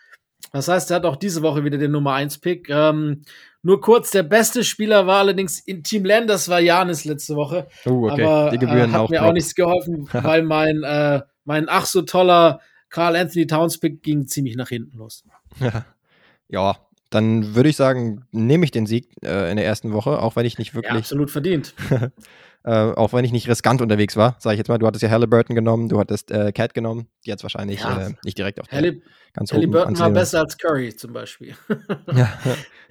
Das 0.53 0.69
heißt, 0.69 0.91
er 0.91 0.97
hat 0.97 1.05
auch 1.05 1.17
diese 1.17 1.43
Woche 1.43 1.65
wieder 1.65 1.79
den 1.79 1.93
Nummer 1.93 2.15
1 2.15 2.39
Pick. 2.39 2.69
Ähm, 2.71 3.23
nur 3.63 3.81
kurz, 3.81 4.11
der 4.11 4.23
beste 4.23 4.65
Spieler 4.65 5.07
war 5.07 5.19
allerdings 5.19 5.61
in 5.61 5.83
Team 5.83 6.05
Land, 6.05 6.31
das 6.31 6.49
war 6.49 6.61
Janis 6.61 7.05
letzte 7.05 7.37
Woche. 7.37 7.69
Uh, 7.87 8.11
okay. 8.11 8.25
Aber 8.25 8.51
die 8.51 8.57
äh, 8.57 8.59
Gebühren 8.59 8.93
hat 8.93 9.01
auch. 9.01 9.11
mir 9.11 9.21
auch 9.21 9.27
Props. 9.27 9.35
nichts 9.35 9.55
geholfen, 9.55 10.09
weil 10.13 10.43
mein, 10.43 10.83
äh, 10.83 11.21
mein 11.45 11.69
ach 11.69 11.87
so 11.87 12.03
toller 12.03 12.61
Carl 12.89 13.17
Anthony 13.17 13.47
Towns 13.47 13.79
Pick 13.79 14.03
ging 14.03 14.27
ziemlich 14.27 14.57
nach 14.57 14.69
hinten 14.69 14.97
los. 14.97 15.25
ja, 16.49 16.77
dann 17.11 17.55
würde 17.55 17.69
ich 17.69 17.77
sagen, 17.77 18.25
nehme 18.33 18.65
ich 18.65 18.71
den 18.71 18.87
Sieg 18.87 19.09
äh, 19.23 19.51
in 19.51 19.57
der 19.57 19.67
ersten 19.67 19.93
Woche, 19.93 20.21
auch 20.21 20.37
wenn 20.37 20.47
ich 20.47 20.59
nicht 20.59 20.71
Ja, 20.71 20.75
wirklich, 20.77 20.99
absolut 20.99 21.31
verdient. 21.31 21.75
äh, 22.65 22.71
auch 22.71 23.13
wenn 23.13 23.25
ich 23.25 23.33
nicht 23.33 23.49
riskant 23.49 23.81
unterwegs 23.81 24.17
war, 24.17 24.37
sage 24.39 24.55
ich 24.55 24.59
jetzt 24.59 24.69
mal. 24.69 24.79
Du 24.79 24.87
hattest 24.87 25.03
ja 25.03 25.11
Halliburton 25.11 25.57
genommen, 25.57 25.89
du 25.89 25.99
hattest 25.99 26.31
äh, 26.31 26.53
Cat 26.53 26.75
genommen, 26.75 27.09
die 27.25 27.31
jetzt 27.31 27.43
wahrscheinlich 27.43 27.81
Ja. 27.81 28.09
äh, 28.09 28.13
nicht 28.25 28.37
direkt 28.37 28.61
auf 28.61 28.69
der 28.69 28.79
Halli 28.79 29.03
ganz 29.33 29.53
Halliburton 29.53 29.99
war 29.99 30.11
besser 30.11 30.41
als 30.41 30.59
Curry 30.59 30.95
zum 30.95 31.13
Beispiel. 31.13 31.55
Ja, 32.13 32.33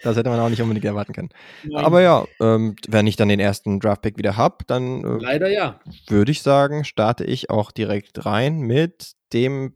das 0.02 0.16
hätte 0.16 0.30
man 0.30 0.40
auch 0.40 0.50
nicht 0.50 0.62
unbedingt 0.62 0.86
erwarten 0.86 1.14
können. 1.14 1.30
Aber 1.74 2.02
ja, 2.02 2.26
ähm, 2.40 2.76
wenn 2.88 3.06
ich 3.06 3.18
dann 3.18 3.28
den 3.28 3.42
ersten 3.42 3.80
Draft-Pick 3.82 4.18
wieder 4.18 4.38
habe, 4.38 4.64
dann 4.66 5.04
äh, 5.04 5.22
Leider 5.22 5.50
ja. 5.50 5.80
würde 6.08 6.32
ich 6.32 6.42
sagen, 6.42 6.86
starte 6.86 7.26
ich 7.26 7.50
auch 7.50 7.72
direkt 7.72 8.26
rein 8.26 8.62
mit 8.62 9.14
dem 9.34 9.76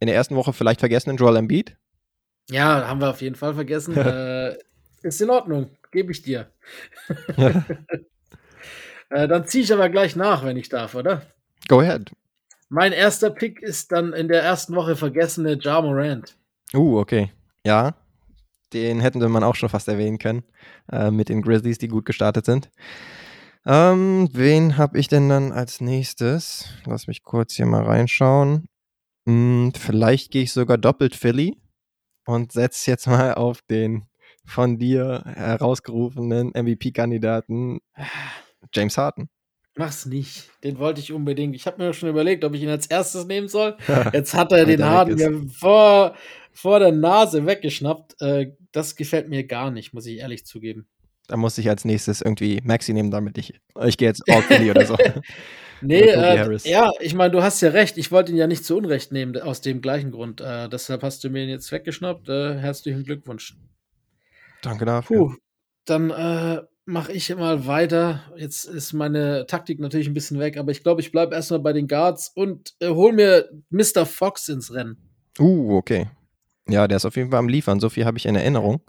in 0.00 0.06
der 0.06 0.16
ersten 0.16 0.36
Woche 0.36 0.52
vielleicht 0.52 0.80
vergessenen 0.80 1.18
Joel 1.18 1.36
Embiid. 1.36 1.76
Ja, 2.50 2.88
haben 2.88 3.00
wir 3.00 3.10
auf 3.10 3.20
jeden 3.20 3.36
Fall 3.36 3.54
vergessen. 3.54 3.94
äh, 3.96 4.56
ist 5.02 5.20
in 5.20 5.30
Ordnung, 5.30 5.70
gebe 5.92 6.12
ich 6.12 6.22
dir. 6.22 6.50
Äh, 9.10 9.28
dann 9.28 9.46
ziehe 9.46 9.64
ich 9.64 9.72
aber 9.72 9.88
gleich 9.88 10.16
nach, 10.16 10.44
wenn 10.44 10.56
ich 10.56 10.68
darf, 10.68 10.94
oder? 10.94 11.22
Go 11.68 11.80
ahead. 11.80 12.10
Mein 12.68 12.92
erster 12.92 13.30
Pick 13.30 13.62
ist 13.62 13.92
dann 13.92 14.12
in 14.12 14.28
der 14.28 14.42
ersten 14.42 14.74
Woche 14.74 14.96
vergessene 14.96 15.58
Ja 15.60 15.80
Morant. 15.80 16.36
Uh, 16.74 16.98
okay. 16.98 17.32
Ja, 17.64 17.94
den 18.72 19.00
hätten 19.00 19.20
wir 19.20 19.28
man 19.28 19.44
auch 19.44 19.54
schon 19.54 19.70
fast 19.70 19.88
erwähnen 19.88 20.18
können. 20.18 20.44
Äh, 20.90 21.10
mit 21.10 21.28
den 21.28 21.42
Grizzlies, 21.42 21.78
die 21.78 21.88
gut 21.88 22.04
gestartet 22.04 22.44
sind. 22.44 22.70
Ähm, 23.66 24.28
wen 24.32 24.76
habe 24.76 24.98
ich 24.98 25.08
denn 25.08 25.28
dann 25.28 25.52
als 25.52 25.80
nächstes? 25.80 26.68
Lass 26.84 27.06
mich 27.06 27.22
kurz 27.22 27.54
hier 27.54 27.66
mal 27.66 27.84
reinschauen. 27.84 28.68
Hm, 29.26 29.72
vielleicht 29.74 30.30
gehe 30.30 30.42
ich 30.42 30.52
sogar 30.52 30.78
doppelt 30.78 31.14
Philly 31.14 31.56
und 32.26 32.52
setze 32.52 32.90
jetzt 32.90 33.06
mal 33.06 33.34
auf 33.34 33.62
den 33.62 34.04
von 34.44 34.78
dir 34.78 35.22
herausgerufenen 35.26 36.52
MVP-Kandidaten 36.54 37.80
James 38.72 38.96
Harden. 38.96 39.28
Mach's 39.76 40.06
nicht. 40.06 40.50
Den 40.64 40.78
wollte 40.78 41.00
ich 41.00 41.12
unbedingt. 41.12 41.54
Ich 41.54 41.66
habe 41.66 41.82
mir 41.82 41.92
schon 41.92 42.08
überlegt, 42.08 42.44
ob 42.44 42.54
ich 42.54 42.62
ihn 42.62 42.68
als 42.68 42.86
erstes 42.86 43.26
nehmen 43.26 43.46
soll. 43.46 43.76
Jetzt 44.12 44.34
hat 44.34 44.50
er 44.52 44.64
den 44.64 44.84
Harden 44.84 45.48
vor, 45.50 46.16
vor 46.52 46.80
der 46.80 46.90
Nase 46.90 47.46
weggeschnappt. 47.46 48.20
Äh, 48.20 48.52
das 48.72 48.96
gefällt 48.96 49.28
mir 49.28 49.46
gar 49.46 49.70
nicht, 49.70 49.94
muss 49.94 50.06
ich 50.06 50.18
ehrlich 50.18 50.44
zugeben. 50.44 50.88
Da 51.28 51.36
muss 51.36 51.58
ich 51.58 51.68
als 51.68 51.84
nächstes 51.84 52.22
irgendwie 52.22 52.60
Maxi 52.64 52.92
nehmen, 52.92 53.10
damit 53.10 53.38
ich. 53.38 53.60
Ich 53.84 53.98
gehe 53.98 54.08
jetzt 54.08 54.28
All 54.28 54.42
Philly 54.42 54.70
oder 54.70 54.84
so. 54.84 54.96
Nee, 55.80 56.00
äh, 56.00 56.58
ja, 56.64 56.90
ich 56.98 57.14
meine, 57.14 57.30
du 57.30 57.42
hast 57.42 57.60
ja 57.60 57.70
recht. 57.70 57.98
Ich 57.98 58.10
wollte 58.10 58.32
ihn 58.32 58.38
ja 58.38 58.48
nicht 58.48 58.64
zu 58.64 58.76
Unrecht 58.76 59.12
nehmen, 59.12 59.40
aus 59.40 59.60
dem 59.60 59.80
gleichen 59.80 60.10
Grund. 60.10 60.40
Äh, 60.40 60.68
deshalb 60.68 61.02
hast 61.02 61.22
du 61.22 61.30
mir 61.30 61.44
ihn 61.44 61.50
jetzt 61.50 61.70
weggeschnappt. 61.70 62.28
Äh, 62.28 62.58
herzlichen 62.58 63.04
Glückwunsch. 63.04 63.56
Danke 64.62 64.84
dafür. 64.84 65.16
Puh, 65.16 65.34
dann 65.84 66.10
äh, 66.10 66.62
mache 66.88 67.12
ich 67.12 67.34
mal 67.36 67.66
weiter. 67.66 68.22
Jetzt 68.36 68.64
ist 68.64 68.94
meine 68.94 69.46
Taktik 69.46 69.78
natürlich 69.78 70.08
ein 70.08 70.14
bisschen 70.14 70.38
weg, 70.40 70.56
aber 70.56 70.72
ich 70.72 70.82
glaube, 70.82 71.02
ich 71.02 71.12
bleibe 71.12 71.34
erstmal 71.34 71.60
bei 71.60 71.74
den 71.74 71.86
Guards 71.86 72.32
und 72.34 72.74
äh, 72.80 72.88
hol 72.88 73.12
mir 73.12 73.50
Mr. 73.68 74.06
Fox 74.06 74.48
ins 74.48 74.72
Rennen. 74.72 74.96
Uh, 75.38 75.76
okay. 75.76 76.08
Ja, 76.66 76.88
der 76.88 76.96
ist 76.96 77.04
auf 77.04 77.16
jeden 77.16 77.30
Fall 77.30 77.40
am 77.40 77.48
Liefern. 77.48 77.78
So 77.78 77.90
viel 77.90 78.06
habe 78.06 78.16
ich 78.16 78.26
in 78.26 78.34
Erinnerung. 78.34 78.80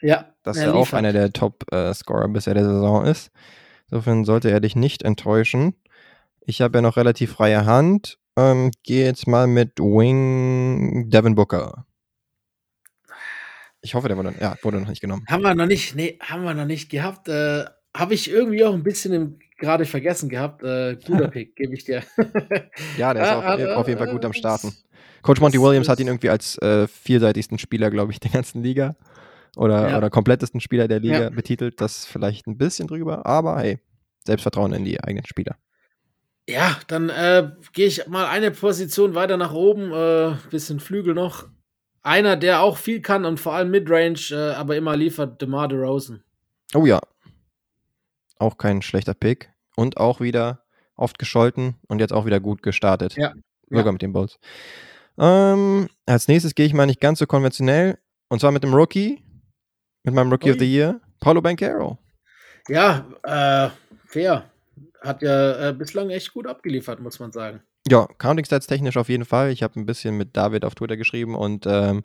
Ja, 0.00 0.32
dass 0.42 0.56
er, 0.56 0.68
er 0.68 0.74
auch 0.74 0.92
einer 0.94 1.12
der 1.12 1.32
Top-Scorer 1.32 2.28
bisher 2.28 2.54
der 2.54 2.64
Saison 2.64 3.04
ist. 3.04 3.30
Insofern 3.90 4.24
sollte 4.24 4.50
er 4.50 4.60
dich 4.60 4.74
nicht 4.74 5.02
enttäuschen. 5.02 5.74
Ich 6.40 6.62
habe 6.62 6.78
ja 6.78 6.82
noch 6.82 6.96
relativ 6.96 7.32
freie 7.32 7.66
Hand. 7.66 8.18
Ähm, 8.36 8.70
Gehe 8.82 9.04
jetzt 9.04 9.26
mal 9.26 9.46
mit 9.46 9.78
Wing 9.78 11.10
Devin 11.10 11.34
Booker. 11.34 11.86
Ich 13.82 13.94
hoffe, 13.94 14.08
der 14.08 14.16
wurde, 14.16 14.32
ja, 14.40 14.56
wurde 14.62 14.80
noch 14.80 14.88
nicht 14.88 15.00
genommen. 15.00 15.24
Haben 15.28 15.42
wir 15.42 15.54
noch 15.54 15.66
nicht, 15.66 15.94
nee, 15.96 16.18
haben 16.20 16.44
wir 16.44 16.54
noch 16.54 16.64
nicht 16.66 16.88
gehabt. 16.88 17.28
Äh, 17.28 17.64
Habe 17.94 18.14
ich 18.14 18.30
irgendwie 18.30 18.64
auch 18.64 18.72
ein 18.72 18.84
bisschen 18.84 19.40
gerade 19.58 19.84
vergessen 19.84 20.28
gehabt. 20.28 20.62
Äh, 20.62 20.96
guter 21.04 21.28
Pick, 21.30 21.56
gebe 21.56 21.74
ich 21.74 21.84
dir. 21.84 22.02
ja, 22.96 23.12
der 23.12 23.22
ist 23.22 23.30
auf, 23.30 23.44
äh, 23.58 23.66
auf, 23.74 23.88
jeden 23.88 23.98
Fall 23.98 24.10
gut 24.10 24.24
am 24.24 24.32
Starten. 24.32 24.72
Coach 25.22 25.40
Monty 25.40 25.60
Williams 25.60 25.88
hat 25.88 26.00
ihn 26.00 26.06
irgendwie 26.06 26.30
als 26.30 26.58
äh, 26.58 26.86
vielseitigsten 26.86 27.58
Spieler, 27.58 27.90
glaube 27.90 28.12
ich, 28.12 28.20
der 28.20 28.30
ganzen 28.30 28.62
Liga 28.62 28.94
oder, 29.56 29.90
ja. 29.90 29.98
oder 29.98 30.10
komplettesten 30.10 30.60
Spieler 30.60 30.88
der 30.88 31.00
Liga 31.00 31.22
ja. 31.22 31.30
betitelt. 31.30 31.80
Das 31.80 32.04
vielleicht 32.04 32.46
ein 32.46 32.58
bisschen 32.58 32.88
drüber, 32.88 33.26
aber 33.26 33.58
hey, 33.58 33.78
Selbstvertrauen 34.24 34.72
in 34.72 34.84
die 34.84 35.02
eigenen 35.02 35.26
Spieler. 35.26 35.56
Ja, 36.48 36.76
dann 36.88 37.08
äh, 37.08 37.50
gehe 37.72 37.86
ich 37.86 38.06
mal 38.08 38.26
eine 38.26 38.50
Position 38.50 39.14
weiter 39.14 39.36
nach 39.36 39.52
oben, 39.52 39.92
äh, 39.92 40.36
bisschen 40.50 40.80
Flügel 40.80 41.14
noch. 41.14 41.46
Einer, 42.02 42.36
der 42.36 42.62
auch 42.62 42.78
viel 42.78 43.00
kann 43.00 43.24
und 43.24 43.38
vor 43.38 43.54
allem 43.54 43.70
Midrange, 43.70 44.30
äh, 44.30 44.54
aber 44.54 44.76
immer 44.76 44.96
liefert, 44.96 45.40
DeMar 45.40 45.68
DeRozan. 45.68 46.22
Oh 46.74 46.84
ja. 46.84 47.00
Auch 48.38 48.58
kein 48.58 48.82
schlechter 48.82 49.14
Pick. 49.14 49.50
Und 49.76 49.96
auch 49.96 50.20
wieder 50.20 50.64
oft 50.96 51.18
gescholten 51.18 51.76
und 51.88 52.00
jetzt 52.00 52.12
auch 52.12 52.26
wieder 52.26 52.40
gut 52.40 52.62
gestartet. 52.62 53.16
Ja. 53.16 53.34
Sogar 53.68 53.86
ja. 53.86 53.92
mit 53.92 54.02
den 54.02 54.12
Bulls. 54.12 54.38
Ähm, 55.18 55.88
als 56.06 56.28
nächstes 56.28 56.54
gehe 56.54 56.66
ich 56.66 56.74
mal 56.74 56.86
nicht 56.86 57.00
ganz 57.00 57.18
so 57.18 57.26
konventionell. 57.26 57.98
Und 58.28 58.40
zwar 58.40 58.50
mit 58.52 58.62
dem 58.62 58.74
Rookie. 58.74 59.22
Mit 60.02 60.14
meinem 60.14 60.30
Rookie 60.30 60.48
Ui. 60.48 60.54
of 60.54 60.58
the 60.58 60.70
Year. 60.70 61.00
Paulo 61.20 61.40
Banquero. 61.40 61.98
Ja, 62.68 63.06
äh, 63.22 63.70
fair. 64.06 64.50
Hat 65.00 65.22
ja 65.22 65.68
äh, 65.68 65.72
bislang 65.72 66.10
echt 66.10 66.32
gut 66.32 66.46
abgeliefert, 66.46 67.00
muss 67.00 67.20
man 67.20 67.32
sagen. 67.32 67.62
Ja, 67.88 68.06
Counting 68.18 68.44
Stats 68.44 68.68
technisch 68.68 68.96
auf 68.96 69.08
jeden 69.08 69.24
Fall. 69.24 69.50
Ich 69.50 69.62
habe 69.62 69.78
ein 69.78 69.86
bisschen 69.86 70.16
mit 70.16 70.36
David 70.36 70.64
auf 70.64 70.74
Twitter 70.74 70.96
geschrieben 70.96 71.34
und 71.34 71.66
ähm, 71.66 72.02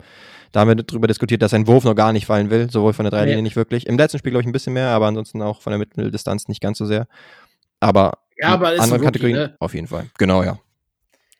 da 0.50 0.60
haben 0.60 0.68
wir 0.68 0.74
darüber 0.74 1.06
diskutiert, 1.06 1.40
dass 1.40 1.52
sein 1.52 1.68
Wurf 1.68 1.84
noch 1.84 1.94
gar 1.94 2.12
nicht 2.12 2.26
fallen 2.26 2.50
will, 2.50 2.68
sowohl 2.68 2.92
von 2.94 3.04
der 3.04 3.12
Dreilinie 3.12 3.36
nee. 3.36 3.42
nicht 3.42 3.56
wirklich. 3.56 3.86
Im 3.86 3.96
letzten 3.96 4.18
Spiel 4.18 4.32
glaube 4.32 4.42
ich 4.42 4.48
ein 4.48 4.52
bisschen 4.52 4.72
mehr, 4.72 4.88
aber 4.88 5.06
ansonsten 5.06 5.40
auch 5.40 5.62
von 5.62 5.70
der 5.70 5.78
Mitteldistanz 5.78 6.48
nicht 6.48 6.60
ganz 6.60 6.78
so 6.78 6.84
sehr. 6.84 7.06
Aber, 7.78 8.18
ja, 8.36 8.48
aber 8.48 8.70
andere 8.70 8.90
Rookie, 8.90 9.04
Kategorien 9.04 9.36
ne? 9.36 9.56
auf 9.60 9.72
jeden 9.74 9.86
Fall. 9.86 10.06
Genau, 10.18 10.42
ja. 10.42 10.58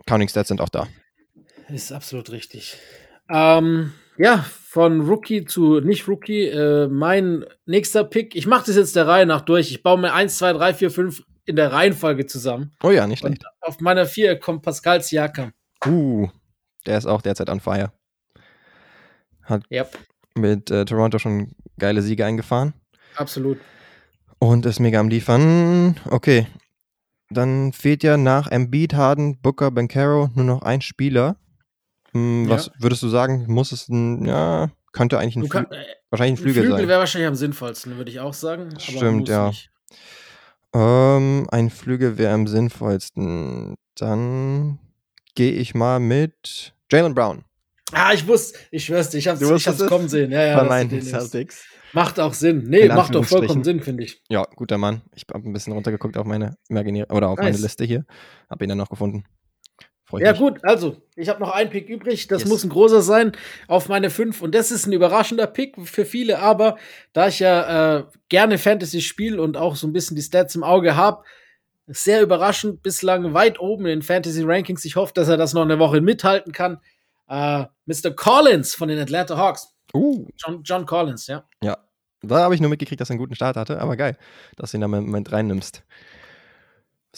Counting 0.07 0.29
Stats 0.29 0.49
sind 0.49 0.61
auch 0.61 0.69
da. 0.69 0.87
Ist 1.69 1.93
absolut 1.93 2.31
richtig. 2.31 2.77
Ähm, 3.29 3.93
ja, 4.19 4.45
von 4.67 5.01
Rookie 5.01 5.45
zu 5.45 5.81
nicht-Rookie. 5.81 6.47
Äh, 6.47 6.89
mein 6.89 7.45
nächster 7.67 8.05
Pick, 8.05 8.35
ich 8.35 8.47
mache 8.47 8.67
das 8.67 8.77
jetzt 8.77 8.97
der 8.97 9.07
Reihe 9.07 9.27
nach 9.27 9.41
durch. 9.41 9.71
Ich 9.71 9.83
baue 9.83 9.99
mir 9.99 10.13
1, 10.13 10.39
2, 10.39 10.53
3, 10.55 10.75
4, 10.75 10.91
5 10.91 11.23
in 11.49 11.57
der 11.57 11.73
Reihenfolge 11.73 12.27
zusammen. 12.27 12.73
Oh 12.83 12.91
ja, 12.91 13.07
nicht 13.07 13.21
schlecht. 13.21 13.43
Und 13.43 13.69
auf 13.69 13.81
meiner 13.81 14.05
4 14.05 14.39
kommt 14.39 14.63
Pascal 14.63 15.03
Siakam. 15.03 15.53
Uh, 15.87 16.29
der 16.87 16.99
ist 16.99 17.07
auch 17.07 17.23
derzeit 17.23 17.49
on 17.49 17.61
fire. 17.61 17.91
Hat 19.43 19.63
yep. 19.73 19.99
mit 20.35 20.71
äh, 20.71 20.85
Toronto 20.85 21.19
schon 21.19 21.53
geile 21.79 22.03
Siege 22.03 22.27
eingefahren. 22.27 22.75
Absolut. 23.17 23.59
Und 24.39 24.67
ist 24.67 24.79
mega 24.79 25.01
am 25.01 25.09
Liefern. 25.09 25.99
Okay. 26.11 26.47
Dann 27.31 27.73
fehlt 27.73 28.03
ja 28.03 28.17
nach 28.17 28.49
Embiid, 28.51 28.95
Harden, 28.95 29.41
Booker, 29.41 29.71
Bankero 29.71 30.31
nur 30.35 30.45
noch 30.45 30.63
ein 30.63 30.83
Spieler. 30.83 31.37
Hm, 32.13 32.49
was 32.49 32.67
ja. 32.67 32.73
würdest 32.79 33.03
du 33.03 33.09
sagen? 33.09 33.47
Muss 33.49 33.73
es 33.73 33.89
ein, 33.89 34.25
ja, 34.27 34.71
könnte 34.93 35.19
eigentlich 35.19 35.37
ein, 35.37 35.49
kann, 35.49 35.67
äh, 35.71 35.85
wahrscheinlich 36.11 36.39
ein 36.39 36.43
Flügel, 36.43 36.53
Flügel 36.53 36.71
sein. 36.71 36.77
Flügel 36.77 36.89
wäre 36.89 37.01
wahrscheinlich 37.01 37.29
am 37.29 37.35
sinnvollsten, 37.35 37.97
würde 37.97 38.11
ich 38.11 38.21
auch 38.21 38.35
sagen. 38.35 38.79
Stimmt, 38.79 39.29
ja. 39.29 39.49
Nicht. 39.49 39.71
Ähm, 40.75 41.47
ein 41.51 41.71
Flügel 41.71 42.19
wäre 42.19 42.33
am 42.35 42.47
sinnvollsten. 42.47 43.75
Dann 43.97 44.79
gehe 45.35 45.53
ich 45.53 45.75
mal 45.75 46.01
mit 46.01 46.75
Jalen 46.91 47.15
Brown. 47.15 47.45
Ah, 47.93 48.13
ich 48.13 48.27
wusste, 48.27 48.59
ich 48.71 48.85
schwör's 48.85 49.09
dir, 49.11 49.19
ich 49.19 49.29
hab's, 49.29 49.41
ich 49.41 49.67
hab's 49.67 49.87
kommen 49.87 50.09
sehen. 50.09 50.31
Ja, 50.31 50.45
ja, 50.45 50.61
Bei 50.61 50.69
meinen 50.69 51.01
Celtics. 51.01 51.65
Macht 51.95 52.21
auch 52.21 52.35
Sinn. 52.35 52.65
Nee, 52.69 52.81
In 52.81 52.95
macht 52.95 53.15
doch 53.15 53.25
vollkommen 53.25 53.65
Sinn, 53.65 53.81
finde 53.81 54.05
ich. 54.05 54.23
Ja, 54.29 54.45
guter 54.57 54.77
Mann. 54.77 55.03
Ich 55.15 55.25
habe 55.33 55.49
ein 55.49 55.53
bisschen 55.55 55.73
runtergeguckt 55.73 56.19
auf 56.19 56.27
meine 56.27 56.57
imaginäre 56.69 57.09
oder 57.09 57.29
auf 57.31 57.39
nice. 57.39 57.47
meine 57.47 57.57
Liste 57.59 57.85
hier. 57.85 58.05
Hab 58.51 58.61
ihn 58.61 58.69
dann 58.69 58.77
noch 58.77 58.91
gefunden. 58.91 59.25
Ja, 60.13 60.33
mich. 60.33 60.41
gut, 60.41 60.59
also, 60.63 60.97
ich 61.17 61.29
habe 61.29 61.41
noch 61.41 61.51
einen 61.51 61.71
Pick 61.71 61.89
übrig. 61.89 62.27
Das 62.29 62.43
yes. 62.43 62.49
muss 62.49 62.65
ein 62.65 62.71
großer 62.71 63.03
sein 63.03 63.33
auf 63.67 63.89
meine 63.89 64.11
fünf. 64.11 64.41
Und 64.41 64.55
das 64.55 64.71
ist 64.71 64.87
ein 64.87 64.93
überraschender 64.93 65.47
Pick 65.47 65.77
für 65.85 66.05
viele. 66.05 66.39
Aber 66.39 66.79
da 67.13 67.29
ich 67.29 67.41
ja 67.41 67.99
äh, 67.99 68.05
gerne 68.29 68.59
Fantasy 68.59 69.01
spiele 69.01 69.41
und 69.43 69.57
auch 69.57 69.77
so 69.77 69.87
ein 69.87 69.93
bisschen 69.93 70.17
die 70.17 70.23
Stats 70.23 70.55
im 70.55 70.65
Auge 70.65 70.97
habe, 70.97 71.25
sehr 71.87 72.23
überraschend, 72.23 72.83
bislang 72.83 73.35
weit 73.35 73.61
oben 73.61 73.87
in 73.87 74.01
den 74.01 74.03
Fantasy 74.03 74.43
Rankings. 74.45 74.85
Ich 74.85 74.97
hoffe, 74.97 75.13
dass 75.15 75.29
er 75.29 75.37
das 75.37 75.55
noch 75.55 75.63
eine 75.63 75.79
Woche 75.79 76.01
mithalten 76.01 76.53
kann. 76.53 76.81
Äh, 77.29 77.65
Mr. 77.87 78.11
Collins 78.15 78.75
von 78.75 78.89
den 78.89 78.99
Atlanta 78.99 79.37
Hawks. 79.37 79.75
Uh. 79.95 80.27
John, 80.37 80.63
John 80.63 80.87
Collins, 80.87 81.27
ja. 81.27 81.45
Ja. 81.63 81.79
Da 82.21 82.41
habe 82.41 82.55
ich 82.55 82.61
nur 82.61 82.71
mitgekriegt, 82.71 83.01
dass 83.01 83.11
er 83.11 83.13
einen 83.13 83.21
guten 83.21 83.37
Start 83.37 83.57
hatte, 83.57 83.81
aber 83.81 83.97
geil, 83.97 84.17
dass 84.57 84.73
du 84.73 84.77
ihn 84.77 84.81
da 84.81 84.87
im 84.87 84.91
Moment 84.91 85.31
reinnimmst. 85.31 85.85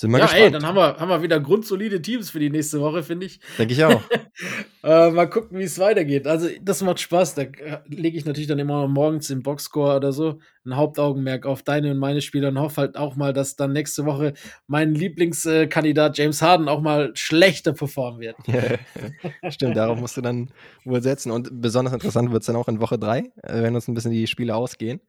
Sind 0.00 0.12
wir 0.12 0.18
ja, 0.18 0.24
gespannt. 0.24 0.44
ey, 0.44 0.50
dann 0.50 0.64
haben 0.64 0.76
wir, 0.76 0.96
haben 0.96 1.10
wir 1.10 1.20
wieder 1.20 1.38
grundsolide 1.40 2.00
Teams 2.00 2.30
für 2.30 2.38
die 2.38 2.48
nächste 2.48 2.80
Woche, 2.80 3.02
finde 3.02 3.26
ich. 3.26 3.38
Denke 3.58 3.74
ich 3.74 3.84
auch. 3.84 4.00
äh, 4.82 5.10
mal 5.10 5.28
gucken, 5.28 5.58
wie 5.58 5.64
es 5.64 5.78
weitergeht. 5.78 6.26
Also, 6.26 6.48
das 6.62 6.80
macht 6.80 7.00
Spaß. 7.00 7.34
Da 7.34 7.42
äh, 7.42 7.80
lege 7.86 8.16
ich 8.16 8.24
natürlich 8.24 8.48
dann 8.48 8.58
immer 8.58 8.88
morgens 8.88 9.28
im 9.28 9.42
Boxscore 9.42 9.96
oder 9.96 10.14
so 10.14 10.38
ein 10.64 10.74
Hauptaugenmerk 10.74 11.44
auf 11.44 11.62
deine 11.62 11.90
und 11.90 11.98
meine 11.98 12.22
Spieler 12.22 12.48
und 12.48 12.58
hoffe 12.58 12.80
halt 12.80 12.96
auch 12.96 13.14
mal, 13.16 13.34
dass 13.34 13.56
dann 13.56 13.74
nächste 13.74 14.06
Woche 14.06 14.32
mein 14.66 14.94
Lieblingskandidat 14.94 16.16
James 16.16 16.40
Harden 16.40 16.70
auch 16.70 16.80
mal 16.80 17.12
schlechter 17.12 17.74
performen 17.74 18.20
wird. 18.20 18.36
Stimmt, 19.52 19.76
darauf 19.76 20.00
musst 20.00 20.16
du 20.16 20.22
dann 20.22 20.50
wohl 20.86 21.02
setzen. 21.02 21.30
Und 21.30 21.60
besonders 21.60 21.92
interessant 21.92 22.32
wird 22.32 22.40
es 22.40 22.46
dann 22.46 22.56
auch 22.56 22.68
in 22.68 22.80
Woche 22.80 22.98
3, 22.98 23.18
äh, 23.18 23.24
wenn 23.42 23.74
uns 23.74 23.86
ein 23.86 23.92
bisschen 23.92 24.12
die 24.12 24.26
Spiele 24.26 24.56
ausgehen. 24.56 25.02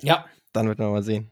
Ja. 0.00 0.24
Dann 0.54 0.66
wird 0.66 0.78
man 0.78 0.92
mal 0.92 1.02
sehen 1.02 1.30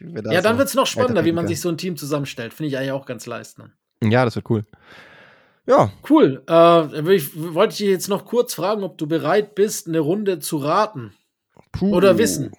ja, 0.00 0.40
dann 0.40 0.58
wird 0.58 0.68
es 0.68 0.74
noch 0.74 0.86
spannender, 0.86 1.24
wie 1.24 1.32
man 1.32 1.46
sich 1.46 1.60
so 1.60 1.68
ein 1.68 1.78
Team 1.78 1.96
zusammenstellt. 1.96 2.54
Finde 2.54 2.68
ich 2.68 2.78
eigentlich 2.78 2.92
auch 2.92 3.06
ganz 3.06 3.26
leistend. 3.26 3.70
Ja, 4.02 4.24
das 4.24 4.36
wird 4.36 4.50
cool. 4.50 4.64
Ja. 5.66 5.90
Cool. 6.08 6.42
Äh, 6.48 7.14
ich, 7.14 7.54
wollte 7.54 7.72
ich 7.72 7.78
dich 7.78 7.88
jetzt 7.88 8.08
noch 8.08 8.26
kurz 8.26 8.54
fragen, 8.54 8.82
ob 8.82 8.98
du 8.98 9.06
bereit 9.06 9.54
bist, 9.54 9.88
eine 9.88 10.00
Runde 10.00 10.38
zu 10.38 10.58
raten. 10.58 11.14
Puh. 11.72 11.94
Oder 11.94 12.18
wissen. 12.18 12.52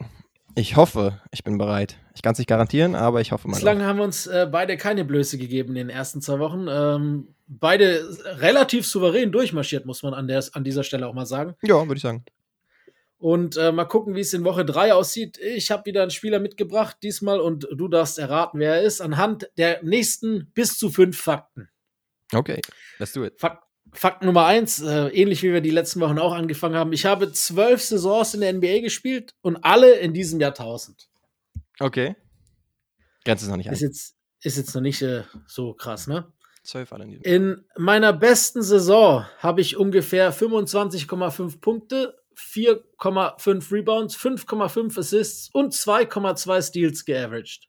Ich 0.56 0.76
hoffe, 0.76 1.22
ich 1.32 1.44
bin 1.44 1.58
bereit. 1.58 1.98
Ich 2.16 2.22
kann 2.22 2.32
es 2.32 2.40
nicht 2.40 2.48
garantieren, 2.48 2.96
aber 2.96 3.20
ich 3.20 3.32
hoffe 3.32 3.48
mal. 3.48 3.56
Bislang 3.56 3.84
haben 3.84 3.98
wir 3.98 4.06
uns 4.06 4.26
äh, 4.26 4.48
beide 4.50 4.78
keine 4.78 5.04
Blöße 5.04 5.38
gegeben 5.38 5.70
in 5.70 5.76
den 5.76 5.90
ersten 5.90 6.22
zwei 6.22 6.40
Wochen. 6.40 6.68
Ähm, 6.70 7.28
beide 7.48 8.08
relativ 8.40 8.88
souverän 8.88 9.32
durchmarschiert, 9.32 9.86
muss 9.86 10.02
man 10.02 10.14
an, 10.14 10.28
der, 10.28 10.44
an 10.54 10.64
dieser 10.64 10.84
Stelle 10.84 11.08
auch 11.08 11.14
mal 11.14 11.26
sagen. 11.26 11.56
Ja, 11.62 11.76
würde 11.76 11.96
ich 11.96 12.02
sagen. 12.02 12.24
Und 13.26 13.58
äh, 13.58 13.72
mal 13.72 13.86
gucken, 13.86 14.14
wie 14.14 14.20
es 14.20 14.36
in 14.36 14.44
Woche 14.44 14.64
3 14.64 14.94
aussieht. 14.94 15.40
Ich 15.40 15.72
habe 15.72 15.88
wieder 15.88 16.04
einen 16.04 16.12
Spieler 16.12 16.40
mitgebracht 16.40 16.98
diesmal 17.02 17.40
und 17.40 17.68
du 17.72 17.88
darfst 17.88 18.20
erraten, 18.20 18.60
wer 18.60 18.76
er 18.76 18.82
ist, 18.84 19.02
anhand 19.02 19.50
der 19.58 19.82
nächsten 19.82 20.52
bis 20.54 20.78
zu 20.78 20.92
fünf 20.92 21.20
Fakten. 21.20 21.68
Okay, 22.32 22.62
let's 23.00 23.14
do 23.14 23.26
it. 23.26 23.34
Fakt, 23.40 23.64
Fakt 23.94 24.24
Nummer 24.24 24.46
1, 24.46 24.84
äh, 24.84 25.08
ähnlich 25.08 25.42
wie 25.42 25.52
wir 25.52 25.62
die 25.62 25.72
letzten 25.72 26.02
Wochen 26.02 26.20
auch 26.20 26.34
angefangen 26.34 26.76
haben. 26.76 26.94
Ich 26.94 27.08
habe 27.08 27.32
zwölf 27.32 27.82
Saisons 27.82 28.36
in 28.36 28.42
der 28.42 28.54
NBA 28.54 28.82
gespielt 28.82 29.34
und 29.42 29.58
alle 29.64 29.96
in 29.96 30.14
diesem 30.14 30.40
Jahrtausend. 30.40 31.10
Okay. 31.80 32.16
Grenze 33.24 33.46
ist 33.46 33.50
noch 33.50 33.58
nicht 33.58 33.72
ist 33.72 33.82
jetzt 33.82 34.16
Ist 34.44 34.58
jetzt 34.58 34.76
noch 34.76 34.84
nicht 34.84 35.02
äh, 35.02 35.24
so 35.48 35.74
krass, 35.74 36.06
ne? 36.06 36.32
Zwölf 36.62 36.94
alle 36.94 37.06
in 37.06 37.10
diesem 37.10 37.24
In 37.24 37.66
meiner 37.76 38.14
besten 38.14 38.62
Saison 38.62 39.26
habe 39.40 39.62
ich 39.62 39.78
ungefähr 39.78 40.32
25,5 40.32 41.60
Punkte 41.60 42.20
4,5 42.38 43.72
Rebounds, 43.72 44.16
5,5 44.18 45.00
Assists 45.00 45.50
und 45.54 45.74
2,2 45.74 46.62
Steals 46.62 47.06
geaveraged. 47.06 47.68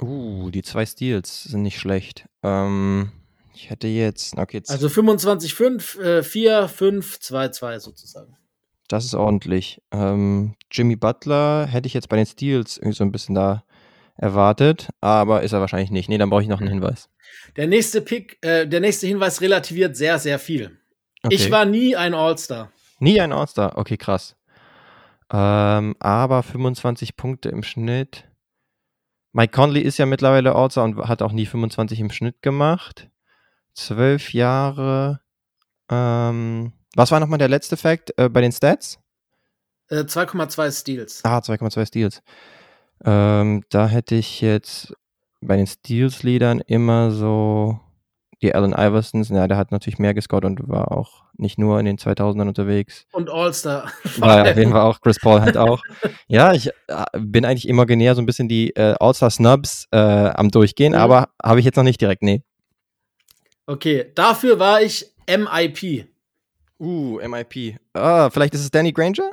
Uh, 0.00 0.50
die 0.50 0.62
zwei 0.62 0.84
Steals 0.84 1.44
sind 1.44 1.62
nicht 1.62 1.78
schlecht. 1.78 2.26
Ähm, 2.42 3.12
ich 3.54 3.70
hätte 3.70 3.88
jetzt, 3.88 4.36
okay. 4.36 4.58
Jetzt 4.58 4.70
also 4.70 4.88
25,5, 4.88 6.00
äh, 6.00 6.22
4, 6.22 6.68
5, 6.68 7.20
2, 7.20 7.48
2 7.48 7.78
sozusagen. 7.78 8.36
Das 8.88 9.04
ist 9.04 9.14
ordentlich. 9.14 9.80
Ähm, 9.90 10.54
Jimmy 10.70 10.96
Butler 10.96 11.66
hätte 11.66 11.86
ich 11.86 11.94
jetzt 11.94 12.08
bei 12.08 12.16
den 12.16 12.26
Steals 12.26 12.76
irgendwie 12.76 12.96
so 12.96 13.04
ein 13.04 13.12
bisschen 13.12 13.34
da 13.34 13.64
erwartet, 14.16 14.88
aber 15.00 15.42
ist 15.42 15.52
er 15.52 15.60
wahrscheinlich 15.60 15.90
nicht. 15.90 16.08
Nee, 16.08 16.18
dann 16.18 16.30
brauche 16.30 16.42
ich 16.42 16.48
noch 16.48 16.60
einen 16.60 16.70
Hinweis. 16.70 17.08
Der 17.56 17.66
nächste 17.66 18.00
Pick, 18.00 18.38
äh, 18.42 18.66
der 18.66 18.80
nächste 18.80 19.06
Hinweis 19.06 19.40
relativiert 19.40 19.96
sehr, 19.96 20.18
sehr 20.18 20.38
viel. 20.38 20.78
Okay. 21.22 21.34
Ich 21.34 21.50
war 21.50 21.64
nie 21.64 21.96
ein 21.96 22.14
All-Star. 22.14 22.70
Nie 22.98 23.20
ein 23.20 23.32
All-Star. 23.32 23.76
Okay, 23.76 23.96
krass. 23.96 24.36
Ähm, 25.30 25.96
aber 25.98 26.42
25 26.42 27.16
Punkte 27.16 27.48
im 27.48 27.62
Schnitt. 27.62 28.28
Mike 29.32 29.52
Conley 29.52 29.82
ist 29.82 29.98
ja 29.98 30.06
mittlerweile 30.06 30.54
All-Star 30.54 30.84
und 30.84 30.96
hat 31.08 31.22
auch 31.22 31.32
nie 31.32 31.46
25 31.46 32.00
im 32.00 32.10
Schnitt 32.10 32.42
gemacht. 32.42 33.10
Zwölf 33.74 34.32
Jahre. 34.32 35.20
Ähm, 35.90 36.72
was 36.94 37.10
war 37.10 37.20
nochmal 37.20 37.38
der 37.38 37.48
letzte 37.48 37.76
Fact 37.76 38.14
äh, 38.16 38.28
bei 38.28 38.40
den 38.40 38.52
Stats? 38.52 38.98
Äh, 39.88 40.04
2,2 40.04 40.72
Steals. 40.72 41.24
Ah, 41.24 41.38
2,2 41.38 41.86
Steals. 41.86 42.22
Ähm, 43.04 43.62
da 43.68 43.86
hätte 43.88 44.14
ich 44.14 44.40
jetzt 44.40 44.94
bei 45.42 45.56
den 45.56 45.66
Steals-Liedern 45.66 46.60
immer 46.60 47.10
so 47.10 47.78
die 48.42 48.54
Allen 48.54 48.72
Iversons. 48.72 49.28
Ja, 49.28 49.46
der 49.46 49.58
hat 49.58 49.70
natürlich 49.70 49.98
mehr 49.98 50.14
gescored 50.14 50.44
und 50.44 50.68
war 50.68 50.92
auch 50.92 51.25
nicht 51.38 51.58
nur 51.58 51.78
in 51.78 51.86
den 51.86 51.98
2000ern 51.98 52.48
unterwegs. 52.48 53.06
Und 53.12 53.30
All-Star. 53.30 53.90
War 54.18 54.44
ja 54.44 54.52
auf 54.52 54.58
jeden 54.58 54.72
Fall 54.72 54.80
auch. 54.82 55.00
Chris 55.00 55.18
Paul 55.20 55.40
halt 55.40 55.56
auch. 55.56 55.82
ja, 56.28 56.52
ich 56.52 56.68
äh, 56.68 57.04
bin 57.18 57.44
eigentlich 57.44 57.68
imaginär 57.68 58.14
so 58.14 58.22
ein 58.22 58.26
bisschen 58.26 58.48
die 58.48 58.70
äh, 58.76 58.94
All-Star-Snubs 59.00 59.88
äh, 59.92 59.96
am 59.98 60.50
Durchgehen, 60.50 60.92
Mhm. 60.92 60.98
aber 60.98 61.28
habe 61.42 61.58
ich 61.60 61.64
jetzt 61.66 61.76
noch 61.76 61.84
nicht 61.84 62.00
direkt. 62.00 62.22
Nee. 62.22 62.42
Okay, 63.66 64.12
dafür 64.14 64.58
war 64.58 64.80
ich 64.82 65.12
MIP. 65.28 66.06
Uh, 66.78 67.18
MIP. 67.26 67.78
Ah, 67.94 68.30
vielleicht 68.30 68.54
ist 68.54 68.60
es 68.60 68.70
Danny 68.70 68.92
Granger? 68.92 69.30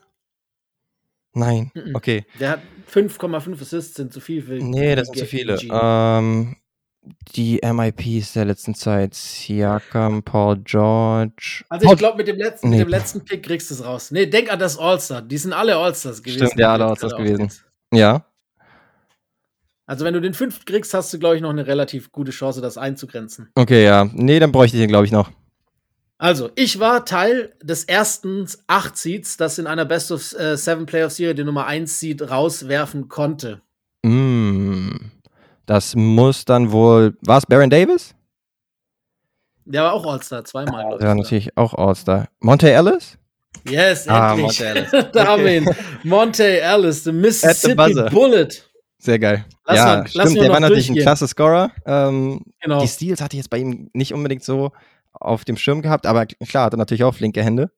Nein. 1.34 1.72
Okay. 1.94 2.26
Der 2.40 2.52
hat 2.52 2.60
5,5 2.92 3.62
Assists, 3.62 3.96
sind 3.96 4.14
zu 4.14 4.20
viel 4.20 4.42
für 4.42 4.54
Nee, 4.54 4.96
das 4.96 5.08
sind 5.08 5.18
zu 5.18 5.26
viele. 5.26 5.58
Ähm, 5.70 6.56
die 7.36 7.60
MIPs 7.64 8.34
der 8.34 8.46
letzten 8.46 8.76
Zeit. 8.76 9.14
Siakam, 9.14 10.24
Paul 10.24 10.58
George. 10.64 11.64
Also 11.70 11.92
ich 11.92 11.98
glaube, 11.98 12.18
mit, 12.18 12.28
dem 12.28 12.38
letzten- 12.38 12.70
Nee. 12.70 12.78
mit 12.80 12.88
dem 12.88 12.92
letzten 12.92 13.26
Pick 13.26 13.44
kriegst 13.44 13.70
du 13.70 13.76
es 13.76 13.84
raus. 13.86 14.12
Nee, 14.12 14.26
denk 14.26 14.52
an 14.52 14.60
das 14.60 14.78
All-Star. 14.78 15.22
Die 15.22 15.38
sind 15.38 15.54
alle 15.54 15.76
All-Stars 15.76 16.24
gewesen. 16.24 16.46
Stimmt, 16.48 16.60
ja, 16.60 16.74
alle 16.74 16.86
All-Stars 16.86 17.16
gewesen. 17.16 17.52
Ja. 17.94 18.26
Also 19.86 20.06
wenn 20.06 20.14
du 20.14 20.22
den 20.22 20.34
fünften 20.34 20.66
kriegst, 20.66 20.94
hast 20.94 21.14
du, 21.14 21.20
glaube 21.20 21.36
ich, 21.36 21.42
noch 21.42 21.50
eine 21.50 21.68
relativ 21.68 22.12
gute 22.12 22.32
Chance, 22.32 22.62
das 22.62 22.78
einzugrenzen. 22.78 23.50
Okay, 23.56 23.84
ja. 23.84 24.06
Nee, 24.14 24.40
dann 24.40 24.52
bräuchte 24.52 24.78
ich 24.78 24.82
den, 24.84 24.90
glaube 24.90 25.06
ich, 25.06 25.12
noch. 25.12 25.30
Also, 26.18 26.52
ich 26.56 26.80
war 26.80 27.04
Teil 27.04 27.54
des 27.62 27.84
ersten 27.84 28.48
acht 28.68 28.96
Seeds, 28.96 29.36
das 29.36 29.58
in 29.60 29.68
einer 29.68 29.84
Best 29.84 30.10
of 30.12 30.32
äh, 30.40 30.56
Seven 30.56 30.86
Playoff 30.86 31.12
Serie 31.12 31.36
den 31.36 31.46
Nummer 31.48 31.66
1 31.66 32.00
Seed 32.00 32.22
rauswerfen 32.30 33.10
konnte. 33.10 33.62
Mm, 34.04 34.33
das 35.66 35.96
muss 35.96 36.46
dann 36.46 36.72
wohl. 36.72 37.18
War 37.22 37.38
es 37.38 37.46
Baron 37.46 37.70
Davis? 37.70 38.14
Der 39.66 39.84
war 39.84 39.94
auch 39.94 40.06
All-Star, 40.06 40.44
zweimal. 40.44 40.84
Ja, 40.86 40.92
sogar. 40.92 41.16
natürlich 41.16 41.56
auch 41.58 41.74
All-Star. 41.74 42.28
Monte 42.42 42.70
Ellis? 42.72 43.18
Yes, 43.66 44.08
Ah, 44.10 44.32
endlich. 44.34 44.44
Monte 44.60 44.66
Ellis. 44.66 44.92
da 45.14 45.28
haben 45.28 45.46
wir 45.46 45.62
Okay. 45.62 45.70
ihn. 46.04 46.10
Monte 46.10 46.62
Ellis, 46.62 47.04
the 47.06 47.12
Mississippi 47.14 47.76
buzzer. 47.76 48.10
Bullet. 48.10 48.48
Sehr 48.98 49.20
geil. 49.20 49.46
Lass 49.66 49.78
ja, 49.78 49.86
mal- 49.98 50.08
stimmt. 50.08 50.36
Der 50.42 50.50
war 50.52 50.60
natürlich 50.60 50.90
ein 50.90 50.96
klasse 50.96 51.28
Scorer. 51.28 51.72
Ähm, 51.86 52.42
Genau. 52.62 52.82
Die 52.82 52.88
Steals 52.88 53.22
hatte 53.22 53.36
ich 53.36 53.40
jetzt 53.44 53.50
bei 53.50 53.58
ihm 53.60 53.90
nicht 53.94 54.14
unbedingt 54.14 54.44
so 54.44 54.72
auf 55.14 55.46
dem 55.46 55.56
Schirm 55.58 55.82
gehabt, 55.82 56.06
aber 56.06 56.26
klar, 56.26 56.66
hat 56.66 56.74
er 56.74 56.78
natürlich 56.78 57.04
auch 57.04 57.14
flinke 57.14 57.44
Hände. 57.44 57.72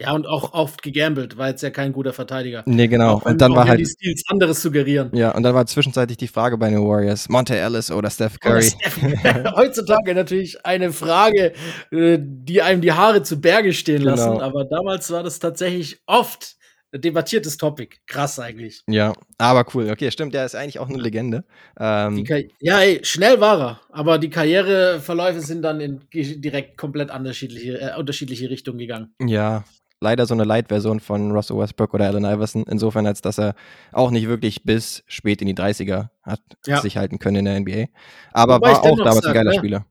Ja, 0.00 0.12
und 0.12 0.26
auch 0.26 0.54
oft 0.54 0.82
gegambelt, 0.82 1.36
war 1.36 1.48
jetzt 1.48 1.62
ja 1.62 1.68
kein 1.68 1.92
guter 1.92 2.14
Verteidiger. 2.14 2.62
Nee, 2.66 2.88
genau. 2.88 3.16
Auch 3.18 3.26
Und 3.26 3.38
dann 3.40 3.52
war 3.54 3.66
wenn 3.68 3.76
die 3.76 3.84
halt. 3.84 3.88
Steals 3.88 4.22
anderes 4.28 4.62
suggerieren. 4.62 5.10
Ja, 5.14 5.32
und 5.34 5.42
dann 5.42 5.54
war 5.54 5.66
zwischenzeitlich 5.66 6.16
die 6.16 6.28
Frage 6.28 6.56
bei 6.56 6.70
den 6.70 6.78
Warriors: 6.80 7.28
Monte 7.28 7.56
Ellis 7.58 7.90
oder 7.90 8.08
Steph 8.08 8.36
Oder 8.42 8.54
Curry. 8.54 8.62
Steph- 8.64 9.54
Heutzutage 9.56 10.14
natürlich 10.14 10.64
eine 10.64 10.92
Frage, 10.92 11.52
äh, 11.90 12.18
die 12.18 12.62
einem 12.62 12.80
die 12.80 12.92
Haare 12.92 13.22
zu 13.22 13.40
Berge 13.42 13.74
stehen 13.74 13.98
Genau. 13.98 14.12
lassen, 14.12 14.40
aber 14.40 14.64
damals 14.64 15.10
war 15.10 15.22
das 15.22 15.38
tatsächlich 15.38 16.00
oft 16.06 16.56
ein 16.92 17.02
debattiertes 17.02 17.56
Topic. 17.58 17.96
Krass 18.06 18.38
eigentlich. 18.40 18.82
Ja, 18.88 19.12
aber 19.38 19.64
cool. 19.74 19.90
Okay, 19.90 20.10
stimmt, 20.10 20.32
der 20.34 20.44
ist 20.46 20.54
eigentlich 20.56 20.78
auch 20.78 20.88
eine 20.88 20.98
Legende. 20.98 21.44
Ähm, 21.78 22.24
ja, 22.60 22.80
ey, 22.80 23.00
schnell 23.04 23.38
war 23.40 23.60
er, 23.60 23.80
aber 23.90 24.18
die 24.18 24.30
Karriereverläufe 24.30 25.40
sind 25.40 25.62
dann 25.62 25.80
in 25.80 26.00
direkt 26.12 26.76
komplett 26.78 27.12
unterschiedliche, 27.14 27.80
äh, 27.80 27.96
unterschiedliche 27.98 28.48
Richtungen 28.50 28.78
gegangen. 28.78 29.14
ja, 29.20 29.62
leider 30.00 30.26
so 30.26 30.34
eine 30.34 30.44
Light-Version 30.44 31.00
von 31.00 31.30
Russell 31.32 31.58
Westbrook 31.58 31.94
oder 31.94 32.06
Allen 32.06 32.24
Iverson. 32.24 32.64
Insofern, 32.68 33.06
als 33.06 33.20
dass 33.20 33.38
er 33.38 33.54
auch 33.92 34.10
nicht 34.10 34.28
wirklich 34.28 34.64
bis 34.64 35.02
spät 35.06 35.40
in 35.42 35.46
die 35.46 35.54
30er 35.54 36.08
hat 36.22 36.40
Ja. 36.66 36.80
sich 36.80 36.96
halten 36.96 37.18
können 37.18 37.36
in 37.36 37.44
der 37.44 37.56
NBA. 37.60 37.86
Aber 38.32 38.56
Wobei 38.56 38.72
war 38.72 38.82
auch 38.82 38.96
damals 38.98 39.18
ein 39.18 39.22
sag, 39.22 39.34
geiler 39.34 39.50
ne? 39.52 39.58
Spieler. 39.58 39.84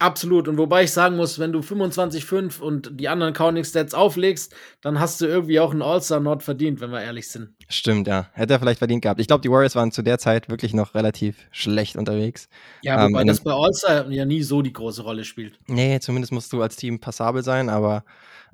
Absolut. 0.00 0.48
Und 0.48 0.56
wobei 0.56 0.84
ich 0.84 0.92
sagen 0.92 1.16
muss, 1.16 1.38
wenn 1.38 1.52
du 1.52 1.60
25,5 1.60 2.58
und 2.58 2.98
die 2.98 3.08
anderen 3.08 3.34
Counting 3.34 3.64
Stats 3.64 3.92
auflegst, 3.92 4.54
dann 4.80 4.98
hast 4.98 5.20
du 5.20 5.26
irgendwie 5.26 5.60
auch 5.60 5.72
einen 5.72 5.82
All-Star-Nord 5.82 6.42
verdient, 6.42 6.80
wenn 6.80 6.90
wir 6.90 7.02
ehrlich 7.02 7.28
sind. 7.28 7.50
Stimmt, 7.68 8.08
ja. 8.08 8.30
Hätte 8.32 8.54
er 8.54 8.60
vielleicht 8.60 8.78
verdient 8.78 9.02
gehabt. 9.02 9.20
Ich 9.20 9.26
glaube, 9.26 9.42
die 9.42 9.50
Warriors 9.50 9.76
waren 9.76 9.92
zu 9.92 10.00
der 10.00 10.18
Zeit 10.18 10.48
wirklich 10.48 10.72
noch 10.72 10.94
relativ 10.94 11.36
schlecht 11.50 11.96
unterwegs. 11.96 12.48
Ja, 12.80 13.04
Ähm, 13.04 13.12
wobei 13.12 13.20
in 13.20 13.26
das 13.26 13.40
bei 13.40 13.52
All-Star 13.52 14.10
ja 14.10 14.24
nie 14.24 14.42
so 14.42 14.62
die 14.62 14.72
große 14.72 15.02
Rolle 15.02 15.24
spielt. 15.24 15.58
Nee, 15.66 16.00
zumindest 16.00 16.32
musst 16.32 16.50
du 16.54 16.62
als 16.62 16.76
Team 16.76 16.98
passabel 16.98 17.42
sein, 17.42 17.68
aber 17.68 18.04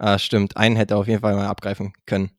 äh, 0.01 0.19
stimmt, 0.19 0.57
einen 0.57 0.75
hätte 0.75 0.95
er 0.95 0.99
auf 0.99 1.07
jeden 1.07 1.21
Fall 1.21 1.37
mal 1.37 1.47
abgreifen 1.47 1.93
können. 2.07 2.33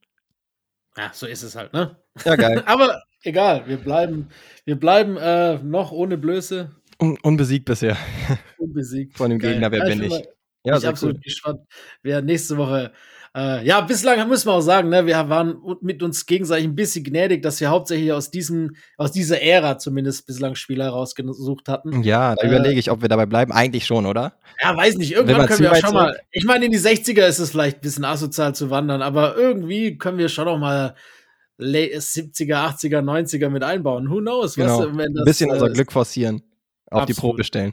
Ja, 0.98 1.12
so 1.14 1.26
ist 1.26 1.42
es 1.42 1.56
halt, 1.56 1.72
ne? 1.72 1.96
Ja, 2.24 2.36
geil. 2.36 2.62
Aber 2.66 3.02
egal, 3.22 3.62
wir 3.66 3.76
bleiben, 3.76 4.28
wir 4.64 4.74
bleiben 4.78 5.16
äh, 5.16 5.58
noch 5.58 5.92
ohne 5.92 6.18
Blöße 6.18 6.72
Un 7.00 7.16
unbesiegt 7.22 7.64
bisher. 7.64 7.96
unbesiegt. 8.58 9.16
Von 9.16 9.30
dem 9.30 9.38
Geil. 9.38 9.52
Gegner, 9.52 9.70
wer 9.70 9.78
Ja, 9.80 9.84
bin 9.94 10.02
ich? 10.02 10.10
mal- 10.10 10.28
Ja, 10.64 10.76
ich 10.76 10.86
absolut 10.86 11.16
cool. 11.16 11.20
gespannt, 11.22 11.60
wer 12.02 12.20
nächste 12.22 12.56
Woche. 12.56 12.92
Äh, 13.36 13.64
ja, 13.64 13.80
bislang 13.82 14.26
müssen 14.28 14.48
wir 14.48 14.54
auch 14.54 14.60
sagen, 14.62 14.88
ne, 14.88 15.06
wir 15.06 15.28
waren 15.28 15.58
mit 15.82 16.02
uns 16.02 16.26
gegenseitig 16.26 16.64
ein 16.66 16.74
bisschen 16.74 17.04
gnädig, 17.04 17.42
dass 17.42 17.60
wir 17.60 17.68
hauptsächlich 17.68 18.10
aus 18.12 18.30
diesem, 18.30 18.74
aus 18.96 19.12
dieser 19.12 19.40
Ära 19.42 19.78
zumindest 19.78 20.26
bislang 20.26 20.54
Spieler 20.56 20.88
rausgesucht 20.88 21.68
hatten. 21.68 22.02
Ja, 22.02 22.34
da 22.34 22.42
Äh, 22.42 22.48
überlege 22.48 22.80
ich, 22.80 22.90
ob 22.90 23.02
wir 23.02 23.08
dabei 23.08 23.26
bleiben. 23.26 23.52
Eigentlich 23.52 23.86
schon, 23.86 24.06
oder? 24.06 24.34
Ja, 24.60 24.76
weiß 24.76 24.96
nicht, 24.96 25.12
irgendwann 25.12 25.46
können 25.46 25.60
wir 25.60 25.72
auch 25.72 25.76
schon 25.76 25.94
mal. 25.94 26.18
Ich 26.32 26.44
meine, 26.44 26.64
in 26.66 26.72
die 26.72 26.78
60er 26.80 27.26
ist 27.26 27.38
es 27.38 27.50
vielleicht 27.50 27.76
ein 27.78 27.82
bisschen 27.82 28.04
asozial 28.04 28.54
zu 28.54 28.70
wandern, 28.70 29.02
aber 29.02 29.36
irgendwie 29.36 29.98
können 29.98 30.18
wir 30.18 30.28
schon 30.30 30.46
noch 30.46 30.58
mal 30.58 30.94
late 31.58 31.98
70er, 31.98 32.54
80er, 32.56 33.02
90er 33.02 33.50
mit 33.50 33.62
einbauen. 33.62 34.10
Who 34.10 34.18
knows? 34.20 34.54
Genau. 34.56 34.84
du, 34.86 34.96
wenn 34.96 35.08
Ein 35.08 35.14
das, 35.14 35.24
bisschen 35.26 35.50
äh, 35.50 35.52
unser 35.52 35.70
Glück 35.70 35.92
forcieren. 35.92 36.42
Auf 36.90 37.04
die 37.06 37.12
Absolut. 37.12 37.32
Probe 37.32 37.44
stellen. 37.44 37.72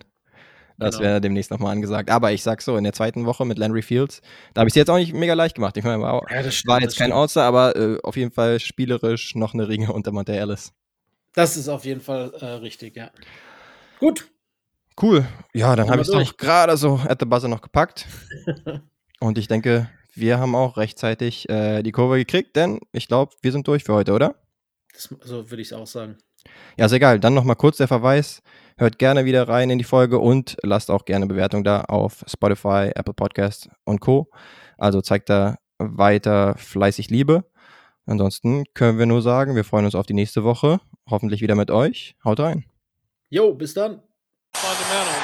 Das 0.78 0.98
Genau. 0.98 1.08
wäre 1.08 1.22
demnächst 1.22 1.52
nochmal 1.52 1.72
angesagt. 1.72 2.10
Aber 2.10 2.34
ich 2.34 2.44
sag 2.44 2.62
so, 2.62 2.76
in 2.76 2.84
der 2.84 2.92
zweiten 2.92 3.26
Woche 3.26 3.46
mit 3.46 3.58
Landry 3.58 3.82
Fields, 3.82 4.22
da 4.54 4.60
habe 4.60 4.68
ich 4.68 4.74
es 4.74 4.76
jetzt 4.76 4.90
auch 4.90 4.98
nicht 4.98 5.14
mega 5.14 5.34
leicht 5.34 5.56
gemacht. 5.56 5.78
Ich 5.78 5.84
meine, 5.86 6.02
war, 6.02 6.22
Ja, 6.30 6.44
das 6.44 6.56
stimmt, 6.56 6.72
war 6.72 6.82
jetzt 6.82 6.98
kein. 6.98 7.14
All-Star, 7.14 7.46
aber 7.46 7.76
äh, 7.78 7.98
auf 8.04 8.18
jeden 8.18 8.32
Fall 8.32 8.60
spielerisch 8.60 9.36
noch 9.36 9.54
eine 9.54 9.70
Ringe 9.70 9.94
unter 9.94 10.12
Monte 10.12 10.36
Ellis. 10.36 10.74
Das 11.34 11.56
ist 11.56 11.70
auf 11.70 11.86
jeden 11.86 12.02
Fall 12.02 12.34
äh, 12.42 12.46
richtig, 12.46 12.96
ja. 12.98 13.10
Gut. 14.00 14.28
Cool. 15.02 15.26
Ja, 15.54 15.76
dann 15.76 15.90
habe 15.90 16.02
ich 16.02 16.08
es 16.08 16.14
noch 16.14 16.38
gerade 16.38 16.76
so 16.78 17.00
at 17.08 17.20
the 17.20 17.26
buzzer 17.26 17.48
noch 17.48 17.62
gepackt. 17.62 18.06
Und 19.20 19.38
ich 19.38 19.48
denke, 19.48 19.90
wir 20.14 20.40
haben 20.40 20.56
auch 20.56 20.78
rechtzeitig 20.78 21.50
äh, 21.50 21.84
die 21.84 21.92
Kurve 21.92 22.18
gekriegt, 22.18 22.56
denn 22.56 22.80
ich 22.92 23.08
glaube, 23.08 23.34
wir 23.42 23.52
sind 23.52 23.68
durch 23.68 23.84
für 23.84 23.94
heute, 23.94 24.14
oder? 24.14 24.36
Das, 24.94 25.10
so 25.22 25.50
würde 25.50 25.62
ich 25.62 25.70
es 25.70 25.74
auch 25.74 25.88
sagen. 25.88 26.18
Ja, 26.78 26.86
ist 26.86 26.92
egal. 26.94 27.20
Dann 27.20 27.34
nochmal 27.34 27.56
kurz 27.56 27.78
der 27.78 27.88
Verweis. 27.88 28.42
Hört 28.78 29.00
gerne 29.00 29.24
wieder 29.24 29.48
rein 29.48 29.70
in 29.70 29.78
die 29.78 29.86
Folge 29.86 30.20
und 30.20 30.58
lasst 30.62 30.92
auch 30.92 31.06
gerne 31.06 31.28
Bewertung 31.28 31.64
da 31.64 31.82
auf 31.82 32.26
Spotify, 32.28 32.92
Apple 32.94 33.14
Podcast 33.14 33.70
und 33.86 34.02
Co. 34.02 34.30
Also 34.78 35.00
zeigt 35.00 35.30
da 35.30 35.56
weiter 35.78 36.56
fleißig 36.58 37.10
Liebe. 37.10 37.46
Ansonsten 38.06 38.66
können 38.74 39.00
wir 39.00 39.06
nur 39.06 39.22
sagen, 39.22 39.56
wir 39.56 39.64
freuen 39.64 39.86
uns 39.86 39.96
auf 39.96 40.06
die 40.06 40.14
nächste 40.14 40.44
Woche. 40.44 40.82
Hoffentlich 41.10 41.42
wieder 41.42 41.56
mit 41.56 41.72
euch. 41.72 42.18
Haut 42.26 42.42
rein. 42.42 42.66
Jo, 43.30 43.54
bis 43.54 43.74
dann. 43.74 44.02
Fundamental. 44.54 45.15